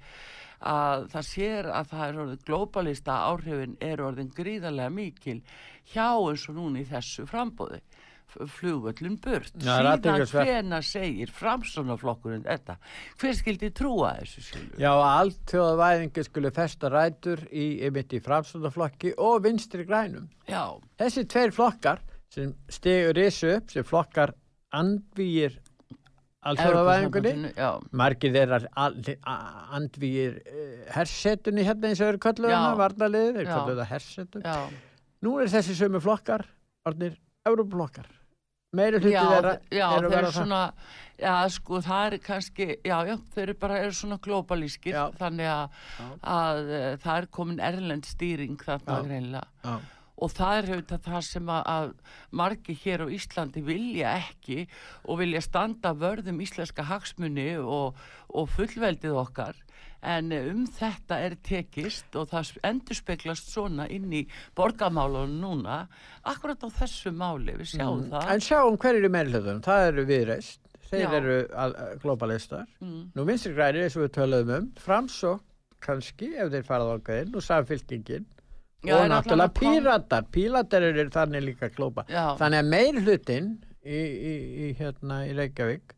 að 0.72 1.08
það 1.12 1.28
sér 1.28 1.70
að 1.74 1.92
það 1.92 2.06
er 2.06 2.22
orðið 2.24 2.46
globalista 2.48 3.18
áhrifin 3.28 3.78
er 3.82 4.04
orðin 4.06 4.34
gríðarlega 4.38 4.94
mikil 4.94 5.40
hjá 5.92 6.08
eins 6.14 6.48
og 6.48 6.58
núna 6.60 6.84
í 6.84 6.88
þessu 6.88 7.26
frambóði 7.30 7.82
flugvöllun 8.58 9.18
burt 9.22 9.56
Já, 9.58 9.78
síðan 9.80 10.26
hvena 10.32 10.82
segir 10.86 11.32
framsunaflokkurinn 11.36 12.46
þetta 12.46 12.78
hver 13.22 13.36
skildi 13.38 13.72
trúa 13.76 14.14
þessu 14.20 14.46
Silvía? 14.46 14.78
Já, 14.82 14.92
að 14.92 15.16
alltjóðavæðingi 15.22 16.26
skulle 16.28 16.54
festa 16.56 16.92
rætur 16.92 17.44
í, 17.50 17.66
einmitt 17.86 18.16
í 18.16 18.22
framstofnaflokki 18.24 19.16
og 19.22 19.42
vinstri 19.46 19.88
grænum. 19.88 20.30
Já. 20.50 20.78
Þessi 21.02 21.26
tveir 21.32 21.56
flokkar 21.56 22.06
sem 22.32 22.54
stigur 22.72 23.18
risu 23.18 23.52
upp, 23.58 23.74
sem 23.74 23.88
flokkar 23.88 24.36
andvíir 24.72 25.60
Evrópusambandinu, 26.42 27.52
já. 27.54 27.76
margir 27.94 28.32
þeirra 28.34 28.58
andvíir 29.78 30.40
uh, 30.42 30.88
hersetunni 30.96 31.62
hérna 31.68 31.92
eins 31.92 32.02
og 32.02 32.16
eru 32.16 32.48
hana, 32.48 32.72
varnaliðið, 32.80 33.44
kölluð 33.46 33.84
það 33.84 33.92
hersetun. 33.92 34.48
Já. 34.48 34.90
Nú 35.22 35.36
er 35.38 35.52
þessi 35.54 35.76
sömu 35.78 36.02
flokkar, 36.02 36.48
orðnir 36.90 37.20
Európflokkar. 37.46 38.10
Meiri 38.72 39.00
hluti 39.02 39.12
já, 39.12 39.24
þeirra 39.28 39.54
þe- 39.58 39.78
já, 39.78 39.86
eru 39.98 40.08
að 40.08 40.12
vera 40.14 40.20
eru 40.22 40.28
það. 40.32 40.36
svona 40.38 40.60
já, 41.22 41.34
sko, 41.52 41.80
það 41.84 42.04
er 42.08 42.18
kannski 42.24 42.68
já, 42.88 42.98
já, 43.10 43.16
þeir 43.36 43.44
eru 43.50 43.56
bara, 43.60 43.80
eru 43.84 43.96
svona 43.98 44.18
globalískir 44.24 44.96
þannig 45.20 45.50
að, 45.52 45.82
að 46.24 46.62
uh, 46.72 46.86
það 47.04 47.18
er 47.18 47.28
komin 47.40 47.60
erlend 47.60 48.08
stýring 48.08 48.56
þarna 48.64 48.96
Já. 48.96 49.04
greinlega 49.10 49.44
Já. 49.68 49.76
og 50.22 50.32
það 50.38 50.56
er 50.62 50.70
auðvitað 50.72 51.04
það 51.10 51.28
sem 51.28 51.52
að, 51.58 51.62
að 51.76 51.92
margi 52.42 52.78
hér 52.86 53.04
á 53.04 53.08
Íslandi 53.20 53.66
vilja 53.68 54.16
ekki 54.22 54.60
og 55.04 55.20
vilja 55.20 55.42
standa 55.44 55.92
vörðum 55.98 56.40
íslenska 56.46 56.88
hagsmuni 56.88 57.50
og, 57.60 58.00
og 58.32 58.50
fullveldið 58.56 59.20
okkar 59.26 59.60
en 60.04 60.32
um 60.34 60.66
þetta 60.68 61.18
er 61.28 61.36
tekist 61.46 62.16
og 62.18 62.30
það 62.32 62.56
endur 62.64 62.98
speglast 62.98 63.52
svona 63.54 63.86
inn 63.94 64.10
í 64.12 64.24
borgamálunum 64.58 65.36
núna 65.44 65.88
akkurat 66.26 66.64
á 66.66 66.70
þessu 66.82 67.12
máli, 67.14 67.54
við 67.60 67.76
sjáum 67.76 68.02
Mm. 68.08 68.10
það 68.12 68.32
En 68.34 68.40
sjáum 68.48 68.78
hverju 68.82 69.04
er 69.06 69.10
meiri 69.14 69.32
hlutunum, 69.32 69.62
það 69.62 69.88
eru 69.92 70.06
viðreist, 70.10 70.60
þeir 70.90 71.06
Já. 71.06 71.14
eru 71.22 71.38
al- 71.56 71.76
globalistar. 72.02 72.66
Mm. 72.82 73.12
Nú 73.16 73.26
vinstri 73.26 73.54
grænir 73.54 73.84
eins 73.86 73.96
og 73.98 74.04
við 74.08 74.14
töluðum 74.18 74.58
um, 74.58 74.72
framsó 74.76 75.40
kannski 75.82 76.34
ef 76.36 76.50
þeir 76.52 76.64
farað 76.68 76.94
ákveðin 77.00 77.36
og 77.36 77.42
samfylkingin 77.46 78.26
Já, 78.84 78.96
og 78.98 79.10
náttúrulega 79.10 79.54
píratar, 79.54 80.24
píratar 80.34 80.82
eru 80.82 81.10
þannig 81.14 81.44
líka 81.46 81.70
glóba. 81.70 82.04
Já. 82.10 82.36
Þannig 82.38 82.60
að 82.64 82.70
meiri 82.74 83.02
hlutin 83.06 83.50
í, 83.86 84.02
í, 84.02 84.34
í, 84.66 84.76
hérna, 84.80 85.22
í 85.30 85.36
Reykjavík 85.38 85.94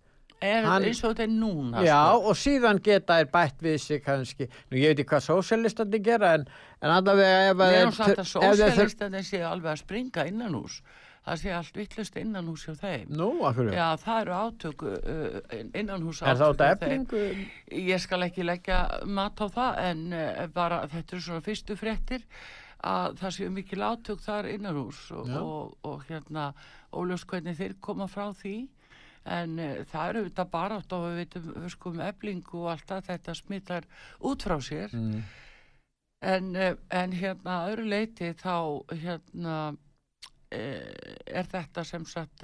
er 0.49 0.67
Hann- 0.67 0.87
eins 0.89 1.03
og 1.03 1.13
þetta 1.13 1.23
er 1.25 1.31
núna 1.33 1.85
Já, 1.85 2.01
sko. 2.09 2.27
og 2.29 2.35
síðan 2.39 2.81
geta 2.83 3.19
er 3.19 3.29
bætt 3.31 3.63
við 3.63 3.77
sig 3.83 4.03
kannski, 4.03 4.49
nú 4.71 4.77
ég 4.81 4.91
veit 4.93 4.99
ekki 5.03 5.13
hvað 5.13 5.25
sósjalistandi 5.29 6.03
gera 6.03 6.33
en, 6.39 6.45
en 6.81 6.97
allavega 6.97 7.49
ef 7.53 7.63
að 7.67 7.95
satt 7.97 8.21
að 8.43 8.67
ef 8.67 8.77
þeir 8.77 9.23
séu 9.29 9.47
alveg 9.47 9.71
að 9.73 9.81
springa 9.85 10.27
innan 10.27 10.59
hús 10.59 10.81
það 11.23 11.39
sé 11.39 11.53
allt 11.55 11.77
vittlust 11.79 12.17
innan 12.19 12.49
hús 12.51 12.65
hjá 12.67 12.73
þeim 12.81 13.13
Nú? 13.15 13.29
Já, 13.71 13.85
það 14.01 14.17
eru 14.23 14.33
átök 14.39 14.83
uh, 14.89 15.37
innan 15.79 16.03
hús 16.03 16.19
Er. 16.21 16.41
Eflingu? 16.73 17.21
Ég 17.71 18.03
skal 18.03 18.27
ekki 18.27 18.43
leggja 18.43 18.81
mat 19.07 19.39
á 19.39 19.47
það 19.47 19.79
en 19.87 20.03
uh, 20.11 20.43
bara 20.53 20.81
þetta 20.91 21.15
eru 21.15 21.23
svona 21.29 21.45
fyrstu 21.45 21.79
fréttir 21.79 22.25
að 22.83 23.15
það 23.21 23.35
séu 23.37 23.51
mikil 23.55 23.85
átök 23.87 24.19
þar 24.19 24.49
innan 24.51 24.75
hús 24.75 25.05
og, 25.15 25.29
og, 25.39 25.77
og 25.87 26.03
hérna 26.09 26.49
óljós 26.91 27.23
hvernig 27.29 27.55
þeir 27.55 27.77
koma 27.79 28.09
frá 28.11 28.27
því 28.35 28.57
en 29.25 29.59
uh, 29.59 29.83
það 29.91 30.09
eru 30.09 30.25
þetta 30.27 30.45
bara 30.51 30.79
átt 30.81 30.95
og 30.97 31.05
við 31.07 31.19
veitum 31.21 31.69
sko 31.71 31.93
um 31.93 32.01
eflingu 32.03 32.63
og 32.63 32.71
allt 32.73 32.87
það 32.89 33.07
þetta 33.11 33.35
smittar 33.39 33.87
út 34.19 34.43
frá 34.43 34.57
sér 34.61 34.93
Mm. 34.93 35.23
en, 36.21 36.55
uh, 36.55 36.73
en 36.89 37.13
hérna 37.13 37.59
að 37.61 37.73
öðru 37.73 37.85
leiti 37.89 38.33
þá 38.39 38.55
hérna 38.91 39.55
uh, 39.71 41.13
er 41.27 41.47
þetta 41.51 41.83
sem 41.87 42.05
sagt 42.05 42.43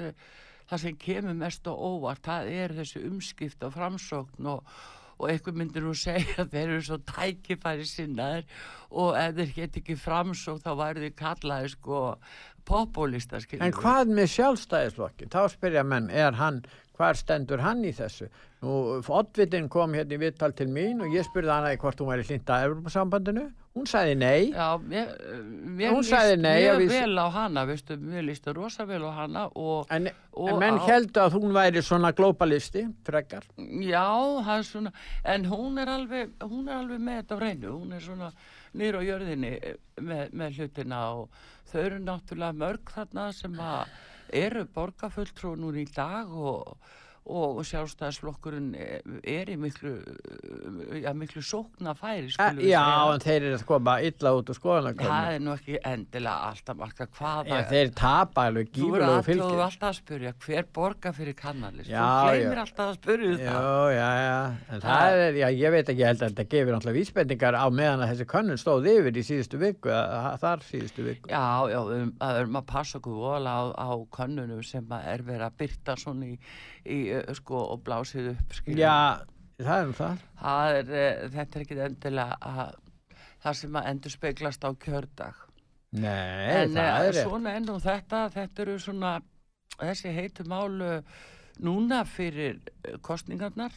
það 0.70 0.82
sem 0.84 0.96
kemur 1.02 1.38
mest 1.38 1.68
á 1.68 1.74
óvart 1.74 2.24
það 2.26 2.54
er 2.54 2.74
þessi 2.78 3.04
umskipt 3.10 3.64
og 3.66 3.74
framsókn 3.74 4.50
og, 4.52 4.74
og 5.20 5.30
einhver 5.32 5.56
myndir 5.58 5.84
nú 5.86 5.96
segja 6.06 6.44
að 6.44 6.54
þeir 6.54 6.68
eru 6.76 6.84
svo 6.86 7.00
tækifæri 7.10 7.88
sinnaðir 7.90 8.46
og 8.92 9.18
ef 9.18 9.36
þeir 9.40 9.56
get 9.56 9.82
ekki 9.82 9.98
framsókn 10.00 10.64
þá 10.64 10.72
væri 10.84 11.08
þeir 11.08 11.18
kallaði 11.24 11.74
sko 11.76 12.04
populista 12.70 13.42
En 13.60 13.74
hvað 13.76 14.14
með 14.14 14.30
sjálfstæðisflokkin? 14.38 15.32
Þá 15.34 15.42
spyrja 15.56 15.84
menn, 15.88 16.10
er 16.14 16.38
hann, 16.40 16.62
hvar 17.00 17.18
stendur 17.18 17.62
hann 17.66 17.84
í 17.88 17.92
þessu? 17.96 18.30
Nú, 18.62 19.00
Oddvitin 19.08 19.70
kom 19.72 19.94
hérna 19.96 20.18
í 20.18 20.20
viðtal 20.20 20.52
til 20.54 20.68
mín 20.68 21.00
og 21.02 21.14
ég 21.16 21.24
spurði 21.24 21.54
hana 21.54 21.72
í 21.72 21.78
hvort 21.80 22.02
hún 22.04 22.10
væri 22.12 22.26
hlinda 22.28 22.58
að 22.58 22.66
Evropasambandinu. 22.70 23.46
Hún 23.78 23.86
sagði 23.88 24.16
nei. 24.20 24.50
Já, 24.52 24.66
mér, 24.82 25.14
mér 25.78 25.94
Hún 25.94 26.02
líst 26.02 26.12
sagði 26.12 26.36
nei, 26.42 26.58
mjög 26.66 26.80
við- 26.82 26.92
vel 26.98 27.22
á 27.24 27.28
hana, 27.32 27.64
veistu, 27.70 27.96
mér 28.02 28.26
líst 28.28 28.50
rosa 28.58 28.84
vel 28.90 29.00
á 29.08 29.12
hana 29.22 29.46
og, 29.56 29.86
En, 29.96 30.10
og 30.34 30.50
en 30.50 30.60
menn 30.60 30.80
á- 30.82 30.88
heldur 30.90 31.24
að 31.30 31.38
hún 31.38 31.54
væri 31.56 31.84
svona 31.86 32.12
globalisti, 32.18 32.84
frekar. 33.08 33.46
Já, 33.56 34.04
svona, 34.68 34.92
en 35.24 35.46
hún 35.46 35.80
er 35.80 35.88
alveg, 35.96 36.34
hún 36.42 36.68
er 36.68 36.82
alveg 36.82 37.00
með 37.00 37.22
þetta 37.22 37.38
á 37.38 37.40
reynu, 37.46 37.72
hún 37.80 37.94
er 37.96 38.02
svona 38.04 38.32
nýr 38.78 39.00
á 39.00 39.02
jörðinni 39.02 39.54
eh, 39.58 39.78
með, 40.02 40.34
með 40.34 40.60
hlutina 40.60 41.02
og 41.18 41.42
þau 41.72 41.82
eru 41.82 42.00
náttúrulega 42.04 42.60
mörg 42.64 42.94
þarna 42.96 43.28
sem 43.36 43.60
að 43.64 43.94
eru 44.44 44.66
borgarfulltrú 44.76 45.56
núna 45.58 45.82
í 45.82 45.88
dag 45.96 46.30
og, 46.30 46.76
og 47.30 47.60
sjálfstæðisflokkurinn 47.70 48.70
eh, 48.80 49.00
er 49.30 49.50
í 49.54 49.56
miklu, 49.60 49.92
eh, 50.02 51.02
já, 51.04 51.12
miklu 51.18 51.44
sókna 51.46 51.94
færi, 51.98 52.30
Eh, 52.40 52.62
Já, 52.70 52.84
en 53.14 53.20
þeir 53.24 53.44
eru 53.50 53.58
að 53.58 53.66
koma 53.70 53.96
illa 54.06 54.32
út 54.38 54.50
úr 54.50 54.58
skoðanakönnum. 54.58 55.12
Það 55.14 55.34
er 55.36 55.44
nú 55.46 55.54
ekki 55.54 55.78
endilega 55.86 56.50
alltaf 56.50 56.80
marka 56.80 57.08
hvaða 57.20 57.60
þeir 57.70 57.92
tapa 58.00 58.46
alveg 58.50 58.70
verður 58.70 58.76
gífurlegu 58.80 59.10
að 59.10 59.20
þú 59.20 59.28
fylgir. 59.30 59.64
alltaf 59.66 59.90
að 59.90 59.98
spyrja 60.00 60.34
hver 60.46 60.70
borgar 60.80 61.14
fyrir 61.20 61.36
kannalist 61.40 61.90
þú 61.90 62.08
gleymir 62.30 62.62
alltaf 62.64 62.86
að 62.90 62.98
spyrja 63.00 63.30
um 63.30 63.38
það 63.40 63.48
Já, 63.50 64.00
já, 64.00 64.10
já, 64.26 64.40
en 64.74 64.84
það 64.86 65.20
er, 65.20 65.40
já, 65.44 65.48
ég 65.60 65.76
veit 65.76 65.94
ekki, 65.94 66.06
held 66.10 66.24
að 66.24 66.30
þetta 66.34 66.48
gefur 66.56 66.74
náttúrulega 66.76 67.00
vísbendingar 67.00 67.60
á 67.60 67.66
meðan 67.70 68.04
að 68.06 68.12
þessi 68.14 68.30
könnun 68.34 68.62
stóð 68.62 68.90
yfir 68.94 69.20
í 69.20 69.26
síðustu 69.30 69.60
viku, 69.62 69.94
þar 70.42 70.66
síðustu 70.66 71.06
viku. 71.06 71.30
Já, 71.30 71.46
já, 71.74 71.80
um, 71.84 72.14
að 72.24 72.42
erum 72.44 72.60
að 72.62 72.68
passa 72.74 73.00
okkur 73.00 73.48
á, 73.50 73.60
á 73.76 73.90
könnunum 74.16 74.64
sem 74.66 74.86
er 75.00 75.24
verið 75.26 75.46
að 75.48 75.58
byrta 75.60 75.96
svona 76.00 76.30
í, 76.32 76.38
í 76.86 77.00
sko, 77.40 77.64
og 77.74 77.84
blásið 77.88 78.32
upp 78.34 78.56
skilur. 78.58 78.80
Já, 78.80 79.26
það 79.60 79.82
er 79.82 79.90
um 79.90 79.96
það. 79.98 80.24
það 80.44 80.78
er, 80.78 80.94
þetta 81.36 81.60
er 81.60 81.66
ekki 81.66 81.80
endilega 81.86 82.38
að, 82.52 82.78
það 83.44 83.60
sem 83.62 83.80
að 83.82 83.90
endur 83.94 84.16
speglast 84.16 84.68
á 84.68 84.70
kjördag 84.86 85.46
Nei, 85.90 86.46
en 86.54 86.76
það 86.78 87.08
er 87.08 87.18
svona 87.24 87.56
enn 87.58 87.70
og 87.74 87.82
þetta 87.82 88.28
þetta 88.36 88.62
eru 88.62 88.78
svona 88.80 89.14
þessi 89.80 90.12
heitu 90.14 90.46
málu 90.46 91.00
núna 91.66 92.04
fyrir 92.08 92.60
kostningarnar 93.06 93.74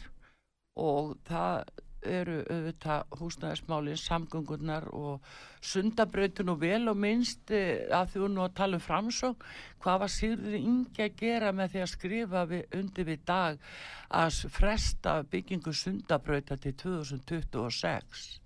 og 0.79 1.15
það 1.27 1.63
eru 2.09 2.39
auðvitað 2.51 3.17
húsnæðismálin, 3.19 3.99
samgöngurnar 3.99 4.87
og 4.93 5.33
sundabrautun 5.63 6.53
og 6.53 6.61
vel 6.61 6.91
og 6.91 6.99
minnst 6.99 7.53
eh, 7.55 7.87
að 7.93 8.17
hún 8.21 8.37
nú 8.37 8.43
að 8.45 8.55
tala 8.59 8.79
um 8.79 8.83
framsók 8.83 9.45
hvað 9.83 9.99
var 10.03 10.13
Sigurður 10.13 10.59
Ingi 10.59 11.05
að 11.07 11.17
gera 11.23 11.51
með 11.55 11.73
því 11.73 11.83
að 11.85 11.91
skrifa 11.93 12.45
við, 12.51 12.63
undir 12.79 13.09
við 13.09 13.25
dag 13.27 13.73
að 14.13 14.39
fresta 14.53 15.17
byggingu 15.31 15.73
sundabrauta 15.73 16.59
til 16.59 16.75
2026 16.83 18.42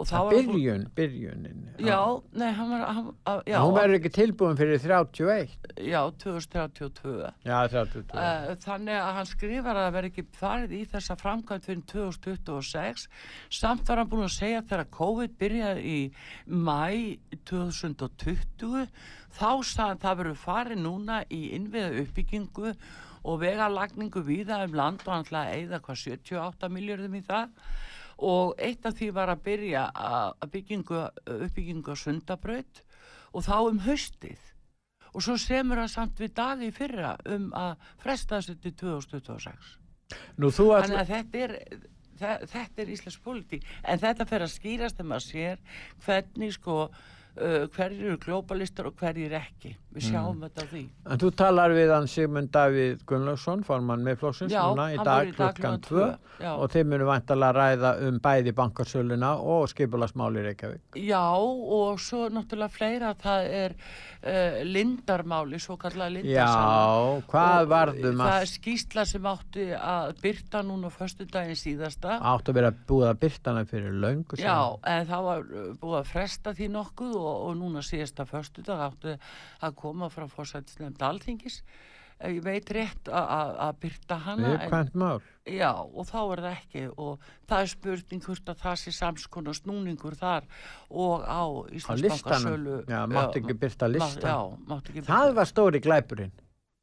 og 0.00 0.06
þá 0.06 0.12
Það 0.14 0.24
var 0.24 0.32
hún- 0.34 0.46
byrjun, 0.50 0.84
byrjunin. 0.96 1.62
Já, 1.84 1.98
nei, 2.32 2.52
hann 2.56 2.70
var, 2.70 2.84
hann, 2.94 3.08
að, 3.26 3.42
já, 3.50 3.58
Hún 3.60 3.74
verður 3.76 3.96
ekki 3.98 4.12
tilbúin 4.16 4.56
fyrir 4.56 4.78
31. 4.80 5.56
já, 5.76 6.00
2032. 6.22 7.32
Já, 7.44 7.58
32. 7.68 8.14
Uh, 8.16 8.54
þannig 8.64 8.96
að 8.96 9.12
hann 9.18 9.26
skrifar 9.32 9.76
að 9.76 9.84
það 9.88 9.96
verði 9.98 10.10
ekki 10.14 10.26
farið 10.40 10.72
í 10.78 10.82
þessa 10.94 11.16
framkvæmt 11.20 11.68
fyrir 11.68 11.84
2026 11.92 13.08
samt 13.50 13.84
var 13.88 13.96
hann 14.04 14.08
búin 14.08 14.24
að 14.24 14.36
segja 14.38 14.62
þegar 14.62 14.90
COVID 14.96 15.36
byrjaði 15.42 15.84
í 15.84 16.00
mæ 16.48 17.18
2020 17.50 18.88
þá 19.36 19.50
sagði 19.62 19.86
hann 19.90 20.02
það 20.02 20.18
verður 20.22 20.40
farið 20.46 20.82
núna 20.84 21.20
í 21.30 21.42
innviða 21.56 22.02
uppbyggingu 22.04 22.72
og 23.20 23.40
vegalagningu 23.42 24.22
víða 24.24 24.62
um 24.64 24.74
land 24.78 25.02
og 25.04 25.12
hann 25.12 25.26
ætlaði 25.26 25.50
að 25.50 25.58
eyða 25.60 25.80
hvað 25.84 26.00
78 26.06 26.70
miljörðum 26.72 27.18
í 27.18 27.22
það 27.26 27.50
og 28.20 28.54
eitt 28.60 28.86
af 28.86 28.94
því 28.98 29.10
var 29.16 29.32
að 29.32 29.42
byrja 29.48 29.84
að 29.94 30.30
að 30.44 30.50
byggingu, 30.54 31.02
uppbyggingu 31.46 31.92
á 31.92 31.96
sundabraut 31.96 32.82
og 33.32 33.44
þá 33.46 33.54
um 33.70 33.78
haustið. 33.86 34.38
Og 35.14 35.22
svo 35.24 35.34
semur 35.40 35.80
það 35.80 35.88
samt 35.90 36.20
við 36.22 36.34
dagi 36.38 36.68
fyrra 36.74 37.14
um 37.26 37.48
að 37.56 37.72
fresta 37.98 38.38
þessu 38.38 38.58
til 38.62 38.72
2026 38.84 39.72
Nú 40.38 40.50
þú 40.54 40.66
þannig 40.74 41.00
að 41.00 41.10
þetta 41.14 41.40
er 41.46 41.54
þe- 42.20 42.46
þetta 42.52 42.82
er 42.84 42.92
íslensk 42.94 43.22
politík 43.24 43.66
en 43.84 43.98
þetta 44.02 44.26
fer 44.26 44.44
að 44.46 44.52
skýrast 44.54 44.96
þegar 44.98 45.08
maður 45.10 45.26
sér 45.26 45.58
hvernig 46.04 46.52
sko 46.54 46.76
uh, 47.40 47.66
hverjir 47.74 48.06
eru 48.12 48.18
globalistar 48.22 48.86
og 48.90 48.96
hverjir 49.00 49.32
ekki. 49.40 49.76
Við 49.90 50.04
Mm. 50.04 50.10
sjáum 50.14 50.42
þetta 50.44 50.62
á 50.62 50.66
því. 50.70 50.80
En 51.10 51.18
þú 51.18 51.28
talar 51.34 51.72
við 51.74 51.88
hann 51.90 52.04
Sigmund 52.06 52.50
Davíð 52.54 53.00
Gunnlaugsson, 53.10 53.64
formann 53.66 54.04
meðflokksins 54.06 54.52
Já, 54.54 54.60
núna 54.70 54.84
í 54.94 54.98
dag 55.02 55.32
klukkan 55.34 55.54
klukkan 55.56 55.80
2 55.82 55.88
tvö, 55.88 56.04
já. 56.44 56.52
og 56.54 56.70
þeir 56.70 56.84
munu 56.86 57.08
vantalega 57.08 57.56
ræða 57.56 57.90
um 58.06 58.20
bæði 58.22 58.52
bankasöluna 58.54 59.32
og 59.42 59.66
skipulasmáli 59.72 60.44
Reykjavík. 60.46 60.80
Já, 60.94 61.24
og 61.34 61.98
svo 61.98 62.28
náttúrulega 62.30 62.70
fleira, 62.70 63.10
það 63.18 63.48
er 63.50 63.74
uh, 63.74 64.62
lindarmáli, 64.62 65.58
svo 65.58 65.76
kallega 65.80 66.14
lindarsáli. 66.20 67.18
Já, 67.18 67.26
hvað 67.32 67.66
varðum 67.74 68.22
Það 68.22 68.30
að 68.36 68.44
er 68.44 68.50
skýsla 68.54 69.04
sem 69.10 69.28
átti 69.32 69.66
að 69.74 70.14
byrta 70.22 70.62
núna 70.70 70.86
á 70.86 70.92
föstudaginn 70.94 71.58
síðasta. 71.58 72.20
áttu 72.20 72.52
að 72.54 72.60
vera 72.60 72.72
búið 72.86 73.08
að 73.10 73.20
byrta 73.26 73.50
hana 73.54 73.64
fyrir 73.66 73.90
síðan? 73.90 74.38
Já, 74.38 74.78
en 74.94 75.06
það 75.10 75.26
var 75.28 75.38
uh, 75.50 75.68
búið 75.82 75.98
að 76.00 76.10
fresta 76.14 76.54
því 76.54 76.70
nokkuð 76.78 77.14
og, 77.18 77.29
og 77.30 77.56
núna 77.60 77.82
síðasta 77.86 78.26
föstudag 78.28 78.82
áttu 78.90 79.16
að 79.62 79.74
koma 79.78 80.08
frá 80.12 80.26
fórsættisnefnd 80.28 81.02
alþingis. 81.02 81.62
Eh, 82.20 82.34
Ég 82.36 82.42
veit 82.44 82.68
rétt 82.76 83.08
að- 83.08 83.30
að 83.32 83.50
að 83.66 83.76
byrta 83.80 84.16
hana. 84.20 84.48
en-. 84.60 85.22
Já, 85.46 85.72
og 85.72 86.04
þá 86.06 86.18
er 86.32 86.42
það 86.44 86.56
ekki 86.58 86.82
og 86.98 87.18
það 87.48 87.62
er 87.62 87.66
spurning 87.72 88.22
hvort 88.26 88.44
að 88.52 88.58
það 88.60 88.76
sé 88.82 88.92
samskonar 88.92 89.56
snúningur 89.56 90.16
þar 90.20 90.44
og 90.90 91.24
á 91.24 91.42
listanum, 91.96 92.84
já, 92.86 93.06
mátti 93.08 93.40
ekki 93.40 93.54
byrta 93.58 93.88
listan. 93.88 94.22
Já, 94.22 94.76
ekki 94.76 95.02
Það 95.06 95.34
var 95.34 95.44
stóri 95.48 95.80
glæpurinn. 95.80 96.32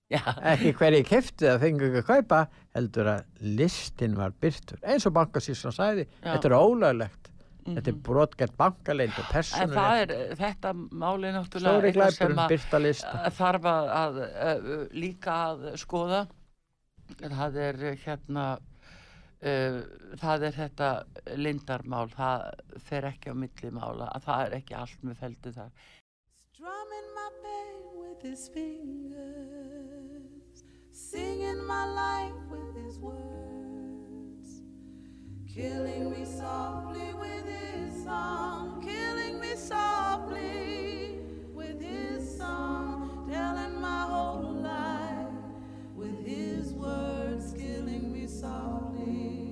Já. 0.09 0.21
Ekki 0.41 0.71
hverju 0.73 1.03
kefti 1.03 1.45
það 1.45 1.59
fengi 1.59 1.83
ekki 1.89 2.01
að 2.01 2.05
kaupa, 2.07 2.47
heldur 2.73 3.05
að 3.11 3.25
listin 3.41 4.15
var 4.15 4.31
byrtur. 4.31 4.79
Eins 4.87 5.05
og 5.05 5.13
bankasísson 5.13 5.71
sagði, 5.75 6.07
Já. 6.23 6.33
þetta 6.33 6.45
er 6.45 6.55
ólöglegt. 6.57 7.29
Þetta 7.67 7.89
er 7.91 7.93
Mhm. 7.97 8.01
brotgætt 8.07 8.55
bankaleint 8.57 9.17
og 9.19 9.25
það 9.27 9.95
er, 10.01 10.11
þetta 10.39 10.69
máli 11.03 11.27
náttúrulega 11.35 11.83
eitthvað 11.89 12.13
sem 12.15 12.37
að 12.37 13.33
þarf 13.37 13.63
að, 13.71 13.85
að, 14.01 14.13
að 14.47 14.59
líka 14.93 15.31
að 15.51 15.59
skoða. 15.83 16.21
Það 17.21 17.53
er 17.65 17.75
eh, 17.91 17.97
hérna, 18.05 18.45
uh, 19.43 19.79
það 20.23 20.39
er 20.49 20.53
þetta 20.61 20.89
lindarmál, 21.35 22.07
það 22.11 22.39
fer 22.87 23.03
ekki 23.11 23.31
á 23.31 23.35
milli 23.35 23.69
mála, 23.71 24.07
að 24.15 24.21
það 24.27 24.39
er 24.47 24.51
ekki 24.61 24.73
allt 24.75 24.99
með 25.03 25.15
feldu 25.21 25.49
þar. 25.55 25.71
Strumming 26.53 27.09
my 27.15 27.29
pain 27.43 27.79
with 28.01 28.21
his 28.23 28.43
fingers, 29.47 30.63
singing 30.91 31.61
my 31.67 31.85
life 31.85 32.39
with 32.51 32.75
his 32.83 32.97
words, 32.99 33.46
killing 35.57 36.11
me 36.11 36.23
softly 36.23 37.13
with 37.19 37.47
his 37.47 38.03
song, 38.03 38.79
killing 38.85 39.39
me 39.39 39.55
softly 39.55 41.17
with 41.51 41.81
his 41.81 42.37
song, 42.37 43.27
telling 43.27 43.81
my 43.81 44.01
whole 44.01 44.53
life 44.53 45.33
with 45.95 46.23
his 46.23 46.73
words, 46.73 47.53
killing 47.57 48.13
me 48.13 48.27
softly 48.27 49.46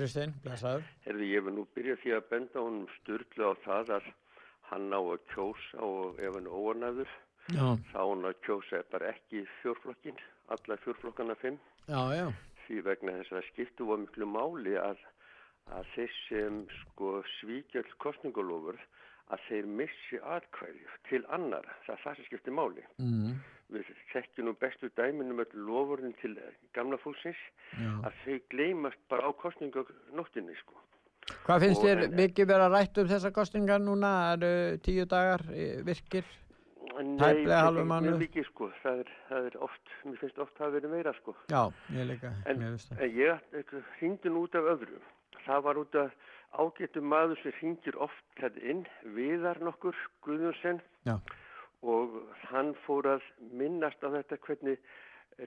Kristinn, 0.00 0.32
blessaður. 0.44 0.84
Herði, 1.04 1.26
ég 1.34 1.44
vil 1.46 1.54
nú 1.58 1.66
byrja 1.76 1.96
því 2.00 2.12
að 2.16 2.28
benda 2.30 2.62
honum 2.64 2.86
styrlu 2.98 3.50
á 3.50 3.54
það 3.66 3.90
að 3.98 4.06
hann 4.70 4.86
á 4.96 5.00
að 5.00 5.24
kjósa 5.34 5.82
og 5.84 6.20
ef 6.22 6.36
hann 6.38 6.46
óanæður, 6.48 7.10
Já. 7.50 7.66
þá 7.90 7.98
hann 8.00 8.28
að 8.30 8.38
kjósa 8.46 8.80
bara 8.92 9.10
ekki 9.12 9.42
fjórflokkin, 9.60 10.20
alla 10.54 10.76
fjórflokkana 10.84 11.36
fimm, 11.42 11.58
Já, 11.90 12.00
já. 12.16 12.26
því 12.66 12.80
vegna 12.86 13.16
þess 13.20 13.36
að 13.40 13.48
skiptu 13.50 13.88
var 13.90 14.00
miklu 14.04 14.28
máli 14.30 14.76
að, 14.80 15.02
að 15.74 15.92
þeir 15.96 16.16
sem 16.28 16.60
sko 16.80 17.12
svíkjöld 17.40 17.92
kostningalofur, 18.02 18.78
að 19.30 19.44
þeir 19.48 19.66
missi 19.82 20.18
atkvæði 20.22 20.86
til 21.10 21.24
annar, 21.34 21.66
það 21.86 21.96
er 21.96 22.04
það 22.06 22.16
sem 22.20 22.30
skiptir 22.30 22.56
máli. 22.56 22.86
Mm. 23.02 23.34
Við 23.70 23.86
þekkjum 24.12 24.48
nú 24.48 24.54
bestu 24.58 24.90
dæminum 24.98 25.42
öll 25.44 25.64
lofurinn 25.66 26.14
til 26.20 26.34
gamla 26.74 26.98
fólksins 26.98 27.38
Já. 27.78 27.90
að 28.08 28.16
þau 28.24 28.38
gleymast 28.50 29.02
bara 29.08 29.30
á 29.30 29.32
kostninganóttinni 29.38 30.56
sko. 30.64 30.74
Hvað 31.46 31.62
finnst 31.64 31.84
þér 31.84 32.00
mikið 32.18 32.48
vera 32.50 32.68
rætt 32.72 32.98
um 32.98 33.10
þessa 33.10 33.30
kostingar 33.34 33.78
núna? 33.82 34.10
eru 34.34 34.78
tíu 34.82 35.06
dagar 35.06 35.44
eh, 35.54 35.82
virkir? 35.86 36.26
Nei, 37.00 37.44
mjög- 37.46 38.18
mikið 38.18 38.46
sko, 38.50 38.70
það 38.82 39.04
er, 39.04 39.12
það 39.28 39.46
er 39.50 39.56
oft, 39.62 39.92
mér 40.04 40.18
finnst 40.20 40.38
oft 40.42 40.58
það 40.58 40.74
verið 40.76 40.90
meira 40.96 41.12
sko. 41.20 41.36
Já, 41.52 41.62
ég 41.94 42.08
líka. 42.10 42.32
En, 42.46 42.58
mér 42.58 42.74
finnst 42.74 42.90
það. 42.90 43.04
en 43.06 43.14
ég 43.20 43.72
hringdi 44.00 44.32
nú 44.32 44.42
út 44.48 44.58
af 44.58 44.68
öðru. 44.74 44.98
Það 45.46 45.62
var 45.68 45.80
út 45.80 45.94
af 46.02 46.10
ágættum 46.60 47.06
maður 47.06 47.38
sem 47.42 47.54
hringir 47.60 47.96
oft 47.96 48.24
þetta 48.40 48.64
inn, 48.72 48.82
Viðar 49.16 49.62
nokkur, 49.62 49.96
Guðjónsson, 50.26 50.82
Já. 51.06 51.16
Og 51.82 52.16
hann 52.50 52.74
fór 52.84 53.08
að 53.16 53.26
minnast 53.56 54.02
á 54.04 54.08
þetta 54.12 54.38
hvernig 54.46 54.78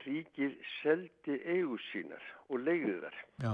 ríkið 0.03 0.55
seldi 0.79 1.37
eigu 1.45 1.77
sínar 1.91 2.23
og 2.49 2.63
leiði 2.65 2.99
þar. 3.03 3.17
Já. 3.43 3.53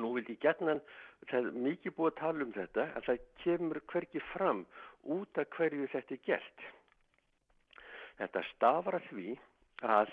Nú 0.00 0.12
vildi 0.16 0.36
ég 0.36 0.42
gætnan, 0.42 0.82
það 1.30 1.38
er 1.38 1.60
mikið 1.66 1.94
búið 1.96 2.10
að 2.10 2.18
tala 2.20 2.44
um 2.44 2.52
þetta, 2.56 2.88
að 2.98 3.06
það 3.06 3.22
kemur 3.44 3.80
hvergi 3.92 4.22
fram 4.32 4.64
út 5.16 5.40
af 5.40 5.48
hverju 5.56 5.88
þetta 5.94 6.16
er 6.16 6.24
gert. 6.26 6.66
Þetta 8.18 8.42
stafar 8.50 8.98
að 8.98 9.08
því 9.12 9.38
að 9.86 10.12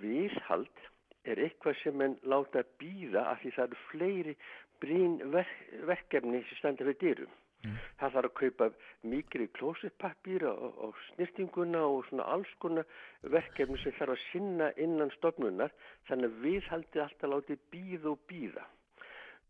viðhald 0.00 0.88
er 1.28 1.40
eitthvað 1.44 1.76
sem 1.82 1.96
menn 2.00 2.16
láta 2.24 2.64
býða 2.80 3.26
af 3.32 3.42
því 3.42 3.52
það 3.56 3.66
eru 3.66 3.80
fleiri 3.90 4.34
brín 4.80 5.18
verk, 5.34 5.56
verkefni 5.88 6.40
sem 6.48 6.60
standa 6.60 6.86
við 6.88 7.26
dyrum. 7.62 7.78
Það 8.00 8.14
þarf 8.14 8.30
að 8.30 8.36
kaupa 8.40 8.68
mikri 9.02 9.46
klósitpappír 9.58 10.46
og, 10.48 10.78
og 10.84 10.94
snirtinguna 11.10 11.84
og 11.84 12.04
svona 12.08 12.26
alls 12.34 12.52
konar 12.58 12.86
verkefni 13.22 13.78
sem 13.82 13.92
þarf 13.98 14.16
að 14.16 14.26
sinna 14.30 14.70
innan 14.76 15.10
stofnunar 15.16 15.72
þannig 16.08 16.30
að 16.30 16.44
viðhaldi 16.44 17.00
alltaf 17.00 17.30
látið 17.30 17.58
býða 17.70 18.10
og 18.14 18.20
býða. 18.30 18.66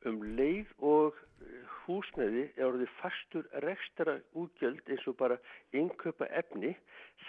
Um 0.09 0.23
leið 0.37 0.71
og 0.81 1.17
eh, 1.45 1.65
húsnæði 1.85 2.47
er 2.57 2.67
orðið 2.71 2.93
fastur 3.03 3.49
rekstara 3.67 4.19
útgjöld 4.33 4.87
eins 4.89 5.07
og 5.11 5.19
bara 5.21 5.37
innkaupa 5.77 6.27
efni, 6.33 6.75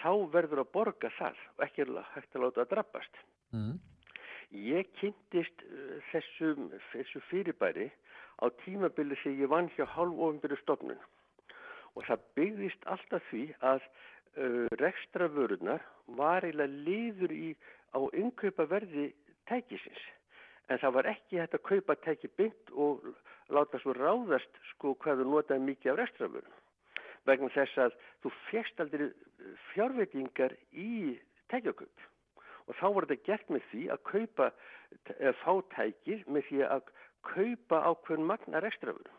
þá 0.00 0.12
verður 0.32 0.64
að 0.64 0.72
borga 0.72 1.10
það 1.18 1.40
og 1.58 1.64
ekki 1.66 1.88
hægt 2.14 2.36
að 2.36 2.46
láta 2.46 2.64
að 2.64 2.70
drabbast. 2.72 3.18
Mm. 3.52 3.76
Ég 4.52 4.88
kynntist 5.00 5.62
uh, 5.64 5.98
þessu, 6.10 6.54
þessu 6.92 7.20
fyrirbæri 7.30 7.90
á 8.40 8.46
tímabili 8.64 9.18
þegar 9.22 9.42
ég 9.44 9.52
vann 9.52 9.70
hjá 9.76 9.84
hálfofinbyrju 9.96 10.58
stofnun. 10.62 11.02
Og 11.96 12.06
það 12.08 12.24
byggðist 12.38 12.88
alltaf 12.88 13.26
því 13.30 13.44
að 13.60 13.82
uh, 13.84 14.66
rekstravörunar 14.80 15.84
var 16.18 16.46
eiginlega 16.46 16.82
liður 16.88 17.34
í 17.36 17.52
á 17.92 18.00
innkaupa 18.16 18.66
verði 18.70 19.10
tækisins. 19.50 20.02
En 20.70 20.80
það 20.80 20.96
var 20.96 21.10
ekki 21.12 21.40
hægt 21.42 21.58
að 21.58 21.66
kaupa 21.68 21.98
tæki 22.06 22.30
byggt 22.38 22.72
og 22.72 23.04
láta 23.52 23.80
svo 23.82 23.92
ráðast 23.98 24.62
sko 24.72 24.94
hvað 25.02 25.20
þú 25.20 25.28
notaði 25.34 25.66
mikið 25.68 25.92
af 25.92 26.00
rekstravörum 26.00 26.60
vegna 27.28 27.50
þess 27.54 27.78
að 27.78 27.92
þú 28.22 28.32
fjast 28.48 28.80
aldrei 28.82 29.04
uh, 29.10 29.12
fjárveitingar 29.72 30.56
í 30.72 31.18
tækjakaup. 31.52 32.08
Og 32.70 32.78
þá 32.78 32.86
var 32.94 33.06
þetta 33.10 33.26
gert 33.28 33.52
með 33.52 33.64
því 33.70 33.82
að 33.92 34.02
kaupa, 34.08 34.48
eða 35.18 35.32
fá 35.42 35.52
tækið 35.76 36.26
með 36.30 36.46
því 36.48 36.60
að 36.68 36.92
kaupa 37.26 37.82
ákveðin 37.90 38.28
magna 38.28 38.62
rekstrafur. 38.62 39.10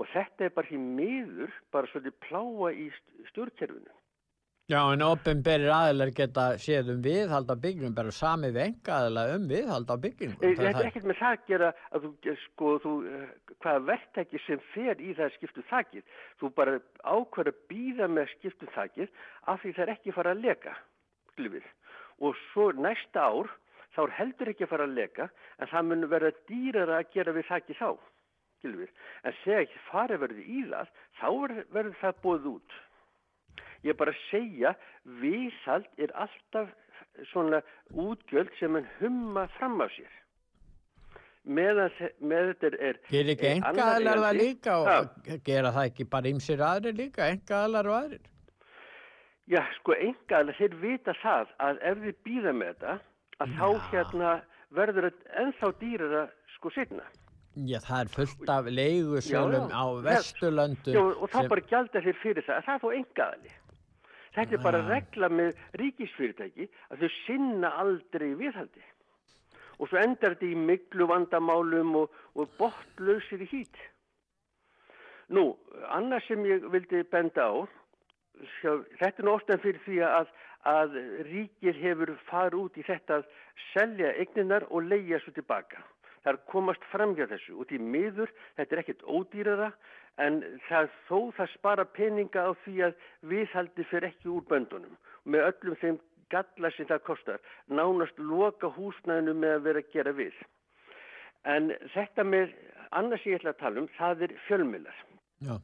Og 0.00 0.08
þetta 0.14 0.46
er 0.46 0.54
bara 0.56 0.70
því 0.70 0.78
miður, 1.00 1.50
bara 1.72 1.90
svolítið 1.92 2.14
pláa 2.24 2.70
í 2.72 2.86
st- 2.94 3.26
stjórnkerfinu. 3.32 3.92
Já, 4.70 4.78
en 4.94 5.02
opinberir 5.04 5.72
aðilar 5.74 6.12
geta 6.16 6.44
séð 6.62 6.92
um 6.94 7.00
viðhald 7.04 7.50
á 7.50 7.56
byggjum, 7.60 7.94
bara 7.96 8.12
sami 8.14 8.48
við 8.54 8.62
enga 8.68 8.94
aðila 9.00 9.24
um 9.34 9.48
viðhald 9.50 9.90
á 9.90 9.96
byggjum. 10.04 10.36
E, 10.38 10.52
þetta 10.54 10.78
er 10.78 10.88
ekkert 10.88 11.08
með 11.10 11.18
það 11.18 11.34
að 11.34 11.42
gera 11.50 11.70
að 11.90 12.06
þú, 12.06 12.36
sko, 12.44 12.70
þú, 12.84 12.92
eh, 13.10 13.26
hvaða 13.58 13.82
verktæki 13.90 14.40
sem 14.46 14.62
fer 14.72 15.02
í 15.02 15.12
það 15.18 15.26
að 15.26 15.34
skiptu 15.36 15.64
þakið. 15.72 16.06
Þú 16.40 16.52
bara 16.60 16.78
ákveður 17.02 17.52
að 17.52 17.60
býða 17.72 18.08
með 18.14 18.32
skiptu 18.36 18.70
þakið 18.76 19.12
af 19.50 19.60
því 19.60 19.74
það 19.76 19.84
er 19.84 19.94
ekki 19.96 20.16
fara 20.16 20.32
að 20.32 20.44
leka. 20.46 20.76
Og 22.22 22.38
svo 22.52 22.70
næsta 22.78 23.26
ár, 23.28 23.50
þá 23.96 24.00
er 24.06 24.14
heldur 24.18 24.52
ekki 24.52 24.66
að 24.66 24.72
fara 24.72 24.86
að 24.88 24.96
leka, 24.98 25.28
en 25.58 25.70
það 25.72 25.88
mun 25.90 26.08
verða 26.12 26.32
dýrara 26.48 27.00
að 27.00 27.10
gera 27.16 27.34
við 27.36 27.48
þakið 27.50 27.80
þá, 27.82 27.90
glifið. 28.62 28.94
En 29.24 29.36
þegar 29.42 29.66
ekki 29.66 29.84
farið 29.90 30.22
verður 30.24 30.46
í 30.46 30.62
það, 30.70 30.94
þá 31.20 31.28
verður, 31.76 31.98
það 32.00 32.22
búið 32.24 32.48
út. 32.52 32.78
Ég 33.82 33.92
er 33.92 33.98
bara 33.98 34.14
að 34.14 34.24
segja, 34.30 34.74
viðhald 35.20 35.88
er 35.98 36.16
alltaf 36.24 36.74
svona 37.32 37.62
útgjöld 37.92 38.52
sem 38.58 38.76
hann 38.78 38.90
humma 39.00 39.46
fram 39.58 39.80
á 39.82 39.86
sér. 39.92 40.18
Meðan 41.42 41.90
þe- 41.98 42.12
með 42.22 42.52
þetta 42.52 42.68
er... 42.86 42.98
Ekki 43.02 43.18
er 43.18 43.54
enga 43.56 43.70
annað 43.72 43.88
aðilar 43.96 44.20
það 44.22 44.36
líka 44.38 44.74
og 44.78 45.40
gera 45.48 45.72
það 45.74 45.88
ekki 45.90 46.04
bara 46.12 46.30
ymsir 46.30 46.62
aðrir 46.62 46.94
líka, 47.00 47.26
enga 47.26 47.56
aðilar 47.64 47.88
og 47.90 47.96
aðrir? 47.98 48.28
Já, 49.50 49.58
sko, 49.80 49.96
engaðlega, 49.98 50.54
þeir 50.60 50.76
vita 50.84 51.14
það 51.18 51.50
að 51.66 51.80
ef 51.90 52.04
þið 52.04 52.20
býða 52.28 52.52
með 52.54 52.70
þetta, 52.70 52.94
að 53.42 53.56
þá 53.58 53.66
hérna 53.90 54.30
verður 54.72 55.08
þetta 55.08 55.42
ennþá 55.42 55.72
dýrara 55.80 56.22
sko 56.56 56.72
setna. 56.74 57.08
Já, 57.52 57.76
það 57.84 57.98
er 57.98 58.10
fullt 58.14 58.48
af 58.48 58.68
leigusölum 58.72 59.66
á 59.68 59.84
Já, 59.84 60.00
Vesturlöndum. 60.06 60.94
Já, 60.94 61.02
og 61.02 61.28
þá 61.28 61.40
bara 61.52 61.66
gjalda 61.68 62.00
þeir 62.06 62.18
fyrir 62.22 62.46
það, 62.46 62.56
að 62.56 62.64
það 62.68 62.74
er 62.74 62.82
þó 62.84 62.94
engaðali. 62.98 63.52
Þetta 64.32 64.56
er 64.56 64.62
bara 64.64 64.80
regla 64.86 65.28
með 65.28 65.58
ríkisfyrirtæki 65.76 66.68
að 66.88 67.02
þau 67.02 67.10
sinna 67.18 67.72
aldrei 67.82 68.30
viðhaldi. 68.40 68.86
Og 69.76 69.90
svo 69.90 70.00
endar 70.00 70.38
þetta 70.38 70.48
í 70.48 70.62
miklu 70.70 71.08
vandamálum 71.10 71.98
og, 72.00 72.16
og 72.38 72.48
botlausir 72.56 73.44
í 73.44 73.50
hít. 73.50 73.82
Nú, 75.32 75.50
annars 75.92 76.24
sem 76.28 76.40
ég 76.48 76.64
vildi 76.72 77.02
benda 77.12 77.44
á, 77.52 77.52
þetta 78.62 79.12
er 79.12 79.30
oftan 79.32 79.60
fyrir 79.60 79.80
því 79.84 80.00
að, 80.08 80.32
að 80.68 80.94
ríkið 81.28 81.80
hefur 81.82 82.12
farið 82.28 82.60
út 82.60 82.78
í 82.78 82.84
þetta 82.86 83.20
að 83.20 83.26
selja 83.72 84.12
eigninar 84.22 84.66
og 84.70 84.86
leigja 84.86 85.18
svo 85.22 85.34
tilbaka. 85.34 85.82
Það 86.22 86.32
er 86.32 86.38
komast 86.52 86.84
fram 86.92 87.16
hjá 87.18 87.26
þessu 87.26 87.56
og 87.58 87.66
því 87.66 87.80
miður, 87.82 88.30
þetta 88.56 88.76
er 88.76 88.82
ekkert 88.84 89.02
ódýrara 89.10 89.72
en 90.22 90.38
það, 90.68 90.90
þó 91.08 91.18
það 91.38 91.52
spara 91.56 91.86
peninga 91.98 92.46
á 92.46 92.50
því 92.62 92.76
að 92.86 93.06
viðhaldi 93.32 93.86
fyrir 93.90 94.12
ekki 94.12 94.30
úr 94.30 94.46
böndunum 94.46 94.94
með 95.24 95.48
öllum 95.50 95.78
þeim 95.80 95.98
galla 96.32 96.70
sem 96.76 96.88
það 96.88 97.04
kostar. 97.08 97.42
Nánast 97.68 98.18
loka 98.18 98.70
húsnæðinu 98.76 99.34
með 99.36 99.56
að 99.56 99.66
vera 99.66 99.82
að 99.82 99.92
gera 99.92 100.14
við. 100.16 100.38
En 101.42 101.72
þetta 101.92 102.24
með, 102.24 102.54
annars 102.94 103.26
ég 103.26 103.40
ætla 103.40 103.52
að 103.56 103.62
tala 103.64 103.82
um, 103.82 103.90
það 103.98 104.26
er 104.28 104.34
fjölmiðlar. 104.46 105.04
Já. 105.42 105.54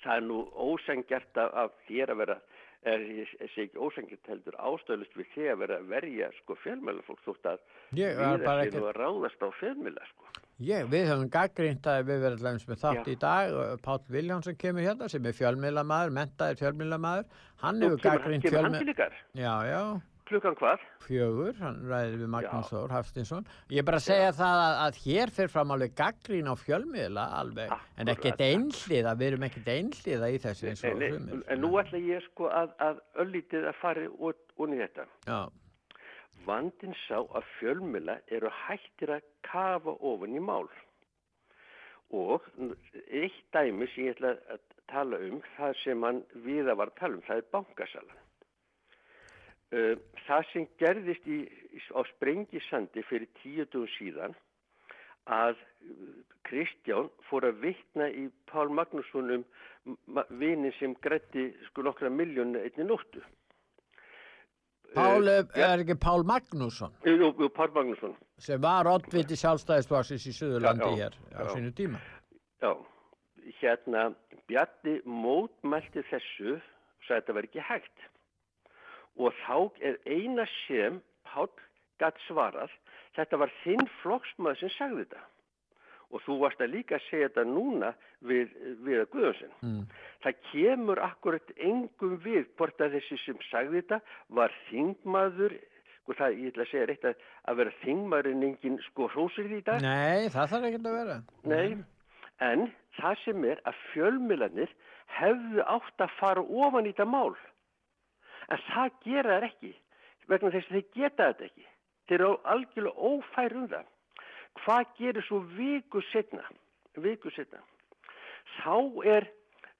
Það 0.00 0.12
er 0.16 0.24
nú 0.26 0.42
ósengjart 0.54 1.40
af 1.44 1.76
þér 1.88 2.14
að 2.14 2.22
vera 2.22 2.36
er, 2.86 3.02
er 3.42 3.50
sé 3.54 3.66
ekki 3.66 3.80
ósengjart 3.82 4.30
heldur 4.30 4.56
ástæðlust 4.70 5.16
við 5.18 5.28
því 5.34 5.46
að 5.52 5.60
vera 5.62 5.78
að 5.80 5.88
verja 5.92 6.28
sko 6.40 6.56
fjölmjölafólk 6.62 7.22
þótt 7.26 7.48
að 7.52 7.58
Ég 7.98 8.16
við 8.20 8.44
bara 8.44 8.64
sér 8.64 8.72
ekki- 8.72 8.82
að 8.86 8.98
ráðast 9.00 9.42
á 9.42 9.48
fjölmjöla 9.60 10.06
sko. 10.10 10.24
Ég, 10.66 10.86
við 10.88 11.04
höfum 11.10 11.30
gaggrínt 11.30 11.86
að 11.92 12.04
við 12.08 12.20
verðum 12.24 12.46
allaveg 12.46 12.68
með 12.70 12.82
þátt 12.84 13.08
í 13.12 13.16
dag 13.20 13.56
og 13.60 13.80
Páll 13.84 14.04
Viljánsson 14.08 14.56
kemur 14.56 14.86
hérna 14.86 15.08
sem 15.12 15.26
er 15.26 15.36
fjölmiðlamaður, 15.36 16.14
mentaður 16.16 16.60
fjölmiðlamaður. 16.62 17.26
Hann 17.60 17.82
hefur 17.82 18.00
gaggrínt 18.06 18.46
kemur 18.48 20.06
Já, 20.26 20.30
já, 20.30 20.30
Klukkan 20.30 20.56
hvað? 20.58 20.86
fjögur, 21.06 21.58
hann 21.60 21.76
ræðir 21.86 22.16
við 22.22 22.30
Magnús 22.34 22.70
Já. 22.70 22.76
Þór 22.76 22.94
Hafstinsson 22.96 23.46
ég 23.70 23.78
er 23.78 23.86
bara 23.86 24.00
að 24.00 24.06
segja 24.06 24.32
það 24.34 24.62
að, 24.62 24.78
að 24.86 24.96
hér 25.04 25.30
fyrir 25.36 25.52
fram 25.52 25.70
alveg 25.70 25.94
gaggrín 25.94 26.50
á 26.50 26.54
fjölmiðla 26.58 27.26
alveg, 27.40 27.76
en 27.96 28.08
ekkert 28.08 28.40
einhliða 28.40 29.14
við 29.14 29.26
erum 29.32 29.46
ekkert 29.46 29.68
einhliða 29.68 30.32
í 30.34 30.40
þessu 30.42 30.72
eins 30.72 30.82
og 30.84 30.98
sumir 30.98 31.44
en 31.46 31.62
nú 31.62 31.70
ætla 31.78 32.02
ég 32.02 32.26
sko 32.26 32.50
að, 32.50 32.74
að 32.82 33.00
öllítið 33.22 33.70
að 33.70 34.10
út 34.18 34.74
í 34.74 34.80
þetta. 34.80 35.06
Já, 35.26 35.46
Vandin 36.46 36.94
sá 37.06 37.18
að 37.34 37.46
fjölmjöla 37.58 38.20
eru 38.30 38.50
hættir 38.54 39.10
að 39.16 39.24
kafa 39.48 39.96
ofan 39.98 40.36
í 40.38 40.42
mál. 40.42 40.68
Og 42.14 42.44
eitt 43.10 43.40
dæmi 43.54 43.88
sem 43.90 44.06
ég 44.06 44.14
ætla 44.14 44.36
að 44.54 44.62
tala 44.92 45.18
um, 45.26 45.40
það 45.56 45.74
sem 45.82 46.06
hann 46.06 46.22
viða 46.44 46.76
var 46.78 46.92
að 46.92 47.00
tala 47.00 47.18
um, 47.18 47.24
það 47.26 47.42
er 47.42 47.48
bankasalan. 47.56 48.25
Uh, 49.74 49.96
það 50.28 50.44
sem 50.52 50.66
gerðist 50.78 51.24
í, 51.26 51.40
á 51.90 52.00
Sprengisandi 52.14 53.02
fyrir 53.08 53.26
tíu 53.42 53.64
dugum 53.72 53.88
síðan 53.96 54.36
að 55.26 55.56
uh, 55.58 56.12
Kristján 56.46 57.08
fór 57.26 57.48
að 57.48 57.58
vitna 57.64 58.06
í 58.14 58.28
Pál 58.46 58.68
Magnússon 58.70 59.32
um 59.40 59.44
vinin 60.38 60.70
sem 60.78 60.94
grætti 61.02 61.48
sko 61.68 61.82
nokkra 61.86 62.10
miljónu 62.10 62.62
einni 62.62 62.86
nóttu. 62.86 63.24
Pál, 64.94 65.26
Uh, 65.26 65.42
er 65.58 65.82
ekki 65.82 65.96
Pál 66.00 66.22
Magnússon 66.24 66.92
Jú, 67.04 67.16
jú, 67.34 67.48
Pál 67.52 67.72
Magnússon. 67.74 68.14
sem 68.38 68.60
var 68.62 68.86
oddviti 68.88 69.34
sjálfstæðisflokksins 69.36 70.28
í 70.30 70.32
Suðurlandi 70.38 70.86
Já, 70.86 70.94
já, 70.94 70.96
hér 71.02 71.16
á 71.34 71.42
já. 71.42 71.48
sínu 71.56 71.72
tíma 71.76 71.98
Já, 72.62 72.70
hérna 73.60 74.04
Bjarni 74.46 75.00
mótmælti 75.04 76.06
þessu 76.06 76.54
svo 77.02 77.16
þetta 77.18 77.34
var 77.36 77.48
ekki 77.50 77.64
hægt 77.66 78.06
og 79.16 79.36
þá 79.44 79.56
er 79.80 80.00
eina 80.06 80.46
sem 80.66 81.00
Páll 81.26 81.50
gatt 82.00 82.18
svarað 82.26 82.72
þetta 83.16 83.40
var 83.40 83.52
þinn 83.62 83.88
flokksmaður 84.02 84.62
sem 84.62 84.74
sagði 84.76 85.06
þetta 85.06 85.24
og 86.14 86.22
þú 86.22 86.36
varst 86.44 86.60
að 86.62 86.74
líka 86.76 87.00
segja 87.08 87.28
þetta 87.28 87.44
núna 87.50 87.88
við, 88.22 88.52
við 88.86 89.00
að 89.02 89.08
Guðjónsson 89.14 89.54
mm. 89.58 89.80
það 90.22 90.42
kemur 90.52 91.02
akkurat 91.02 91.54
engum 91.56 92.14
við 92.22 92.46
hvort 92.58 92.84
að 92.84 92.98
þessi 92.98 93.18
sem 93.24 93.40
sagði 93.48 93.82
þetta 93.82 94.00
var 94.38 94.54
þingmaður 94.68 95.56
sko 95.96 96.14
það, 96.20 96.38
ég 96.38 96.52
ætla 96.52 96.62
að 96.62 96.70
segja 96.70 96.86
reitt 96.92 97.08
að, 97.10 97.26
að 97.50 97.60
vera 97.62 97.76
þingmaður 97.82 98.30
en 98.30 98.48
engin 98.52 98.80
sko 98.86 99.10
hrósir 99.10 99.50
því 99.50 99.60
dag 99.66 99.82
Nei, 99.82 100.30
það 100.30 100.52
þarf 100.54 100.68
ekki 100.70 100.82
að 100.84 100.98
vera 101.00 101.18
Nei, 101.50 101.78
en 102.46 102.68
það 103.00 103.22
sem 103.24 103.48
er 103.50 103.62
að 103.66 103.80
fjölmiðlanir 103.90 104.76
hefðu 105.16 105.64
átt 105.66 106.02
að 106.02 106.16
fara 106.20 106.42
ofan 106.42 106.88
í 106.88 106.92
þetta 106.92 107.08
mál. 107.08 107.34
En 108.52 108.62
það 108.70 108.98
gera 109.04 109.36
þær 109.36 109.48
ekki, 109.50 109.72
vegna 110.30 110.52
þess 110.54 110.70
að 110.70 110.76
þeir 110.76 110.90
geta 110.94 111.30
þetta 111.30 111.48
ekki. 111.50 111.66
Þeir 112.06 112.20
eru 112.20 112.34
algjörlega 112.52 113.08
ófær 113.10 113.56
um 113.56 113.70
það. 113.72 113.88
Hvað 114.62 114.92
gerir 114.98 115.26
svo 115.26 115.40
viku 115.56 116.02
setna? 116.12 116.44
Viku 116.96 117.32
setna. 117.34 117.60
Þá 118.60 118.76
er 119.16 119.26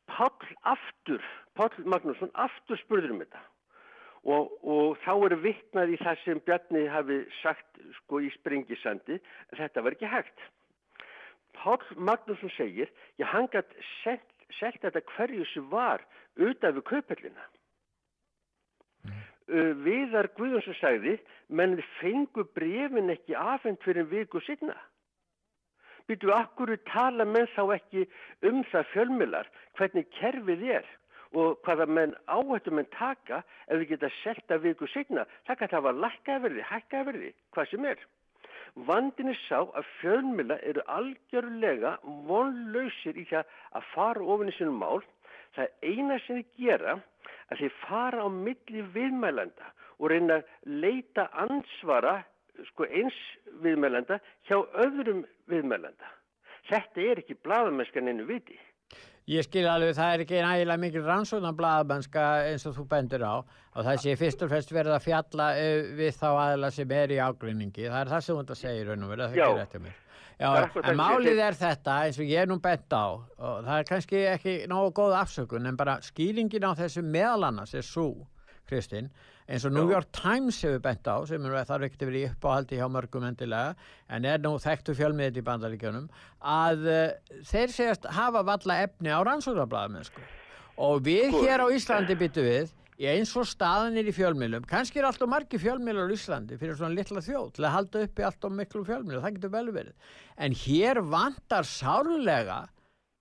Páll 0.07 0.55
aftur, 0.63 1.23
Páll 1.59 1.75
Magnússon 1.85 2.31
aftur 2.39 2.79
spurður 2.79 3.15
um 3.15 3.23
þetta. 3.25 3.41
Og, 4.27 4.53
og 4.63 4.99
þá 5.05 5.13
er 5.29 5.35
vittnað 5.43 5.95
í 5.95 5.99
það 6.03 6.21
sem 6.23 6.43
Bjarni 6.47 6.85
hafi 6.91 7.19
sagt 7.41 7.81
sko 8.01 8.21
í 8.23 8.31
springisandi, 8.35 9.19
þetta 9.55 9.83
var 9.87 9.97
ekki 9.97 10.11
hægt. 10.11 10.47
Páll 11.59 11.83
Magnússon 12.09 12.53
segir, 12.57 12.91
já 13.19 13.27
hann 13.33 13.51
gætt 13.51 13.75
selt, 14.03 14.27
selt 14.59 14.79
þetta 14.83 15.03
hverju 15.15 15.47
sem 15.53 15.69
var 15.71 16.03
utan 16.37 16.79
við 16.79 16.87
kaupellina. 16.91 17.47
Uh, 19.47 19.73
Viðar 19.85 20.27
Guðjónsson 20.35 20.75
sagði, 20.81 21.17
menn 21.49 21.79
fengu 22.01 22.43
brefin 22.57 23.13
ekki 23.15 23.37
afhengt 23.39 23.85
fyrir 23.87 24.09
viku 24.11 24.41
sinna. 24.43 24.75
Býtu, 26.07 26.31
akkur 26.35 26.73
tala 26.87 27.25
menn 27.27 27.47
þá 27.55 27.63
ekki 27.77 28.07
um 28.47 28.65
það 28.73 28.91
fjölmilar, 28.93 29.51
hvernig 29.79 30.11
kerfið 30.19 30.65
er 30.81 30.91
og 31.37 31.59
hvaða 31.67 31.87
menn 31.91 32.15
áhættu 32.31 32.73
menn 32.75 32.87
taka 32.95 33.43
ef 33.67 33.81
við 33.81 33.89
geta 33.95 34.11
selta 34.23 34.59
viku 34.63 34.87
sinna. 34.91 35.27
Það 35.47 35.59
kann 35.63 35.75
hafa 35.77 35.95
lækkaverði, 36.05 36.63
hækkaverði, 36.71 37.33
hvað 37.55 37.71
sem 37.71 37.89
er. 37.91 38.05
Vandin 38.89 39.33
er 39.33 39.39
sá 39.47 39.63
að 39.63 39.87
fjölmila 40.01 40.59
eru 40.71 40.83
algjörlega 40.93 41.97
vonlausir 42.29 43.17
í 43.17 43.25
það 43.31 43.47
að 43.79 43.87
fara 43.95 44.27
ofin 44.35 44.51
í 44.53 44.57
sinum 44.59 44.79
mál. 44.83 45.03
Það 45.55 45.65
er 45.67 45.93
eina 45.93 46.19
sem 46.25 46.41
þið 46.41 46.65
gera 46.67 46.97
að 47.51 47.63
þið 47.63 47.77
fara 47.87 48.25
á 48.27 48.29
milli 48.33 48.85
viðmælanda 48.95 49.73
og 49.99 50.11
reyna 50.13 50.41
að 50.41 50.51
leita 50.85 51.29
ansvara 51.45 52.19
sko, 52.71 52.87
eins 52.89 53.17
viðmælanda 53.63 54.19
hjá 54.49 54.59
öðrum 54.85 55.25
viðmælanda. 55.51 56.13
Þetta 56.71 57.03
er 57.03 57.23
ekki 57.23 57.39
bladamennskan 57.45 58.11
einu 58.11 58.27
viti. 58.29 58.59
Ég 59.27 59.43
skil 59.43 59.65
alveg, 59.67 59.97
það 59.99 60.13
er 60.15 60.23
ekki 60.23 60.39
nægilega 60.39 60.79
mikil 60.79 61.03
rannsóknar 61.03 61.55
blaðabannska 61.59 62.25
eins 62.47 62.63
og 62.69 62.77
þú 62.77 62.85
bendur 62.93 63.25
á 63.27 63.35
og 63.43 63.81
það 63.81 63.97
sé 64.05 64.13
fyrst 64.21 64.45
og 64.47 64.53
fremst 64.53 64.71
verið 64.71 64.95
að 64.95 65.03
fjalla 65.03 65.47
uh, 65.59 65.89
við 65.99 66.13
þá 66.21 66.29
aðla 66.31 66.71
sem 66.77 66.93
er 66.95 67.15
í 67.17 67.19
ágrinningi. 67.19 67.89
Það 67.89 67.99
er 68.05 68.13
það 68.13 68.23
sem 68.23 68.37
þú 68.37 68.45
ert 68.45 68.53
að 68.55 68.61
segja 68.61 68.85
í 68.85 68.85
raun 68.87 69.03
og 69.03 69.11
verið, 69.11 69.33
það 69.33 69.41
gerir 69.41 69.63
eftir 69.65 69.83
mér. 69.83 69.97
Já, 70.37 70.47
er 70.53 70.87
en 70.93 71.01
málið 71.01 71.43
er 71.43 71.59
þetta 71.59 71.99
eins 72.07 72.21
og 72.23 72.31
ég 72.31 72.45
er 72.45 72.51
nú 72.53 72.61
bent 72.63 72.95
á 72.95 73.07
og 73.17 73.67
það 73.67 73.75
er 73.81 73.91
kannski 73.91 74.23
ekki 74.31 74.57
nógu 74.71 74.95
góð 75.01 75.19
afsökun 75.25 75.67
en 75.67 75.79
bara 75.81 75.99
skýringin 76.07 76.69
á 76.69 76.79
þessu 76.79 77.03
meðal 77.03 77.49
annars 77.49 77.75
er 77.75 77.87
svo, 77.89 78.11
Kristinn, 78.71 79.11
eins 79.47 79.65
og 79.67 79.75
New. 79.75 79.91
York 79.91 80.09
Times 80.15 80.59
hefur 80.65 80.81
bent 80.83 81.07
á 81.07 81.17
sem 81.29 81.45
er, 81.47 81.59
þarf 81.69 81.87
ekki 81.87 82.01
að 82.01 82.09
vera 82.11 82.19
í 82.19 82.31
uppáhaldi 82.31 82.81
hjá 82.81 82.87
mörgum 82.91 83.27
endilega 83.29 83.77
en 84.11 84.27
er 84.27 84.41
nú 84.43 84.57
þekktu 84.63 84.97
fjölmiðið 84.99 85.39
í 85.39 85.45
bandaríkjunum 85.47 86.09
að 86.41 86.89
uh, 86.91 87.37
þeir 87.47 87.75
segast 87.75 88.09
hafa 88.17 88.43
valla 88.47 88.81
efni 88.87 89.15
á 89.15 89.21
rannsóknarblæðamennsku 89.27 90.25
og 90.83 91.07
við 91.07 91.31
Sko- 91.31 91.45
hér 91.47 91.63
á 91.63 91.67
Íslandi 91.79 92.19
byttu 92.19 92.45
við 92.47 92.75
í 92.97 93.09
eins 93.13 93.35
og 93.37 93.47
staðanir 93.49 94.09
í 94.09 94.15
fjölmiðlum 94.17 94.67
kannski 94.69 95.03
er 95.03 95.11
alltaf 95.11 95.29
margi 95.31 95.61
fjölmiðlar 95.61 96.11
á 96.11 96.17
Íslandi 96.17 96.59
fyrir 96.59 96.79
svona 96.79 96.97
litla 96.97 97.23
þjóð 97.23 97.51
til 97.57 97.67
að 97.69 97.75
halda 97.77 98.07
uppi 98.07 98.25
alltaf 98.27 98.55
miklu 98.57 98.87
fjölmiðlar, 98.89 99.25
það 99.27 99.37
getur 99.37 99.53
vel 99.53 99.67
verið 99.77 100.15
en 100.47 100.57
hér 100.65 101.03
vantar 101.13 101.69
sárlega 101.69 102.65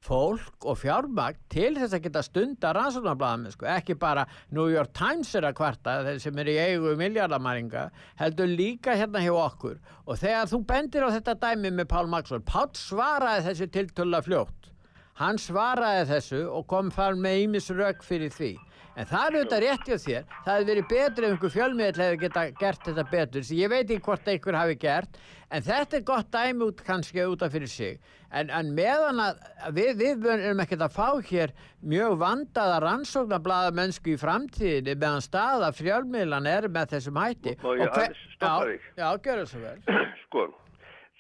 fólk 0.06 0.68
og 0.70 0.78
fjármagn 0.82 1.40
til 1.52 1.74
þess 1.78 1.96
að 1.98 2.04
geta 2.06 2.24
stunda 2.26 2.74
rannsóknarblæðamenn 2.78 3.56
sko. 3.56 3.68
ekki 3.72 3.98
bara 4.00 4.28
New 4.52 4.68
York 4.70 4.94
Times 4.94 5.34
er 5.36 5.48
að 5.50 5.58
kvarta 5.60 5.98
þeir 6.06 6.22
sem 6.22 6.42
er 6.44 6.52
í 6.52 6.58
eigu 6.62 6.94
miljardamæringa 7.00 7.88
heldur 8.22 8.52
líka 8.52 8.96
hérna 8.96 9.24
hjá 9.24 9.34
okkur. 9.34 9.80
Og 10.06 10.22
þegar 10.22 10.52
þú 10.52 10.62
bendir 10.70 11.08
á 11.08 11.10
þetta 11.16 11.36
dæmi 11.42 11.74
með 11.74 11.90
Pál 11.90 12.08
Magsson, 12.12 12.46
Pál 12.46 12.70
svaraði 12.78 13.50
þessu 13.50 13.72
tiltölla 13.74 14.22
fljótt. 14.26 14.72
Hann 15.16 15.40
svaraði 15.40 16.08
þessu 16.12 16.46
og 16.52 16.68
kom 16.68 16.92
fram 16.92 17.22
með 17.24 17.46
ímis 17.48 17.72
rauk 17.74 18.04
fyrir 18.04 18.34
því 18.36 18.56
en 18.96 19.08
það 19.10 19.26
er 19.28 19.38
auðvitað 19.38 19.64
rétt 19.66 19.88
hjá 19.90 19.98
þér 20.06 20.28
það 20.46 20.52
hefði 20.56 20.68
verið 20.72 20.90
betur 20.92 21.26
ef 21.28 21.34
einhver 21.36 21.54
fjölmiðl 21.56 22.02
hefði 22.04 22.20
geta 22.26 22.44
gert 22.60 22.86
þetta 22.90 23.06
betur, 23.12 23.44
Svo 23.44 23.58
ég 23.60 23.72
veit 23.74 23.90
ekki 23.90 24.06
hvort 24.08 24.30
einhver 24.32 24.58
hafi 24.60 24.78
gert, 24.80 25.18
en 25.52 25.66
þetta 25.66 25.98
er 26.00 26.06
gott 26.08 26.30
dæmi 26.34 26.68
út 26.70 26.84
kannski 26.88 27.26
út 27.28 27.44
af 27.46 27.52
fyrir 27.56 27.72
sig 27.72 28.00
en, 28.32 28.50
en 28.50 28.72
meðan 28.76 29.20
að 29.26 29.44
við, 29.78 29.92
við 30.02 30.26
erum 30.34 30.64
ekkert 30.64 30.86
að 30.88 30.96
fá 30.96 31.10
hér 31.30 31.54
mjög 31.86 32.18
vandaða 32.24 32.80
rannsóknarblaðamennsku 32.86 34.16
í 34.16 34.18
framtíðinni 34.22 34.96
meðan 35.00 35.24
staða 35.24 35.70
fjölmiðlan 35.76 36.50
er 36.50 36.68
með 36.72 36.96
þessum 36.96 37.20
hætti 37.22 37.56
Má 37.62 37.70
ég 37.78 37.88
aðeins 37.92 38.26
stoppa 38.36 38.66
þig? 38.72 38.90
já, 38.98 39.08
gjör 39.28 39.40
það 39.44 39.48
svo 39.54 39.64
vel 39.68 39.80
Sko, 40.26 40.44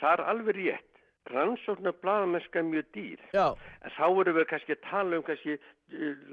það 0.01 0.11
er 0.17 0.23
alveg 0.33 0.57
rétt. 0.59 0.91
Rannsóknar 1.25 1.95
bladamennska 2.03 2.59
er 2.61 2.65
mjög 2.67 2.89
dýr. 2.93 3.21
Já. 3.33 3.45
En 3.81 3.93
þá 3.95 4.03
erum 4.21 4.35
við 4.37 4.43
kannski 4.51 4.75
að 4.75 4.83
tala 4.91 5.17
um 5.17 5.23
kannski 5.25 5.55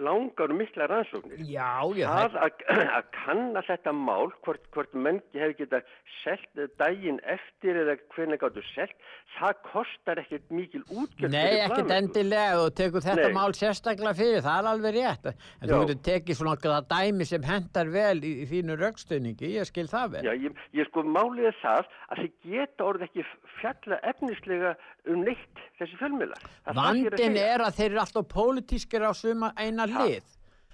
langar 0.01 0.49
og 0.51 0.57
mikla 0.57 0.87
rannsóknir. 0.89 1.43
Já, 1.45 1.85
já, 1.97 2.07
Það 2.09 2.37
að, 2.41 2.62
að 2.99 3.09
kanna 3.12 3.62
þetta 3.66 3.93
mál, 3.93 4.33
hvort, 4.47 4.65
hvort 4.73 4.95
menn 4.97 5.20
hefur 5.35 5.55
getað 5.59 5.91
selt 6.23 6.62
daginn 6.81 7.19
eftir 7.29 7.77
eða 7.83 7.99
hvernig 8.15 8.41
gáttu 8.41 8.62
selt, 8.73 8.95
það 9.37 9.61
kostar 9.69 10.23
ekkert 10.23 10.49
mikil 10.55 10.83
útgjöld 10.89 11.35
Nei, 11.35 11.61
ekkert 11.66 11.93
endilega 11.95 12.62
og 12.62 12.73
tekur 12.79 13.05
þetta 13.05 13.29
Nei. 13.29 13.37
mál 13.37 13.53
sérstaklega 13.57 14.15
fyrir, 14.19 14.43
það 14.45 14.59
er 14.62 14.70
alveg 14.73 14.97
rétt 14.97 15.29
en 15.33 15.37
þú 15.66 15.73
Já. 15.73 15.81
getur 15.83 16.01
tekið 16.09 16.41
svona 16.41 16.57
okkur 16.57 16.74
það 16.77 16.89
dæmi 16.95 17.29
sem 17.29 17.47
hendar 17.49 17.93
vel 17.93 18.16
í, 18.23 18.33
í 18.43 18.49
þínu 18.53 18.79
raukstöningi 18.81 19.53
ég 19.57 19.69
skil 19.69 19.89
það 19.93 20.16
vel 20.16 20.24
Já, 20.29 20.33
ég, 20.47 20.65
ég 20.81 20.91
sko 20.91 21.05
málið 21.07 21.53
það 21.61 21.93
að 22.09 22.24
þið 22.24 22.33
geta 22.49 22.89
orðið 22.89 23.09
ekki 23.11 23.29
fjalla 23.61 24.01
efnislega 24.12 24.74
um 25.11 25.24
neitt 25.27 25.62
þessi 25.81 25.99
er 25.99 26.35
að 26.70 26.77
Vandin 26.79 27.39
er 27.41 27.65
að 27.65 27.79
þeir 27.79 27.89
eru 27.91 28.03
alltaf 28.05 28.29
pólitískir 28.31 29.03
á 29.03 29.11
suma 29.16 29.41
eina 29.56 29.86
hlið. 29.90 30.23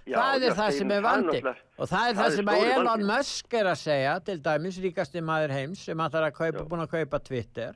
Já, 0.08 0.16
það 0.16 0.34
er 0.34 0.48
já, 0.48 0.54
það 0.56 0.70
sem 0.78 0.92
er 0.94 1.02
vandi. 1.04 1.40
og 1.44 1.88
það 1.90 2.06
er 2.08 2.14
það 2.16 2.22
það 2.22 2.36
sem 2.36 2.50
að 2.50 2.62
Elon 2.64 2.86
vandinn. 2.88 3.10
Musk 3.10 3.56
er 3.58 3.68
að 3.68 3.78
segja 3.82 4.14
til 4.24 4.36
dæmis 4.46 4.78
ríkasti 4.84 5.22
maður 5.24 5.52
heims 5.52 5.82
sem 5.84 6.00
hann 6.00 6.14
þarf 6.14 6.28
að 6.30 6.38
kaupa, 6.38 6.64
búin 6.70 6.84
að 6.84 6.94
kaupa 6.94 7.20
Twitter 7.26 7.74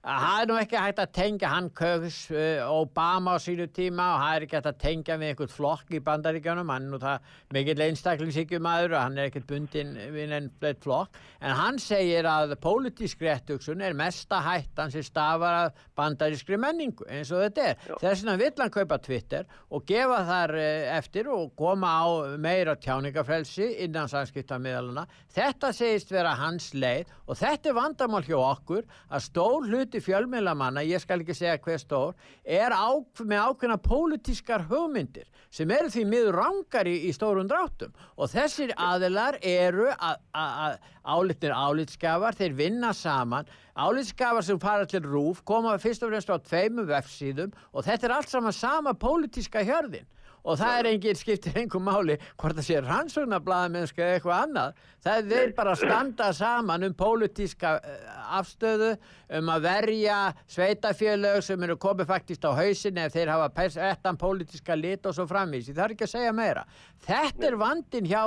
það 0.00 0.42
er 0.42 0.48
nú 0.48 0.56
ekki 0.56 0.78
hægt 0.80 1.00
að 1.02 1.10
tengja 1.12 1.48
hann 1.52 1.66
kögs 1.76 2.18
uh, 2.32 2.64
Obama 2.72 3.34
á 3.36 3.38
sínu 3.42 3.66
tíma 3.76 4.06
og 4.14 4.22
það 4.22 4.36
er 4.36 4.46
ekki 4.46 4.56
hægt 4.56 4.68
að 4.70 4.78
tengja 4.80 5.16
við 5.20 5.32
einhvern 5.32 5.52
flokk 5.52 5.92
í 5.92 6.00
bandaríkjanum 6.06 6.72
hann 6.72 6.86
er 6.86 6.94
nú 6.94 7.00
það 7.02 7.34
mikill 7.56 7.84
einstaklingsíkjumadur 7.84 8.94
og 8.96 9.04
hann 9.04 9.18
er 9.18 9.28
ekkert 9.28 9.48
bundin 9.50 9.92
við 10.14 10.34
enn 10.38 10.48
bleitt 10.62 10.80
flokk. 10.86 11.20
En 11.44 11.52
hann 11.56 11.80
segir 11.82 12.28
að 12.28 12.56
pólitísk 12.64 13.20
réttugsun 13.26 13.84
er 13.84 13.96
mesta 13.98 14.40
hættan 14.44 14.92
sem 14.94 15.04
stafar 15.04 15.58
að 15.66 15.84
bandarískri 16.00 16.56
menningu 16.60 17.04
eins 17.10 17.32
og 17.34 17.44
þetta 17.44 17.68
er. 17.68 17.84
Þess 18.00 18.24
vegna 18.24 18.38
vill 18.40 18.64
hann 18.64 18.74
kaupa 18.74 19.00
Twitter 19.04 19.48
og 19.68 19.84
gefa 19.88 20.22
þar 20.30 20.56
eh, 20.60 20.88
eftir 20.96 21.28
og 21.32 21.52
koma 21.58 21.92
á 22.00 22.08
meira 22.40 22.76
tjáningafrelsi 22.80 23.68
innan 23.84 24.08
samskiptamiðaluna 24.08 25.04
þetta 25.34 25.70
segist 25.74 26.10
vera 26.12 26.32
hans 26.38 26.70
leið 26.74 27.10
og 27.26 27.38
þetta 27.38 27.70
er 27.70 27.76
vandamál 27.76 28.22
hjá 28.26 28.38
okkur 28.38 28.86
að 29.10 29.24
stór 29.26 29.68
hluti 29.90 30.00
fjölmiðlamanna, 30.04 30.82
ég 30.86 31.00
skal 31.02 31.20
ekki 31.22 31.34
segja 31.34 31.58
hver 31.58 31.80
stór, 31.80 32.14
er 32.44 32.70
á, 32.70 32.90
með 33.18 33.42
ákveðna 33.50 33.76
pólitískar 33.82 34.62
hugmyndir 34.70 35.26
sem 35.50 35.70
eru 35.70 35.90
því 35.90 36.04
miður 36.06 36.38
rangar 36.38 36.86
í, 36.86 36.94
í 37.08 37.12
stórum 37.14 37.48
dráttum. 37.50 37.90
Og 38.16 38.30
þessir 38.30 38.72
aðilar 38.78 39.38
eru 39.42 39.88
að- 39.90 40.78
álitnir 41.02 41.50
álitskafar, 41.56 42.36
þeir 42.38 42.54
vinna 42.54 42.92
saman. 42.94 43.46
Álitskafar 43.74 44.44
sem 44.44 44.58
fara 44.60 44.86
til 44.86 45.00
rúf 45.02 45.42
koma 45.44 45.76
fyrst 45.78 46.02
og 46.04 46.10
fremst 46.12 46.30
á 46.30 46.38
tveimum 46.38 46.86
vefsíðum 46.86 47.52
og 47.74 47.84
þetta 47.84 48.04
er 48.06 48.12
allt 48.14 48.28
saman 48.28 48.52
sama 48.52 48.92
pólitíska 48.94 49.64
hjörðin 49.64 50.06
og 50.44 50.58
það 50.60 50.78
er 50.78 50.88
engin 50.90 51.18
skiptir 51.18 51.58
einhver 51.60 51.82
máli 51.84 52.16
hvort 52.40 52.56
það 52.58 52.66
sé 52.66 52.80
rannsóknarblaðamennska 52.84 54.04
eða 54.04 54.16
eitthvað 54.18 54.44
annað. 54.46 54.80
Það 55.00 55.18
er 55.18 55.28
þeir 55.30 55.52
bara 55.56 55.74
að 55.74 55.82
standa 55.84 56.30
saman 56.36 56.86
um 56.88 56.96
pólitíska 56.96 57.74
eh, 57.80 58.08
afstöðu 58.38 58.90
um 59.38 59.52
að 59.54 59.66
verja 59.68 60.18
sveitafélög 60.50 61.38
sem 61.44 61.66
eru 61.66 61.78
komið 61.80 62.10
faktist 62.10 62.44
á 62.44 62.50
hausin 62.56 63.00
ef 63.04 63.14
þeir 63.14 63.32
hafa 63.34 63.68
ettan 63.90 64.20
pólitíska 64.20 64.76
lit 64.78 65.06
og 65.06 65.16
svo 65.16 65.28
framvísi, 65.30 65.74
það 65.76 65.86
er 65.86 65.96
ekki 65.96 66.08
að 66.08 66.14
segja 66.16 66.34
meira. 66.36 66.66
Þetta 67.06 67.48
er 67.48 67.60
vandin 67.60 68.10
hjá 68.10 68.24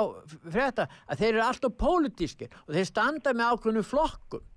frétta 0.48 0.88
að 1.06 1.22
þeir 1.22 1.30
eru 1.34 1.46
alltaf 1.48 1.78
pólitískir 1.78 2.58
og 2.66 2.74
þeir 2.74 2.90
standa 2.90 3.36
með 3.36 3.54
ákveðnu 3.54 3.86
flokkum 3.86 4.50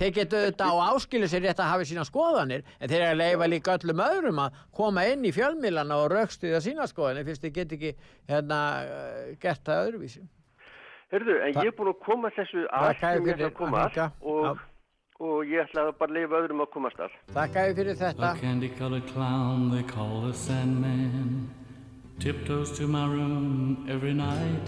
Þeir 0.00 0.12
getur 0.16 0.46
auðvitað 0.46 0.70
á 0.72 0.76
áskilu 0.94 1.28
sér 1.28 1.42
rétt 1.44 1.58
að 1.60 1.70
hafa 1.74 1.86
sína 1.90 2.04
skoðanir 2.08 2.62
en 2.78 2.88
þeir 2.88 3.02
eru 3.02 3.10
að 3.10 3.20
leifa 3.20 3.48
líka 3.52 3.74
öllum 3.76 4.02
öðrum 4.06 4.40
að 4.46 4.58
koma 4.80 5.04
inn 5.10 5.26
í 5.28 5.32
fjölmilana 5.36 5.98
og 6.00 6.08
raukstuða 6.14 6.62
sína 6.64 6.86
skoðanir 6.88 7.26
fyrst 7.28 7.44
þeir 7.44 7.54
get 7.58 7.74
ekki 7.76 7.92
hérna, 8.30 8.60
eh, 8.86 9.36
gert 9.42 9.62
það 9.66 9.84
öðruvísi. 9.90 10.24
Hörðu, 11.12 11.36
en 11.44 11.54
ég 11.60 11.68
er 11.68 11.76
búin 11.76 11.92
að 11.92 12.02
koma 12.06 12.30
þessu 12.32 12.64
að 12.70 12.88
þér 12.88 13.00
sem 13.00 13.28
ég 13.28 13.36
ætla 13.36 13.50
að 13.50 13.56
koma 13.60 13.78
að 13.78 13.88
hringja. 13.90 14.10
og, 14.32 14.66
og 15.20 15.38
ég 15.52 15.64
ætla 15.66 15.86
að 15.90 15.94
bara 16.00 16.16
leifa 16.16 16.40
öðrum 16.40 16.64
að 16.64 16.70
komast 16.78 17.00
að. 17.04 17.16
Þakka 17.36 17.64
þér 17.66 17.78
fyrir 17.80 17.96
þetta. 18.00 18.30
A 18.30 18.40
candy-colored 18.40 19.08
clown 19.12 19.70
they 19.74 19.82
call 19.82 20.22
the 20.22 20.32
Sandman 20.32 21.50
tiptoes 22.20 22.70
to 22.78 22.86
my 22.86 23.06
room 23.06 23.86
every 23.88 24.12
night 24.12 24.66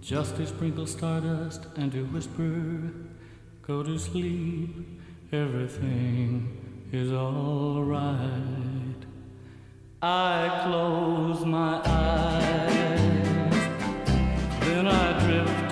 just 0.00 0.36
to 0.36 0.46
sprinkle 0.46 0.86
stardust 0.86 1.66
and 1.76 1.92
to 1.92 2.04
whisper, 2.06 2.90
"Go 3.66 3.82
to 3.82 3.98
sleep, 3.98 5.00
everything 5.32 6.88
is 6.92 7.10
all 7.12 7.82
right." 7.82 9.02
I 10.02 10.62
close 10.64 11.44
my 11.44 11.80
eyes, 11.84 13.00
then 14.60 14.86
I 14.86 15.18
drift 15.26 15.65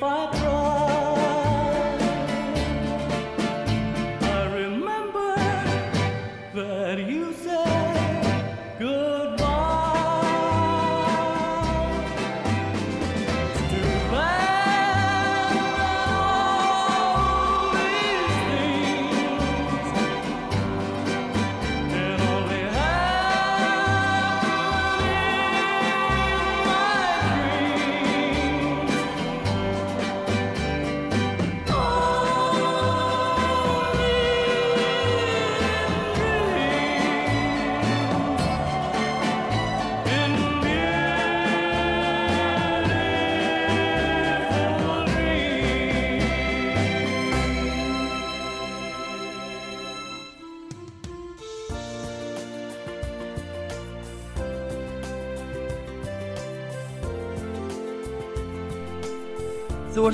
fuck. 0.00 0.39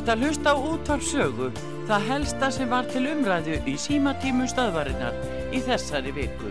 Ert 0.06 0.20
að 0.20 0.22
hlusta 0.22 0.52
á 0.54 0.56
útvarpsögu, 0.62 1.46
það 1.88 2.04
helsta 2.06 2.48
sem 2.54 2.68
var 2.70 2.86
til 2.86 3.00
umræðu 3.10 3.56
í 3.66 3.72
símatímum 3.74 4.46
stöðvarinnar 4.46 5.16
í 5.50 5.58
þessari 5.66 6.12
viku. 6.14 6.50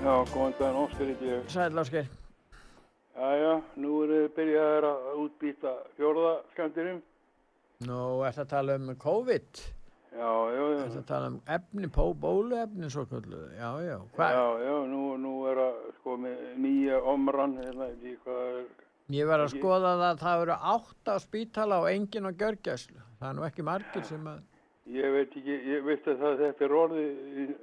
Já, 0.00 0.14
góðan 0.32 0.56
daginn, 0.58 0.80
Óskar 0.80 1.06
heiti 1.06 1.30
ég. 1.30 1.46
Sæl 1.54 1.78
Ásker. 1.84 2.10
Jæja, 3.14 3.54
nú 3.78 4.02
er 4.02 4.14
þið 4.16 4.28
byrjaðir 4.40 4.88
að 4.90 5.08
útbýta 5.28 5.76
fjórða 5.94 6.36
skemmtinum. 6.56 7.02
Nú 7.86 8.00
ert 8.26 8.42
að 8.42 8.50
tala 8.56 8.80
um 8.80 8.90
COVID. 8.98 9.66
Já, 10.10 10.30
já, 10.50 10.62
já. 10.74 10.84
Þetta 10.90 11.02
tala 11.06 11.28
um 11.30 11.40
efni, 11.46 11.88
bóluefni 12.20 12.90
svo 12.90 13.04
kallu. 13.06 13.44
Já, 13.54 13.70
já. 13.86 13.96
Hva? 14.16 14.28
Já, 14.34 14.46
já, 14.66 14.76
nú, 14.90 15.02
nú 15.22 15.34
er 15.46 15.60
að 15.62 15.76
sko 16.00 16.16
með 16.18 16.40
nýja 16.58 16.98
omran, 17.12 17.54
hérna, 17.62 17.90
því 18.02 18.16
hvað 18.24 18.40
er, 18.48 18.64
Ég 19.10 19.26
var 19.26 19.40
að 19.42 19.48
Ekki- 19.48 19.58
skoða 19.58 19.92
það 19.98 20.02
að 20.06 20.20
það 20.22 20.42
eru 20.42 20.56
átt 20.72 21.08
á 21.10 21.14
spítala 21.18 21.78
og 21.82 21.88
engin 21.90 22.26
á 22.26 22.30
gjörgæslu. 22.30 23.00
Það 23.18 23.28
er 23.30 23.34
nú 23.34 23.46
ekki 23.46 23.62
margir 23.66 24.04
sem 24.06 24.26
að... 24.30 24.42
ég 24.86 25.14
veit 25.14 25.32
ekki, 25.40 25.56
ég 25.70 25.82
veit 25.86 26.06
að 26.06 26.20
það, 26.20 26.36
þetta 26.44 26.64
er 26.64 26.74
orðið, 26.82 27.16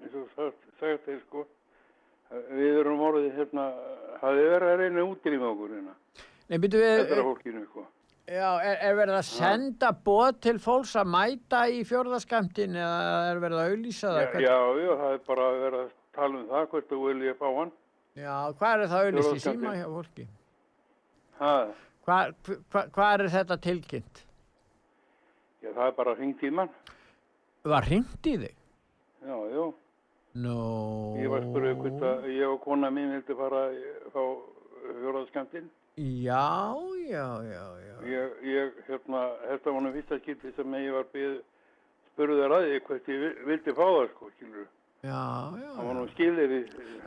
eins 0.03 0.18
og 0.19 0.28
sagt, 0.36 0.68
þeir 0.80 1.22
sko, 1.22 1.45
við 2.52 2.80
erum 2.82 3.03
orðið 3.07 3.38
hérna, 3.40 3.68
það 4.19 4.41
er 4.41 4.49
verið 4.52 4.74
að 4.74 4.82
reyna 4.84 5.03
að 5.06 5.14
útrýma 5.14 5.48
okkur 5.53 5.76
hérna, 5.78 5.95
Nei, 6.48 6.57
byrju 6.64 6.84
við... 6.84 6.99
eldra 7.03 7.24
fólkinu 7.30 7.64
sko. 7.68 7.86
Já, 8.28 8.48
er, 8.60 8.76
er 8.84 8.95
verið 8.98 9.16
að 9.22 9.28
senda 9.30 9.90
bóð 10.04 10.40
til 10.44 10.58
fólks 10.60 10.98
að 10.99 11.08
mæta 11.14 11.62
í 11.72 11.78
fjórðaskamtin 11.88 12.74
eða 12.76 13.20
er 13.30 13.40
verið 13.40 13.62
að 13.62 13.70
auðlýsa 13.72 14.10
það? 14.12 14.36
Já, 14.44 14.49
já, 14.52 14.82
já, 14.84 14.90
það 14.99 15.14
er 15.16 15.22
bara 15.30 15.45
að 15.48 15.60
vera 15.62 15.80
að 15.86 15.94
tala 16.18 16.40
um 16.41 16.48
það, 16.49 16.66
hvert 16.74 16.90
þú 16.91 16.99
vilja 17.06 17.36
fá 17.40 17.48
hann. 17.62 17.72
Já, 18.18 18.34
hvað 18.60 18.74
er 18.84 18.91
það 18.91 19.06
auðlýst 19.08 19.38
í 19.38 19.44
síma 19.45 19.76
hjá 19.78 19.86
fólki? 19.94 20.28
Ha, 21.38 21.54
Hvað 22.08 22.36
hva, 22.72 22.84
hva 22.95 23.08
er 23.14 23.26
þetta 23.32 23.58
tilkynnt? 23.64 24.22
já, 25.64 25.70
það 25.72 25.84
er 25.88 25.95
bara 25.98 26.16
hringt 26.20 26.44
í 26.44 26.52
mann. 26.60 26.70
Var 27.68 27.88
hringt 27.90 28.28
í 28.32 28.36
þig? 28.44 28.62
Já, 29.28 29.38
já. 29.56 29.66
Nú... 30.44 30.56
Ég 31.18 31.32
var 31.32 31.48
spurðið 31.48 31.80
hvort 31.82 32.06
að 32.12 32.28
ég 32.36 32.48
og 32.52 32.60
kona 32.64 32.91
mín 32.94 33.12
vildi 33.16 33.36
fara 33.40 33.64
fá 34.14 34.22
fjóraðskamptinn. 34.99 35.72
Já, 35.98 36.76
já, 37.10 37.28
já, 37.44 37.65
já. 37.88 37.95
Ég, 38.06 38.34
ég, 38.45 38.74
hérna, 38.88 39.22
þetta 39.49 39.72
var 39.74 39.82
nú 39.82 39.91
fyrsta 39.95 40.19
skipti 40.22 40.52
sem 40.53 40.76
ég 40.78 40.91
var 40.94 41.07
byggð, 41.14 41.38
spurðið 42.11 42.49
ræði 42.52 42.80
hvort 42.86 43.07
ég 43.10 43.22
vi- 43.24 43.45
vildi 43.48 43.74
fá 43.74 43.82
það, 43.88 44.10
sko, 44.11 44.30
skilur. 44.36 44.68
Já, 45.02 45.24
já. 45.57 45.72
Það 45.78 45.88
var 45.88 45.95
nú 45.98 46.03
skilir 46.11 46.53
í... 46.53 46.60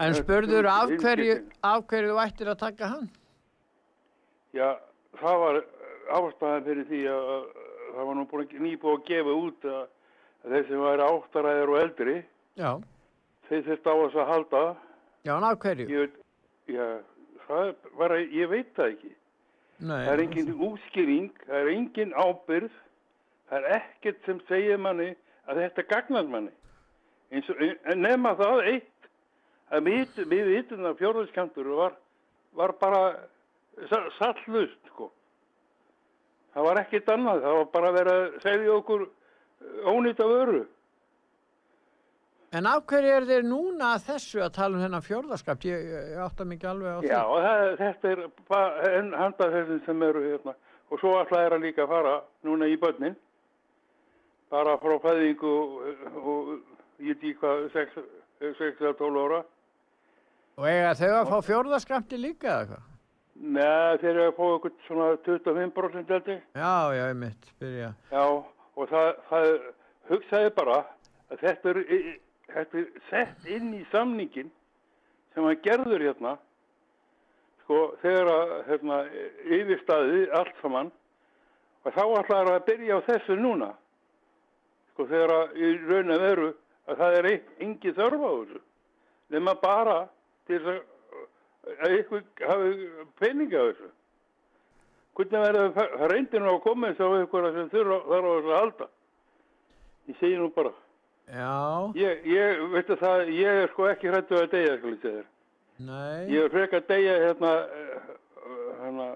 En 0.06 0.14
spurður 0.18 0.66
af 0.72 0.90
hverju, 1.04 1.36
af 1.62 1.86
hverju 1.86 2.10
þú 2.10 2.18
ættir 2.24 2.50
að 2.50 2.58
taka 2.64 2.88
hann? 2.96 3.06
Já, 4.58 4.68
það 5.20 5.38
var 5.44 5.60
ástæðan 6.18 6.66
fyrir 6.66 6.88
því 6.90 7.00
að, 7.14 7.30
að 7.36 7.46
það 7.94 8.10
var 8.10 8.18
nú 8.18 8.26
búin 8.32 8.44
að 8.48 8.56
nýbúið 8.66 8.98
að 8.98 9.06
gefa 9.12 9.36
út 9.44 9.68
að, 9.70 9.80
þeir 10.50 10.66
sem 10.72 10.82
væri 10.82 11.06
áttaræðir 11.06 11.72
og 11.76 11.80
eldri, 11.84 12.16
Já. 12.58 12.70
þeir 13.46 13.64
þurft 13.70 13.86
á 13.86 13.94
þess 14.02 14.18
að 14.24 14.30
halda. 14.34 14.64
Já, 15.22 15.32
en 15.38 15.46
af 15.52 15.58
hverju? 15.62 15.86
Ég 15.86 15.98
veit, 16.08 16.20
já, 16.74 16.86
það 16.90 17.06
bara, 17.98 18.20
ég 18.20 18.48
veit 18.50 18.70
það 18.76 18.92
ekki. 18.94 19.12
Nei. 19.80 20.04
það 20.04 20.12
er 20.12 20.22
engin 20.26 20.50
útskýring, 20.60 21.28
það 21.46 21.58
er 21.62 21.68
engin 21.72 22.10
ábyrð, 22.12 22.72
það 23.48 23.58
er 23.64 23.76
ekkert 23.78 24.26
sem 24.28 24.40
segir 24.48 24.76
manni 24.78 25.14
að 25.48 25.62
þetta 25.64 25.84
gagnar 25.88 26.26
manni. 26.28 26.52
Og, 27.32 27.62
en 27.88 28.02
nema 28.04 28.34
það 28.36 28.60
eitt, 28.74 29.08
að 29.70 29.86
við, 29.86 30.20
vitum 30.50 30.84
að 30.90 30.98
fjórðiskantur 31.00 31.70
var, 31.78 31.96
var 32.58 32.74
bara 32.82 33.02
sa- 33.88 34.10
sallust, 34.18 34.80
sko. 34.92 35.08
Það 36.54 36.66
var 36.66 36.80
ekkert 36.82 37.08
annað, 37.14 37.42
það 37.46 37.56
var 37.60 37.68
bara 37.72 37.92
verið 37.94 38.20
að 38.20 38.38
segja 38.42 38.76
okkur 38.76 39.06
ónýta 39.86 40.26
vöru. 40.26 40.64
En 42.50 42.66
af 42.66 42.80
hverju 42.90 43.10
er 43.14 43.26
þeir 43.28 43.44
núna 43.46 43.92
að 43.94 44.06
þessu 44.08 44.40
að 44.42 44.54
tala 44.56 44.74
um 44.74 44.82
þennan 44.82 45.04
fjórðaskapt? 45.06 45.64
Ég, 45.68 45.84
ég, 45.86 46.14
átta 46.18 46.46
mikið 46.50 46.70
alveg 46.72 46.90
á 46.90 46.98
því. 46.98 47.10
Já, 47.12 47.20
það, 47.46 47.66
þetta 47.78 48.10
er 48.14 48.94
enn 48.98 49.10
handa 49.14 49.46
þessum 49.52 49.82
sem 49.84 50.00
eru 50.02 50.22
hérna. 50.24 50.54
Og 50.90 50.98
svo 50.98 51.12
alltaf 51.20 51.44
er 51.44 51.54
að 51.54 51.66
líka 51.68 51.86
fara 51.86 52.16
núna 52.48 52.66
í 52.66 52.74
börnin. 52.80 53.14
Bara 54.50 54.74
frá 54.82 54.96
fæðingu 55.04 55.52
og, 55.60 55.76
og 56.18 57.04
ég 57.06 57.22
hvað, 57.38 57.68
6-12 58.42 59.20
ára. 59.22 59.44
Og 60.58 60.66
eiga 60.66 60.96
þau 60.98 61.10
að 61.20 61.30
fá 61.30 61.36
fjórðaskapti 61.46 62.18
líka 62.18 62.48
eða 62.50 62.64
hvað? 62.72 62.88
Nei, 63.40 63.98
þeir 64.02 64.10
eru 64.10 64.24
að 64.24 64.34
fá 64.40 64.42
eitthvað 64.48 64.82
svona 64.88 65.06
25% 65.28 66.10
held 66.16 66.32
ég. 66.34 66.42
Já, 66.58 66.74
já, 66.98 67.04
ég 67.12 67.14
mitt, 67.22 67.52
byrja. 67.62 67.92
Já, 68.10 68.24
og 68.74 68.90
það, 68.90 69.12
það 69.30 69.48
hugsaði 70.10 70.50
bara 70.58 70.80
að 71.30 71.46
þetta 71.46 71.72
er, 71.76 71.80
þetta 72.54 72.78
er 72.78 73.02
sett 73.10 73.50
inn 73.50 73.74
í 73.76 73.82
samningin 73.90 74.50
sem 75.34 75.46
hann 75.46 75.60
gerður 75.64 76.04
hérna 76.04 76.36
sko 77.70 77.82
þegar 78.02 78.28
að 78.34 78.52
hérna, 78.66 78.96
yfirstaði 79.46 80.24
allt 80.34 80.56
saman. 80.58 80.88
Og 81.86 81.94
þá 81.94 82.02
ætlar 82.18 82.50
að 82.50 82.64
byrja 82.66 82.98
á 82.98 83.06
þessu 83.06 83.36
núna. 83.38 83.68
Sko 84.90 85.06
þegar 85.06 85.34
að 85.36 85.54
í 85.54 85.68
raun 85.86 86.10
að 86.10 86.24
veru 86.26 86.48
að 86.90 86.98
það 86.98 87.18
er 87.20 87.28
engi 87.30 87.92
þörf 87.94 88.26
á 88.26 88.30
þessu. 88.40 88.62
Nema 89.30 89.54
bara 89.62 89.96
til 90.50 90.58
þess 90.58 90.72
að 90.74 91.78
að 91.86 91.96
ykkur 92.00 92.22
hafi 92.50 92.90
peninga 93.22 93.62
á 93.62 93.64
þessu. 93.70 93.90
Hvernig 95.14 95.46
verður 95.46 95.72
það 95.76 96.48
að 96.50 96.62
koma 96.66 96.90
þess 96.90 97.06
á 97.06 97.08
ykkur 97.22 97.50
sem 97.54 97.70
þurfa 97.70 98.00
þarf 98.10 98.26
á 98.26 98.32
þessu 98.34 98.50
að 98.50 98.60
halda? 98.60 98.90
Ég 100.10 100.18
segi 100.18 100.42
nú 100.42 100.50
bara 100.58 100.74
Já, 101.30 101.92
ég, 101.94 102.24
ég 102.26 102.62
veit 102.72 102.88
að 102.90 103.02
það, 103.04 103.28
ég 103.36 103.60
er 103.62 103.70
sko 103.70 103.86
ekki 103.90 104.10
hrættu 104.10 104.38
að 104.38 104.48
deyja 104.54 104.72
ég 104.72 104.82
segja 104.82 105.02
þér. 105.04 105.28
Nei. 105.80 106.26
ég 106.28 106.44
er 106.44 106.52
frekar 106.52 106.82
að 106.82 106.88
deyja 106.90 107.14
hérna, 107.22 107.52
eh, 107.76 108.10
hérna 108.82 109.06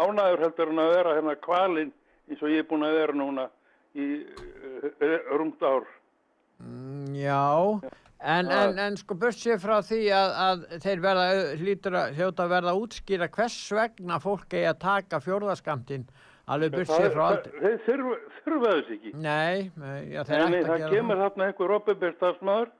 ánæður 0.00 0.44
heldur 0.44 0.72
en 0.72 0.82
að 0.82 0.92
vera 0.96 1.14
hérna 1.16 1.36
kvalinn 1.46 1.92
eins 2.30 2.42
og 2.42 2.52
ég 2.52 2.64
er 2.64 2.68
búin 2.68 2.84
að 2.86 2.98
vera 2.98 3.16
núna 3.16 3.46
í 3.98 4.08
uh, 4.22 5.16
rúmt 5.38 5.62
ár. 5.62 5.86
Mm, 6.60 7.14
Já, 7.16 7.80
en, 8.20 8.50
en, 8.52 8.78
en 8.78 8.98
sko 9.00 9.16
burt 9.18 9.38
sér 9.38 9.58
frá 9.62 9.78
því 9.86 10.00
að, 10.14 10.34
að 10.46 10.66
þeir 10.84 11.04
verða, 11.06 12.02
hljóta 12.18 12.48
verða 12.50 12.76
útskýra 12.78 13.30
hvers 13.34 13.58
vegna 13.78 14.20
fólk 14.22 14.52
eigi 14.52 14.68
að 14.70 14.82
taka 14.84 15.22
fjórðaskamtinn 15.24 16.06
alveg 16.46 16.72
burt 16.74 16.90
sér 16.90 17.12
frá 17.14 17.24
aldrei. 17.28 17.60
þeir 17.60 17.78
þurfa, 17.86 18.16
þurfa 18.44 18.74
þess 18.74 18.92
ekki. 18.96 19.12
Nei, 19.14 19.70
já, 20.12 20.22
þeir 20.24 20.50
Nei, 20.50 20.62
það 20.64 20.84
kemur 20.94 21.22
þarna 21.24 21.48
einhver 21.50 21.74
opinberstafsmaður 21.78 22.70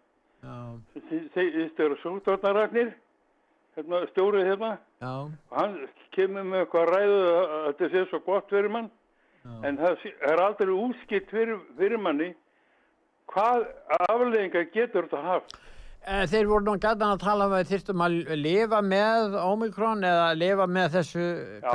Þið 0.40 1.80
eru 1.84 1.96
sóttvarnarragnir 2.00 2.94
hérna, 3.76 4.06
stjórið 4.12 4.46
hérna. 4.48 4.70
Já. 5.00 5.12
og 5.28 5.56
hann 5.58 5.76
kemur 6.16 6.46
með 6.48 6.62
eitthvað 6.64 6.92
ræðu 6.94 7.18
að 7.34 7.66
þetta 7.66 7.90
sé 7.92 8.04
svo 8.08 8.20
gott 8.24 8.48
fyrir 8.48 8.72
mann. 8.72 8.90
En 9.64 9.76
það 9.80 10.06
er 10.28 10.42
aldrei 10.44 10.72
útskipt 10.72 11.30
fyrir, 11.32 11.60
fyrir 11.78 12.00
manni 12.00 12.30
hvað 13.30 13.66
afleðingar 14.08 14.66
getur 14.74 15.06
þetta 15.06 15.22
haft 15.24 15.54
Þeir 16.00 16.46
voru 16.48 16.64
nú 16.64 16.74
gætan 16.80 17.10
að 17.12 17.20
tala 17.22 17.46
um 17.46 17.52
að 17.54 17.60
þeir 17.60 17.70
þyrstum 17.74 18.02
að 18.06 18.14
lifa 18.40 18.78
með 18.82 19.34
Omikron 19.44 20.06
eða 20.06 20.30
lifa 20.38 20.66
með 20.66 20.94
þessu 20.96 21.26
já. 21.60 21.74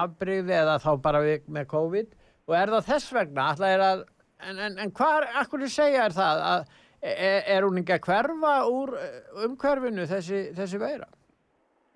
afbrigði 0.00 0.56
eða 0.58 0.78
þá 0.82 0.90
bara 1.04 1.20
við, 1.22 1.44
með 1.46 1.68
COVID 1.70 2.16
og 2.50 2.56
er 2.58 2.72
það 2.74 2.88
þess 2.88 3.12
vegna 3.14 3.46
að 3.54 4.02
en, 4.44 4.58
en, 4.58 4.78
en 4.78 4.90
hvað, 4.92 5.28
akkur 5.40 5.68
segja 5.70 6.08
er 6.08 6.16
það 6.16 6.42
að 6.50 6.64
er, 7.04 7.42
er 7.56 7.66
hún 7.66 7.80
ekki 7.80 7.94
að 7.96 8.08
hverfa 8.08 8.54
úr 8.70 8.94
eh, 9.00 9.20
umhverfinu 9.46 10.08
þessi, 10.10 10.40
þessi 10.56 10.80
veira? 10.80 11.08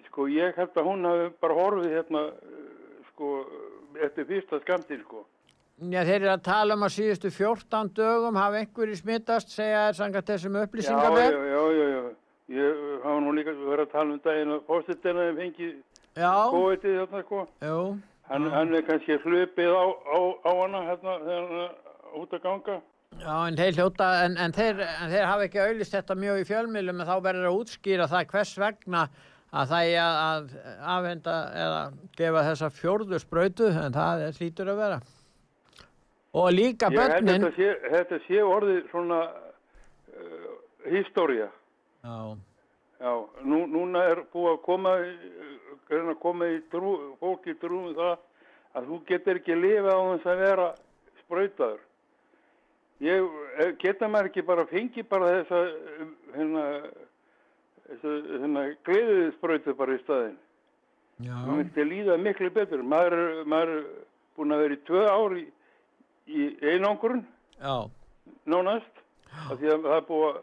sko 0.08 0.28
ég 0.32 0.56
held 0.58 0.78
að 0.78 0.88
hún 0.88 1.06
hafi 1.06 1.26
bara 1.42 1.58
horfið 1.58 1.92
hérna 1.94 2.22
sko 3.12 3.32
eftir 4.04 4.26
fyrsta 4.28 4.60
skamtinn 4.64 5.04
sko 5.04 5.24
Já, 5.78 6.00
þeir 6.02 6.16
eru 6.16 6.30
að 6.32 6.46
tala 6.48 6.74
um 6.74 6.86
að 6.88 6.94
síðustu 6.96 7.30
14 7.30 7.92
dögum 7.94 8.38
hafa 8.40 8.62
einhverju 8.64 8.96
smittast, 8.98 9.52
segja 9.54 9.84
er 9.88 9.98
sangat 9.98 10.26
þessum 10.26 10.56
já, 10.58 10.64
upplýsingarverð. 10.66 11.36
já, 11.38 11.52
já, 11.54 11.76
já, 11.78 11.86
já 11.94 12.16
ég 12.48 12.82
hafa 13.04 13.20
nú 13.22 13.34
líka 13.36 13.52
verið 13.52 13.84
að 13.84 13.92
tala 13.92 14.14
um 14.14 14.20
daginn 14.24 14.54
að 14.56 14.62
fórsettina 14.68 15.26
hefði 15.26 15.42
fengið 15.42 15.72
Já. 16.18 16.32
COVID-ið 16.50 16.94
þarna 16.98 17.22
sko 17.22 17.42
hann, 18.28 18.46
hann 18.54 18.74
er 18.74 18.86
kannski 18.88 19.18
hlupið 19.22 19.74
á, 19.76 19.84
á, 19.86 20.18
á 20.48 20.50
hana 20.64 20.80
hérna 20.88 21.16
þegar 21.24 21.44
hann 21.48 21.64
er 21.66 22.22
út 22.22 22.32
að 22.38 22.46
ganga 22.46 22.78
Já, 23.18 23.34
en 23.48 23.56
þeir 23.56 23.76
hljóta, 23.78 24.08
en, 24.24 24.36
en, 24.36 24.52
þeir, 24.52 24.80
en 24.84 25.12
þeir 25.12 25.28
hafa 25.28 25.46
ekki 25.46 25.60
auðlist 25.62 25.94
þetta 25.96 26.16
mjög 26.18 26.40
í 26.42 26.48
fjölmiðlum 26.48 27.00
en 27.00 27.08
þá 27.08 27.14
verður 27.24 27.50
að 27.50 27.60
útskýra 27.62 28.08
það 28.10 28.26
hvers 28.32 28.54
vegna 28.60 29.04
að 29.48 29.70
það 29.70 29.92
er 29.92 30.02
að, 30.02 30.50
afhenda 30.96 31.36
eða 31.56 31.78
gefa 32.18 32.42
þessa 32.50 32.68
fjórðu 32.76 33.20
sprautu 33.22 33.70
en 33.72 33.96
það 33.96 34.26
er 34.26 34.36
hlýtur 34.42 34.72
að 34.74 34.82
vera. 34.82 34.98
Og 36.36 36.50
líka 36.52 36.90
að 36.90 36.98
börnin. 36.98 37.44
þetta 37.46 37.50
sé, 37.56 37.68
þetta 37.94 38.18
sé 38.26 38.42
orðið 38.44 38.80
svona 38.90 39.20
uh, 39.32 40.52
história. 40.92 41.48
Já. 42.04 42.36
Já, 42.98 43.12
nú, 43.46 43.62
núna 43.70 44.02
er 44.10 44.24
búið 44.32 44.56
að 44.56 44.62
koma, 44.66 44.92
að 45.94 46.14
koma 46.18 46.48
í 46.50 46.56
trú, 46.72 46.94
fólk 47.20 47.46
í 47.46 47.54
trúum 47.62 47.92
það 47.94 48.16
að 48.74 48.88
þú 48.88 48.98
getur 49.06 49.38
ekki 49.38 49.54
lifað 49.54 49.94
á 49.94 50.02
þess 50.10 50.30
að 50.32 50.42
vera 50.42 50.66
sprautaður. 51.22 51.84
Ég, 53.06 53.28
eh, 53.62 53.70
geta 53.78 54.08
maður 54.10 54.32
ekki 54.32 54.42
bara 54.42 54.66
fengi 54.66 55.04
bara 55.06 55.30
þessa, 55.36 55.60
um, 56.02 56.10
hérna, 56.34 56.64
hérna, 58.02 58.64
gleðið 58.88 59.30
sprautu 59.36 59.74
bara 59.78 59.94
í 59.94 60.02
staðinn. 60.02 60.36
Já. 61.22 61.36
Það 61.38 61.54
myndi 61.54 61.86
líða 61.86 62.18
miklu 62.18 62.50
betur. 62.50 62.82
Maður, 62.82 63.46
er- 63.46 63.86
búin 64.38 64.54
að 64.54 64.64
vera 64.64 64.74
í 64.74 64.82
tvö 64.86 65.04
ár 65.06 65.38
í, 66.28 66.44
Já. 67.60 67.88
nánast 68.46 69.02
af 69.50 69.58
því 69.58 69.70
að 69.74 69.82
það 69.88 69.96
er 69.98 70.06
búið 70.08 70.28
að 70.28 70.40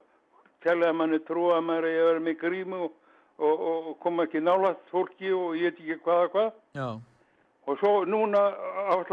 telja 0.65 0.89
að 0.91 0.97
manni 0.99 1.19
trúa 1.27 1.57
að 1.59 1.65
maður 1.69 1.87
eigi 1.89 1.99
að 2.01 2.07
vera 2.09 2.23
með 2.27 2.37
grímu 2.41 2.79
og, 2.85 2.93
og, 3.37 3.59
og, 3.69 3.89
koma 4.03 4.25
ekki 4.25 4.41
nálægt 4.41 4.89
fólki 4.91 5.31
og 5.35 5.55
ég 5.59 5.71
veit 5.75 5.81
ekki 5.83 5.99
hvað 6.05 6.23
og 6.25 6.31
hvað 6.35 6.51
Já. 6.79 6.87
og 7.67 7.79
svo 7.81 7.93
núna 8.05 8.43
að 8.93 9.03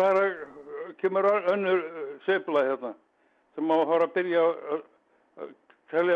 kemur 1.01 1.29
önnur 1.55 1.83
seifla 2.27 2.65
hérna 2.69 2.95
sem 3.55 3.65
má 3.69 3.77
fara 3.87 4.07
að 4.09 4.15
byrja 4.17 4.43
að- 4.43 4.85
að 5.43 5.51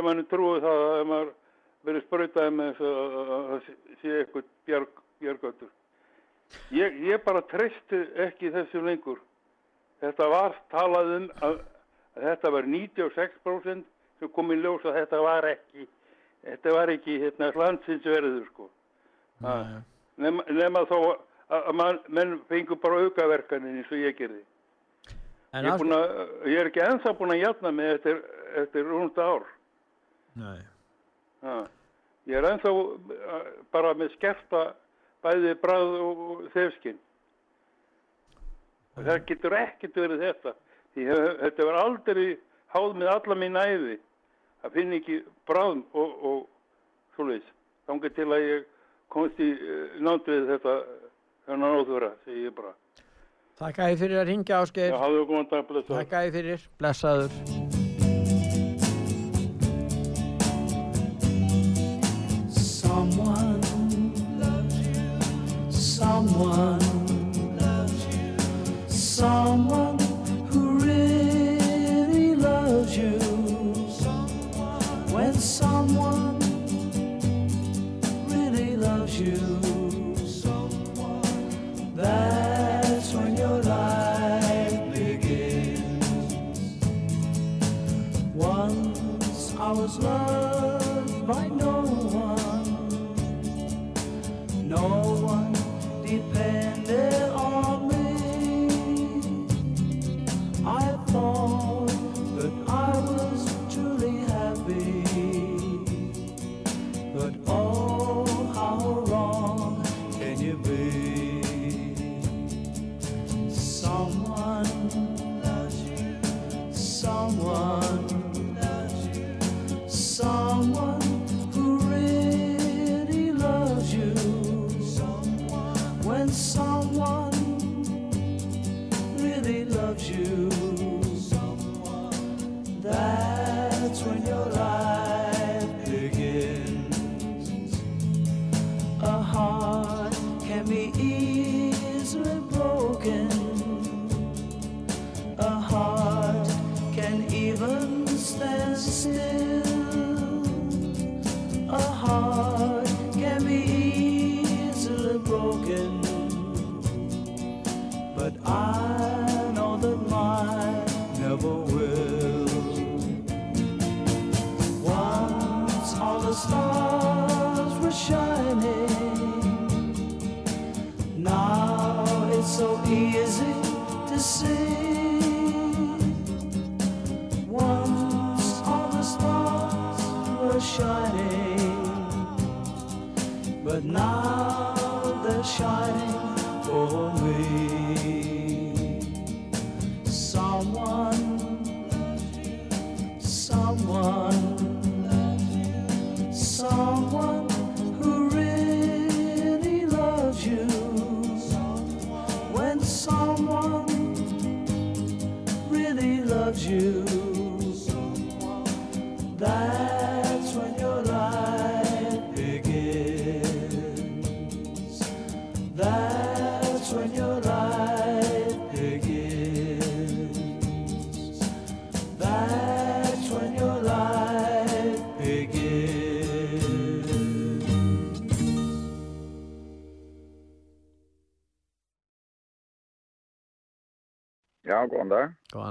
að 0.01 0.05
manni 0.09 0.25
trúi 0.31 0.61
það 0.65 0.85
að 1.01 1.07
maður 1.13 1.33
verið 1.87 2.03
sprautaði 2.07 2.51
með 2.59 2.71
þess 2.75 2.87
að 2.87 2.97
að- 3.07 3.31
að 3.37 3.49
það 3.51 3.67
sé 4.03 4.15
eitthvað 4.21 4.45
björg, 4.67 5.03
björgötur 5.21 5.71
ég, 6.73 7.01
ég 7.13 7.25
bara 7.25 7.41
treysti 7.43 8.01
ekki 8.27 8.51
þessu 8.55 8.83
lengur 8.85 9.19
þetta 10.03 10.31
var 10.33 10.57
talað 10.73 11.13
um 11.17 11.29
að, 11.47 11.61
að 12.17 12.27
þetta 12.31 12.53
var 12.57 12.71
96% 12.73 13.87
sem 14.21 14.33
kom 14.33 14.53
í 14.53 14.59
ljós 14.61 14.85
að 14.89 15.01
þetta 15.01 15.23
var 15.25 15.49
ekki 15.51 15.87
þetta 16.47 16.75
var 16.77 16.93
ekki 16.93 17.21
hérna 17.23 17.53
landsins 17.57 18.07
verður 18.07 18.45
sko 18.51 18.69
Nei. 19.45 19.81
nema, 20.23 20.45
nema 20.49 20.85
þó 20.89 20.99
að, 21.01 21.17
að 21.59 21.73
man, 21.81 21.99
menn 22.09 22.37
fengur 22.51 22.81
bara 22.83 23.03
aukaverkanin 23.05 23.81
eins 23.81 23.93
og 23.93 24.05
ég 24.05 24.17
gerði 24.19 24.43
ég, 24.43 25.67
er 25.67 25.69
að, 25.73 26.07
ég 26.49 26.61
er 26.61 26.71
ekki 26.71 26.85
ennþá 26.85 27.15
búin 27.19 27.35
að 27.35 27.43
jafna 27.45 27.73
mig 27.75 27.93
eftir, 27.97 28.23
eftir 28.63 28.89
rúnda 28.89 29.29
ár 29.35 29.47
Nei. 30.37 30.59
ha. 31.45 31.59
ég 32.29 32.41
er 32.41 32.51
ennþá 32.53 32.73
uh, 32.77 33.51
bara 33.75 33.95
með 33.99 34.15
skerta 34.17 34.69
bæði 35.25 35.57
bræð 35.61 35.99
og, 36.01 36.25
og 36.31 36.47
þefskinn 36.55 37.01
það 38.97 39.27
getur 39.31 39.57
ekkert 39.61 40.01
verið 40.03 40.25
þetta 40.27 40.55
því 40.95 41.09
þetta 41.43 41.69
var 41.69 41.81
aldrei 41.83 42.27
háð 42.75 42.97
með 43.01 43.13
alla 43.13 43.39
mín 43.43 43.61
æfi 43.61 43.99
að 44.65 44.79
finna 44.79 45.01
ekki 45.01 45.21
bráðum 45.49 45.85
og, 45.93 46.17
og 46.31 46.41
svoleiðis 47.17 47.53
þangað 47.87 48.17
til 48.17 48.29
að 48.31 48.49
ég 48.49 48.67
komst 49.13 49.41
í 49.41 49.53
nánd 50.03 50.27
við 50.27 50.51
þetta 50.55 50.81
þennan 51.47 51.79
óþvera, 51.79 52.11
segi 52.25 52.49
ég 52.49 52.57
bara 52.57 52.75
Þakka 53.57 53.87
þið 53.89 54.03
fyrir 54.03 54.21
að 54.21 54.27
ringja 54.29 54.59
áskeið. 54.61 54.91
Blessaður. 55.01 55.89
Þakka 55.95 56.23
þið 56.27 56.37
fyrir, 56.37 56.69
blessaður. 56.77 57.76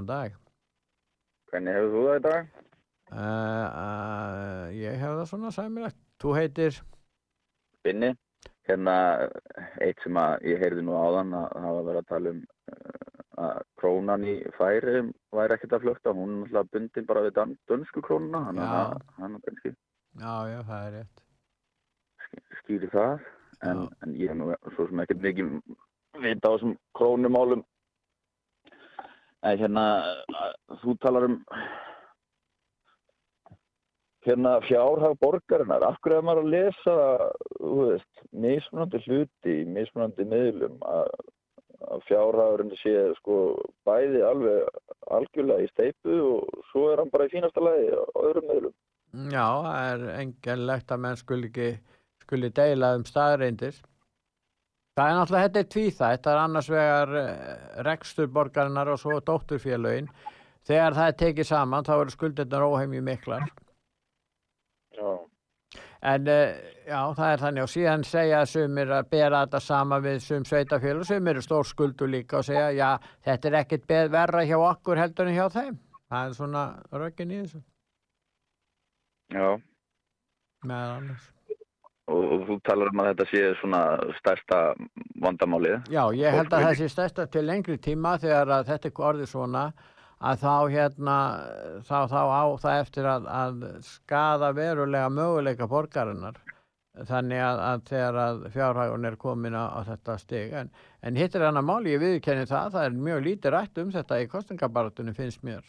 Góðan 0.06 0.30
dag. 0.30 0.34
Hvernig 1.50 1.74
hefur 1.74 1.94
þú 1.94 2.02
það 2.06 2.18
í 2.18 2.22
dag? 2.26 2.50
Uh, 3.10 3.66
uh, 3.82 4.66
ég 4.78 4.98
hef 5.02 5.14
það 5.18 5.30
svona 5.32 5.52
sæmilegt. 5.56 5.98
Þú 6.22 6.34
heitir? 6.38 6.78
Binni. 7.86 8.12
Hérna, 8.70 8.96
eitt 9.82 10.02
sem 10.04 10.18
að 10.18 10.46
ég 10.50 10.62
heyrði 10.62 10.84
nú 10.86 10.94
áðan 10.98 11.34
að 11.38 11.48
það 11.56 11.76
var 11.78 11.88
verið 11.90 12.00
að 12.04 12.08
tala 12.12 12.34
um 12.36 12.40
uh, 12.46 13.10
að 13.46 13.60
krónan 13.82 14.26
í 14.30 14.36
færi 14.58 14.96
væri 15.38 15.58
ekkert 15.58 15.76
að 15.80 15.86
flökta. 15.88 16.14
Hún 16.18 16.32
er 16.36 16.40
náttúrulega 16.44 16.74
bundin 16.78 17.10
bara 17.10 17.26
við 17.26 17.36
dan, 17.40 17.58
dönsku 17.70 18.06
krónuna, 18.06 18.44
að 18.54 18.62
Já. 18.62 19.06
hann 19.20 19.38
er 19.40 19.46
kannski 19.50 19.74
Já, 20.22 20.36
já, 20.54 20.60
það 20.70 20.86
er 20.88 20.98
rétt. 21.00 21.24
skýri 22.62 22.90
það. 22.94 23.26
En, 23.66 23.88
en 24.06 24.18
ég 24.22 24.30
er 24.34 24.38
nú 24.38 24.54
svo 24.76 24.86
sem 24.90 25.02
ekkert 25.02 25.26
mikið 25.26 25.56
vita 26.22 26.50
á 26.50 26.54
þessum 26.54 26.78
krónumálum. 26.98 27.66
En 29.46 29.60
hérna, 29.62 29.86
þú 30.82 30.96
talar 31.04 31.28
um 31.28 31.36
hérna 34.26 34.56
fjárhag 34.66 35.20
borgarinnar, 35.22 35.86
af 35.86 36.00
hverju 36.02 36.18
er 36.18 36.26
maður 36.26 36.48
að 36.48 36.54
lesa, 36.56 36.96
veist, 37.62 38.24
mismunandi 38.34 39.04
hluti 39.06 39.58
mismunandi 39.70 40.26
miðlum 40.32 40.80
að 40.90 41.14
að 41.92 42.04
fjárhagurinn 42.08 42.74
sé 42.80 42.94
sko 43.20 43.38
bæði 43.88 44.22
alveg 44.26 44.70
algjörlega 45.16 45.66
í 45.66 45.72
steipu 45.74 46.16
og 46.30 46.64
svo 46.72 46.88
er 46.92 47.02
hann 47.02 47.12
bara 47.14 47.28
í 47.28 47.34
fínasta 47.34 47.64
lagi 47.64 47.90
á 47.92 48.04
öðrum 48.22 48.48
meðlum. 48.50 48.76
Já, 49.32 49.48
það 49.66 49.90
er 49.92 50.06
engelegt 50.22 50.92
að 50.92 51.04
menn 51.06 51.20
skuli 51.20 51.52
ekki 51.52 51.70
skuli 52.26 52.52
deila 52.58 52.96
um 52.98 53.06
staðreindir. 53.08 53.78
Það 54.96 55.10
er 55.10 55.18
náttúrulega, 55.20 55.48
þetta 55.50 55.60
er 55.60 55.70
tvíþætt, 55.74 56.12
þetta 56.16 56.32
er 56.32 56.40
annars 56.40 56.68
vegar 56.72 57.10
eh, 57.20 57.64
rekstur 57.84 58.30
borgarinnar 58.32 58.92
og 58.94 59.00
svo 59.02 59.18
dótturfélögin. 59.28 60.08
Þegar 60.66 60.96
það 60.96 61.10
er 61.12 61.18
tekið 61.20 61.48
saman 61.50 61.86
þá 61.86 61.94
eru 61.98 62.14
skuldirnar 62.14 62.64
óheimju 62.64 63.02
miklar. 63.04 63.50
Já. 64.96 65.10
En 66.06 66.30
uh, 66.32 66.56
já, 66.86 67.00
það 67.18 67.34
er 67.34 67.44
þannig 67.44 67.66
og 67.66 67.70
síðan 67.74 68.08
segja 68.08 68.42
sumir 68.48 68.96
að 68.96 69.12
bera 69.12 69.44
þetta 69.44 69.62
sama 69.66 70.00
við 70.06 70.20
sum 70.24 70.48
sveitafélag, 70.48 71.08
sumir 71.10 71.34
eru 71.34 71.44
stór 71.44 71.68
skuldu 71.68 72.08
líka 72.08 72.40
og 72.40 72.48
segja 72.48 72.72
já, 72.78 72.90
þetta 73.26 73.52
er 73.52 73.60
ekkit 73.64 73.96
verra 74.14 74.46
hjá 74.48 74.56
okkur 74.62 75.02
heldur 75.02 75.28
en 75.32 75.40
hjá 75.40 75.46
þeim. 75.52 75.80
Það 76.14 76.30
er 76.30 76.40
svona 76.40 76.66
rökin 76.94 77.34
í 77.34 77.44
þessu. 77.44 77.64
Já. 79.34 79.48
Með 80.64 80.92
annars. 81.00 81.32
Og, 82.06 82.22
og 82.36 82.42
þú 82.46 82.56
talar 82.68 82.92
um 82.92 83.00
að 83.02 83.08
þetta 83.12 83.26
sé 83.32 83.44
svona 83.58 83.82
stærsta 84.20 84.58
vandamálið. 85.24 85.88
Já, 85.90 86.04
ég 86.14 86.36
held 86.38 86.54
að 86.54 86.66
það 86.68 86.80
sé 86.80 86.90
stærsta 86.94 87.26
til 87.34 87.46
lengri 87.48 87.80
tíma 87.82 88.12
þegar 88.22 88.52
þetta 88.68 88.92
er 88.92 89.06
orðið 89.10 89.32
svona 89.32 89.64
að 90.26 90.44
þá 90.44 90.54
hérna 90.72 91.16
þá, 91.88 91.98
þá 92.12 92.22
á 92.22 92.44
það 92.62 92.82
eftir 92.82 93.08
að, 93.10 93.26
að 93.28 93.64
skada 93.84 94.52
verulega 94.56 95.10
möguleika 95.12 95.68
borgarinnar 95.68 96.38
þannig 97.10 97.42
að, 97.44 97.62
að 97.70 97.82
þegar 97.90 98.20
að 98.22 98.46
fjárhagun 98.54 99.10
er 99.10 99.18
komin 99.20 99.58
á, 99.58 99.84
þetta 99.90 100.16
stig 100.22 100.54
en, 100.56 100.70
en 101.04 101.20
hitt 101.20 101.36
hann 101.36 101.60
að 101.60 101.68
máli, 101.68 101.92
ég 101.92 102.04
viðkenni 102.04 102.48
það 102.48 102.78
það 102.78 102.86
er 102.88 103.02
mjög 103.10 103.26
lítið 103.26 103.56
rætt 103.56 103.82
um 103.84 103.92
þetta 103.92 104.22
í 104.22 104.30
kostningabaratunum 104.32 105.18
finnst 105.18 105.44
mér 105.44 105.66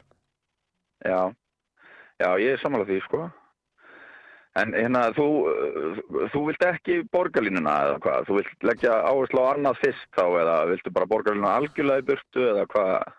Já, 1.04 1.34
já, 2.22 2.28
ég 2.40 2.54
er 2.54 2.62
sammála 2.62 2.86
því, 2.88 3.00
sko. 3.04 3.26
En 4.56 4.72
hérna, 4.72 5.10
þú, 5.16 5.28
uh, 5.50 6.00
þú 6.32 6.46
vilt 6.48 6.64
ekki 6.64 7.02
borgarlínuna 7.12 7.76
eða 7.90 8.00
hvað? 8.06 8.26
Þú 8.28 8.40
vilt 8.40 8.66
leggja 8.70 8.96
áherslu 9.10 9.44
á 9.44 9.46
annað 9.52 9.80
fyrst 9.82 10.10
þá 10.16 10.24
eða 10.26 10.56
viltu 10.72 10.92
bara 10.96 11.08
borgarlínuna 11.12 11.54
algjörlega 11.60 12.04
í 12.04 12.06
burtu 12.10 12.44
eða 12.54 12.66
hvað? 12.72 13.16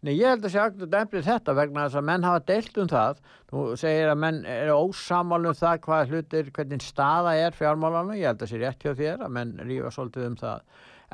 Nei, 0.00 0.14
ég 0.16 0.30
held 0.32 0.46
að 0.48 0.52
sé 0.54 0.60
akkur 0.62 0.88
dæmprið 0.88 1.26
þetta 1.26 1.54
vegna 1.58 1.82
þess 1.84 1.98
að 2.00 2.06
menn 2.08 2.22
hafa 2.24 2.40
deilt 2.48 2.78
um 2.80 2.86
það. 2.88 3.18
Þú 3.50 3.64
segir 3.82 4.08
að 4.08 4.22
menn 4.22 4.38
eru 4.48 4.76
ósamál 4.86 5.42
um 5.50 5.58
það 5.58 5.82
hvað 5.84 6.14
hlutir, 6.14 6.48
hvernig 6.56 6.86
staða 6.86 7.34
er 7.36 7.58
fjármálanu. 7.58 8.16
Ég 8.16 8.30
held 8.30 8.46
að 8.46 8.52
sé 8.54 8.60
rétt 8.62 8.86
hjá 8.86 8.94
þér 8.96 9.26
að 9.26 9.34
menn 9.36 9.52
rífa 9.68 9.92
svolítið 9.92 10.24
um 10.30 10.38
það. 10.40 10.62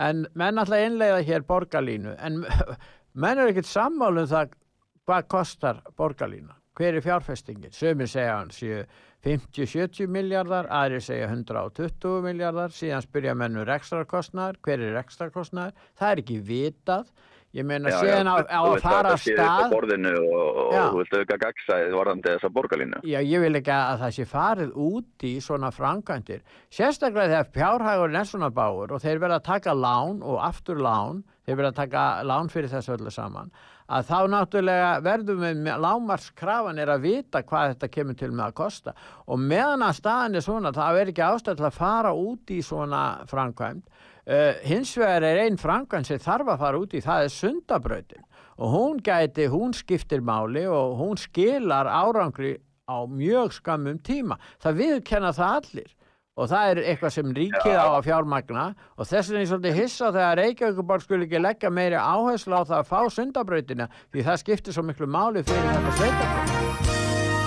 En 0.06 0.22
menn 0.38 0.62
alltaf 0.62 0.84
innleiða 0.86 1.24
hér 1.26 1.46
borgarlínu. 1.48 2.14
En 2.28 2.44
menn 3.24 3.42
eru 3.42 3.50
ekkert 3.50 3.72
samál 3.72 4.12
um 4.22 4.30
það 4.30 4.54
hvað 5.02 5.28
kostar 5.34 5.82
borgarlína. 5.98 6.54
Hver 6.76 6.98
er 6.98 7.04
fjárfestingin? 7.04 7.72
Sumir 7.72 8.08
segja 8.10 8.34
hann 8.36 8.50
séu 8.52 8.82
50-70 9.26 10.10
miljardar, 10.12 10.68
aðri 10.70 11.00
segja 11.02 11.30
120 11.32 12.20
miljardar, 12.24 12.74
síðan 12.76 13.02
spyrja 13.04 13.32
menn 13.38 13.56
um 13.58 13.64
rekstrakostnaðar, 13.66 14.58
hver 14.62 14.82
er 14.84 14.92
rekstrakostnaðar? 15.00 15.72
Það 15.98 16.12
er 16.12 16.22
ekki 16.22 16.36
vitað. 16.50 17.08
Ég 17.56 17.64
meina 17.64 17.88
Já, 17.88 17.96
síðan 18.02 18.28
já, 18.28 18.32
á, 18.36 18.36
þú- 18.36 18.50
á 18.52 18.60
þú 18.60 18.66
að 18.66 18.72
vilt 18.74 18.82
fara 18.84 19.08
þetta 19.08 19.14
að 19.16 19.22
sé 19.22 19.32
upp 19.32 19.40
á 19.40 19.46
stað 19.56 19.70
borðinu 19.72 20.10
og, 20.20 20.56
og 20.60 20.74
þú 20.92 20.98
vilt 21.00 21.14
auka 21.16 21.36
gagsæðið 21.46 21.94
varðandi 21.96 22.32
þessa 22.34 22.50
borgarlínu. 22.52 22.98
Já, 23.08 23.18
ég 23.24 23.40
vil 23.46 23.54
ekki 23.60 23.72
að 23.76 24.00
það 24.02 24.12
sé 24.16 24.26
farið 24.28 24.74
út 24.86 25.24
í 25.24 25.32
svona 25.40 25.70
framkvæmdir. 25.72 26.42
Sérstaklega 26.68 27.30
þegar 27.32 27.48
fjárhægurinn 27.56 28.20
er 28.20 28.28
svona 28.28 28.50
báur 28.52 28.92
og 28.92 29.00
þeir 29.00 29.22
verða 29.24 29.38
að 29.40 29.46
taka 29.48 29.72
lán 29.78 30.20
og 30.20 30.36
aftur 30.44 30.82
lán, 30.84 31.22
þeir 31.46 31.56
verða 31.62 31.72
að 31.72 31.80
taka 31.80 32.04
lán 32.28 32.52
fyrir 32.52 32.68
þessu 32.74 32.92
öllu 32.98 33.14
saman, 33.14 33.48
að 33.86 34.08
þá 34.10 34.18
náttúrulega 34.32 34.90
verðum 35.04 35.42
við 35.44 35.70
lámarskrafan 35.84 36.80
er 36.82 36.90
að 36.90 37.06
vita 37.06 37.42
hvað 37.46 37.72
þetta 37.72 37.90
kemur 37.94 38.18
til 38.18 38.30
með 38.32 38.44
að 38.48 38.56
kosta 38.60 38.94
og 39.26 39.40
meðan 39.42 39.86
að 39.86 39.98
staðan 40.00 40.38
er 40.38 40.46
svona 40.46 40.74
það 40.74 41.00
er 41.00 41.12
ekki 41.12 41.26
ástæð 41.26 41.60
til 41.60 41.68
að 41.68 41.78
fara 41.78 42.12
út 42.16 42.52
í 42.52 42.60
svona 42.66 43.02
framkvæmd. 43.30 43.84
Uh, 44.26 44.52
hins 44.66 44.90
vegar 44.98 45.22
er 45.22 45.44
einn 45.44 45.58
framkvæmd 45.60 46.08
sem 46.08 46.22
þarf 46.22 46.48
að 46.50 46.62
fara 46.64 46.80
út 46.82 46.94
í, 46.98 47.02
það 47.04 47.26
er 47.26 47.34
sundabrautin 47.36 48.24
og 48.56 48.72
hún 48.72 49.02
gæti, 49.04 49.46
hún 49.52 49.74
skiptir 49.76 50.22
máli 50.24 50.64
og 50.66 50.96
hún 50.98 51.20
skilar 51.20 51.86
árangri 51.86 52.56
á 52.88 53.04
mjög 53.06 53.52
skammum 53.52 53.98
tíma. 54.02 54.38
Það 54.62 54.80
viðkenna 54.80 55.32
það 55.36 55.56
allir 55.60 55.95
og 56.36 56.50
það 56.50 56.70
er 56.70 56.80
eitthvað 56.92 57.14
sem 57.14 57.30
ríkið 57.36 57.76
á 57.80 57.86
að 57.88 58.06
fjármagna 58.06 58.64
og 58.96 59.08
þess 59.08 59.30
vegna 59.30 59.40
er 59.40 59.44
ég 59.44 59.50
svolítið 59.50 59.78
hissa 59.80 60.10
þegar 60.12 60.40
Reykjavíkuborg 60.42 61.04
skul 61.04 61.22
ekki 61.24 61.40
leggja 61.40 61.70
meiri 61.72 61.96
áherslu 62.00 62.58
á 62.60 62.62
það 62.68 62.78
að 62.82 62.90
fá 62.90 63.00
sundabrautina 63.14 63.88
því 64.12 64.26
það 64.28 64.42
skiptir 64.42 64.76
svo 64.76 64.84
miklu 64.84 65.08
máli 65.08 65.44
fyrir 65.46 65.70
þetta 65.72 65.94
sveitarfélag. 66.00 66.92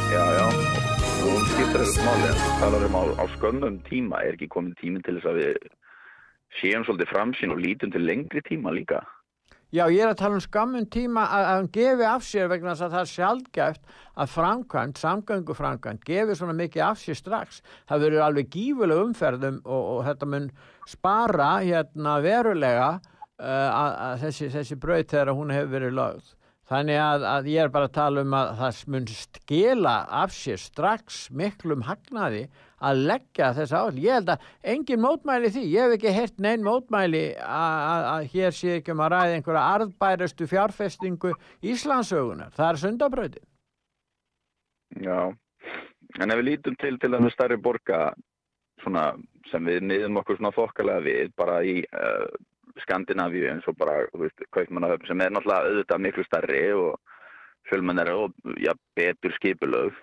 Já, 0.09 0.23
já, 0.39 0.45
og 0.49 1.29
hún 1.29 1.45
skiptir 1.51 1.83
þessu 1.83 2.07
máli 2.07 2.31
en 2.31 2.41
þú 2.41 2.55
talar 2.63 2.87
um 2.87 2.97
á, 2.97 3.03
á 3.21 3.25
skömmum 3.35 3.77
tíma, 3.85 4.23
er 4.25 4.39
ekki 4.39 4.49
komin 4.49 4.73
tíminn 4.81 5.05
til 5.05 5.19
þess 5.19 5.29
að 5.29 5.39
við 5.43 5.69
séum 6.57 6.87
svolítið 6.87 7.13
framsýn 7.13 7.53
og 7.53 7.61
lítum 7.61 7.93
til 7.93 8.01
lengri 8.09 8.41
tíma 8.49 8.73
líka. 8.73 9.03
Já, 9.69 9.83
ég 9.93 10.01
er 10.01 10.09
að 10.09 10.17
tala 10.17 10.37
um 10.39 10.41
skammun 10.41 10.87
tíma 10.89 11.27
að, 11.29 11.43
að 11.45 11.51
hann 11.59 11.67
gefi 11.75 12.05
af 12.09 12.23
sér 12.25 12.47
vegna 12.49 12.71
þess 12.71 12.85
að 12.87 12.93
það 12.95 13.03
er 13.03 13.09
sjálfgæft 13.11 13.91
að 14.23 14.31
framkvæmt, 14.33 15.01
samgöngu 15.03 15.55
framkvæmt, 15.59 16.01
gefi 16.07 16.37
svona 16.39 16.55
mikið 16.57 16.85
af 16.87 16.97
sér 17.03 17.19
strax. 17.19 17.59
Það 17.85 18.05
verður 18.07 18.25
alveg 18.25 18.49
gífuleg 18.55 19.03
umferðum 19.03 19.59
og, 19.67 19.83
og 19.93 20.01
þetta 20.07 20.29
mun 20.33 20.47
spara 20.89 21.51
hérna 21.61 22.15
verulega 22.25 22.89
uh, 22.97 23.69
að, 23.69 23.93
að 24.07 24.25
þessi, 24.25 24.49
þessi 24.57 24.79
braut 24.81 25.13
þegar 25.13 25.33
hún 25.37 25.53
hefur 25.53 25.73
verið 25.75 25.95
lögð. 25.99 26.33
Þannig 26.69 26.99
að, 27.01 27.27
að 27.35 27.51
ég 27.53 27.63
er 27.65 27.71
bara 27.73 27.89
að 27.89 27.95
tala 27.99 28.25
um 28.25 28.33
að 28.39 28.51
það 28.63 28.81
mun 28.95 29.07
skila 29.19 29.95
af 30.23 30.33
sér 30.33 30.61
strax 30.61 31.21
miklum 31.29 31.85
hagnaði 31.85 32.47
að 32.79 33.03
leggja 33.09 33.51
þess 33.57 33.75
áll. 33.75 33.99
Ég 33.99 34.17
held 34.19 34.31
að 34.33 34.47
engin 34.73 35.03
mótmæli 35.03 35.51
því. 35.53 35.65
Ég 35.73 35.85
hef 35.85 35.97
ekki 35.97 36.15
heyrt 36.15 36.41
neinn 36.43 36.65
mótmæli 36.65 37.23
að, 37.43 38.29
hér 38.33 38.55
sé 38.55 38.79
ekki 38.79 38.95
um 38.95 39.03
að 39.05 39.13
ræða 39.15 39.37
einhverja 39.37 39.65
arðbærastu 39.75 40.49
fjárfestingu 40.49 41.35
Íslandsögunar. 41.73 42.53
Það 42.57 42.71
er 42.71 42.81
sundabröði. 42.83 43.43
Já, 44.99 45.19
en 46.17 46.33
ef 46.33 46.41
við 46.41 46.47
lítum 46.47 46.77
til 46.81 46.95
til 46.99 47.13
með 47.13 47.33
stærri 47.35 47.59
borga 47.61 48.09
svona, 48.83 49.11
sem 49.51 49.65
við 49.67 49.83
niðum 49.85 50.21
okkur 50.21 50.39
svona 50.39 50.55
þokkalega 50.55 51.05
við 51.05 51.33
bara 51.37 51.59
í 51.67 51.81
uh, 51.93 52.25
Skandinavíu 52.83 53.49
eins 53.51 53.67
og 53.67 53.77
bara, 53.77 54.05
Kaupmannahöfn 54.55 55.09
sem 55.09 55.21
er 55.21 55.33
náttúrulega 55.33 55.67
auðvitað 55.67 56.03
miklu 56.05 56.25
stærri 56.25 56.61
og 56.73 56.99
fjölmennari 57.69 58.15
og 58.15 58.55
ja, 58.63 58.73
betur 58.97 59.35
skipulög 59.37 59.97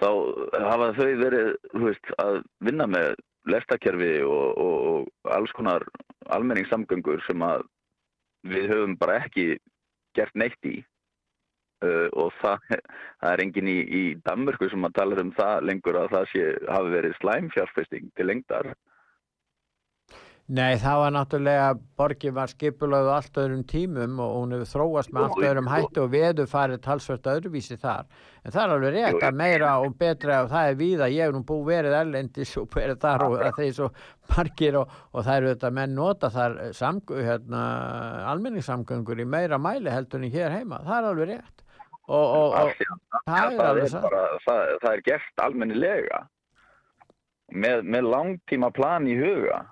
þá 0.00 0.08
hafa 0.68 0.92
þau 0.96 1.10
verið, 1.20 1.50
veist, 1.84 2.14
að 2.22 2.40
vinna 2.64 2.86
með 2.90 3.14
lestakerfi 3.50 4.14
og, 4.22 4.58
og, 4.62 4.76
og 4.92 5.34
alls 5.34 5.52
konar 5.56 5.84
almenningssamgöngur 6.32 7.22
sem 7.26 7.42
að 7.42 7.66
við 8.46 8.70
höfum 8.72 8.96
bara 8.98 9.20
ekki 9.22 9.56
gert 10.16 10.34
neitt 10.38 10.68
í 10.68 10.76
uh, 11.84 12.08
og 12.12 12.32
það, 12.40 12.64
það 13.22 13.32
er 13.32 13.44
engin 13.44 13.70
í, 13.70 13.78
í 13.82 14.02
Danmörku 14.26 14.70
sem 14.70 14.86
að 14.86 14.96
tala 14.98 15.20
um 15.22 15.34
það 15.36 15.68
lengur 15.68 15.98
að 15.98 16.14
það 16.16 16.30
sé, 16.32 16.46
hafi 16.68 16.96
verið 16.96 17.18
slæmfjárfesting 17.20 18.10
til 18.16 18.28
lengdar. 18.30 18.72
Nei, 20.52 20.74
það 20.76 20.98
var 21.00 21.12
náttúrulega, 21.14 21.68
borgin 21.96 22.34
var 22.36 22.50
skipulöðu 22.50 23.08
allt 23.14 23.38
öðrum 23.40 23.62
tímum 23.64 24.18
og 24.20 24.32
hún 24.36 24.50
hefur 24.52 24.68
þróast 24.68 25.14
með 25.14 25.24
allt 25.24 25.46
öðrum 25.48 25.70
hættu 25.72 26.02
og 26.02 26.10
veðu 26.12 26.44
farið 26.50 26.82
talsvört 26.84 27.30
öðruvísi 27.32 27.78
þar. 27.80 28.10
En 28.44 28.52
það 28.52 28.64
er 28.64 28.74
alveg 28.74 28.92
rétt 28.98 29.24
að 29.24 29.38
meira 29.40 29.70
og 29.80 29.96
betra 30.02 30.42
og 30.44 30.50
það 30.52 30.68
er 30.68 30.76
víða, 30.82 31.08
ég 31.14 31.24
hef 31.24 31.32
nú 31.32 31.40
búið 31.48 31.64
verið 31.70 31.96
erlendis 32.02 32.54
og 32.60 32.68
verið 32.76 33.00
þar 33.06 33.26
og 33.30 33.38
að 33.38 33.62
þeir 33.62 33.72
svo 33.78 33.90
margir 34.34 34.78
og, 34.82 34.94
og 35.14 35.24
það 35.24 35.40
eru 35.40 35.52
þetta 35.54 35.72
menn 35.80 35.98
nota 36.02 36.32
þar 36.36 36.60
samgö, 36.76 37.24
hérna, 37.30 37.64
almenningssamgöngur 38.34 39.24
í 39.24 39.30
meira 39.38 39.56
mæli 39.56 39.88
heldur 39.94 40.20
en 40.20 40.36
hér 40.36 40.52
heima. 40.58 40.84
Það 40.84 40.96
er 40.98 41.12
alveg 41.14 41.32
rétt. 41.32 41.68
Og, 42.12 42.26
og, 42.28 42.58
það, 42.58 42.96
það 43.24 43.38
er 43.38 43.56
það, 43.56 43.68
alveg 43.70 43.86
er 43.88 44.08
bara, 44.10 44.24
það, 44.44 44.78
það 44.84 44.92
er 44.92 45.06
gert 45.08 45.46
almennilega 45.48 46.24
með, 47.48 47.86
með 47.94 48.16
langtíma 48.18 48.76
plan 48.76 49.08
í 49.08 49.16
huga. 49.16 49.62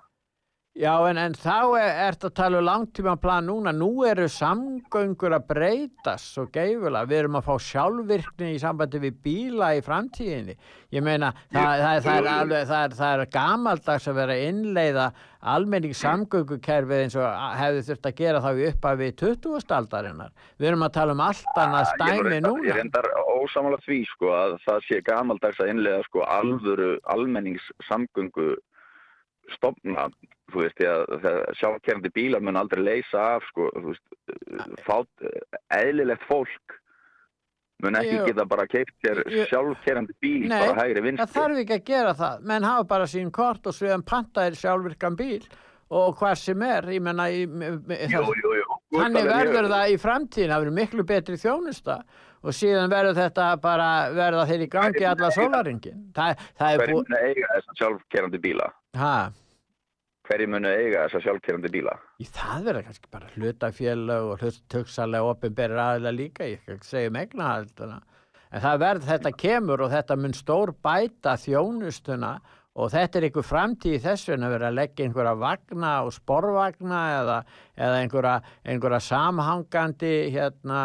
Já, 0.71 0.93
en, 1.03 1.17
en 1.19 1.33
þá 1.35 1.73
er, 1.75 1.89
ert 2.07 2.21
að 2.23 2.31
tala 2.39 2.59
um 2.61 2.63
langtíma 2.63 3.17
plan 3.19 3.43
núna. 3.43 3.73
Nú 3.75 4.05
eru 4.07 4.23
samgöngur 4.31 5.33
að 5.35 5.49
breytast 5.49 6.31
svo 6.31 6.45
geifulega. 6.47 7.09
Við 7.09 7.19
erum 7.19 7.35
að 7.41 7.49
fá 7.49 7.65
sjálfvirkni 7.65 8.53
í 8.53 8.61
sambandi 8.61 9.01
við 9.03 9.17
bíla 9.25 9.73
í 9.75 9.81
framtíðinni. 9.83 10.55
Ég 10.95 11.03
meina, 11.03 11.33
það, 11.51 11.83
það, 11.83 11.97
það, 12.07 12.21
er, 12.21 12.29
alveg, 12.37 12.63
það, 12.71 12.85
er, 12.85 12.95
það 13.01 13.17
er 13.17 13.33
gamaldags 13.35 14.07
að 14.07 14.17
vera 14.21 14.39
að 14.39 14.45
innleiða 14.47 15.09
almenning 15.51 15.99
samgöngukerfið 16.05 17.03
eins 17.03 17.19
og 17.19 17.45
hefði 17.59 17.85
þurft 17.91 18.07
að 18.07 18.17
gera 18.23 18.43
þá 18.47 18.49
í 18.55 18.65
upphafi 18.71 19.13
20. 19.25 19.77
aldarinnar. 19.81 20.33
Við 20.55 20.71
erum 20.71 20.87
að 20.87 20.97
tala 21.01 21.19
um 21.19 21.27
allt 21.27 21.63
annað 21.67 21.87
stæmi 21.97 22.41
núna. 22.47 22.67
Ég 22.71 22.79
reyndar 22.79 23.11
ósamála 23.27 23.83
því 23.83 24.01
sko 24.15 24.35
að 24.39 24.59
það 24.63 24.83
sé 24.87 25.03
gamaldags 25.03 25.59
að 25.59 25.75
innlega 25.75 26.07
sko 26.07 26.23
alvöru 26.39 26.93
almenningssamgöngu 27.11 28.53
stofna 29.57 30.07
þú 30.53 30.61
veist, 30.65 30.83
að 30.83 31.55
sjálfkerrandi 31.59 32.11
bílar 32.15 32.41
mun 32.45 32.59
aldrei 32.61 32.83
leysa 32.83 33.23
af, 33.37 33.47
sko, 33.51 33.69
þú 33.75 33.93
veist, 33.93 34.05
fát, 34.87 35.09
eðlilegt 35.79 36.23
fólk 36.29 36.77
mun 37.81 37.95
ekki 37.97 38.13
Jú. 38.19 38.25
geta 38.29 38.43
bara 38.45 38.67
keipt 38.69 38.93
sér 39.01 39.23
Jú. 39.25 39.45
sjálfkerrandi 39.49 40.13
bíl, 40.21 40.47
Nei, 40.51 40.59
bara 40.67 40.83
hægri 40.83 41.01
vinstri. 41.01 41.25
það 41.25 41.35
þarf 41.39 41.61
ekki 41.63 41.77
að 41.79 41.85
gera 41.89 42.13
það 42.19 42.43
menn 42.51 42.63
hafa 42.69 42.83
bara 42.91 43.07
sín 43.09 43.31
kort 43.33 43.65
og 43.67 43.73
svo 43.73 43.97
pantaðir 44.05 44.59
sjálfvirkan 44.59 45.17
bíl 45.17 45.41
og 45.91 46.13
hvað 46.21 46.35
sem 46.39 46.61
er, 46.63 46.85
ég 46.93 47.01
menna. 47.03 47.25
Þannig 48.91 49.25
verður 49.27 49.67
það 49.71 49.91
í 49.91 49.97
framtíðin, 50.01 50.51
það 50.53 50.61
verður 50.63 50.75
miklu 50.77 51.03
betri 51.07 51.37
þjónusta 51.41 51.97
og 52.41 52.55
síðan 52.57 52.91
verður 52.91 53.17
þetta 53.19 53.47
bara 53.61 53.87
verða 54.15 54.45
þeir 54.49 54.63
í 54.65 54.69
gangi 54.71 55.05
alla 55.07 55.29
sólaringin. 55.35 55.99
Það, 56.15 56.45
það 56.59 56.71
er 56.75 56.81
Hverju 56.81 56.95
búið, 56.95 57.11
munu 57.11 57.19
eiga 57.27 57.49
þessa 57.55 57.77
sjálfkerrandi 57.81 58.41
bíla? 58.45 58.69
ha, 59.01 59.13
Hverju 60.31 60.47
munu 60.47 60.69
eiga 60.71 61.01
þessa 61.09 61.19
sjálfkerrandi 61.25 61.69
bíla? 61.73 61.97
í 62.23 62.27
það 62.29 62.69
verður 62.69 62.85
kannski 62.87 63.09
bara 63.11 63.33
hlutafélög 63.33 64.29
og 64.31 64.45
hlutöksalega 64.45 65.33
opinberir 65.33 65.81
aðila 65.83 66.13
líka, 66.15 66.47
ég 66.47 66.71
ekki 66.71 66.87
segja 66.87 67.11
um 67.11 67.19
eignahalduna. 67.19 67.97
En 68.51 68.63
það 68.63 68.81
verður, 68.85 69.07
þetta 69.09 69.31
kemur 69.43 69.83
og 69.83 69.91
þetta 69.91 70.17
mun 70.19 70.33
stór 70.35 70.71
bæta 70.83 71.35
þjónustuna 71.39 72.31
og 72.79 72.91
þetta 72.93 73.19
er 73.19 73.25
einhver 73.27 73.43
framtíð 73.43 73.95
í 73.97 74.01
þessu 74.05 74.33
en 74.35 74.45
að 74.47 74.53
vera 74.53 74.69
að 74.71 74.77
leggja 74.77 75.07
einhverja 75.07 75.33
vagna 75.41 75.89
og 76.05 76.13
sporvagna 76.15 76.99
eða, 77.17 77.37
eða 77.75 77.97
einhverja, 78.03 78.35
einhverja 78.71 78.99
samhangandi 79.07 80.13
hérna, 80.31 80.83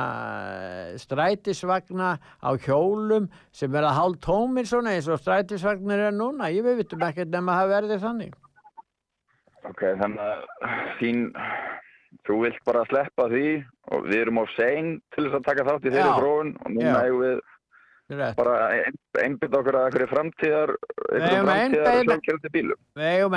strætisvagna 1.02 2.16
á 2.18 2.50
hjólum 2.66 3.30
sem 3.54 3.70
verða 3.70 3.94
hálf 4.00 4.18
tómir 4.26 4.66
svona 4.66 4.96
eins 4.96 5.06
og 5.06 5.22
strætisvagnir 5.22 6.08
er 6.08 6.18
núna. 6.18 6.50
Ég 6.50 6.66
veit 6.66 6.98
um 6.98 7.06
ekkert 7.06 7.30
nema 7.30 7.54
að 7.54 7.62
það 7.62 7.74
verði 7.76 8.02
þannig. 8.02 8.34
Ok, 9.70 9.82
þannig 10.00 10.22
að 10.22 10.46
þín, 11.00 11.20
þú 12.28 12.38
vilt 12.44 12.62
bara 12.68 12.84
sleppa 12.90 13.26
því 13.32 13.44
og 13.92 14.06
við 14.06 14.20
erum 14.22 14.40
á 14.42 14.44
sein 14.54 14.94
til 15.14 15.26
þess 15.26 15.38
að 15.40 15.46
taka 15.50 15.66
þátt 15.68 15.86
í 15.88 15.92
þeirri 15.94 16.16
þróun 16.20 16.52
og 16.62 16.72
núna 16.76 16.96
eigum 17.02 17.22
við 17.26 17.40
Rétt. 18.06 18.36
bara 18.38 18.56
ein, 18.70 18.94
einbytt 19.18 19.54
okkur 19.58 19.74
að 19.80 19.86
einhverju 19.88 20.08
framtíðar, 20.12 20.72
einhverju 21.10 21.40
framtíðar 21.48 21.88
einbeita- 21.90 22.06
sjálfkerrandi 22.12 22.52
bílum. 22.54 22.80
Við 22.94 23.08
eigum 23.16 23.36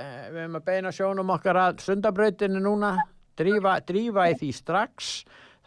að, 0.00 0.56
að 0.56 0.64
beina 0.70 0.92
sjónum 0.96 1.32
okkar 1.36 1.60
að 1.66 1.82
sundabrautinu 1.84 2.62
núna, 2.64 2.94
drífa, 3.36 3.74
drífa 3.84 4.30
í 4.32 4.38
því 4.40 4.52
strax. 4.56 5.10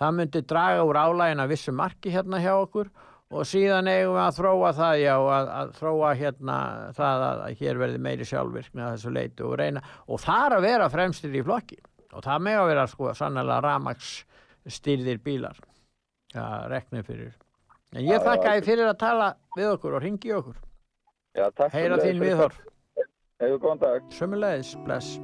Það 0.01 0.17
myndi 0.17 0.41
draga 0.49 0.81
úr 0.89 0.97
álægin 0.99 1.39
að 1.45 1.53
vissu 1.53 1.71
marki 1.71 2.11
hérna 2.11 2.41
hjá 2.41 2.55
okkur 2.57 2.89
og 2.89 3.04
síðan 3.49 3.89
eigum 3.89 4.13
við 4.15 4.21
að 4.21 4.35
þróa 4.37 4.71
það, 4.77 4.99
já, 5.01 5.13
að, 5.15 5.47
að 5.59 5.71
þróa 5.79 6.11
hérna 6.19 6.57
það 6.95 7.23
að, 7.27 7.39
að 7.45 7.61
hér 7.61 7.79
verði 7.81 8.01
meiri 8.05 8.27
sjálfvirkni 8.29 8.83
að 8.85 8.91
þessu 8.95 9.13
leiti 9.15 9.45
og 9.45 9.55
reyna 9.59 9.81
og 10.05 10.21
það 10.21 10.45
er 10.45 10.57
að 10.57 10.67
vera 10.67 10.89
fremstir 10.93 11.35
í 11.35 11.45
flokki 11.45 11.79
og 12.13 12.25
það 12.25 12.45
með 12.47 12.59
að 12.59 12.69
vera 12.71 12.85
sko 12.91 13.15
sannlega 13.17 13.63
ramags 13.65 14.11
styrðir 14.65 15.19
bílar. 15.25 15.57
Já, 16.35 16.45
reknir 16.71 17.05
fyrir. 17.07 17.33
En 17.95 18.03
ég 18.03 18.23
þakka 18.23 18.57
þið 18.57 18.69
fyrir 18.69 18.89
að 18.89 18.97
tala 19.03 19.31
við 19.55 19.71
okkur 19.75 19.97
og 19.97 20.03
ringi 20.03 20.33
okkur. 20.35 20.61
Já, 21.35 21.47
Heyra 21.73 21.99
þín 21.99 22.19
fyrir 22.19 22.23
viðhorf. 22.23 22.61
Hefur 23.43 23.63
góðan 23.63 23.81
dag. 23.83 24.13
Sömulegis, 24.15 24.75
bless. 24.85 25.17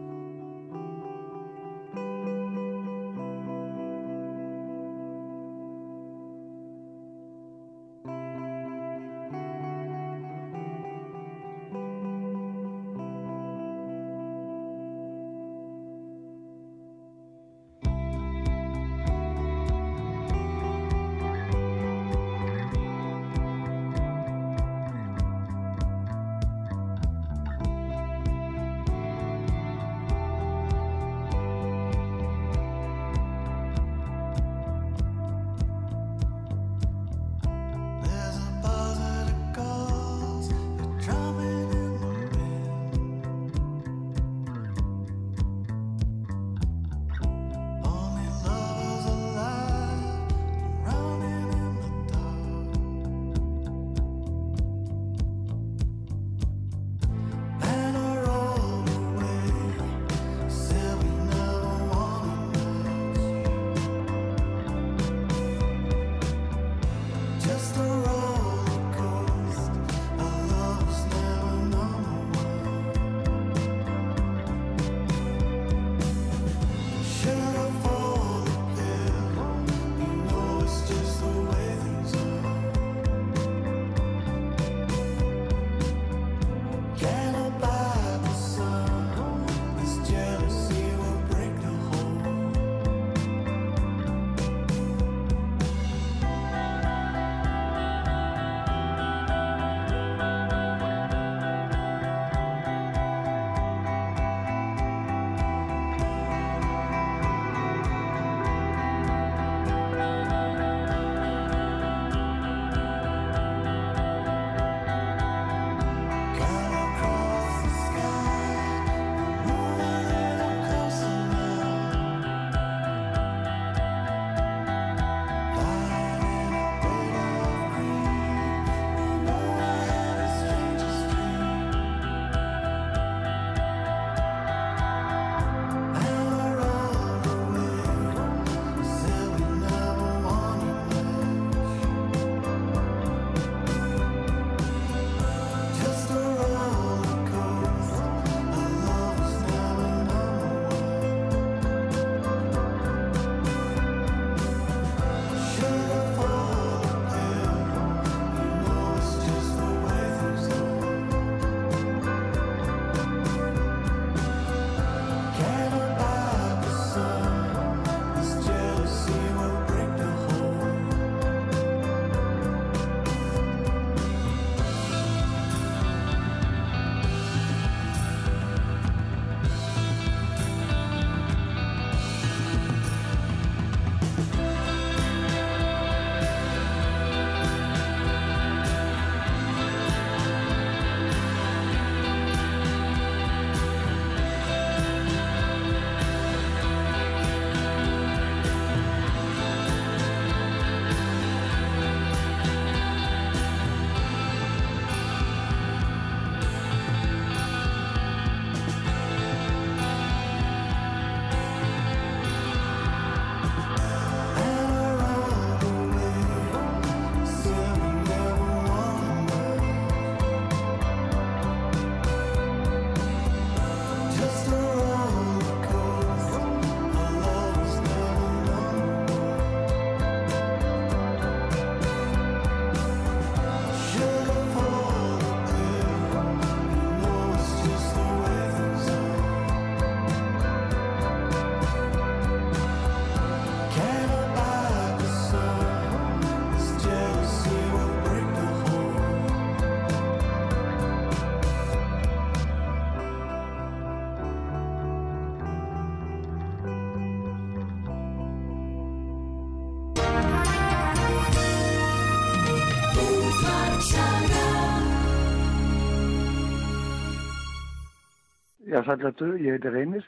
Já, 268.82 268.96
sællættu, 268.96 269.32
ég 269.38 269.56
heiti 269.58 269.70
Reynir. 269.74 270.06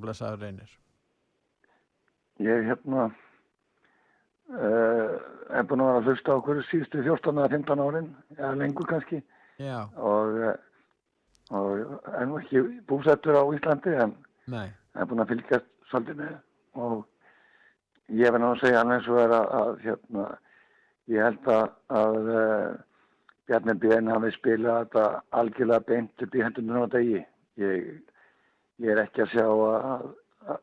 Blessaður 0.00 0.40
reynir. 0.42 0.70
Ég 2.42 2.64
hérna 2.66 3.04
uh, 4.50 5.14
er 5.54 5.66
búin 5.68 5.82
að 5.84 5.90
vera 5.90 6.00
að 6.00 6.08
hlusta 6.10 6.36
okkur 6.38 6.62
síðustu 6.70 7.02
14 7.06 7.38
eða 7.38 7.50
15 7.54 7.82
árin, 7.84 8.08
eða 8.38 8.54
lengur 8.60 8.88
kannski. 8.90 9.20
Já, 9.62 9.84
Og, 9.96 10.38
eh, 10.42 10.56
og 11.54 11.68
er 12.18 12.24
nú 12.26 12.40
ekki 12.40 12.62
búsettur 12.90 13.36
á 13.38 13.42
Íslandi 13.54 13.92
en 14.02 14.16
nei. 14.50 14.72
er 14.98 15.06
búin 15.06 15.22
að 15.22 15.30
fylgjast 15.34 15.68
svolítið 15.90 16.16
með. 16.24 16.32
Og 16.74 17.04
ég 18.08 18.32
verð 18.32 18.42
nú 18.42 18.50
að 18.50 18.64
segja 18.64 18.80
hann 18.82 18.96
eins 18.96 19.06
og 19.08 19.20
er 19.22 19.36
að, 19.36 19.46
að 19.60 19.84
hérna, 19.84 20.24
ég 21.14 21.22
held 21.22 21.46
að, 21.54 21.68
að 22.00 22.18
uh, 22.34 22.74
Bjarni 23.46 23.76
Björn 23.78 24.10
hafi 24.10 24.32
spilað 24.34 24.80
þetta 24.88 25.06
algjörlega 25.38 25.86
beint 25.86 26.26
upp 26.26 26.34
í 26.34 26.42
hendunum 26.42 26.86
á 26.88 26.94
degi. 26.96 27.22
Ég, 27.62 27.88
ég 28.82 28.90
er 28.94 29.02
ekki 29.04 29.24
að 29.24 29.32
sjá 29.34 29.46
að, 29.46 30.06
að, 30.48 30.62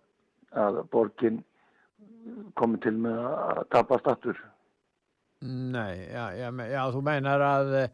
að 0.64 0.80
borgin 0.92 1.42
komi 2.60 2.80
til 2.84 2.96
með 3.02 3.20
að 3.26 3.62
tapast 3.74 4.08
aftur. 4.12 4.40
Nei, 5.42 6.06
já, 6.12 6.26
já, 6.38 6.50
já, 6.70 6.82
þú 6.94 7.02
meinar 7.08 7.42
að 7.42 7.72
uh, 7.82 7.90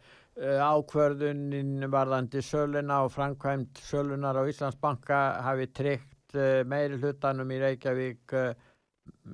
ákvörðunin 0.68 1.86
varðandi 1.94 2.42
söluna 2.44 3.04
og 3.06 3.14
framkvæmt 3.16 3.80
sölunar 3.88 4.36
á 4.36 4.44
Íslandsbanka 4.52 5.20
hafi 5.46 5.70
tryggt 5.72 6.36
uh, 6.36 6.64
meiri 6.68 7.00
hlutanum 7.00 7.54
í 7.56 7.62
Reykjavík 7.62 8.36
uh, 8.36 8.52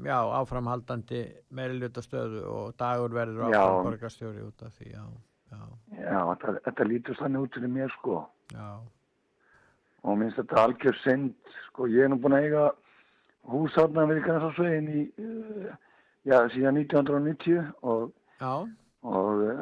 já, 0.06 0.20
áframhaldandi 0.38 1.24
meiri 1.58 1.80
hlutastöðu 1.82 2.44
og 2.46 2.76
dagur 2.78 3.16
verður 3.18 3.50
Já. 3.50 3.64
áfram 3.64 3.88
borgarstjóri 3.90 4.46
út 4.46 4.62
af 4.68 4.78
því, 4.78 4.92
já, 4.94 5.04
já, 5.50 5.64
Já, 6.04 6.20
þetta, 6.36 6.54
þetta 6.68 6.88
lítur 6.92 7.18
þannig 7.24 7.48
út 7.48 7.58
fyrir 7.58 7.74
mér 7.80 7.96
sko. 7.98 8.20
já, 8.54 8.68
Og 10.04 10.18
minnst 10.20 10.40
þetta 10.40 10.64
algjör 10.68 10.98
synd, 11.00 11.36
sko, 11.70 11.88
ég 11.88 12.06
er 12.06 12.12
nú 12.12 12.18
búin 12.20 12.36
að 12.36 12.48
eiga 12.48 12.64
hús 13.52 13.76
þarna 13.76 14.08
við 14.10 14.24
Grænsásvegin 14.26 14.90
í, 14.92 15.04
uh, 15.24 15.70
já, 16.28 16.38
síðan 16.52 16.80
1990 16.82 17.70
og, 17.88 18.10
já, 18.42 18.52
og, 19.08 19.44
uh, 19.48 19.62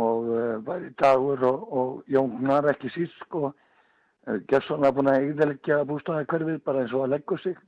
og 0.00 0.30
uh, 0.32 0.54
bæði 0.64 0.94
dagur 1.02 1.44
og, 1.48 1.66
og 1.72 2.12
Jóngnar 2.12 2.70
ekki 2.72 2.92
síst, 2.94 3.18
sko, 3.26 3.50
uh, 3.52 4.38
Gesson 4.48 4.88
búin 4.88 5.12
að 5.12 5.26
eigðalegja 5.26 5.82
bústaði 5.88 6.28
hverfið 6.32 6.64
bara 6.64 6.84
eins 6.84 6.96
og 6.96 7.06
að 7.06 7.14
leggja 7.18 7.42
sig. 7.44 7.60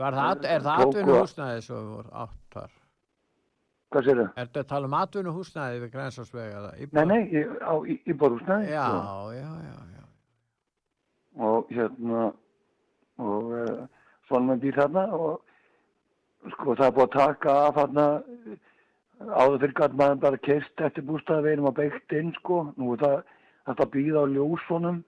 Var 0.00 0.16
það, 0.16 0.46
er 0.48 0.64
það 0.64 0.86
atvinnuhúsnæði 0.86 1.64
svo 1.66 1.78
við 1.78 1.90
voru 1.92 2.14
átt 2.24 2.56
þar? 2.56 2.76
Hvað 3.92 4.06
sér 4.06 4.20
þau? 4.22 4.28
Ertu 4.40 4.60
að 4.62 4.68
tala 4.70 4.88
um 4.88 4.94
atvinnuhúsnæði 4.96 5.82
við 5.84 5.96
Grænsásvega? 5.96 6.68
Nei, 6.96 7.04
nei, 7.10 7.48
á 7.60 7.74
í, 7.84 8.00
íbúrhúsnaði. 8.08 8.72
Já, 8.72 8.86
sko. 8.88 9.32
já, 9.36 9.50
já, 9.68 9.74
já. 9.76 9.91
Og 11.38 11.70
hérna 11.72 12.32
og 13.22 13.52
uh, 13.52 13.86
svona 14.28 14.52
með 14.52 14.66
býr 14.66 14.78
þarna 14.80 15.04
og 15.16 16.52
sko 16.56 16.74
það 16.74 16.86
er 16.86 16.96
búið 16.96 17.06
að 17.06 17.14
taka 17.14 17.54
af 17.66 17.76
þarna 17.78 18.06
eh, 18.18 18.58
áður 19.30 19.60
fyrir 19.62 19.74
gæt 19.78 19.96
maður 19.98 20.20
bara 20.24 20.42
keist 20.48 20.84
eftir 20.88 21.06
bústaðveginum 21.06 21.70
og 21.70 21.76
beitt 21.78 22.16
inn 22.18 22.32
sko 22.40 22.64
nú 22.76 22.94
er 22.94 23.02
það 23.04 23.18
þetta 23.68 23.88
býða 23.94 24.24
á 24.26 24.32
ljósfonum 24.34 25.02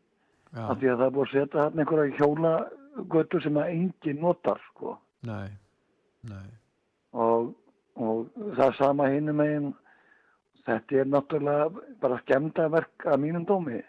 Já. 0.54 0.64
af 0.70 0.78
því 0.78 0.90
að 0.92 0.98
það 1.00 1.06
er 1.06 1.14
búið 1.16 1.26
að 1.26 1.32
setja 1.32 1.62
þarna 1.62 1.84
einhverja 1.84 2.18
hjólagötur 2.20 3.42
sem 3.42 3.58
að 3.58 3.72
enginn 3.74 4.22
notar 4.22 4.60
sko 4.70 4.98
Nei, 5.24 5.48
nei. 6.30 6.46
og, 7.16 7.54
og 7.96 8.28
það 8.54 8.66
er 8.68 8.78
sama 8.78 9.08
hinum 9.10 9.40
megin 9.40 9.72
þetta 10.68 11.00
er 11.00 11.10
náttúrulega 11.10 11.88
bara 12.04 12.20
skemmdaverk 12.22 13.08
að 13.10 13.22
mínum 13.24 13.48
dómi 13.48 13.80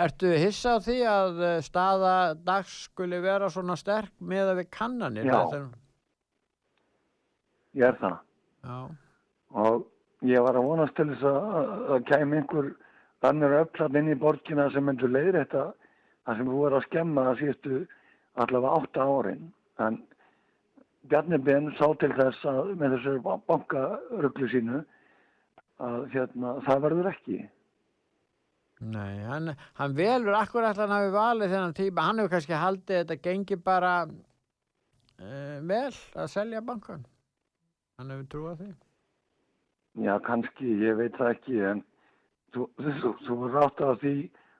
Ertu 0.00 0.30
hissa 0.32 0.76
á 0.76 0.78
því 0.80 0.96
að 1.10 1.40
eh, 1.44 1.60
staða 1.66 2.14
dags 2.46 2.74
skuli 2.86 3.18
vera 3.20 3.50
svona 3.52 3.76
sterk 3.76 4.12
með 4.20 4.52
að 4.52 4.60
við 4.62 4.68
kannanir? 4.78 5.28
Já. 5.28 5.40
Er- 5.58 5.70
ég 7.80 7.86
er 7.86 7.98
það 8.00 8.16
Já, 8.66 8.78
og 9.64 9.86
ég 10.26 10.42
var 10.44 10.58
að 10.58 10.66
vonast 10.68 10.96
til 10.98 11.08
þess 11.12 11.26
að 11.30 11.36
að 11.60 11.68
það 11.90 12.06
kæmi 12.10 12.40
einhver 12.40 12.70
annir 13.30 13.56
öflat 13.60 13.98
inn 14.00 14.10
í 14.10 14.18
borgina 14.18 14.66
sem 14.74 14.84
myndur 14.88 15.12
leiðir 15.12 15.38
þetta 15.38 15.64
það 16.26 16.40
sem 16.40 16.50
þú 16.50 16.62
er 16.66 16.76
að 16.78 16.86
skemma 16.88 17.26
það 17.28 17.40
síðustu 17.42 17.80
allavega 18.44 18.74
átta 18.80 19.06
árin 19.18 19.46
en 19.86 20.00
Bjarni 21.10 21.38
Ben 21.40 21.70
sá 21.78 21.86
til 22.00 22.10
þess 22.16 22.44
að 22.48 22.74
með 22.80 22.96
þessu 22.96 23.14
bankaruglu 23.48 24.48
sínu 24.52 24.82
að 25.80 26.02
hérna, 26.12 26.58
það 26.66 26.82
verður 26.84 27.08
ekki 27.14 27.38
nei, 28.80 29.20
hann, 29.28 29.54
hann 29.76 29.94
velur 29.96 30.36
akkurat 30.38 30.78
hann 30.80 30.92
hafi 30.94 31.12
valið 31.12 31.52
þennan 31.52 31.76
tíma, 31.76 32.04
hann 32.08 32.20
hefur 32.22 32.32
kannski 32.34 32.56
haldið 32.56 33.00
þetta 33.02 33.16
gengi 33.26 33.58
bara 33.60 33.94
uh, 34.08 35.56
vel 35.68 35.92
að 36.16 36.30
selja 36.32 36.62
bankan. 36.64 37.04
Hann 38.00 38.14
hefur 38.14 38.28
trúað 38.32 38.62
því. 38.62 38.70
Já, 40.06 40.14
kannski, 40.24 40.74
ég 40.80 40.96
veit 40.96 41.16
það 41.18 41.32
ekki, 41.34 41.58
en 41.72 41.82
þú, 42.54 42.68
þú, 42.80 43.14
þú 43.26 43.38
er 43.48 43.56
rátt 43.58 43.82
að 43.84 43.96
því, 44.04 44.14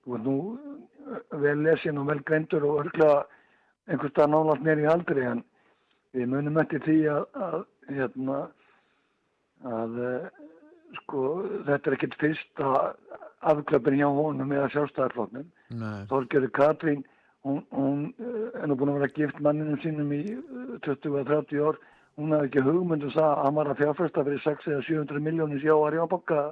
þú 0.04 0.16
er 0.18 0.24
nú 0.26 0.36
uh, 0.52 1.20
vel 1.46 1.56
lesin 1.64 2.02
og 2.02 2.10
vel 2.10 2.20
greindur 2.28 2.66
og 2.68 2.82
örglega 2.84 3.22
einhvers 3.90 4.12
stað 4.12 4.34
nálast 4.34 4.66
mér 4.66 4.84
í 4.84 4.88
aldri, 4.90 5.24
en 5.32 5.42
við 6.16 6.28
munum 6.34 6.60
eftir 6.60 6.84
því 6.84 6.98
að, 7.14 7.24
að 7.48 7.58
hérna, 7.94 8.38
að, 9.70 9.98
uh, 10.04 10.46
sko, 11.00 11.26
þetta 11.70 11.80
er 11.80 11.96
ekkert 11.96 12.20
fyrsta 12.20 12.76
afklöpin 13.40 13.98
hjá 14.00 14.08
honum 14.08 14.52
eða 14.52 14.68
sjálfstæðarfloknum. 14.74 15.46
Nei. 15.80 16.00
Þorgerður 16.10 16.52
Katrín, 16.56 17.04
hún, 17.46 17.62
hún 17.74 18.02
uh, 18.20 18.50
er 18.60 18.68
nú 18.68 18.76
búin 18.76 18.92
að 18.92 19.00
vera 19.00 19.14
gift 19.16 19.40
manninum 19.44 19.80
sínum 19.84 20.12
í 20.12 20.22
uh, 20.36 20.74
20-30 20.86 21.62
ár, 21.64 21.78
hún 22.20 22.34
hafði 22.36 22.50
ekki 22.50 22.66
hugmyndu 22.66 23.12
það 23.14 23.30
að 23.30 23.44
hann 23.44 23.56
var 23.60 23.70
að 23.70 23.80
fjárfesta 23.80 24.26
fyrir 24.26 24.44
6 24.44 24.68
eða 24.74 24.82
700 24.88 25.24
miljónir 25.24 25.62
sjáar 25.62 25.96
í 25.96 26.02
ábakka 26.02 26.42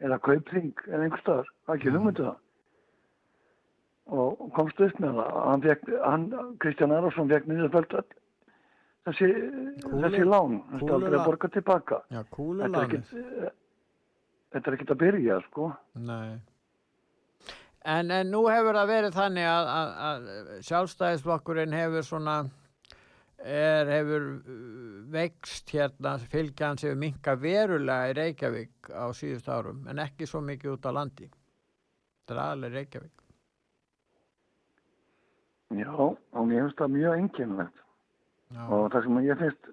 eða 0.00 0.20
kaupring 0.24 0.86
eða 0.88 1.02
einhver 1.04 1.24
staðar, 1.24 1.50
það 1.66 1.78
ekki 1.78 1.94
hugmyndu 1.96 2.28
það 2.28 2.38
og 4.10 4.40
og 4.42 4.48
komst 4.56 4.80
upp 4.82 4.98
með 5.02 5.18
það 5.20 5.36
hann 5.46 5.64
fekk, 5.66 5.90
hann, 6.02 6.24
Kristján 6.62 6.94
Arason 6.96 7.30
fekk 7.30 7.46
niðurfælt 7.50 7.96
öll 8.00 8.08
þessi, 9.08 9.28
þessi 9.86 10.24
lán 10.26 10.56
hann 10.72 10.80
aldrei 10.80 11.10
kúlulán. 11.10 11.26
borga 11.26 11.50
tilbaka 11.56 12.00
Já, 12.08 12.20
þetta 12.20 12.22
er 12.22 12.30
kúlulánið. 12.36 13.12
Þetta 14.50 14.70
er 14.70 14.78
ekkit 14.78 14.94
að 14.94 15.02
byrja 15.04 15.40
sko 15.48 15.72
Nei. 15.98 16.38
En, 17.80 18.10
en 18.12 18.28
nú 18.28 18.44
hefur 18.50 18.76
það 18.76 18.90
verið 18.92 19.14
þannig 19.16 19.46
að, 19.48 19.68
að, 19.74 19.92
að 20.08 20.64
sjálfstæðisflokkurinn 20.68 21.76
hefur 21.78 22.04
svona 22.04 22.34
er, 23.40 23.88
hefur 23.88 24.26
veikst 25.12 25.72
hérna, 25.72 26.18
fylgjan 26.32 26.80
sem 26.80 26.98
minka 27.00 27.34
verulega 27.40 28.10
í 28.10 28.16
Reykjavík 28.18 28.90
á 28.92 29.08
síðust 29.16 29.48
árum, 29.48 29.86
en 29.88 30.02
ekki 30.02 30.28
svo 30.28 30.42
mikið 30.44 30.74
út 30.74 30.88
á 30.88 30.92
landi. 30.92 31.30
Þetta 32.20 32.36
er 32.36 32.42
aðlega 32.44 32.76
Reykjavík. 32.76 33.16
Já, 35.80 35.92
og 35.94 36.46
mér 36.50 36.64
finnst 36.66 36.80
það 36.82 36.94
mjög 36.96 37.16
einkennilegt 37.16 37.82
Já. 38.50 38.62
og 38.66 38.88
það 38.90 39.04
sem 39.04 39.18
ég 39.22 39.38
finnst 39.38 39.68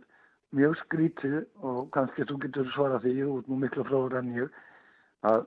mjög 0.57 0.75
skrítið 0.83 1.37
og 1.65 1.79
kannski 1.95 2.25
þú 2.29 2.37
getur 2.43 2.69
svarað 2.75 3.07
því 3.07 3.13
út 3.25 3.47
nú 3.49 3.57
miklu 3.63 3.85
fróður 3.87 4.19
en 4.21 4.29
ég 4.35 4.59
að 5.27 5.45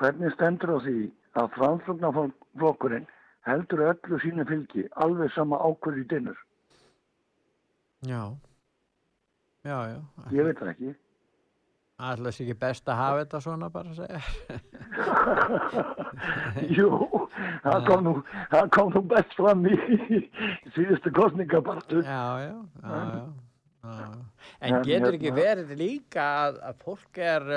hvernig 0.00 0.32
stendur 0.36 0.74
á 0.74 0.78
því 0.86 0.96
að 1.40 1.52
framflokkurinn 1.56 3.06
heldur 3.48 3.84
öllu 3.90 4.18
sínu 4.22 4.46
fylgi 4.48 4.86
alveg 5.04 5.32
sama 5.34 5.58
ákvörð 5.62 6.02
í 6.02 6.08
dinnur. 6.10 6.38
Já. 8.06 8.22
Já, 9.62 9.78
já. 9.94 9.98
Ég 10.34 10.46
veit 10.48 10.58
það 10.58 10.72
ekki. 10.74 10.94
Alltaf 12.02 12.34
sé 12.34 12.42
ekki 12.42 12.56
best 12.58 12.88
að 12.90 12.98
hafa 12.98 13.18
þetta 13.20 13.40
svona 13.44 13.68
bara 13.70 13.92
að 13.92 13.98
segja. 14.00 14.22
Jú, 16.78 16.88
það 17.62 17.86
kom 17.86 18.02
nú, 18.08 18.14
það 18.50 18.70
kom 18.74 18.90
nú 18.96 19.02
best 19.12 19.36
fram 19.38 19.62
í, 19.70 19.76
síðustu 20.74 21.12
kostningabartu. 21.14 22.02
Já, 22.02 22.24
já, 22.42 22.56
já, 22.82 23.04
já. 23.12 23.22
En 24.62 24.82
getur 24.86 25.14
ekki 25.14 25.30
hérna- 25.30 25.38
verið 25.38 25.72
líka 25.78 26.26
að, 26.48 26.58
að 26.70 26.82
fólk 26.86 27.22
er 27.22 27.48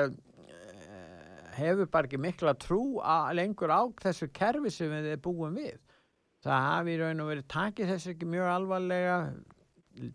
hefur 1.60 1.90
bara 1.92 2.10
ekki 2.10 2.22
mikla 2.22 2.56
trú 2.62 2.82
að 3.04 3.34
lengur 3.40 3.74
á 3.74 3.82
þessu 4.02 4.30
kerfi 4.36 4.72
sem 4.74 4.94
við 4.94 5.20
búum 5.24 5.58
við. 5.60 5.78
Það 6.46 6.66
hafi 6.70 6.94
í 6.94 6.98
raun 7.02 7.24
og 7.24 7.30
verið 7.32 7.52
takið 7.52 7.92
þessu 7.94 8.14
ekki 8.14 8.30
mjög 8.30 8.50
alvarlega 8.54 9.20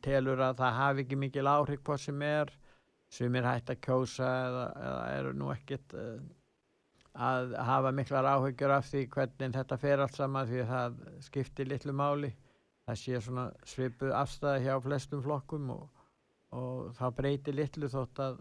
telur 0.05 0.43
að 0.45 0.59
það 0.61 0.77
hafi 0.79 1.05
ekki 1.05 1.19
mikil 1.19 1.47
áhrif 1.51 1.81
hvað 1.87 2.03
sem 2.05 2.27
er 2.27 2.53
sem 3.11 3.37
er 3.37 3.49
hægt 3.49 3.73
að 3.73 3.81
kjósa 3.87 4.29
eða, 4.29 4.67
eða 4.89 5.07
eru 5.17 5.33
nú 5.35 5.49
ekkit 5.51 5.97
uh, 5.99 6.21
að 7.19 7.57
hafa 7.67 7.91
miklar 7.97 8.29
áhyggjur 8.37 8.75
af 8.77 8.87
því 8.87 9.07
hvernig 9.15 9.57
þetta 9.57 9.79
fer 9.83 10.05
allt 10.05 10.19
saman 10.19 10.47
því 10.47 10.61
að 10.63 10.71
það 10.71 11.01
skiptir 11.27 11.71
litlu 11.71 11.95
máli 11.97 12.31
það 12.87 13.01
sé 13.03 13.23
svona 13.25 13.47
svipuð 13.67 14.15
afstæða 14.15 14.63
hjá 14.65 14.75
flestum 14.85 15.25
flokkum 15.25 15.73
og, 15.75 16.07
og 16.55 16.93
það 16.99 17.17
breytir 17.19 17.59
litlu 17.59 17.91
þótt 17.91 18.23
að 18.23 18.41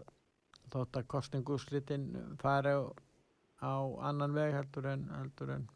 þótt 0.72 0.98
að 1.00 1.08
kostningúslitin 1.14 2.08
fari 2.40 2.74
á, 2.74 2.80
á 3.62 3.74
annan 4.10 4.34
veg 4.36 4.54
heldur 4.56 4.90
en, 4.92 5.06
heldur 5.18 5.54
en 5.56 5.68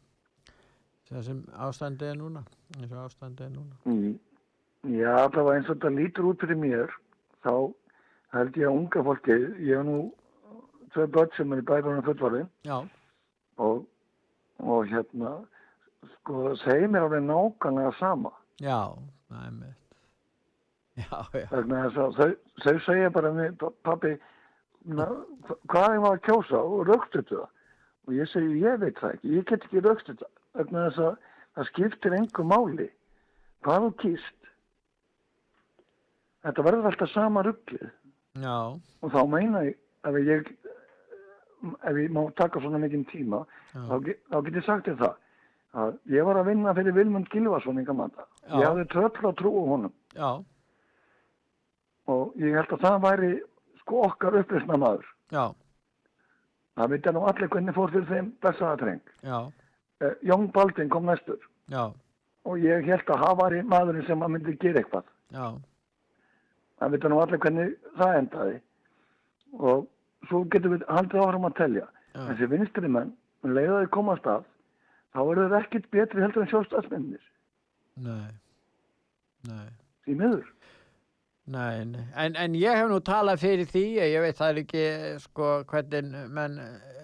sem 1.05 1.41
ástandið 1.61 2.13
er 2.13 2.19
núna 2.19 2.43
eins 2.79 2.91
og 2.91 3.01
ástandið 3.05 3.45
er 3.45 3.51
núna. 3.53 3.75
Mm. 3.85 4.15
Já, 4.95 5.15
það 5.33 5.41
var 5.47 5.57
eins 5.57 5.69
og 5.69 5.77
þetta 5.77 5.91
lítur 5.95 6.29
út 6.29 6.43
fyrir 6.43 6.61
mér, 6.61 6.93
þá 7.45 7.53
held 8.35 8.59
ég 8.59 8.69
að 8.69 8.77
unga 8.79 9.03
fólki, 9.07 9.37
ég 9.65 9.79
hef 9.79 9.85
nú 9.87 9.97
tvei 10.93 11.07
börn 11.15 11.33
sem 11.35 11.53
er 11.53 11.61
í 11.61 11.67
bæðbjörnum 11.69 12.05
fullvarðin 12.05 12.49
og, 13.65 13.85
og 14.61 14.91
hérna, 14.91 15.33
sko, 16.17 16.53
segir 16.63 16.91
mér 16.91 17.07
alveg 17.07 17.25
nákvæmlega 17.25 17.95
sama. 17.99 18.31
já, 18.61 18.93
það 19.29 19.47
er 19.47 19.57
mitt. 19.61 19.81
Já, 20.95 21.17
já, 21.35 21.47
þau, 22.15 22.29
þau 22.63 22.77
segja 22.85 23.11
bara 23.11 23.33
pappi, 23.83 24.13
hvað 24.85 25.89
er 25.95 25.99
maður 26.03 26.19
að 26.19 26.23
kjósa 26.27 26.61
og 26.61 26.83
rögstu 26.89 27.23
það? 27.29 27.45
Og 28.05 28.13
ég 28.13 28.29
segi, 28.29 28.59
ég 28.61 28.79
veit 28.83 28.99
það 29.01 29.15
ekki, 29.15 29.33
ég 29.39 29.45
get 29.49 29.63
ekki 29.65 29.81
rögstu 29.81 30.15
það. 30.19 31.15
Það 31.55 31.69
skiptir 31.71 32.13
engu 32.17 32.43
máli. 32.45 32.89
Hvað 33.65 33.85
þú 33.87 33.91
kýst? 34.03 34.49
Þetta 36.45 36.65
verður 36.67 36.89
alltaf 36.91 37.09
sama 37.13 37.41
rugglið. 37.47 37.89
já, 38.35 38.57
og 39.01 39.11
þá 39.13 39.21
meina 39.31 39.61
ég 39.63 39.77
ef 40.05 40.17
ég 40.27 40.49
ef 41.87 41.95
ég 41.97 42.11
má 42.11 42.25
taka 42.35 42.59
svona 42.59 42.77
mikinn 42.77 43.05
tíma 43.09 43.45
Já. 43.73 43.79
þá, 43.87 43.95
þá 44.29 44.37
get 44.45 44.57
ég 44.59 44.65
sagt 44.65 44.89
þér 44.89 44.97
það 44.99 45.15
að 45.85 45.95
ég 46.13 46.27
var 46.27 46.39
að 46.39 46.49
vinna 46.51 46.73
fyrir 46.75 46.93
Vilmund 46.95 47.31
Já. 47.31 48.59
ég 48.59 48.65
hafði 48.67 48.85
tröll 48.91 49.29
að 49.31 49.37
trúa 49.39 49.63
honum 49.71 49.93
já, 50.13 50.29
og 52.11 52.35
ég 52.37 52.53
held 52.59 52.75
að 52.75 52.83
það 52.85 52.99
væri 53.07 53.31
sko 53.85 54.01
okkar 54.09 54.39
uppreisna 54.41 54.79
maður 54.81 55.05
já, 55.33 55.43
það 56.75 56.95
veit 56.95 57.11
nú 57.15 57.23
allir 57.29 57.51
hvernig 57.53 57.77
fór 57.77 57.93
fyrir 57.93 58.09
þeim 58.09 58.31
blessaðatreng 58.43 59.13
já, 59.21 59.37
eh, 60.01 60.17
Jón 60.25 60.49
Baldvin 60.51 60.89
kom 60.89 61.05
næstur. 61.09 61.39
Já, 61.71 61.93
og 62.45 62.61
ég 62.61 62.85
held 62.85 63.09
að 63.09 63.23
það 63.23 63.39
væri 63.41 63.61
maðurinn 63.65 64.05
sem 64.05 64.21
að 64.21 64.33
myndi 64.35 64.57
gera 64.61 64.81
eitthvað. 64.81 65.07
Já, 65.33 65.45
það 66.79 66.91
veit 66.95 67.07
nú 67.09 67.21
allir 67.21 67.41
hvernig 67.41 67.77
það 67.97 68.17
endaði. 68.19 68.57
Og 69.55 69.87
svo 70.29 70.43
getum 70.53 70.75
við 70.75 70.83
haldið 70.89 71.23
áfram 71.23 71.47
að 71.47 71.55
telja. 71.61 71.87
Þessi 72.15 72.49
vinstri 72.51 72.91
menn, 72.91 73.15
um 73.43 73.55
leið 73.55 73.71
að 73.71 73.81
þau 73.85 73.95
komast 73.95 74.27
að 74.29 74.43
þá 75.15 75.21
eru 75.23 75.47
þeir 75.47 75.57
ekkit 75.61 75.87
betri 75.95 76.23
heldur 76.23 76.43
en 76.43 76.51
sjálfstæðsmennir 76.51 77.23
nei, 78.03 78.31
nei. 79.47 79.67
því 80.03 80.17
miður 80.19 80.49
Nei, 81.45 81.85
nei. 81.85 82.01
En, 82.17 82.35
en 82.41 82.55
ég 82.57 82.73
hef 82.73 82.87
nú 82.89 82.97
talað 83.05 83.43
fyrir 83.43 83.69
því, 83.69 83.85
ég 84.01 84.23
veit 84.23 84.37
það 84.39 84.51
er 84.51 84.59
ekki 84.63 84.85
sko 85.21 85.49
hvernig 85.69 86.15
menn 86.33 86.57
eh, 86.57 86.95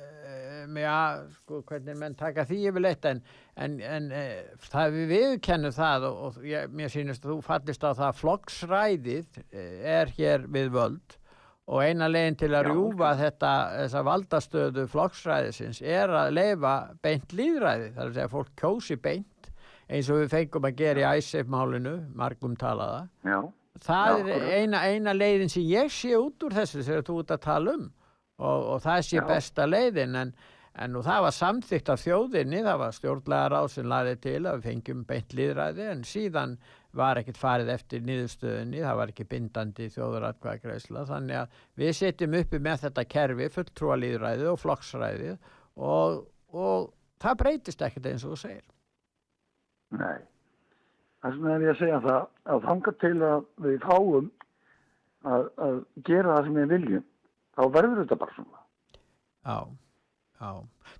já, 0.82 1.28
sko 1.36 1.62
hvernig 1.70 1.98
menn 2.00 2.18
taka 2.18 2.46
því 2.50 2.60
yfirleitt 2.72 3.06
en, 3.06 3.22
en, 3.62 3.78
en 3.86 4.10
eh, 4.16 4.50
það 4.66 4.98
við 4.98 5.14
viðkennum 5.14 5.76
það 5.76 6.08
og, 6.10 6.20
og 6.26 6.50
ég, 6.50 6.74
mér 6.74 6.94
sýnist 6.94 7.26
að 7.26 7.36
þú 7.36 7.38
fallist 7.46 7.86
á 7.86 7.92
það 7.92 8.08
að 8.08 8.20
flokksræðið 8.24 9.42
eh, 9.52 9.74
er 10.00 10.14
hér 10.18 10.48
við 10.50 10.74
völd 10.74 11.18
og 11.72 11.86
eina 11.86 12.10
leginn 12.10 12.40
til 12.42 12.52
að 12.52 12.66
Já, 12.66 12.72
rjúfa 12.72 13.14
þetta, 13.22 13.54
þessa 13.78 14.06
valdastöðu 14.10 14.88
flokksræðisins 14.92 15.82
er 15.86 16.18
að 16.24 16.34
leifa 16.40 16.76
beint 17.06 17.38
líðræði, 17.38 17.94
það 17.94 18.04
er 18.04 18.10
að 18.10 18.18
segja 18.18 18.30
að 18.30 18.36
fólk 18.36 18.54
kjósi 18.60 18.98
beint 19.06 19.52
eins 19.92 20.10
og 20.10 20.22
við 20.24 20.34
fengum 20.34 20.68
að 20.68 20.78
gera 20.82 21.02
í 21.04 21.20
æsef-málinu, 21.20 21.98
margum 22.18 22.58
talaða 22.60 23.06
Já. 23.28 23.42
Það 23.80 24.22
Já, 24.22 24.36
er 24.36 24.48
eina, 24.60 24.86
eina 24.88 25.14
leiðin 25.16 25.52
sem 25.52 25.68
ég 25.70 25.92
sé 25.94 26.16
út 26.18 26.44
úr 26.44 26.56
þessu 26.56 26.84
þegar 26.84 27.06
þú 27.08 27.20
ert 27.24 27.36
að 27.38 27.44
tala 27.46 27.76
um 27.78 27.86
og, 28.42 28.66
og 28.74 28.82
það 28.84 29.06
sé 29.08 29.20
Já. 29.20 29.28
besta 29.30 29.68
leiðin 29.70 30.18
en, 30.20 30.34
en 30.82 30.94
nú 30.96 31.04
það 31.06 31.26
var 31.28 31.36
samþygt 31.38 31.92
af 31.94 32.04
þjóðinni 32.04 32.62
það 32.66 32.82
var 32.84 32.96
stjórnlega 32.98 33.50
ráð 33.54 33.68
sem 33.76 33.90
laði 33.92 34.16
til 34.26 34.38
að 34.42 34.60
við 34.60 34.68
fengjum 34.70 35.04
beint 35.10 35.36
líðræði 35.38 35.90
en 35.94 36.04
síðan 36.08 36.58
var 36.98 37.22
ekkert 37.22 37.40
farið 37.40 37.70
eftir 37.72 38.02
niðurstöðinni, 38.04 38.82
það 38.84 38.98
var 39.00 39.12
ekki 39.14 39.26
bindandi 39.32 39.88
þjóðuratkvæðagreisla 39.94 41.06
þannig 41.08 41.38
að 41.40 41.62
við 41.80 41.94
setjum 42.02 42.36
uppi 42.42 42.60
með 42.60 42.84
þetta 42.88 43.06
kerfi 43.14 43.48
fulltrúa 43.54 43.96
líðræði 44.02 44.50
og 44.52 44.60
flokksræði 44.60 45.38
og, 45.80 46.26
og 46.52 46.92
það 47.24 47.40
breytist 47.46 47.86
ekkert 47.88 48.12
eins 48.12 48.28
og 48.28 48.36
þú 48.36 48.42
segir 48.44 48.68
Nei. 49.92 50.20
Það 51.22 51.36
sem 51.36 51.48
er 51.52 51.64
ég 51.64 51.72
að 51.72 51.80
segja 51.82 52.02
það 52.06 52.22
að 52.54 52.66
þanga 52.66 52.94
til 53.04 53.14
að 53.28 53.46
við 53.66 53.78
fáum 53.86 54.32
að, 55.22 55.48
að 55.68 55.78
gera 56.08 56.36
það 56.36 56.48
sem 56.48 56.60
við 56.60 56.74
viljum 56.76 57.08
þá 57.52 57.64
verður 57.76 58.02
þetta 58.02 58.20
bara 58.24 58.36
svona. 58.38 58.62
Já, 59.42 59.58
já. 60.42 60.52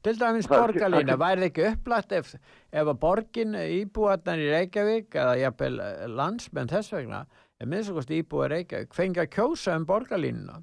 Til 0.06 0.16
dæmis 0.18 0.50
er 0.50 0.74
er 0.78 1.18
væri 1.20 1.42
það 1.42 1.48
ekki 1.48 1.68
upplætt 1.72 2.16
ef, 2.18 2.34
ef 2.70 2.92
að 2.94 3.00
borgin 3.02 3.58
íbúarnar 3.58 4.42
í 4.42 4.50
Reykjavík 4.54 5.18
eða 5.24 5.36
jafnvel 5.42 5.74
eh, 5.84 6.08
landsmenn 6.22 6.72
þess 6.72 6.94
vegna, 6.96 7.26
ef 7.58 7.70
minnstakost 7.70 8.14
íbúar 8.16 8.54
Reykjavík, 8.54 8.94
fengi 8.98 9.24
að 9.26 9.32
kjósa 9.36 9.76
um 9.78 9.88
borgarlínuna, 9.90 10.62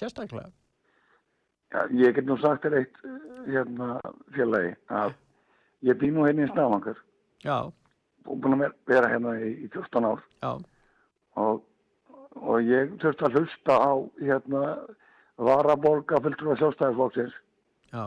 sérstaklega. 0.00 0.50
Já, 1.74 1.84
ég 1.90 2.16
get 2.16 2.26
nú 2.28 2.36
sagt 2.38 2.64
þér 2.64 2.80
eitt 2.80 2.98
eh, 3.04 3.14
hérna 3.50 3.96
félagi 4.34 4.74
að 4.94 5.16
ég 5.84 5.98
bý 6.00 6.10
nú 6.14 6.26
hérna 6.26 6.46
í 6.46 6.52
Stafangur 6.52 7.00
Já, 7.44 7.56
búin 8.24 8.56
að 8.56 8.64
ver- 8.64 8.76
vera 8.90 9.12
hérna 9.12 9.36
í, 9.40 9.52
í 9.66 9.70
14 9.72 10.08
ár 10.10 10.24
og, 11.36 11.62
og 12.40 12.58
ég 12.64 12.94
þurfti 13.02 13.28
að 13.28 13.38
hlusta 13.40 13.78
á 13.78 13.92
hérna 14.22 14.64
varaborga 15.36 16.20
já, 17.92 18.04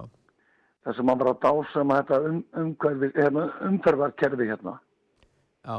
þar 0.83 0.95
sem 0.95 1.13
að 1.13 1.21
bara 1.23 1.37
dásum 1.43 1.93
að 1.93 2.01
þetta 2.01 2.19
um, 2.31 2.41
umhverfi, 2.63 3.11
hérna, 3.15 3.47
umferðarkerfi 3.69 4.49
hérna 4.49 4.77
já, 5.67 5.77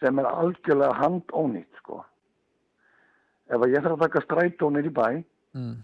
sem 0.00 0.18
er 0.20 0.28
algjörlega 0.28 0.96
handónýtt 1.00 1.80
sko. 1.80 2.02
Ef 3.46 3.62
að 3.62 3.72
ég 3.72 3.84
þarf 3.84 3.96
að 3.96 4.04
taka 4.06 4.24
strætónir 4.24 4.88
í 4.88 4.92
bæ 4.92 5.06
mm. 5.56 5.76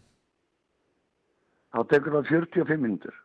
þá 1.72 1.80
tekur 1.92 2.16
það 2.18 2.32
45 2.32 2.82
minnur. 2.82 3.20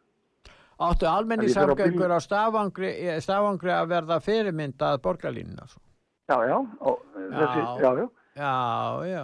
Áttu 0.77 1.07
almenni 1.09 1.45
Ef 1.49 1.57
ég 1.57 1.97
fer 1.97 2.11
á 2.13 2.19
stafangri, 2.21 2.89
eh, 3.09 3.19
stafangri 3.19 3.71
að 3.73 3.87
verða 3.89 4.19
fyrirmyndað 4.21 4.99
borgarlínuna? 5.01 5.65
svo? 5.67 5.81
Já, 6.29 6.37
já, 6.45 6.57
og, 6.81 6.99
þessi, 7.15 7.61
já, 7.81 7.89
já. 7.97 8.09
Já, 8.37 9.05
já, 9.07 9.23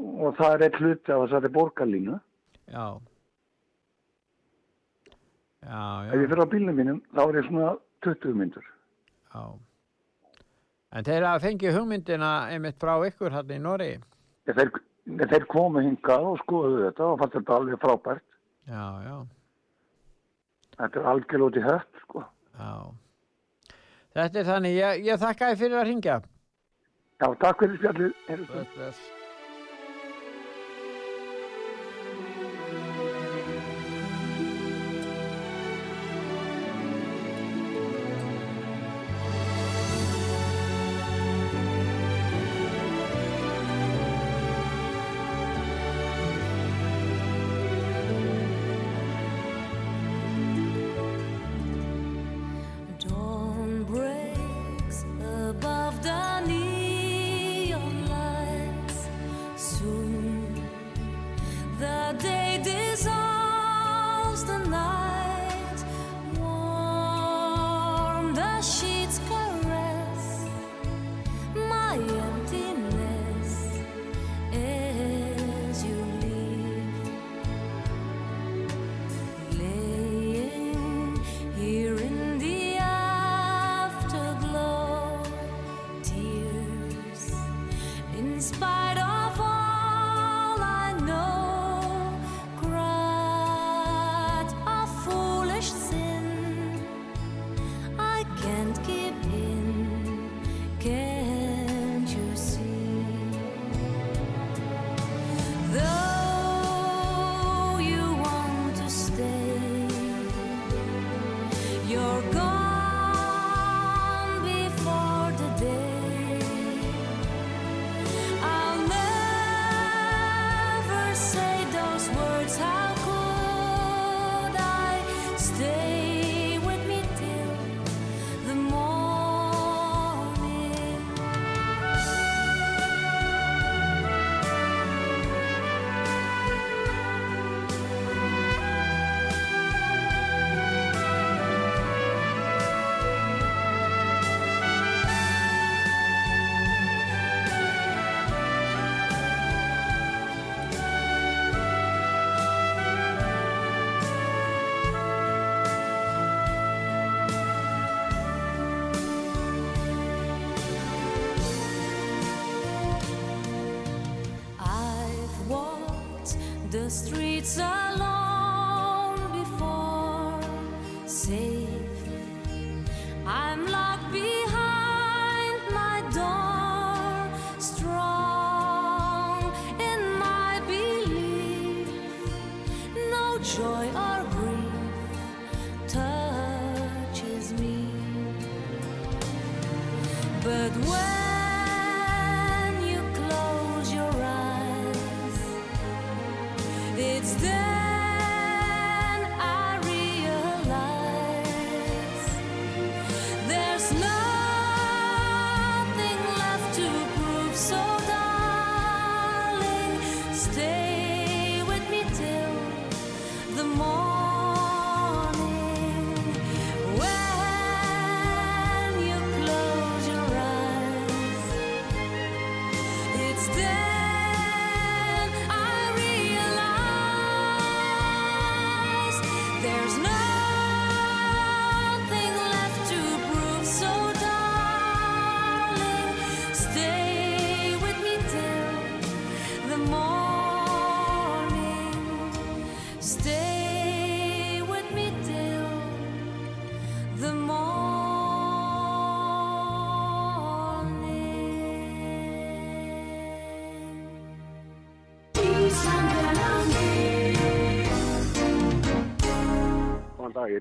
og 0.00 0.36
það 0.36 0.54
er 0.54 0.64
eitt 0.66 0.76
hluti 0.80 1.12
af 1.12 1.22
þessari 1.24 1.48
borgarlínu. 1.54 2.20
já. 2.68 3.00
Já, 5.60 6.04
já. 6.04 6.12
Ef 6.12 6.20
ég 6.20 6.28
fyrir 6.28 6.44
á 6.44 6.48
bílnum 6.52 6.76
mínum 6.76 7.00
þá 7.14 7.22
er 7.28 7.34
ég 7.40 7.48
svona 7.48 7.72
20 8.04 8.34
myndur. 8.34 8.64
Já. 9.34 9.42
En 10.92 11.04
þeir 11.04 11.26
hafa 11.28 11.42
fengið 11.46 11.76
hugmyndina 11.76 12.30
einmitt 12.50 12.78
frá 12.80 12.96
ykkur 13.06 13.30
hann 13.32 13.52
í 13.52 13.58
Nóri. 13.62 13.90
Þeir, 14.48 14.70
þeir 15.06 15.44
komu 15.52 15.82
hingað 15.84 16.24
og 16.32 16.40
skoðuðu 16.42 16.86
þetta 16.88 17.04
og 17.06 17.18
fannst 17.20 17.36
þetta 17.36 17.58
alveg 17.58 17.82
frábært. 17.84 18.24
Já, 18.66 18.84
já, 19.04 19.16
Þetta 20.80 21.00
er 21.00 21.08
algjörlega 21.12 21.46
út 21.50 21.56
í 21.60 21.62
hött, 21.66 22.02
sko. 22.06 22.24
Þetta 24.16 24.40
er 24.40 24.46
þannig, 24.48 24.76
ég, 24.80 25.02
ég 25.10 25.20
þakka 25.20 25.50
þér 25.50 25.58
fyrir 25.60 25.80
að 25.80 25.88
ringja. 25.90 26.20
Já, 27.20 27.26
takk 27.42 27.64
fyrir 27.66 27.80
spjallið. 27.82 29.10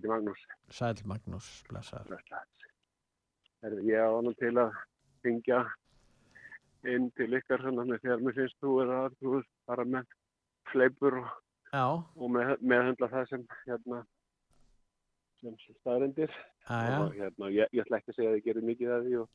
Heiti 0.09 0.25
Magnús. 0.25 0.41
Sæl 0.73 0.95
Magnús, 1.05 1.47
blessaður. 1.69 2.21
Herði, 3.61 3.83
ég 3.91 3.99
á 4.01 4.09
hann 4.15 4.33
til 4.39 4.53
að 4.57 4.71
syngja 5.23 5.59
inn 6.89 7.09
til 7.17 7.33
ykkar 7.35 7.61
svona 7.61 7.83
með 7.85 7.99
þegar 8.05 8.21
mér 8.23 8.35
finnst 8.37 8.57
þú 8.63 8.75
er 8.83 8.93
að 8.95 9.17
þú 9.19 9.33
ert 9.39 9.49
bara 9.67 9.85
með 9.85 10.13
fleipur 10.71 11.17
og, 11.19 11.33
og 12.15 12.31
með, 12.31 12.53
meðhundla 12.61 13.09
það 13.11 13.27
sem 13.33 13.43
hérna 13.65 13.99
sem 15.41 15.57
staðrendir 15.81 16.31
Jæja. 16.69 16.95
og 17.03 17.13
hérna, 17.15 17.49
ég, 17.51 17.67
ég 17.75 17.83
ætla 17.83 17.99
ekki 17.99 18.13
að 18.13 18.17
segja 18.17 18.31
að 18.31 18.37
ég 18.39 18.47
gerir 18.47 18.65
mikið 18.69 18.93
af 18.95 19.03
því 19.05 19.19
og, 19.19 19.29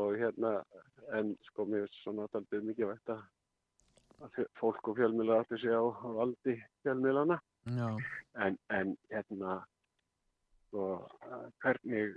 og 0.00 0.16
hérna 0.20 0.54
en 1.18 1.34
sko 1.50 1.66
mér 1.68 1.84
finnst 1.86 2.02
svona 2.06 2.26
alltaf 2.26 2.58
mikið 2.72 2.90
vægt 2.94 3.14
að 3.14 3.22
að 4.22 4.34
fjö- 4.36 4.50
fólk 4.60 4.88
og 4.92 4.96
fjölmiðla 5.00 5.38
átti 5.42 5.58
sig 5.58 5.72
á, 5.76 5.82
valdi 6.16 6.56
fjölmiðlana 6.86 7.38
Já. 7.76 7.88
en, 8.46 8.58
en 8.70 8.96
hérna 9.12 9.56
sko, 10.72 11.04
hvernig 11.60 12.14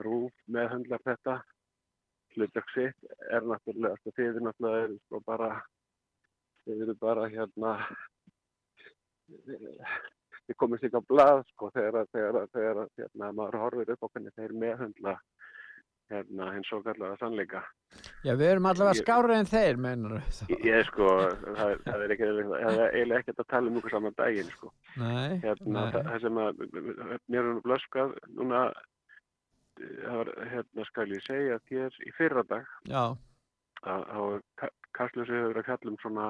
rúf 0.00 0.32
meðhandlar 0.48 1.02
þetta 1.04 1.34
hlutverk 2.34 2.70
sitt 2.72 3.10
er 3.28 3.44
náttúrulega 3.44 4.00
sko, 4.00 4.12
þið 4.16 4.30
er 4.30 4.46
náttúrulega 4.46 4.86
er, 4.86 4.94
sko, 5.04 5.20
bara 5.28 5.50
þið 6.64 6.84
eru 6.86 6.94
bara 7.02 7.28
hérna 7.28 7.74
þið 10.48 10.56
komist 10.56 10.88
ekki 10.88 11.04
á 11.04 11.08
blað 11.12 11.44
sko, 11.52 11.68
þegar, 11.76 12.08
þegar 12.16 12.80
hérna, 12.96 13.30
maður 13.36 13.60
horfir 13.60 13.92
upp 13.92 14.08
á 14.08 14.12
hvernig 14.14 14.40
þeir 14.40 14.56
meðhandla 14.64 15.14
hérna, 16.14 16.46
hins 16.54 16.68
svo 16.70 16.80
kallega 16.84 17.16
sannleika 17.20 17.60
Já, 18.26 18.32
við 18.34 18.46
erum 18.52 18.66
allavega 18.70 18.94
Ég- 18.96 19.04
skárið 19.04 19.36
en 19.40 19.50
þeir, 19.50 19.76
meinar 19.84 20.14
Ég, 20.48 20.64
ég 20.66 20.86
sko, 20.88 21.10
það, 21.44 21.74
það 21.84 22.04
er 22.06 22.14
ekki, 22.16 22.30
það 22.30 22.54
er 22.70 22.82
eiginlega 22.94 23.20
ekkert 23.24 23.42
að 23.44 23.50
tala 23.54 23.70
um 23.70 23.78
ykkur 23.80 23.94
saman 23.94 24.16
daginn, 24.18 24.50
sko. 24.56 24.72
Nei, 24.96 25.38
Hérna, 25.44 25.76
nei. 25.76 25.92
það, 25.94 26.08
það 26.10 26.24
sem 26.24 26.40
að, 26.46 26.64
mér 27.34 27.50
er 27.52 27.60
blöskað, 27.68 28.16
núna, 28.40 28.62
það 29.80 30.16
var, 30.20 30.32
hérna, 30.54 30.88
skal 30.90 31.06
ég 31.14 31.22
segja 31.26 31.60
þér 31.70 32.00
í 32.08 32.14
fyrra 32.18 32.42
dag, 32.50 32.66
Já. 32.90 33.04
að, 33.84 34.08
að 34.14 34.72
Kastljósi 34.94 35.34
hefur 35.34 35.50
verið 35.52 35.62
að 35.64 35.68
fjalla 35.70 35.90
um 35.92 36.00
svona 36.02 36.26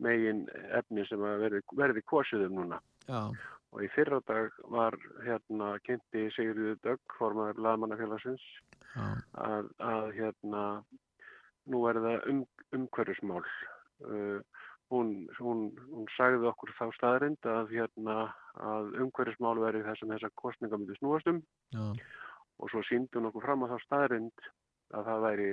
megin 0.00 0.44
efni 0.78 1.02
sem 1.08 1.20
að 1.28 1.42
verði, 1.44 1.58
verði 1.76 2.02
kosið 2.08 2.46
um 2.46 2.54
núna. 2.62 2.78
Já. 3.08 3.18
Og 3.70 3.82
í 3.84 3.88
fyrra 3.94 4.18
dag 4.26 4.54
var, 4.72 4.96
hérna, 5.26 5.74
kynnti 5.86 6.24
Sigriður 6.34 6.78
Dögg, 6.82 7.02
formaður 7.18 7.60
laðmannafélagsins. 7.66 8.42
Að, 8.96 9.70
að 9.78 10.08
hérna 10.16 10.64
nú 11.70 11.84
er 11.90 12.00
það 12.02 12.28
um, 12.32 12.42
umhverfismál. 12.76 13.44
Uh, 14.00 14.40
hún, 14.90 15.12
hún, 15.38 15.66
hún 15.92 16.08
sagði 16.16 16.48
okkur 16.50 16.72
þá 16.78 16.86
staðrind 16.96 17.46
að 17.46 17.74
hérna 17.76 18.16
að 18.58 18.94
umhverfismál 19.04 19.58
verið 19.62 19.86
það 19.86 20.00
sem 20.00 20.14
þessar 20.14 20.34
kostninga 20.42 20.80
myndi 20.80 20.96
snúast 20.98 21.30
um. 21.30 21.42
Já. 21.74 21.84
og 22.60 22.68
svo 22.72 22.82
síndi 22.84 23.16
hún 23.16 23.30
okkur 23.30 23.46
fram 23.46 23.62
á 23.64 23.72
þá 23.72 23.76
staðrind 23.86 24.48
að 24.96 25.06
það 25.06 25.22
væri 25.24 25.50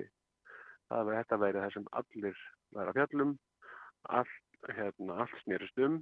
það 0.87 1.09
væri, 1.09 1.19
þetta 1.19 1.39
væri 1.43 1.63
það 1.63 1.73
sem 1.75 1.87
allir 1.99 2.41
væri 2.75 2.91
að 2.91 2.97
fjallum 2.97 3.33
allt, 4.17 4.37
hérna, 4.77 5.19
allt 5.23 5.41
snýrist 5.43 5.83
um 5.87 6.01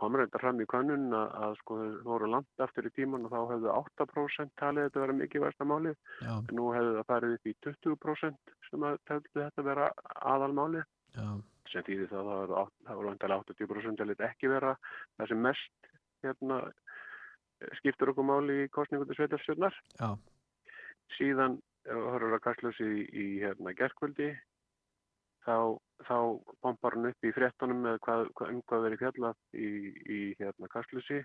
kom 0.00 0.16
reynda 0.16 0.40
fram 0.40 0.60
í 0.62 0.66
könnun 0.70 1.12
að, 1.16 1.34
að 1.44 1.54
sko 1.60 1.78
þau 1.78 2.04
voru 2.06 2.28
langt 2.32 2.64
aftur 2.64 2.88
í 2.88 2.92
tíman 2.96 3.26
og 3.28 3.34
þá 3.34 3.40
hefðu 3.52 3.72
8% 3.74 4.54
talið 4.60 4.88
þetta 4.88 5.02
vera 5.04 5.16
mikið 5.18 5.44
versta 5.44 5.68
málið 5.68 5.96
Já. 6.24 6.34
en 6.38 6.52
nú 6.58 6.68
hefðu 6.76 6.94
það 6.98 7.08
farið 7.12 7.36
upp 7.36 7.50
í 7.50 7.54
20% 7.68 8.54
sem 8.68 8.86
að 8.88 8.98
þetta 9.10 9.66
vera 9.68 9.88
aðalmálið 10.32 10.84
Já. 11.16 11.26
sem 11.72 11.86
þýðir 11.88 12.12
það 12.12 12.32
að 12.34 12.54
það 12.56 13.00
voru 13.00 13.12
vantilega 13.12 13.46
80% 13.46 14.04
að 14.04 14.12
lita 14.12 14.28
ekki 14.30 14.52
vera 14.52 14.76
það 15.18 15.32
sem 15.32 15.44
mest 15.48 15.90
hérna, 16.22 16.60
skiptur 17.80 18.12
okkur 18.12 18.26
máli 18.26 18.62
í 18.64 18.70
kostningu 18.72 19.08
til 19.08 19.18
sveitarstjórnar 19.18 19.76
síðan 21.18 21.60
horfum 21.90 22.36
að 22.36 22.44
kastljósi 22.46 22.88
í, 22.88 23.04
í 23.12 23.26
hérna, 23.42 23.74
gerkvöldi 23.76 24.32
þá, 25.46 25.56
þá 26.08 26.16
pompar 26.64 26.96
hann 26.96 27.10
upp 27.10 27.26
í 27.28 27.34
fréttunum 27.36 27.82
með 27.86 27.98
hvað, 28.06 28.26
hvað, 28.38 28.54
um 28.54 28.62
hvað 28.70 28.86
verið 28.88 29.02
fjallað 29.04 29.36
í, 29.54 29.70
í 30.06 30.20
hérna, 30.40 30.70
kastljósi 30.72 31.22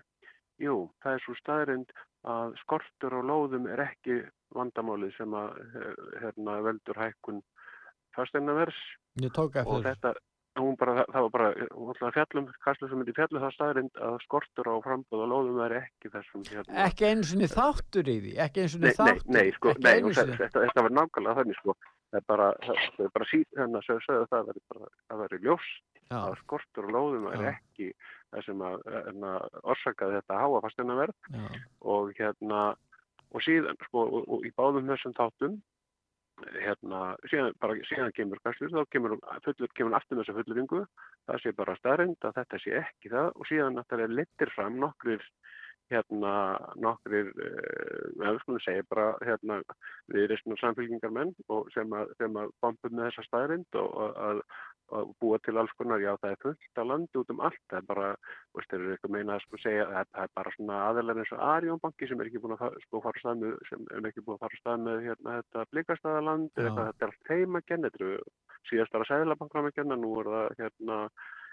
Jú, 0.58 0.88
það 1.04 1.14
er 1.14 1.22
svo 1.22 1.34
staðrind 1.38 1.92
að 2.26 2.56
skortur 2.64 3.14
á 3.14 3.20
lóðum 3.22 3.68
er 3.70 3.84
ekki 3.84 4.16
vandamálið 4.56 5.12
sem 5.14 5.36
að 5.38 5.60
eh, 5.62 6.00
hérna, 6.24 6.56
veldur 6.66 6.98
hækkun 6.98 7.38
fastegnavers 8.16 8.80
Ég 9.22 9.30
tók 9.34 9.58
eftir 9.60 9.76
og 9.76 9.84
þetta, 9.86 10.12
bara, 10.80 11.04
það, 11.12 11.20
var 11.26 11.30
bara, 11.36 11.48
hún 11.74 11.92
ætlaði 11.92 12.08
að 12.08 12.16
fjallum, 12.16 12.48
kastlega 12.64 12.90
sem 12.90 13.00
myndi 13.02 13.14
fjallu 13.16 13.42
það 13.44 13.54
staðrind 13.54 14.02
að 14.08 14.18
skortur 14.24 14.70
á 14.70 14.74
framböð 14.82 15.22
og 15.24 15.30
lóðum 15.32 15.62
er 15.66 15.76
ekki 15.78 16.12
þessum 16.14 16.44
hérna. 16.48 16.76
Ekki 16.86 17.08
einu 17.12 17.28
sinni 17.30 17.50
þáttur 17.52 18.10
í 18.10 18.16
því, 18.24 18.34
ekki 18.46 18.64
einu 18.64 18.72
sinni 18.74 18.88
Nei, 18.88 18.94
nei, 18.94 18.98
þáttur. 18.98 19.32
nei, 19.38 19.46
sko, 19.56 19.74
nei, 19.78 19.96
og 20.02 20.18
sinni. 20.18 20.38
þetta, 20.42 20.64
þetta 20.66 20.86
var 20.86 20.96
nákvæmlega 20.98 21.38
þannig, 21.40 21.60
sko. 21.62 21.76
Það 22.08 22.18
er 22.18 22.26
bara, 22.30 22.48
það, 22.64 22.82
það 22.96 23.06
er 23.06 23.14
bara 23.14 23.28
síð, 23.28 23.46
hérna, 23.58 23.80
sögðu 23.84 24.04
sögðu 24.06 24.28
það, 24.32 24.46
væri 24.48 24.62
bara, 24.72 24.90
það 25.08 25.22
væri 25.22 25.38
ljóst 25.44 26.04
Já. 26.08 26.18
að 26.18 26.36
skortur 26.42 26.86
á 26.88 26.94
lóðum 26.96 27.26
er 27.28 27.42
Já. 27.44 27.48
ekki 27.50 27.88
það 28.32 28.44
sem 28.46 28.62
að, 28.68 28.86
hérna, 28.94 29.32
orsakaði 29.74 30.16
þetta 30.16 30.38
háa 30.40 30.62
fasteinaverð 30.64 31.42
og 31.94 32.14
hérna, 32.16 32.62
og 33.28 33.44
síðan, 33.44 33.82
sko, 33.88 34.06
og, 34.06 34.30
og 34.32 34.48
í 34.48 34.54
báðum 34.56 34.88
þessum 34.88 35.16
þáttum, 35.18 35.58
hérna, 36.54 37.02
síðan, 37.28 37.54
bara, 37.60 37.76
síðan 37.90 38.16
kemur 38.16 38.40
kastlur, 38.46 38.72
þá 38.72 38.92
kemur 38.94 39.16
fullur, 39.44 39.72
kemur 39.76 39.98
aftur 39.98 40.18
með 40.18 40.24
þessa 40.24 40.38
fulleringu, 40.40 40.82
það 41.28 41.42
sé 41.44 41.54
bara 41.60 41.76
staðrind 41.82 42.28
að 42.28 42.36
þetta 42.40 42.62
sé 42.64 42.76
ekki 42.82 43.12
það 43.12 43.30
og 43.34 43.48
síðan 43.50 43.76
náttúrulega 43.76 44.16
leittir 44.20 44.54
fram 44.54 44.78
nokkrir 44.80 45.24
hérna 45.92 46.32
nokkrir, 46.84 47.30
við 48.20 48.40
skulum 48.42 48.60
segja 48.64 48.84
bara 48.90 49.10
hérna 49.24 49.60
við 50.12 50.26
reysnum 50.32 50.58
samfélgingarmenn 50.60 51.34
og 51.52 51.68
sem 51.74 51.92
að, 51.96 52.10
sem 52.20 52.36
að 52.40 52.50
bombum 52.62 52.96
með 52.98 53.08
þessa 53.10 53.24
staðrind 53.28 53.78
og 53.80 53.94
að, 54.28 54.42
að 54.98 55.12
búa 55.20 55.38
til 55.44 55.56
alls 55.60 55.72
konar, 55.80 56.00
já 56.04 56.12
það 56.20 56.34
er 56.34 56.42
fullt 56.44 56.80
af 56.82 56.88
landi 56.90 57.20
út 57.20 57.32
um 57.34 57.40
allt, 57.48 57.60
það 57.70 57.80
er 57.82 57.86
bara, 57.92 58.10
veist, 58.56 58.70
þeir 58.72 58.80
eru 58.84 58.92
eitthvað 58.96 59.14
meina 59.16 59.36
að 59.38 59.42
sko 59.46 59.62
segja, 59.64 59.88
er- 60.02 60.10
það 60.12 60.26
er 60.28 60.34
bara 60.40 60.54
svona 60.56 60.78
aðeins 60.88 61.22
eins 61.22 61.32
og 61.36 61.42
Arjónbanki 61.48 62.08
sem 62.08 62.20
er 62.24 62.30
ekki 62.30 62.42
búin 62.44 62.56
að 62.58 62.78
sko 62.86 63.02
fara 63.04 63.22
stað 63.24 63.42
með, 63.42 63.56
sem 63.68 63.88
er 63.96 64.10
ekki 64.12 64.24
búin 64.26 64.38
að 64.38 64.44
fara 64.46 64.60
stað 64.62 64.84
með 64.86 65.02
hérna 65.08 65.38
þetta 65.40 65.66
blikastæðaland, 65.72 66.48
eitthvað, 66.56 66.92
þetta 66.92 67.04
er 67.04 67.12
allt 67.12 67.32
heimagenn, 67.34 67.88
þetta 67.88 68.04
eru 68.04 68.22
síðast 68.68 68.92
bara 68.96 69.08
sæðlabankram 69.08 69.68
að 69.70 69.76
kenna, 69.80 69.96
nú 70.00 70.14
er 70.20 70.32
það 70.32 70.48
hérna 70.62 70.96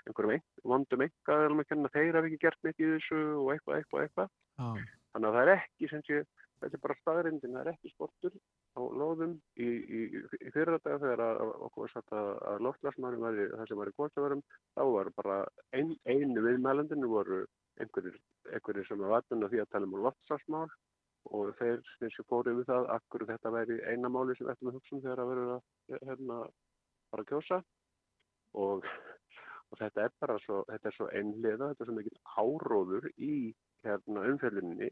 einhverjum 0.05 0.35
ein, 0.35 0.45
vondum 0.71 1.05
einkaðalum 1.05 1.63
að 1.63 1.69
kenna, 1.71 1.93
þeir 1.93 2.19
hafa 2.19 2.29
ekki 2.29 2.41
gert 2.45 2.65
neitt 2.65 2.81
í 2.81 2.89
þessu 2.93 3.21
og 3.41 3.51
eitthvað, 3.55 3.77
eitthvað, 3.79 4.05
eitthvað. 4.05 4.33
Já. 4.59 4.85
Þannig 5.15 5.29
að 5.29 5.37
það 5.37 5.45
er 5.45 5.53
ekki, 5.55 5.89
sem 5.91 6.03
sé, 6.05 6.21
þetta 6.61 6.77
er 6.77 6.83
bara 6.83 6.97
staðrindin, 6.99 7.55
það 7.55 7.61
er 7.61 7.71
ekki 7.71 7.91
skortur 7.93 8.33
á 8.75 8.81
lóðum 8.99 9.35
í, 9.55 9.67
í, 9.67 10.01
í 10.19 10.49
dag 10.55 10.81
þegar 10.85 11.23
að, 11.23 11.43
okkur 11.67 11.85
var 11.85 11.93
satt 11.93 12.15
að, 12.15 12.31
að 12.51 12.65
loftlasmarum 12.67 13.27
væri, 13.27 13.45
það 13.53 13.69
sem 13.69 13.79
var 13.81 13.91
í 13.91 13.95
góðstaförum, 13.99 14.43
þá 14.75 14.83
var 14.95 15.11
bara 15.19 15.37
ein, 15.77 15.93
einu 16.05 16.43
viðmælendinu 16.43 17.11
voru 17.11 17.45
einhverjir, 17.79 18.17
einhverjir 18.51 18.89
sem 18.89 19.01
var 19.03 19.15
vatnun 19.17 19.47
því 19.51 19.63
að 19.63 19.71
tala 19.71 19.89
um 19.89 19.97
loftslagsmál 20.05 20.67
og 21.35 21.55
þeir 21.59 21.81
sem 21.95 22.11
sé 22.13 22.25
fóru 22.29 22.53
yfir 22.53 22.67
það, 22.69 22.89
akkur 22.99 23.25
þetta 23.29 23.53
væri 23.55 23.79
eina 23.89 24.11
máli 24.11 24.35
sem 24.35 24.45
við 24.45 24.53
ættum 24.53 24.71
að 24.71 24.77
hugsa 24.77 24.95
um 24.95 25.03
þegar 25.05 25.23
að 25.23 25.31
verður 25.31 25.53
að 25.55 26.09
hérna, 26.09 26.39
fara 27.11 27.25
að 27.25 27.31
kjósa 27.31 27.61
og, 28.65 28.89
og 29.71 29.79
þetta 29.79 30.05
er 30.05 30.13
bara 30.21 30.37
svo, 30.43 30.61
þetta 30.69 30.91
er 30.91 30.97
svo 30.97 31.09
einliða, 31.11 31.71
þetta 31.71 31.85
er 31.85 31.89
svo 31.89 31.97
mikil 31.97 32.19
áróður 32.37 33.09
í 33.17 33.35
hérna, 33.85 34.25
umfjölluninni 34.31 34.89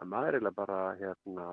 að 0.00 0.10
maður 0.14 0.40
er 0.40 0.54
bara 0.56 0.80
hérna, 1.00 1.46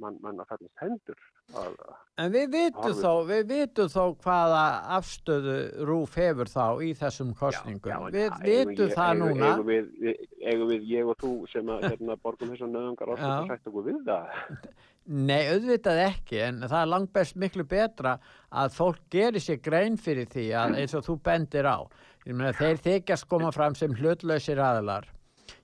mann 0.00 0.16
man 0.22 0.36
að 0.42 0.48
fallast 0.52 0.80
hendur 0.80 1.16
að, 1.54 1.74
En 2.18 2.32
við 2.32 2.46
vitum 2.52 2.94
þó, 2.96 3.12
við 3.28 3.42
vitum 3.50 3.88
þó 3.92 4.02
hvaða 4.22 4.62
afstöðu 4.98 5.56
Rúf 5.88 6.14
hefur 6.20 6.48
þá 6.52 6.64
í 6.84 6.92
þessum 6.96 7.34
kostningum. 7.38 8.08
við 8.12 8.30
Eigum 8.30 8.72
vitum 8.72 8.88
ég- 8.88 8.94
það 8.94 9.12
eigum- 9.12 9.28
núna. 9.32 9.50
eigum 9.52 9.66
við, 9.66 9.90
við, 10.00 10.16
eigum 10.52 10.68
við, 10.72 10.86
ég 10.92 11.08
og 11.08 11.16
þú 11.22 11.32
sem 11.52 11.66
að 11.66 11.82
hérna, 11.90 12.16
borgum 12.22 12.50
þessar 12.54 12.72
nöðungar 12.72 13.12
Já. 13.16 13.26
að 13.26 13.46
sætt 13.52 13.66
okkur 13.72 13.84
við 13.90 14.02
það 14.04 14.72
Nei, 15.04 15.48
auðvitað 15.50 15.98
ekki, 16.06 16.36
en 16.46 16.60
það 16.62 16.80
er 16.82 16.86
langt 16.86 17.12
best 17.12 17.34
miklu 17.36 17.64
betra 17.66 18.18
að 18.52 18.70
fólk 18.76 19.00
gerir 19.10 19.40
sér 19.42 19.58
grein 19.60 19.96
fyrir 19.98 20.28
því 20.30 20.44
að 20.54 20.76
eins 20.78 20.94
og 20.94 21.02
þú 21.02 21.16
bendir 21.20 21.66
á. 21.66 21.82
Þeir 22.22 22.78
þykjast 22.78 23.26
koma 23.28 23.50
fram 23.50 23.74
sem 23.74 23.90
hlutlausir 23.98 24.60
aðilar. 24.62 25.02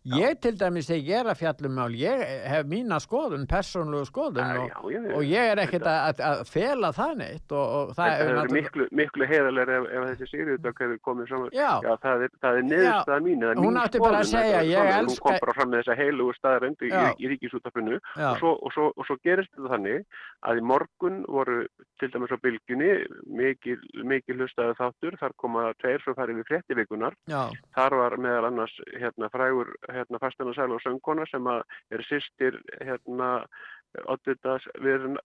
Ég 0.04 0.38
til 0.40 0.54
dæmis 0.58 0.86
þegar 0.88 1.08
ég 1.08 1.18
er 1.20 1.28
að 1.32 1.38
fjallum 1.42 1.74
mál, 1.78 1.94
ég 1.98 2.22
hef 2.48 2.66
mína 2.70 2.98
skoðun, 3.02 3.46
persónlegu 3.50 4.06
skoðun 4.08 4.38
Já, 4.38 4.76
og, 4.78 4.90
já, 4.92 5.00
já, 5.02 5.14
og 5.18 5.24
ég 5.26 5.50
er 5.52 5.60
ekkert 5.64 5.88
að, 5.90 6.20
að, 6.28 6.42
fela 6.48 6.90
það 6.96 7.12
neitt 7.18 7.52
og, 7.52 7.66
og 7.78 7.92
það 7.98 8.12
er 8.12 8.30
náttúrulega- 8.38 8.56
miklu, 8.58 8.86
miklu 9.02 9.28
heiðarlega 9.28 9.78
ef, 9.78 9.88
ef 9.98 10.06
þessi 10.12 10.28
Sigriðdök 10.28 10.82
hefur 10.84 10.98
komið 11.08 11.28
saman. 11.32 11.50
Já. 11.52 11.70
það 12.04 12.24
er, 12.28 12.30
er 12.48 12.62
niðurstaða 12.68 13.20
mín. 13.26 13.44
Hún 13.48 13.64
mín 13.66 13.80
átti 13.82 13.98
bara 14.02 14.22
að 14.22 14.30
segja, 14.32 14.62
ég 14.62 14.78
svona, 14.78 14.98
elska- 15.02 15.08
Hún 15.08 15.22
kom 15.28 15.38
bara 15.44 15.56
fram 15.58 15.70
með 15.72 15.82
þessa 15.82 15.98
heilugu 15.98 16.34
staðarendu 16.38 16.88
í, 16.88 16.92
í 17.18 17.32
ríkisútafinu 17.34 17.98
og 17.98 18.38
svo, 18.42 18.54
og, 18.62 18.72
svo, 18.72 18.88
og 18.96 19.06
svo 19.08 19.16
gerist 19.24 19.52
þetta 19.56 19.72
þannig 19.74 20.04
að 20.48 20.60
í 20.60 20.64
morgun 20.70 21.22
voru 21.28 21.58
til 21.98 22.10
dæmis 22.14 22.30
á 22.30 22.38
bylginni 22.38 22.90
mikil, 23.26 23.78
mikil 24.06 24.36
hlustaði 24.38 24.76
þáttur, 24.78 25.16
þar 25.18 25.32
koma 25.36 25.72
tveir 25.82 26.02
svo 26.04 26.14
farið 26.14 26.38
við 26.42 26.48
fréttivikunar 26.52 27.16
Já. 27.28 27.48
Þar 27.74 27.96
var 27.98 28.16
meðal 28.22 28.46
annars 28.52 28.74
hérna, 28.94 29.28
frægur 29.34 29.72
hérna, 29.94 30.20
fastana 30.23 30.55
sæl 30.57 30.75
og 30.75 30.83
söngkona 30.84 31.26
sem 31.31 31.50
er 31.50 32.07
sýstir 32.08 32.60
hérna, 32.81 33.33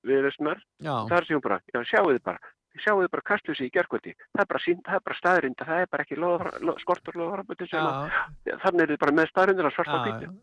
viðresnar. 0.07 0.61
Þar 0.83 1.29
séum 1.29 1.43
bara, 1.43 1.59
já, 1.73 1.81
sjáu 1.89 2.11
þið 2.11 2.21
bara, 2.25 2.51
sjáu 2.79 3.01
þið 3.01 3.09
bara 3.15 3.25
kastljósi 3.27 3.67
í 3.67 3.73
gerkvöldi. 3.73 4.15
Það 4.31 4.43
er 4.43 4.49
bara 4.53 4.63
er 4.97 5.05
bara 5.07 5.19
staðrinda, 5.19 5.67
það 5.69 5.83
er 5.83 5.91
bara 5.91 6.05
ekki 6.07 6.19
loðafra, 6.19 6.53
lo, 6.63 6.75
skortur 6.81 7.19
að, 7.23 8.17
þannig 8.65 8.85
er 8.85 8.93
þið 8.93 9.01
bara 9.03 9.15
með 9.19 9.31
staðrindir 9.31 9.69
að 9.69 9.75
svarta. 9.77 10.33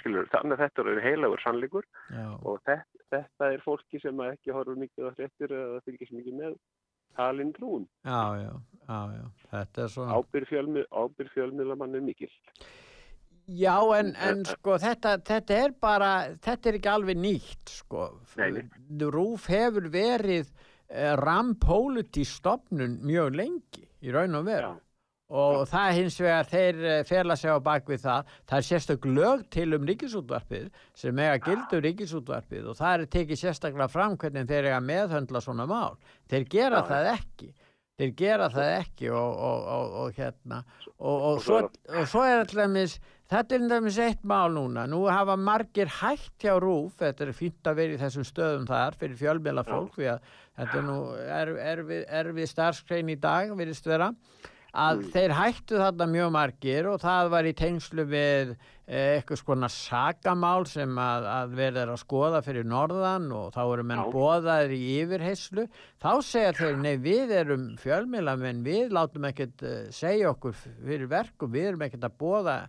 Skilur, 0.00 0.30
þannig 0.34 0.56
að 0.56 0.64
þetta 0.64 0.86
er 0.94 1.04
heilagur 1.04 1.44
sannleikur 1.44 1.88
Já. 2.14 2.26
og 2.42 2.60
þetta, 2.64 3.04
þetta 3.14 3.52
er 3.54 3.64
fólki 3.64 4.02
sem 4.02 4.26
ekki 4.28 4.54
horfur 4.54 4.78
mikið 4.80 5.10
á 5.10 5.12
fréttir 5.18 5.56
eða 5.58 5.80
fylgist 5.86 6.14
mikið 6.14 6.38
með 6.42 6.58
talin 7.18 7.52
trún. 7.52 7.88
Já, 8.06 8.38
já, 8.38 8.52
já, 8.86 8.98
já, 9.18 9.24
þetta 9.52 9.82
er 9.82 9.94
svona. 9.94 10.18
Ábyrð 10.18 10.52
fjölmi, 10.52 10.84
ábyrð 10.94 11.32
fjölmiðlamann 11.34 11.98
er 11.98 12.04
mikil. 12.06 12.30
Já, 13.48 13.76
en, 13.96 14.10
en 14.20 14.42
sko 14.44 14.74
þetta, 14.76 15.14
þetta 15.24 15.54
er 15.56 15.72
bara, 15.80 16.08
þetta 16.44 16.68
er 16.68 16.76
ekki 16.76 16.90
alveg 16.92 17.16
nýtt, 17.16 17.70
sko. 17.78 18.10
Nei, 18.36 18.50
nei. 18.58 19.06
Rúf 19.08 19.46
hefur 19.48 19.88
verið 19.92 20.50
uh, 20.50 21.14
rampóliti 21.16 22.26
stopnun 22.28 22.98
mjög 23.08 23.38
lengi 23.40 23.86
í 24.04 24.12
raun 24.12 24.36
og 24.36 24.44
veru. 24.50 24.74
Og 25.28 25.62
það 25.68 25.94
hins 25.96 26.14
vegar 26.20 26.46
þeir 26.48 26.82
uh, 26.82 26.98
fela 27.08 27.36
sig 27.40 27.52
á 27.52 27.56
bakvið 27.64 28.04
það, 28.04 28.36
það 28.48 28.60
er 28.60 28.68
sérstök 28.68 29.08
lög 29.16 29.48
til 29.56 29.68
um 29.76 29.88
ríkisútvarpið 29.88 30.68
sem 30.96 31.24
eiga 31.24 31.40
gildu 31.48 31.80
ríkisútvarpið 31.88 32.68
og 32.68 32.76
það 32.76 32.94
er 32.98 33.10
tekið 33.16 33.42
sérstaklega 33.46 33.88
fram 33.92 34.20
hvernig 34.20 34.48
þeir 34.48 34.70
eiga 34.74 34.84
meðhöndla 34.84 35.44
svona 35.44 35.68
mál. 35.68 35.96
Þeir 36.28 36.48
gera 36.52 36.84
Já, 36.84 36.88
það 36.92 37.12
ekki. 37.16 37.52
Þeir 37.98 38.10
gera 38.14 38.46
það 38.52 38.72
ekki 38.76 39.08
og, 39.10 39.38
og, 39.48 39.62
og, 39.74 39.94
og 40.04 40.18
hérna 40.20 40.60
og, 41.00 41.40
svo, 41.42 41.64
svo 41.64 41.96
og 41.98 42.04
svo 42.12 42.20
er 42.28 42.44
allmis 42.44 43.00
þetta 43.28 43.56
er 43.56 43.64
allmis 43.76 44.00
eitt 44.02 44.26
mál 44.28 44.52
núna. 44.56 44.86
Nú 44.90 45.04
hafa 45.10 45.36
margir 45.36 45.90
hægt 46.00 46.36
hjá 46.42 46.56
Rúf 46.60 46.98
þetta 47.02 47.26
er 47.26 47.34
fínt 47.36 47.70
að 47.70 47.80
vera 47.82 47.96
í 47.96 48.02
þessum 48.02 48.28
stöðum 48.28 48.68
þar 48.68 48.98
fyrir 49.00 49.20
fjölmjöla 49.22 49.66
fólk 49.68 49.98
því 49.98 50.12
að 50.14 50.30
þetta 50.58 50.78
er 50.78 50.86
nú 50.86 51.00
erfið 51.40 51.66
erfi, 51.72 52.04
erfi 52.22 52.46
starfskrein 52.52 53.12
í 53.12 53.18
dag 53.20 53.52
virðist 53.58 53.88
vera 53.88 54.12
að 54.78 55.06
þeir 55.14 55.32
hættu 55.32 55.78
þarna 55.80 56.06
mjög 56.12 56.32
margir 56.34 56.88
og 56.90 56.98
það 57.00 57.30
var 57.32 57.46
í 57.48 57.54
tengslu 57.56 58.04
við 58.08 58.50
eh, 58.52 59.16
eitthvað 59.16 59.40
skona 59.40 59.70
sakamál 59.72 60.66
sem 60.68 60.92
að, 61.00 61.28
að 61.32 61.54
verður 61.58 61.80
er 61.82 61.92
að 61.94 62.02
skoða 62.02 62.42
fyrir 62.44 62.68
norðan 62.68 63.30
og 63.32 63.48
þá 63.56 63.62
eru 63.64 63.86
menn 63.88 64.02
Já. 64.04 64.10
boðaðir 64.12 64.74
í 64.76 64.82
yfirheyslu 64.98 65.64
þá 66.02 66.10
segja 66.28 66.52
þeir, 66.60 66.76
nei 66.84 66.94
við 67.00 67.34
erum 67.40 67.66
fjölmjöla 67.80 68.36
menn 68.40 68.62
við 68.66 68.92
látum 68.98 69.28
ekkert 69.30 69.64
uh, 69.64 69.80
segja 69.94 70.34
okkur 70.34 70.56
fyrir 70.60 71.08
verkum, 71.10 71.52
við 71.54 71.72
erum 71.72 71.88
ekkert 71.88 72.08
að 72.10 72.20
boða 72.20 72.60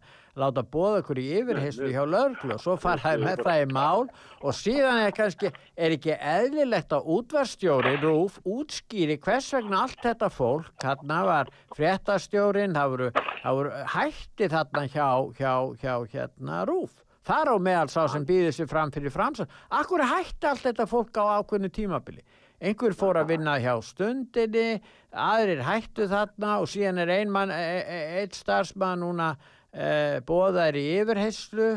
láta 0.42 0.64
boða 0.64 1.02
okkur 1.02 1.20
í 1.22 1.26
yfirheyslu 1.40 1.90
hjá 1.94 2.02
lögreglu 2.08 2.56
og 2.56 2.62
svo 2.64 2.76
þær 2.80 3.24
með 3.24 3.44
það 3.46 3.64
í 3.64 3.68
mál 3.74 4.08
og 4.40 4.56
síðan 4.56 5.02
er 5.04 5.14
kannski, 5.16 5.52
er 5.76 5.96
ekki 5.98 6.16
eðlilegt 6.16 6.96
að 6.96 7.12
útvarstjóri 7.18 7.96
Rúf 8.04 8.40
útskýri 8.48 9.20
hvers 9.22 9.52
vegna 9.58 9.84
allt 9.86 10.00
þetta 10.04 10.32
fólk, 10.34 10.72
þarna 10.82 11.20
var 11.28 11.54
fréttastjórin, 11.76 12.76
það 12.78 12.96
voru, 12.96 13.12
það 13.44 13.60
voru 13.60 13.86
hætti 13.96 14.50
þarna 14.56 14.88
hjá, 14.88 15.10
hjá, 15.40 15.54
hjá 15.84 15.94
hérna 16.16 16.64
Rúf. 16.70 16.98
Þar 17.30 17.52
á 17.54 17.56
meðal 17.62 17.90
sá 17.92 18.02
sem 18.10 18.24
býður 18.26 18.56
sér 18.56 18.70
fram 18.72 18.92
fyrir 18.96 19.14
framsal. 19.14 19.46
Akkur 19.76 20.02
hætti 20.02 20.48
allt 20.50 20.64
þetta 20.66 20.88
fólk 20.90 21.20
á 21.20 21.44
ákveðnu 21.44 21.70
tímabili? 21.76 22.24
Einhver 22.60 22.96
fór 22.98 23.16
að 23.22 23.30
vinna 23.32 23.54
hjá 23.62 23.78
stundinni, 23.86 24.82
aðrir 25.16 25.62
hættu 25.64 26.10
þarna 26.12 26.58
og 26.60 26.68
síðan 26.68 27.00
er 27.06 27.14
ein, 27.14 27.32
mann, 27.32 27.54
e- 27.56 27.86
e- 27.88 28.20
einn 28.20 28.34
starfsmann 28.36 29.00
núna 29.00 29.30
e, 29.74 30.20
bóðar 30.28 30.78
í 30.80 30.86
yfirheyslu 31.00 31.70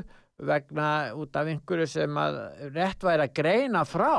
vegna 0.43 0.89
út 1.19 1.37
af 1.39 1.51
einhverju 1.51 1.87
sem 1.91 2.19
að 2.19 2.41
rétt 2.75 3.05
væri 3.05 3.27
að 3.29 3.37
greina 3.37 3.85
frá. 3.87 4.17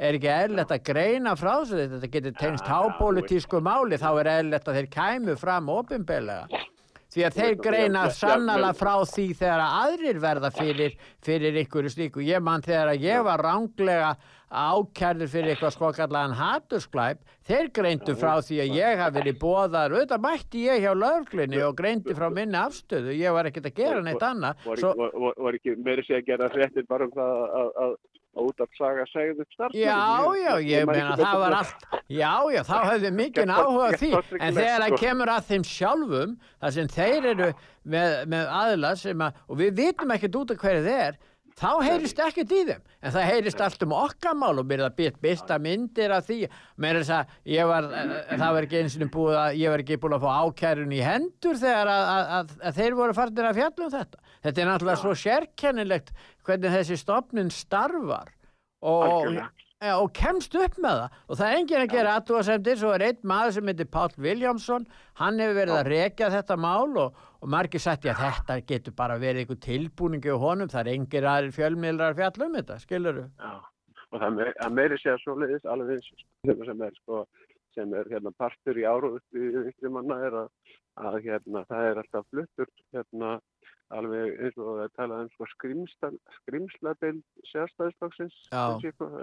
Er 0.00 0.16
ekki 0.16 0.30
eðlilegt 0.32 0.74
að 0.74 0.84
greina 0.88 1.36
frá 1.38 1.52
þessu? 1.60 1.84
Þetta 1.94 2.12
getur 2.16 2.36
tengst 2.40 2.70
hápólitísku 2.70 3.60
máli. 3.62 4.00
Þá 4.00 4.10
er 4.12 4.32
eðlilegt 4.34 4.70
að 4.70 4.80
þeir 4.80 4.90
kæmu 4.96 5.36
fram 5.38 5.70
ofinbelega 5.72 6.66
því 7.10 7.24
að 7.26 7.38
þeir 7.38 7.56
greina 7.64 8.02
sannala 8.14 8.74
frá 8.76 8.92
því 9.08 9.28
þegar 9.38 9.64
að 9.64 9.78
aðrir 9.84 10.20
verða 10.22 10.50
fyrir, 10.54 10.98
fyrir 11.24 11.62
ykkur 11.64 11.88
slíku. 11.90 12.22
Ég 12.24 12.42
man 12.44 12.62
þegar 12.62 12.92
að 12.92 13.08
ég 13.08 13.24
var 13.26 13.42
ránglega 13.44 14.12
ákærður 14.50 15.30
fyrir 15.30 15.52
eitthvað 15.52 15.74
skokallaðan 15.76 16.34
hatursklæp, 16.34 17.20
þeir 17.46 17.68
greindu 17.74 18.16
frá 18.18 18.32
því 18.42 18.56
að 18.64 18.72
ég 18.80 18.98
hafi 18.98 19.16
verið 19.20 19.36
bóðar, 19.38 19.94
auðvitað 19.94 20.24
mætti 20.24 20.64
ég 20.64 20.82
hjá 20.82 20.90
löglinni 20.98 21.60
og 21.62 21.76
greindi 21.78 22.16
frá 22.18 22.26
minni 22.34 22.58
afstöðu, 22.58 23.14
ég 23.14 23.36
var 23.36 23.46
ekkert 23.46 23.70
að 23.70 23.78
gera 23.78 24.02
neitt 24.02 24.24
annað. 24.26 24.64
Var, 24.66 24.82
var, 24.98 25.14
var, 25.22 25.36
var 25.46 25.58
ekki 25.60 25.76
meiri 25.78 26.06
sé 26.06 26.18
að 26.18 26.32
gera 26.32 26.50
fréttir 26.50 26.88
bara 26.90 27.06
um 27.06 27.14
það 27.14 27.44
að, 27.60 27.94
að, 28.30 28.40
að 28.40 28.50
út 28.50 28.60
af 28.64 28.76
saga 28.78 29.06
segðu 29.10 29.44
upp 29.44 29.54
starfsmenn? 29.54 29.82
Já, 29.82 30.34
já, 30.40 30.52
ég 30.66 30.86
meina 30.90 31.16
það 31.18 31.40
var 31.44 31.56
allt, 31.60 31.88
já, 32.06 32.34
já, 32.54 32.60
þá 32.68 32.76
höfðu 32.90 33.10
mikinn 33.16 33.54
áhuga 33.54 33.90
því, 33.96 34.12
en 34.40 34.60
þegar 34.60 34.84
það 34.84 34.86
sko. 34.92 35.00
kemur 35.04 35.34
að 35.34 35.48
þeim 35.50 35.66
sjálfum, 35.70 36.36
þar 36.60 36.76
sem 36.76 36.92
þeir 36.98 37.32
eru 37.34 37.50
með, 37.82 38.14
með 38.34 38.54
aðla 38.60 38.94
sem 39.00 39.26
að, 39.26 39.42
og 39.48 39.60
við 39.60 39.74
vitum 39.82 40.14
ekkert 40.16 40.40
út 40.42 40.54
af 40.54 40.62
hverju 40.64 40.86
þeir 40.86 41.02
er, 41.08 41.20
þá 41.60 41.70
heyrist 41.84 42.20
ekkert 42.24 42.52
í 42.54 42.60
þeim, 42.68 42.84
en 43.04 43.14
það 43.14 43.26
heyrist 43.28 43.60
allt 43.64 43.82
um 43.84 43.94
okkamál 43.96 44.54
og 44.60 44.68
byrða 44.70 44.90
byrt 44.96 45.18
byrta 45.20 45.58
myndir 45.60 46.14
af 46.14 46.28
því, 46.28 46.38
með 46.80 47.00
þess 47.00 47.12
að 47.16 47.34
ég 47.52 47.68
var, 47.68 47.88
eh, 47.90 48.14
það 48.30 48.54
var 48.56 48.66
ekki 48.68 48.80
eins 48.80 48.96
og 48.96 49.12
búið 49.12 49.38
að, 49.40 49.58
ég 49.60 49.74
var 49.74 49.84
ekki 49.84 49.98
búin 50.00 50.16
að 50.16 50.24
fá 50.24 50.30
ákærun 50.40 50.94
í 50.96 51.02
hendur 51.04 51.60
þegar 51.60 51.92
að, 51.92 52.04
að, 52.14 52.32
að, 52.38 52.54
að 52.70 52.80
þeir 52.80 52.96
voru 53.00 53.16
farnir 53.18 53.50
að 53.50 53.60
fjalla 53.60 53.86
um 53.86 53.94
þetta. 53.96 54.22
Þetta 54.46 54.62
er 54.62 54.70
náttúrulega 54.70 55.02
svo 55.02 55.14
sérkennilegt 55.20 56.14
hvernig 56.46 56.74
þessi 56.76 56.96
stopnin 57.00 57.50
starfar 57.54 58.30
og. 58.82 59.40
Já, 59.80 59.94
og 59.96 60.10
kemst 60.12 60.52
upp 60.60 60.74
með 60.76 60.98
það. 60.98 61.14
Og 61.32 61.38
það 61.40 61.46
er 61.50 61.58
enginn 61.58 61.80
að 61.86 61.92
gera 61.94 62.14
aðtúasemdir 62.18 62.76
svo 62.76 62.90
er 62.92 63.04
einn 63.06 63.22
maður 63.30 63.54
sem 63.56 63.70
heitir 63.70 63.86
Páll 63.88 64.16
Viljámsson 64.20 64.82
hann 65.16 65.38
hefur 65.40 65.56
verið 65.56 65.76
að 65.78 65.88
rekja 65.88 66.28
þetta 66.34 66.56
mál 66.60 66.98
og, 67.00 67.14
og 67.40 67.48
margir 67.54 67.80
sagt 67.80 68.04
að 68.04 68.20
þetta 68.20 68.58
getur 68.68 68.92
bara 68.98 69.16
verið 69.22 69.46
einhver 69.46 69.60
tilbúningi 69.64 70.34
á 70.36 70.36
honum. 70.42 70.68
Það 70.68 70.82
er 70.84 70.92
engir 70.98 71.28
aðrir 71.32 71.56
fjölmiðlar 71.56 72.12
að 72.12 72.20
fjalla 72.20 72.48
um 72.50 72.58
þetta 72.58 72.76
skilur 72.84 73.22
Já, 73.24 73.54
og 74.12 74.20
það 74.20 74.36
me- 74.36 74.52
að 74.66 74.76
meiri 74.82 75.00
sé 75.00 75.14
að 75.14 75.22
svoleiðis 75.24 75.64
alveg 75.72 75.96
eins 75.96 76.10
sem, 76.12 76.60
sem 76.68 76.84
er 76.90 76.94
sko 77.00 77.22
sem 77.78 77.96
er 77.96 78.12
hérna 78.12 78.34
partur 78.36 78.76
í 78.76 78.84
áróð 78.84 79.16
í 79.32 79.48
vinstri 79.56 79.94
manna 79.96 80.20
er 80.28 80.36
að, 80.42 80.48
að 81.08 81.18
hérna 81.24 81.64
það 81.72 81.88
er 81.88 82.02
alltaf 82.04 82.28
fluttur 82.34 82.68
hérna 82.92 83.32
alveg 83.96 84.36
eins 84.40 84.58
og 84.58 84.68
það 84.68 84.82
er 84.84 84.92
talað 84.98 85.22
um 85.24 85.30
sko 85.34 85.46
skrimsla, 85.54 86.10
skrimsladeild 86.40 87.22
sérstæðisflokksins 87.52 88.36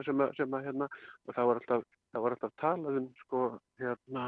sem, 0.06 0.22
að- 0.26 0.36
sem 0.38 0.58
að 0.58 0.66
hérna 0.68 0.88
og 1.28 1.36
það 1.36 1.48
var 1.52 1.62
alltaf 1.62 1.86
það 2.14 2.22
var 2.24 2.36
alltaf 2.38 2.54
talað 2.62 2.98
um 3.02 3.08
sko 3.24 3.42
hérna 3.80 4.26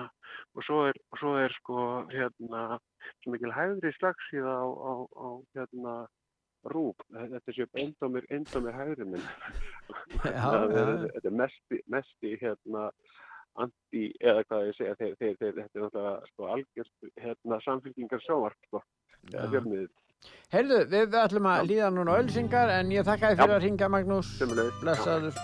og 0.55 0.63
svo 0.67 0.79
er, 0.89 0.99
og 1.11 1.19
svo 1.21 1.33
er 1.39 1.55
sko 1.59 1.77
hérna 2.13 2.63
svo 3.23 3.31
mikil 3.35 3.51
hægri 3.55 3.91
slagsíða 3.97 4.53
á, 4.59 4.67
á, 4.67 4.93
á 5.15 5.27
hérna 5.55 5.95
rúb, 6.73 6.99
þetta 7.15 7.53
sé 7.55 7.65
endómir, 7.79 8.25
endómir 8.35 8.75
hægri 8.75 9.05
minn 9.07 9.23
þetta 11.13 11.27
er 11.31 11.35
mest, 11.39 11.61
mest 11.87 12.27
í 12.27 12.33
hérna 12.41 12.89
anti, 13.59 14.09
eða 14.23 14.43
hvað 14.47 14.67
ég 14.69 14.75
segja 14.77 14.95
þeir, 14.99 15.15
þeir, 15.19 15.35
þeir, 15.39 15.53
þetta 15.57 15.79
er 15.79 15.83
náttúrulega 15.85 16.27
sko 16.33 16.49
algjörst 16.53 17.09
hérna 17.23 17.59
samfélkingar 17.65 18.21
sjónvarp 18.27 18.67
sko, 18.67 18.83
Já. 19.31 19.41
Heyrðu, 20.49 20.79
við, 20.89 21.15
ætlum 21.21 21.45
að 21.45 21.67
líða 21.69 21.89
núna 21.93 22.17
ölsingar 22.17 22.71
en 22.73 22.91
ég 22.91 23.05
þakka 23.05 23.31
þér 23.31 23.41
fyrir 23.43 23.55
að 23.55 23.65
ringa 23.67 23.89
Magnús. 23.93 24.31
Blessaður 24.81 25.37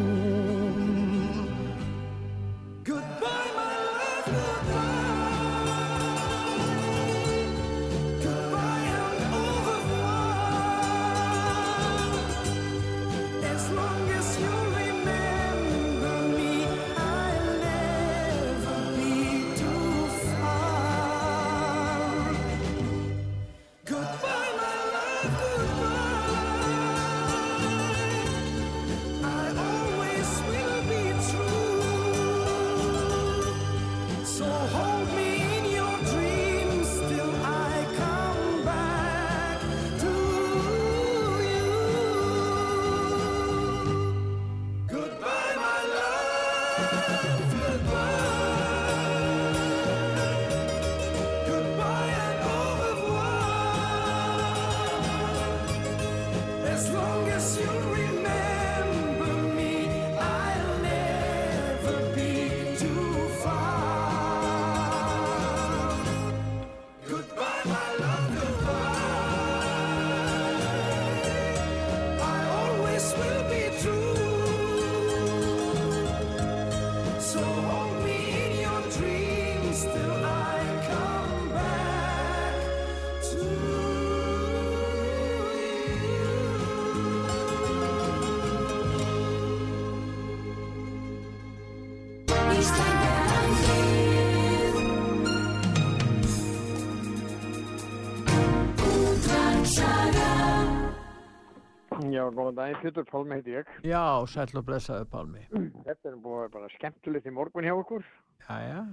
Góðan 102.38 102.60
daginn, 102.60 102.80
Pétur 102.84 103.08
Pálmi 103.10 103.38
heiti 103.40 103.58
ég. 103.58 103.74
Já, 103.88 104.04
sæll 104.30 104.60
og 104.60 104.68
blessaðu 104.68 105.10
Pálmi. 105.12 105.44
Þetta 105.50 105.98
er 105.98 106.14
að 106.14 106.30
vera 106.30 106.54
bara 106.54 106.72
skemmtilegt 106.78 107.28
í 107.30 107.36
morgun 107.36 107.68
hjá 107.68 107.76
okkur. 107.76 108.08
Að 108.48 108.64
heyra. 108.68 108.86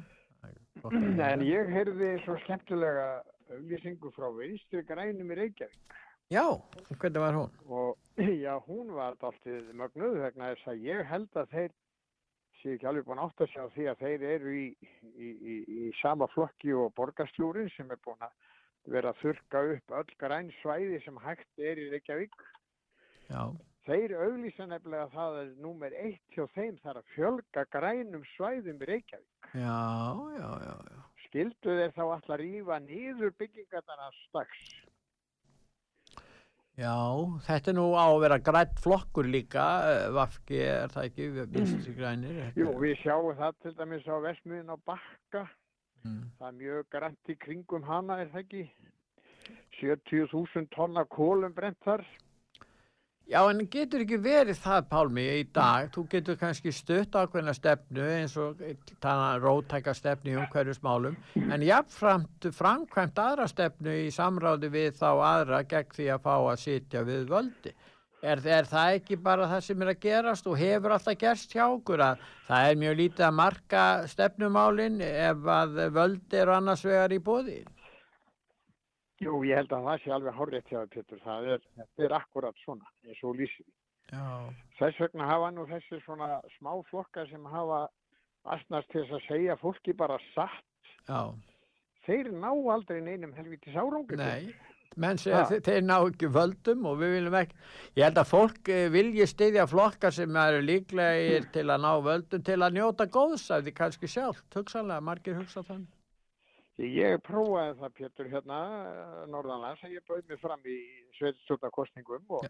En 1.31 1.45
ég 1.47 1.71
heyrði 1.73 2.11
svo 2.25 2.37
skemmtilega 2.43 3.07
auglýsingu 3.53 4.11
frá 4.17 4.27
vinstri 4.35 4.83
grænum 4.89 5.31
í 5.33 5.39
Reykjavík. 5.39 6.01
Já, 6.33 6.45
hvernig 6.99 7.21
var 7.21 7.37
hún? 7.37 7.51
Og 7.69 7.99
já, 8.45 8.55
hún 8.67 8.93
var 8.97 9.17
dálítið 9.21 9.73
mögnuð 9.77 10.21
vegna 10.25 10.53
þess 10.55 10.71
að 10.73 10.87
ég 10.89 11.05
held 11.11 11.37
að 11.37 11.51
þeir 11.53 11.75
séu 12.61 12.75
ekki 12.75 12.89
alveg 12.89 13.07
búin 13.07 13.21
að 13.21 13.29
átta 13.29 13.49
sig 13.51 13.61
á 13.61 13.69
því 13.75 13.87
að 13.91 14.03
þeir 14.03 14.25
eru 14.31 14.55
í, 14.57 14.67
í, 15.05 15.29
í, 15.29 15.57
í 15.85 15.93
sama 16.01 16.29
flokki 16.33 16.73
og 16.73 16.95
borgarstjúrin 16.97 17.69
sem 17.77 17.93
er 17.93 18.01
búin 18.07 18.25
að 18.25 18.33
vera 18.95 19.13
að 19.13 19.21
þurka 19.21 19.63
upp 19.75 19.97
öll 20.01 20.17
græn 20.21 20.51
svæði 20.63 21.01
sem 21.05 21.21
hægt 21.25 21.65
er 21.71 21.81
í 21.81 21.91
Reykjavík. 21.93 22.35
Já. 23.35 23.45
Þeir 23.85 24.15
auglýsa 24.17 24.65
nefnilega 24.71 25.11
það 25.13 25.35
að 25.43 25.49
númer 25.61 25.93
eitt 26.01 26.37
hjá 26.37 26.47
þeim 26.55 26.79
þarf 26.81 27.03
að 27.03 27.11
fjölga 27.17 27.65
grænum 27.75 28.23
svæðum 28.37 28.81
í 28.81 28.87
Reykjavík. 28.89 29.51
Já, 29.61 29.81
já, 30.39 30.49
já, 30.65 30.75
já. 30.95 31.03
Skildu 31.27 31.75
þeir 31.81 31.93
þá 31.99 32.03
alltaf 32.07 32.39
rífa 32.41 32.79
niður 32.87 33.35
byggingarna 33.43 34.09
strax. 34.23 34.63
Já, 36.75 36.95
þetta 37.47 37.71
er 37.71 37.77
nú 37.77 37.85
á 37.95 38.03
að 38.09 38.21
vera 38.25 38.39
grætt 38.43 38.81
flokkur 38.83 39.29
líka, 39.31 39.67
eh, 39.91 40.09
Vafki 40.17 40.59
er 40.65 40.89
það 40.91 41.05
ekki, 41.11 41.29
vinstri 41.55 41.95
grænir. 41.95 42.33
þetta- 42.41 42.59
Jú, 42.65 42.73
við 42.81 42.97
sjáum 43.03 43.37
það 43.39 43.53
til 43.63 43.73
dæmis 43.75 44.09
á 44.11 44.17
Vestmiðin 44.25 44.73
á 44.75 44.77
Bakka. 44.87 45.45
Mm. 46.05 46.25
Það 46.41 46.49
er 46.49 46.59
mjög 46.65 46.89
grænt 46.91 47.29
í 47.29 47.37
kringum 47.39 47.83
hana, 47.85 48.19
er 48.21 48.27
það 48.33 48.43
ekki? 48.43 48.71
70.000 49.81 50.67
tonna 50.71 51.05
kólum 51.05 51.55
brent 51.55 51.79
þar. 51.85 52.05
Já, 53.25 53.39
en 53.49 53.63
getur 53.73 54.03
ekki 54.05 54.19
verið 54.21 54.59
það, 54.61 54.83
Pálmi, 54.91 55.23
í 55.41 55.45
dag, 55.57 55.87
þú 55.95 56.03
getur 56.13 56.37
kannski 56.37 56.73
stutt 56.77 57.15
ákveðna 57.17 57.55
stefnu 57.57 58.05
eins 58.19 58.35
og 58.37 58.61
rótæka 59.41 59.95
stefnu 59.97 60.35
í 60.35 60.37
umhverjusmálum, 60.43 61.17
en 61.41 61.65
jafnframt 61.65 62.51
framkvæmt 62.53 63.23
aðra 63.25 63.49
stefnu 63.49 63.97
í 64.03 64.11
samráði 64.13 64.69
við 64.75 65.01
þá 65.01 65.09
aðra 65.31 65.63
gegn 65.71 65.97
því 65.97 66.11
að 66.13 66.23
fá 66.27 66.35
að 66.37 66.63
sitja 66.67 67.05
við 67.09 67.25
völdi. 67.33 67.73
Er, 68.25 68.41
er 68.45 68.69
það 68.69 68.99
ekki 68.99 69.17
bara 69.21 69.49
það 69.49 69.65
sem 69.71 69.83
er 69.85 69.93
að 69.95 70.05
gerast 70.05 70.47
og 70.49 70.61
hefur 70.61 70.95
alltaf 70.97 71.19
gerst 71.21 71.57
hjá 71.57 71.65
okkur 71.65 72.05
að 72.05 72.29
það 72.47 72.69
er 72.69 72.79
mjög 72.85 72.99
lítið 73.01 73.27
að 73.27 73.39
marka 73.41 73.87
stefnumálin 74.13 75.01
ef 75.05 75.49
að 75.57 75.81
völdi 75.97 76.41
eru 76.45 76.55
annars 76.57 76.85
vegar 76.85 77.13
í 77.17 77.21
bóði? 77.25 77.63
Jú, 79.25 79.41
ég 79.49 79.59
held 79.61 79.73
að 79.73 79.89
það 79.89 80.03
sé 80.03 80.13
alveg 80.17 80.37
hárrétt 80.39 80.69
hjá 80.71 80.79
þér, 80.83 80.93
Pétur. 80.93 81.23
Það 81.25 81.49
er, 81.55 81.67
er 82.07 82.15
akkurat 82.19 82.63
svona, 82.65 82.93
eins 83.09 83.25
og 83.25 83.39
lýsir. 83.39 83.67
Já. 84.13 84.27
Þess 84.79 85.01
vegna 85.01 85.29
hafa 85.31 85.51
nú 85.55 85.65
þessi 85.71 86.01
svona 86.05 86.29
smá 86.59 86.75
flokkar 86.91 87.29
sem 87.31 87.49
hafa 87.49 87.87
astnast 88.55 88.91
til 88.93 89.03
þess 89.05 89.17
að 89.19 89.27
segja 89.29 89.59
fólki 89.63 89.97
bara 89.97 90.21
satt. 90.35 90.93
Já. 91.09 91.33
Þeir 92.05 92.31
ná 92.37 92.51
aldrei 92.53 93.01
neinum 93.01 93.33
helvítis 93.33 93.77
árangur. 93.81 94.21
Nei, 94.21 94.53
menn 95.01 95.19
segja 95.21 95.47
þeir, 95.49 95.63
þeir 95.65 95.87
ná 95.89 95.95
ekki 95.97 96.31
völdum 96.35 96.85
og 96.91 96.99
við 97.01 97.15
viljum 97.17 97.39
ekki, 97.41 97.57
ég 97.97 98.09
held 98.09 98.21
að 98.21 98.31
fólk 98.31 98.71
eh, 98.75 98.87
vilji 98.93 99.29
styðja 99.31 99.65
flokkar 99.71 100.15
sem 100.15 100.41
eru 100.45 100.61
líklegir 100.67 101.49
til 101.55 101.65
að 101.65 101.87
ná 101.87 101.93
völdum 102.05 102.45
til 102.45 102.61
að 102.61 102.77
njóta 102.77 103.09
góðs 103.09 103.49
af 103.55 103.65
því 103.65 103.77
kannski 103.81 104.11
sjálft, 104.11 104.47
hugsanlega, 104.53 105.05
margir 105.09 105.41
hugsa 105.41 105.65
þannig. 105.65 105.94
Ég 106.83 107.21
prófaði 107.23 107.77
það, 107.79 107.91
Pétur, 107.95 108.29
hérna, 108.33 108.57
norðanlands, 109.31 109.83
að 109.87 109.93
ég 109.95 110.03
bauð 110.09 110.25
mig 110.27 110.41
fram 110.43 110.65
í 110.67 110.79
sveitstjórnarkostningum 111.21 112.25
og, 112.35 112.47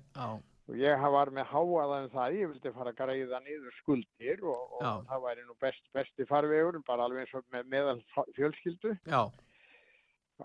og 0.70 0.78
ég 0.80 1.02
var 1.12 1.28
með 1.36 1.50
háaða 1.50 1.98
um 2.06 2.08
það, 2.14 2.36
ég 2.40 2.48
vildi 2.54 2.72
fara 2.72 2.94
að 2.94 3.00
greiða 3.02 3.40
niður 3.44 3.74
skuldir 3.82 4.44
og, 4.48 4.62
og 4.78 4.86
það 5.10 5.24
væri 5.26 5.44
nú 5.44 5.56
best, 5.60 5.84
besti 5.92 6.24
farvegur, 6.30 6.80
bara 6.88 7.04
alveg 7.04 7.26
eins 7.26 7.34
og 7.36 7.44
með 7.52 7.68
meðal 7.74 7.98
fjölskyldu. 8.38 8.94
já, 9.12 9.20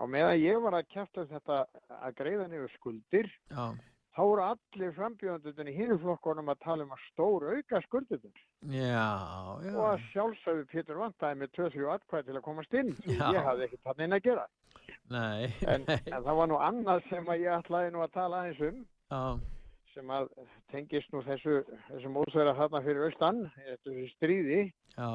Og 0.00 0.06
meðan 0.12 0.36
ég 0.38 0.60
var 0.62 0.76
að 0.76 0.90
kæfta 0.92 1.24
þetta 1.32 1.62
að 1.96 2.12
greiða 2.20 2.50
niður 2.52 2.74
skuldir, 2.76 3.32
já, 3.48 3.64
þá 4.16 4.20
voru 4.26 4.42
allir 4.44 4.94
frambjöndundin 4.96 5.70
í 5.70 5.74
hinuflokkunum 5.76 6.50
að 6.52 6.62
tala 6.64 6.86
um 6.86 6.94
að 6.96 7.04
stór 7.10 7.46
auka 7.52 7.80
já. 9.64 9.74
Og 9.74 9.84
að 9.90 10.06
sjálfsögðu 10.10 10.66
Pétur 10.72 10.98
vantaði 11.00 11.38
með 11.42 11.52
2-3 11.58 11.92
atkvæði 11.94 12.26
til 12.30 12.36
að 12.40 12.46
komast 12.48 12.74
inn. 12.80 12.90
Já. 13.06 13.28
Ég 13.36 13.46
hafði 13.46 13.68
ekki 13.68 13.80
þannig 13.86 14.08
inn 14.08 14.18
að 14.18 14.26
gera. 14.26 14.48
Nei, 15.10 15.46
En, 15.66 15.86
en 15.90 16.26
það 16.26 16.34
var 16.40 16.50
nú 16.50 16.58
annað 16.62 17.06
sem 17.10 17.30
ég 17.40 17.54
ætlaði 17.56 17.94
nú 17.94 18.02
að 18.04 18.12
tala 18.14 18.42
aðeins 18.44 18.60
um 18.68 18.82
já, 19.10 19.22
sem 19.94 20.12
að 20.14 20.28
tengist 20.70 21.14
nú 21.14 21.22
þessu, 21.26 21.56
þessum 21.88 22.18
óþverja 22.22 22.58
þarna 22.60 22.82
fyrir 22.86 23.08
austan, 23.08 23.40
þessu 23.62 24.10
stríði. 24.16 24.60
já, 24.96 25.10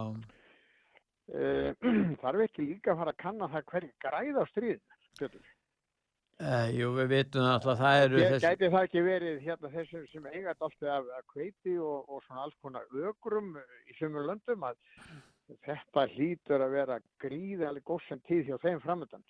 Uh, 1.26 1.72
þarf 2.22 2.42
ekki 2.44 2.68
líka 2.68 2.92
að 2.94 3.00
fara 3.00 3.12
að 3.16 3.22
kanna 3.24 3.48
það 3.50 3.64
hverju 3.72 3.88
græða 4.04 4.44
á 4.46 4.52
stríðinu, 4.52 4.98
Pétur. 5.18 5.48
Uh, 6.42 6.68
jú, 6.76 6.90
við 7.00 7.12
vitum 7.12 7.48
alltaf 7.50 7.76
að 7.76 7.84
það 7.84 8.02
eru 8.06 8.24
þessi, 8.24 8.42
gæti 8.48 8.72
það 8.74 8.88
ekki 8.88 9.06
verið 9.06 9.38
hérna 9.46 9.72
þessum 9.76 10.08
sem 10.12 10.28
eiga 10.34 10.56
alltaf 10.56 10.90
af, 10.96 11.14
kveiti 11.32 11.78
og, 11.78 12.10
og 12.10 12.26
svona 12.26 12.48
alls 12.48 12.58
konar 12.64 13.00
ögrum 13.06 13.56
í 13.88 13.98
sömur 14.00 14.28
löndum 14.30 14.68
að 14.68 14.80
þetta 15.66 16.08
hlýtur 16.16 16.66
að 16.66 16.76
vera 16.80 17.00
gríðalega 17.22 17.86
góðsum 17.86 18.22
tíð 18.26 18.50
hjá 18.50 18.58
þeim 18.64 18.82
framöndan. 18.84 19.24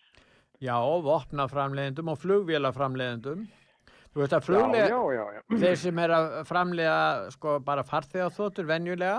já, 0.64 0.77
vopnaframleiðendum 0.80 2.11
og 2.14 2.19
flugvélaframleiðendum. 2.22 3.48
Þú 4.16 4.22
veist 4.22 4.35
að 4.38 4.45
fluglega, 4.48 4.85
já, 4.88 5.00
já, 5.11 5.24
já. 5.35 5.42
þeir 5.59 5.80
sem 5.82 5.98
er 6.00 6.11
að 6.16 6.27
framleiða 6.48 7.00
sko 7.34 7.58
bara 7.67 7.84
farþegaþóttur 7.84 8.69
venjulega, 8.69 9.17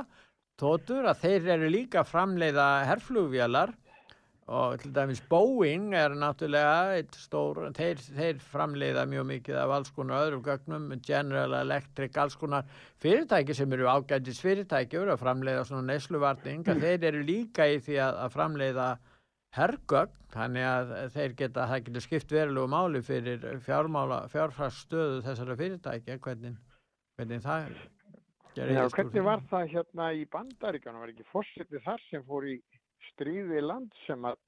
þóttur 0.56 1.10
að 1.10 1.20
þeir 1.26 1.50
eru 1.58 1.68
líka 1.74 2.00
að 2.00 2.14
framleiða 2.14 2.68
herflugvélar 2.88 3.74
og 4.46 4.78
til 4.78 4.92
dæmis 4.94 5.20
Boeing 5.26 5.94
er 5.98 6.12
náttúrulega 6.14 6.98
eitt 7.00 7.16
stór, 7.18 7.64
þeir, 7.74 7.98
þeir 7.98 8.42
framleiða 8.52 9.02
mjög 9.10 9.26
mikið 9.32 9.58
af 9.58 9.72
alls 9.74 9.90
konar 9.96 10.28
öðrum 10.28 10.44
gögnum, 10.46 10.86
General 11.02 11.56
Electric, 11.58 12.14
alls 12.22 12.38
konar 12.38 12.68
fyrirtæki 13.02 13.56
sem 13.58 13.74
eru 13.74 13.88
ágætis 13.90 14.38
fyrirtæki 14.44 15.00
eru 15.00 15.16
að 15.16 15.24
framleiða 15.24 15.64
svona 15.66 15.90
neysluvarning, 15.90 16.62
að 16.70 16.82
þeir 16.86 17.08
eru 17.10 17.24
líka 17.26 17.66
í 17.66 17.80
því 17.82 17.98
að, 18.06 18.20
að 18.22 18.36
framleiða 18.36 18.86
hergögn, 19.56 20.22
þannig 20.36 20.68
að 20.68 20.94
þeir 21.16 21.36
geta, 21.42 21.66
það 21.66 21.84
getur 21.88 22.06
skipt 22.06 22.38
verulegu 22.38 22.70
máli 22.70 23.02
fyrir 23.02 23.50
fjármála, 23.66 24.22
fjárfragstöðu 24.30 25.20
þessara 25.26 25.58
fyrirtækja, 25.58 26.20
hvernig, 26.22 26.56
hvernig 27.18 27.42
það 27.42 27.70
gerir 28.54 28.78
Já, 28.78 28.86
hvernig 28.94 29.24
var 29.26 29.42
það 29.50 29.70
hérna 29.74 30.10
í 30.14 30.26
Bandaríkjunum? 30.30 31.02
Var 31.02 31.14
ekki 31.16 31.30
fórsetið 31.32 31.82
þar 31.86 32.04
sem 32.10 32.22
fór 32.28 32.46
í 32.52 32.58
stríði 33.16 33.64
land 33.64 33.92
sem 34.06 34.24
að 34.28 34.38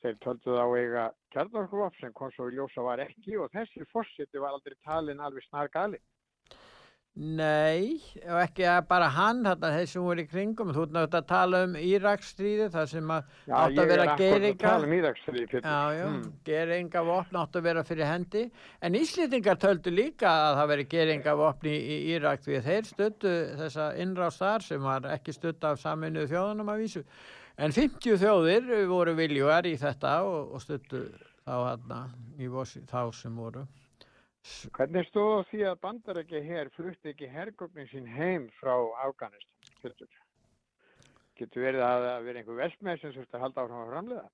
þeir 0.00 0.20
töldu 0.24 0.56
þá 0.56 0.66
eiga 0.80 1.08
kjarnorkuvopn 1.34 2.00
sem 2.00 2.14
kom 2.16 2.32
svo 2.34 2.48
í 2.48 2.56
ljósa 2.56 2.84
var 2.86 3.02
ekki 3.04 3.36
og 3.38 3.52
þessi 3.52 3.84
fórseti 3.92 4.40
var 4.40 4.56
aldrei 4.56 4.78
talin 4.86 5.20
alveg 5.20 5.44
snar 5.46 5.68
gali. 5.72 6.00
Nei, 7.20 7.98
og 8.22 8.38
ekki 8.38 8.68
bara 8.88 9.08
hann, 9.10 9.42
þeir 9.42 9.88
sem 9.90 10.04
voru 10.06 10.22
í 10.22 10.28
kringum, 10.30 10.70
þú 10.72 10.84
ert 11.02 11.16
að 11.18 11.24
tala 11.28 11.62
um 11.66 11.72
Íraksstríði, 11.74 12.68
það 12.70 12.86
sem 12.92 13.10
átt 13.10 13.48
að 13.50 13.90
vera 13.90 14.04
er 14.06 14.20
geringa. 14.20 14.70
um 16.06 16.20
geringa 16.46 17.02
vopn 17.10 17.40
átt 17.42 17.58
að 17.58 17.66
vera 17.66 17.82
fyrir 17.84 18.08
hendi. 18.08 18.44
En 18.80 18.96
Íslendingar 18.96 19.58
töldu 19.60 19.92
líka 19.92 20.30
að 20.30 20.60
það 20.60 20.72
veri 20.72 20.86
geringa 20.94 21.34
vopn 21.42 21.68
í, 21.68 21.74
í 21.76 21.98
Írak 22.14 22.46
því 22.46 22.56
að 22.60 22.70
þeir 22.70 22.88
stöttu 22.94 23.34
þessa 23.58 23.90
innrást 24.06 24.46
þar 24.46 24.68
sem 24.70 24.88
var 24.88 25.10
ekki 25.18 25.34
stutt 25.34 25.66
af 25.66 25.82
saminuðu 25.82 26.30
þjóðunum 26.30 26.72
að 26.72 26.86
vísu. 26.86 27.04
En 27.60 27.74
50 27.76 28.16
þjóðir 28.16 28.70
voru 28.88 29.12
viljugar 29.18 29.66
í 29.68 29.74
þetta 29.76 30.14
og, 30.24 30.54
og 30.56 30.62
stuttu 30.64 31.02
þá 31.44 31.56
hann 31.66 32.14
í 32.40 32.48
vosi, 32.48 32.80
þá 32.88 33.10
sem 33.12 33.36
voru. 33.36 33.66
Hvernig 34.72 35.04
stóð 35.10 35.34
á 35.36 35.40
því 35.50 35.60
að 35.68 35.80
bandarækja 35.84 36.40
hér 36.46 36.70
flutti 36.72 37.12
ekki 37.12 37.28
hergögnin 37.28 37.90
sín 37.90 38.08
heim 38.08 38.46
frá 38.56 38.72
Afganistan? 39.04 40.08
Getur 41.36 41.66
verið 41.66 41.84
að 41.84 42.06
það 42.06 42.24
verið 42.30 42.40
einhver 42.40 42.60
vestmeð 42.62 43.02
sem 43.02 43.12
þurfti 43.18 43.36
að 43.36 43.44
halda 43.44 43.64
áfram 43.66 43.82
að 43.82 43.92
framleiða? 43.92 44.24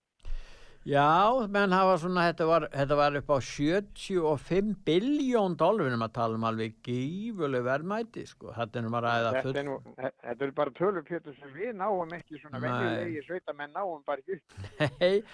Já, 0.87 1.35
menn 1.51 1.73
hafa 1.75 1.97
svona, 1.99 2.29
þetta 2.29 2.47
var, 2.47 2.65
þetta 2.71 2.99
var 3.01 3.17
upp 3.19 3.31
á 3.35 3.39
75 3.43 4.69
biljón 4.87 5.57
dólarum 5.59 6.05
að 6.07 6.13
tala 6.15 6.39
um 6.39 6.47
alveg 6.47 6.77
gífuleg 6.87 7.65
verðmæti, 7.67 8.23
sko. 8.31 8.53
Þetta 8.55 8.79
er 8.79 8.87
nú 8.87 8.93
bara 8.95 9.17
að 9.17 9.27
Þetta 9.41 9.63
er, 9.65 9.67
nú, 9.67 9.75
þetta 9.97 10.47
er 10.47 10.55
bara 10.61 10.75
tölur, 10.79 11.07
Pétur, 11.09 11.35
sem 11.41 11.51
við 11.57 11.75
náum 11.81 12.15
ekki 12.15 12.39
svona 12.39 12.63
Nei. 12.63 12.69
venjulegi 12.69 13.27
sveitamenn 13.27 13.75
náum 13.75 14.07
bara 14.07 14.23
ekki. 14.23 14.39
Nei, 15.03 15.27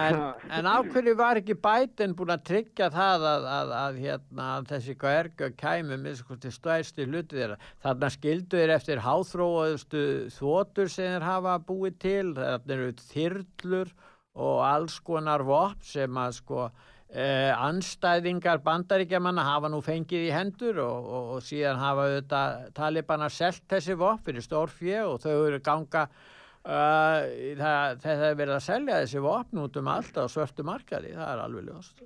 en, 0.00 0.20
en 0.58 0.72
á 0.74 0.76
hverju 0.82 1.16
var 1.22 1.38
ekki 1.38 1.60
bætin 1.62 2.18
búin 2.18 2.34
að 2.34 2.44
tryggja 2.50 2.90
það 2.98 3.30
að, 3.30 3.48
að, 3.54 3.78
að, 3.84 4.04
hérna, 4.08 4.50
að 4.56 4.70
þessi 4.74 4.98
hvergu 5.06 5.54
kæmi 5.62 6.02
með 6.02 6.22
sko 6.24 6.42
til 6.42 6.56
stærsti 6.58 7.06
hluti 7.06 7.38
þeirra. 7.38 7.62
Þarna 7.86 8.14
skildu 8.18 8.58
þeir 8.58 8.78
eftir 8.80 9.06
háþróaðustu 9.06 10.06
þvotur 10.34 10.90
sem 10.90 11.14
þeir 11.14 11.30
hafa 11.30 11.60
búið 11.62 12.00
til, 12.10 12.30
þarna 12.42 12.80
eru 12.80 12.94
þyrlur 13.06 13.94
og 13.94 14.08
alls 14.38 15.00
konar 15.00 15.42
vopn 15.42 15.82
sem 15.82 16.16
að 16.16 16.34
sko 16.38 16.64
eh, 17.10 17.50
anstæðingar 17.50 18.62
bandaríkjamanna 18.62 19.44
hafa 19.44 19.70
nú 19.72 19.80
fengið 19.82 20.28
í 20.28 20.34
hendur 20.34 20.78
og, 20.84 21.08
og, 21.10 21.30
og 21.36 21.42
síðan 21.42 21.80
hafa 21.80 22.08
þetta 22.16 22.42
talibana 22.76 23.30
selt 23.30 23.64
þessi 23.68 23.96
vopn 23.98 24.24
fyrir 24.28 24.46
stórfjö 24.46 25.04
og 25.08 25.20
þau 25.24 25.34
eru 25.48 25.60
ganga 25.60 26.06
uh, 26.06 27.26
það, 27.58 28.00
það 28.04 28.26
er 28.28 28.40
verið 28.42 28.56
að 28.56 28.66
selja 28.66 29.00
þessi 29.04 29.24
vopn 29.26 29.64
út 29.64 29.80
um 29.80 29.94
allt 29.94 30.20
á 30.20 30.24
svörtu 30.30 30.66
markaði, 30.66 31.14
það 31.16 31.32
er 31.32 31.44
alveg 31.44 31.70
ljóst. 31.70 32.04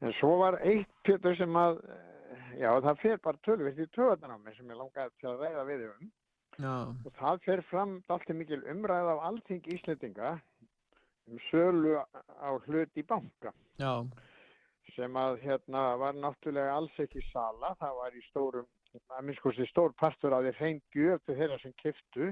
En 0.00 0.14
svo 0.16 0.38
var 0.40 0.56
eitt 0.64 0.88
Pétur 1.04 1.36
sem 1.36 1.56
að, 1.56 1.82
já 2.56 2.70
það 2.80 3.02
fer 3.02 3.20
bara 3.24 3.44
tölvitt 3.44 3.80
í 3.80 3.88
töðan 3.92 4.32
á 4.32 4.38
mig 4.40 4.56
sem 4.56 4.68
ég 4.68 4.80
langaði 4.80 5.12
til 5.20 5.28
að 5.34 5.44
ræða 5.44 5.66
við 5.68 5.84
um. 5.90 6.08
Já, 6.60 6.72
Og 7.06 7.12
það 7.16 7.44
fer 7.46 7.60
fram 7.70 7.92
alltaf 8.08 8.36
mikil 8.36 8.60
umræð 8.68 9.12
á 9.12 9.16
alþing 9.30 9.68
Íslendinga 9.76 10.32
sölu 11.50 11.96
á 12.00 12.50
hlut 12.66 12.98
í 12.98 13.06
banka. 13.06 13.52
Já, 13.80 14.04
sem 14.96 15.16
að 15.16 15.40
hérna 15.44 15.82
var 16.00 16.16
náttúrulega 16.18 16.76
alls 16.76 17.00
ekki 17.02 17.22
sala, 17.30 17.74
það 17.80 17.96
var 18.00 18.16
í 18.16 18.22
stórum, 18.28 18.68
að 19.14 19.26
minnst 19.26 19.42
kosti 19.44 19.66
stór 19.70 19.94
partur 19.98 20.34
af 20.34 20.46
þeir 20.46 20.60
hrein 20.60 20.80
gjöf 20.94 21.24
til 21.24 21.36
þeirra 21.38 21.58
sem 21.62 21.74
kiftu 21.82 22.30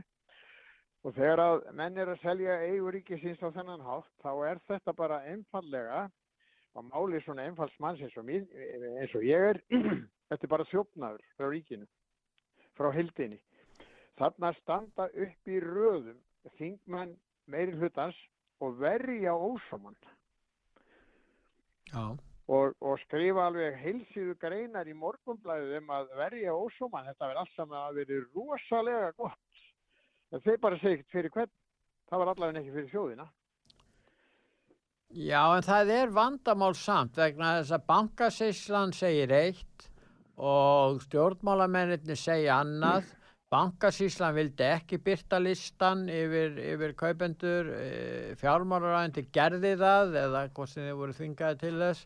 og 1.06 1.14
þegar 1.14 1.42
að 1.44 1.66
menn 1.78 1.98
er 2.00 2.10
að 2.10 2.22
selja 2.24 2.56
eigur 2.66 2.96
ríkisins 2.96 3.42
á 3.44 3.48
þennan 3.54 3.84
hátt 3.86 4.08
þá 4.24 4.30
er 4.50 4.62
þetta 4.66 4.94
bara 4.98 5.20
einfallega 5.30 6.08
og 6.74 6.88
máli 6.90 7.20
svona 7.22 7.46
einfalds 7.46 7.78
manns 7.82 8.02
eins 8.02 8.16
eins 8.18 9.14
og 9.14 9.26
ég 9.26 9.46
er, 9.52 9.60
þetta 10.28 10.46
er 10.46 10.52
bara 10.54 10.66
þjófnaður 10.72 11.24
frá 11.36 11.48
ríkinu, 11.52 11.86
frá 12.78 12.90
hildinni. 12.94 13.38
Þarna 14.18 14.52
standa 14.58 15.06
upp 15.08 15.50
í 15.50 15.60
röðum 15.62 16.18
þingmenn 16.58 17.14
meiri 17.46 17.78
hlutans 17.78 18.18
og 18.64 18.80
verja 18.80 19.34
ósamann 19.34 19.96
og, 22.48 22.74
og 22.80 22.98
skrifa 23.04 23.46
alveg 23.48 23.76
heilsíðu 23.82 24.36
greinar 24.40 24.88
í 24.88 24.94
morgunblæðu 24.96 25.80
um 25.82 25.90
að 25.92 26.12
verja 26.16 26.54
ósamann. 26.56 27.08
Þetta 27.10 27.26
verður 27.26 27.42
allt 27.42 27.56
saman 27.56 27.82
að 27.82 27.98
verið 28.02 28.22
rosalega 28.36 29.10
gott. 29.16 29.64
En 30.32 30.44
þeir 30.44 30.62
bara 30.62 30.78
segja 30.80 30.98
ekkert 30.98 31.16
fyrir 31.16 31.34
hvern. 31.36 31.52
Það 32.08 32.22
var 32.22 32.32
allavega 32.32 32.62
ekki 32.62 32.74
fyrir 32.76 32.90
þjóðina. 32.92 33.28
Já, 35.08 35.42
en 35.56 35.64
það 35.64 35.90
er 35.92 36.10
vandamál 36.12 36.74
samt 36.76 37.16
vegna 37.16 37.54
þess 37.58 37.76
að 37.76 37.86
bankasýslan 37.88 38.90
segir 38.96 39.32
eitt 39.32 39.86
og 40.36 41.00
stjórnmálamennirni 41.06 42.16
segja 42.16 42.58
annað. 42.62 43.08
Bankasýslan 43.48 44.34
vildi 44.36 44.64
ekki 44.66 44.98
byrta 45.00 45.38
listan 45.40 46.02
yfir, 46.12 46.58
yfir 46.74 46.92
kaupendur, 47.00 47.70
e, 47.72 48.34
fjármálaræðindi 48.42 49.24
gerði 49.32 49.70
það 49.80 50.18
eða 50.22 50.42
hvað 50.52 50.68
sem 50.72 50.84
þið 50.84 50.98
voru 50.98 51.16
þvingaði 51.16 51.60
til 51.62 51.70
þess. 51.80 52.02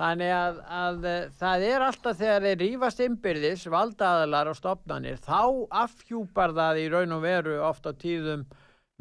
Þannig 0.00 0.32
að, 0.32 0.62
að 0.78 1.04
e, 1.10 1.14
það 1.42 1.66
er 1.68 1.84
alltaf 1.88 2.16
þegar 2.22 2.46
þeir 2.46 2.58
rífast 2.62 3.02
innbyrðis, 3.04 3.66
valdaðalar 3.74 4.48
og 4.54 4.56
stopnanir, 4.56 5.20
þá 5.20 5.42
afhjúpar 5.84 6.56
það 6.56 6.80
í 6.80 6.88
raun 6.94 7.16
og 7.18 7.22
veru 7.26 7.58
oft 7.68 7.84
á 7.84 7.92
tíðum 7.92 8.46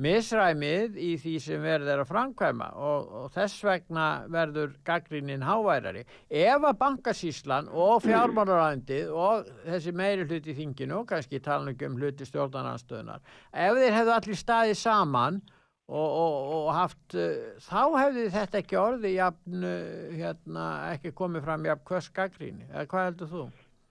misræmið 0.01 0.97
í 1.01 1.11
því 1.17 1.33
sem 1.41 1.63
verður 1.63 1.91
er 1.95 2.01
að 2.03 2.09
framkvæma 2.11 2.67
og, 2.77 3.09
og 3.19 3.31
þess 3.33 3.63
vegna 3.65 4.05
verður 4.33 4.75
gaggrínin 4.85 5.45
háværari. 5.45 6.03
Ef 6.29 6.67
að 6.69 6.79
bankasýslan 6.83 7.71
og 7.73 8.03
fjármálarændið 8.05 9.09
og 9.09 9.49
þessi 9.65 9.93
meiri 9.97 10.27
hluti 10.29 10.55
þinginu 10.57 11.01
og 11.01 11.09
kannski 11.09 11.41
tala 11.41 11.73
ekki 11.73 11.89
um 11.89 11.97
hluti 11.97 12.27
stjórnarnanstöðunar, 12.29 13.23
ef 13.51 13.79
þeir 13.81 13.97
hefðu 13.97 14.17
allir 14.19 14.41
staðið 14.43 14.81
saman 14.83 15.41
og, 15.87 16.07
og, 16.07 16.35
og 16.59 16.73
haft, 16.75 17.05
uh, 17.15 17.55
þá 17.63 17.81
hefði 17.97 18.27
þetta 18.35 18.61
ekki 18.61 18.79
orði 18.81 19.13
jafn, 19.15 19.61
uh, 19.63 20.17
hérna, 20.17 20.67
ekki 20.93 21.15
komið 21.17 21.47
fram 21.47 21.65
jafn 21.71 21.87
hvers 21.87 22.11
gaggríni, 22.13 22.67
eða 22.73 22.89
hvað 22.91 23.09
heldur 23.09 23.33
þú? 23.33 23.45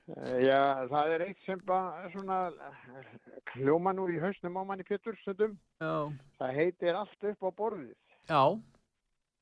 Eh, 0.06 0.38
Já, 0.46 0.86
það 0.86 1.12
er 1.16 1.22
eitt 1.26 1.40
sem 1.46 1.62
bara 1.66 2.10
svona 2.12 2.36
eh, 2.52 3.08
hljóma 3.56 3.90
nú 3.96 4.04
í 4.12 4.20
hausnum 4.22 4.58
á 4.58 4.62
manni 4.68 4.84
Pétur 4.86 5.16
stundum. 5.22 5.56
Já. 5.82 5.94
Það 6.38 6.52
heitir 6.60 6.94
allt 7.00 7.26
upp 7.32 7.42
á 7.42 7.50
borðið. 7.62 7.96
Já, 8.30 8.42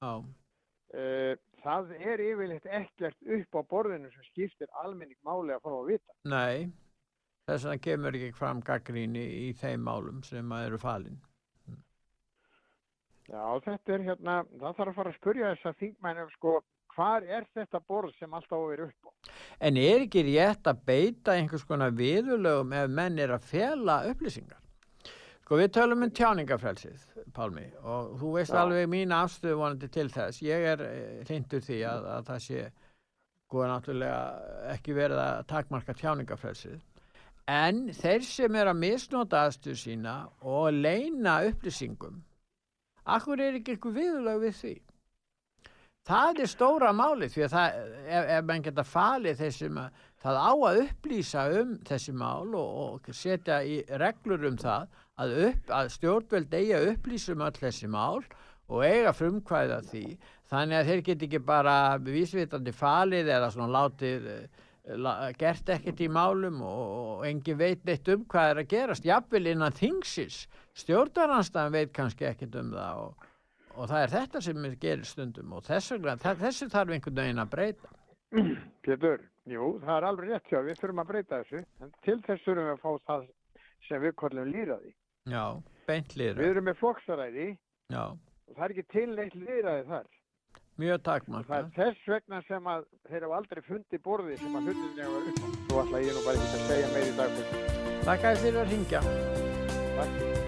já, 0.04 0.14
Eh, 0.94 1.34
Það 1.64 1.92
er 1.96 2.20
yfirleitt 2.20 2.66
ekkert 2.68 3.16
upp 3.24 3.56
á 3.56 3.60
borðinu 3.72 4.10
sem 4.12 4.24
skiptir 4.28 4.68
almenning 4.82 5.16
máli 5.24 5.54
að 5.54 5.62
fá 5.64 5.70
að 5.72 5.86
vita. 5.88 6.12
nei, 6.28 6.66
þess 7.48 7.64
vegna 7.64 7.80
kemur 7.86 8.18
ekki 8.18 8.34
fram 8.36 8.60
gaggríni 8.62 9.22
í 9.48 9.54
þeim 9.56 9.80
málum 9.88 10.20
sem 10.22 10.44
að 10.52 10.66
eru 10.66 10.78
falin. 10.78 11.16
Já, 13.32 13.40
þetta 13.64 13.94
er 13.96 14.04
hérna, 14.10 14.34
það 14.60 14.76
þarf 14.76 14.92
að 14.92 14.94
fara 14.98 15.10
að 15.14 15.16
spurja 15.18 15.50
þess 15.54 15.66
að 15.70 15.78
þingmænum 15.80 16.30
sko, 16.36 16.52
hvar 16.94 17.24
er 17.26 17.47
þetta 17.55 17.81
borð 17.84 18.14
sem 18.18 18.34
alltaf 18.34 18.56
á 18.56 18.60
að 18.60 18.68
vera 18.73 18.89
upp 18.89 19.08
á? 19.08 19.10
En 19.66 19.78
er 19.81 20.05
ekki 20.05 20.24
rétt 20.26 20.68
að 20.70 20.84
beita 20.86 21.34
einhvers 21.34 21.64
konar 21.68 21.94
viðurlögum 21.97 22.76
ef 22.81 22.92
menn 22.98 23.18
er 23.18 23.34
að 23.34 23.48
fela 23.50 24.02
upplýsingar? 24.10 24.60
Sko 25.44 25.58
við 25.60 25.74
tölum 25.76 26.06
um 26.06 26.12
tjáningafrelsið, 26.16 27.02
Pálmi, 27.36 27.66
og 27.84 28.14
þú 28.16 28.31
veist 28.39 28.55
Já. 28.55 28.62
alveg 28.62 28.86
mín 28.89 29.12
afstöðu 29.12 29.58
vonandi 29.60 29.90
til 29.92 30.06
þess. 30.08 30.40
Ég 30.40 30.64
er 30.70 30.84
hlindur 31.26 31.60
því 31.60 31.81
að, 31.84 32.06
að 32.14 32.31
það 32.31 32.39
sé 32.47 32.62
sko 33.44 33.66
náttúrulega 33.68 34.23
ekki 34.73 34.97
verið 34.97 35.20
að 35.20 35.42
takmarka 35.52 35.97
tjáningafrelsið. 36.00 36.78
En 37.52 37.82
þeir 37.92 38.24
sem 38.24 38.56
er 38.56 38.70
að 38.70 38.81
misnota 38.86 39.42
aðstöðu 39.44 39.76
sína 39.82 40.14
og 40.40 40.70
leina 40.78 41.36
upplýsingum, 41.50 42.23
akkur 43.05 43.42
er 43.44 43.58
ekki 43.60 43.74
eitthvað 43.74 43.98
viðurlög 44.00 44.42
við 44.47 44.58
því? 44.62 44.74
Það 46.05 46.41
er 46.44 46.50
stóra 46.52 46.91
máli 46.92 47.31
því 47.33 47.47
að 47.47 47.55
það, 47.55 47.76
ef, 48.05 48.26
ef 48.36 48.49
mann 48.49 48.65
geta 48.66 48.83
falið 48.84 49.39
þessum 49.41 49.78
að 49.81 50.02
það 50.24 50.41
á 50.41 50.52
að 50.52 50.81
upplýsa 50.83 51.44
um 51.60 51.70
þessi 51.89 52.12
mál 52.20 52.50
og, 52.60 52.74
og 52.84 53.08
setja 53.16 53.62
í 53.65 53.78
reglur 54.02 54.44
um 54.50 54.58
það 54.60 54.84
að, 55.20 55.33
upp, 55.47 55.73
að 55.78 55.89
stjórnveld 55.94 56.58
eigi 56.58 56.74
að 56.76 56.91
upplýsa 56.92 57.33
um 57.33 57.47
öll 57.49 57.57
þessi 57.57 57.89
mál 57.89 58.20
og 58.68 58.84
eiga 58.84 59.15
frumkvæða 59.16 59.81
því. 59.89 60.05
Þannig 60.52 60.78
að 60.78 60.91
þeir 60.91 61.02
geti 61.08 61.28
ekki 61.28 61.42
bara 61.49 61.76
vísvitandi 62.05 62.76
falið 62.76 63.33
eða 63.39 63.50
svona 63.55 63.73
látið 63.78 64.31
eh, 64.34 64.62
la, 65.00 65.15
gert 65.41 65.73
ekkert 65.73 66.05
í 66.05 66.12
málum 66.12 66.60
og, 66.68 66.83
og 67.00 67.28
engin 67.28 67.60
veit 67.60 67.84
neitt 67.89 68.08
um 68.12 68.24
hvað 68.28 68.50
er 68.52 68.60
að 68.60 68.73
gerast. 68.74 69.08
Jafnvel 69.08 69.47
innan 69.55 69.76
þingsins. 69.76 70.44
Stjórnarnanstæðan 70.84 71.78
veit 71.78 71.97
kannski 71.97 72.28
ekkert 72.28 72.60
um 72.60 72.74
það 72.76 73.07
og 73.07 73.31
og 73.76 73.88
það 73.90 74.02
er 74.06 74.12
þetta 74.14 74.40
sem 74.46 74.64
er 74.68 74.74
gerir 74.82 75.04
stundum 75.08 75.52
og 75.58 75.62
þess 75.66 75.90
vegna, 75.94 76.16
þa- 76.22 76.36
þessu 76.42 76.68
þarf 76.72 76.94
einhvern 76.96 77.20
veginn 77.22 77.42
að 77.44 77.50
breyta. 77.54 77.92
Pétur, 78.84 79.20
jú, 79.46 79.68
það 79.84 79.96
er 79.96 80.06
alveg 80.08 80.28
rétt 80.32 80.48
hjá, 80.50 80.58
við 80.66 80.80
þurfum 80.80 81.02
að 81.04 81.10
breyta 81.12 81.38
þessu, 81.42 81.62
en 81.84 81.92
til 82.04 82.18
þess 82.26 82.44
þurfum 82.46 82.68
við 82.68 82.74
að 82.74 82.82
fá 82.84 82.90
það 83.10 83.26
sem 83.88 84.02
við 84.02 84.14
kollum 84.22 84.50
lýraði. 84.52 84.92
Já, 85.30 85.44
beint 85.86 86.16
liður. 86.18 86.40
Við 86.42 86.50
erum 86.54 86.64
með 86.68 86.78
flokksaræði 86.82 87.48
Já, 87.94 88.04
og 88.10 88.52
það 88.56 88.64
er 88.66 88.74
ekki 88.74 88.86
til 88.92 89.08
neitt 89.16 89.34
lýraði 89.38 89.86
þar. 89.88 90.06
mjög 90.78 90.96
Það 90.98 91.04
takmarka. 91.06 91.58
er 91.58 91.68
þess 91.76 92.08
vegna 92.10 92.42
sem 92.48 92.64
að 92.66 92.84
þeir 93.08 93.22
hafa 93.28 93.36
aldrei 93.38 93.62
fundið 93.68 94.02
borðið 94.02 94.38
sem 94.42 94.56
að 94.58 94.72
að 94.72 94.88
vera 94.96 95.20
upp. 95.20 95.44
Svo 95.68 95.84
ætla 95.84 96.02
ég 96.02 96.16
nú 96.18 96.24
bara 96.26 96.40
ekki 96.40 96.58
að 96.58 96.66
segja 96.68 96.88
meir 96.94 97.12
í 97.12 97.16
dag. 97.16 97.30
Takk 98.04 98.26
að 98.32 98.42
þér 98.42 98.58
að 98.64 98.74
ringja. 98.74 99.04
Takk. 99.94 100.43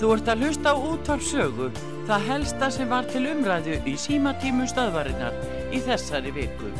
Þú 0.00 0.10
ert 0.16 0.30
að 0.32 0.42
hlusta 0.42 0.72
á 0.72 0.76
útvarp 0.76 1.22
sögu, 1.22 1.68
það 2.08 2.26
helsta 2.30 2.70
sem 2.74 2.90
var 2.90 3.06
til 3.12 3.22
umræðu 3.30 3.78
í 3.86 3.94
símatímu 4.00 4.66
stöðvarinnar 4.72 5.38
í 5.70 5.82
þessari 5.86 6.34
viku. 6.34 6.72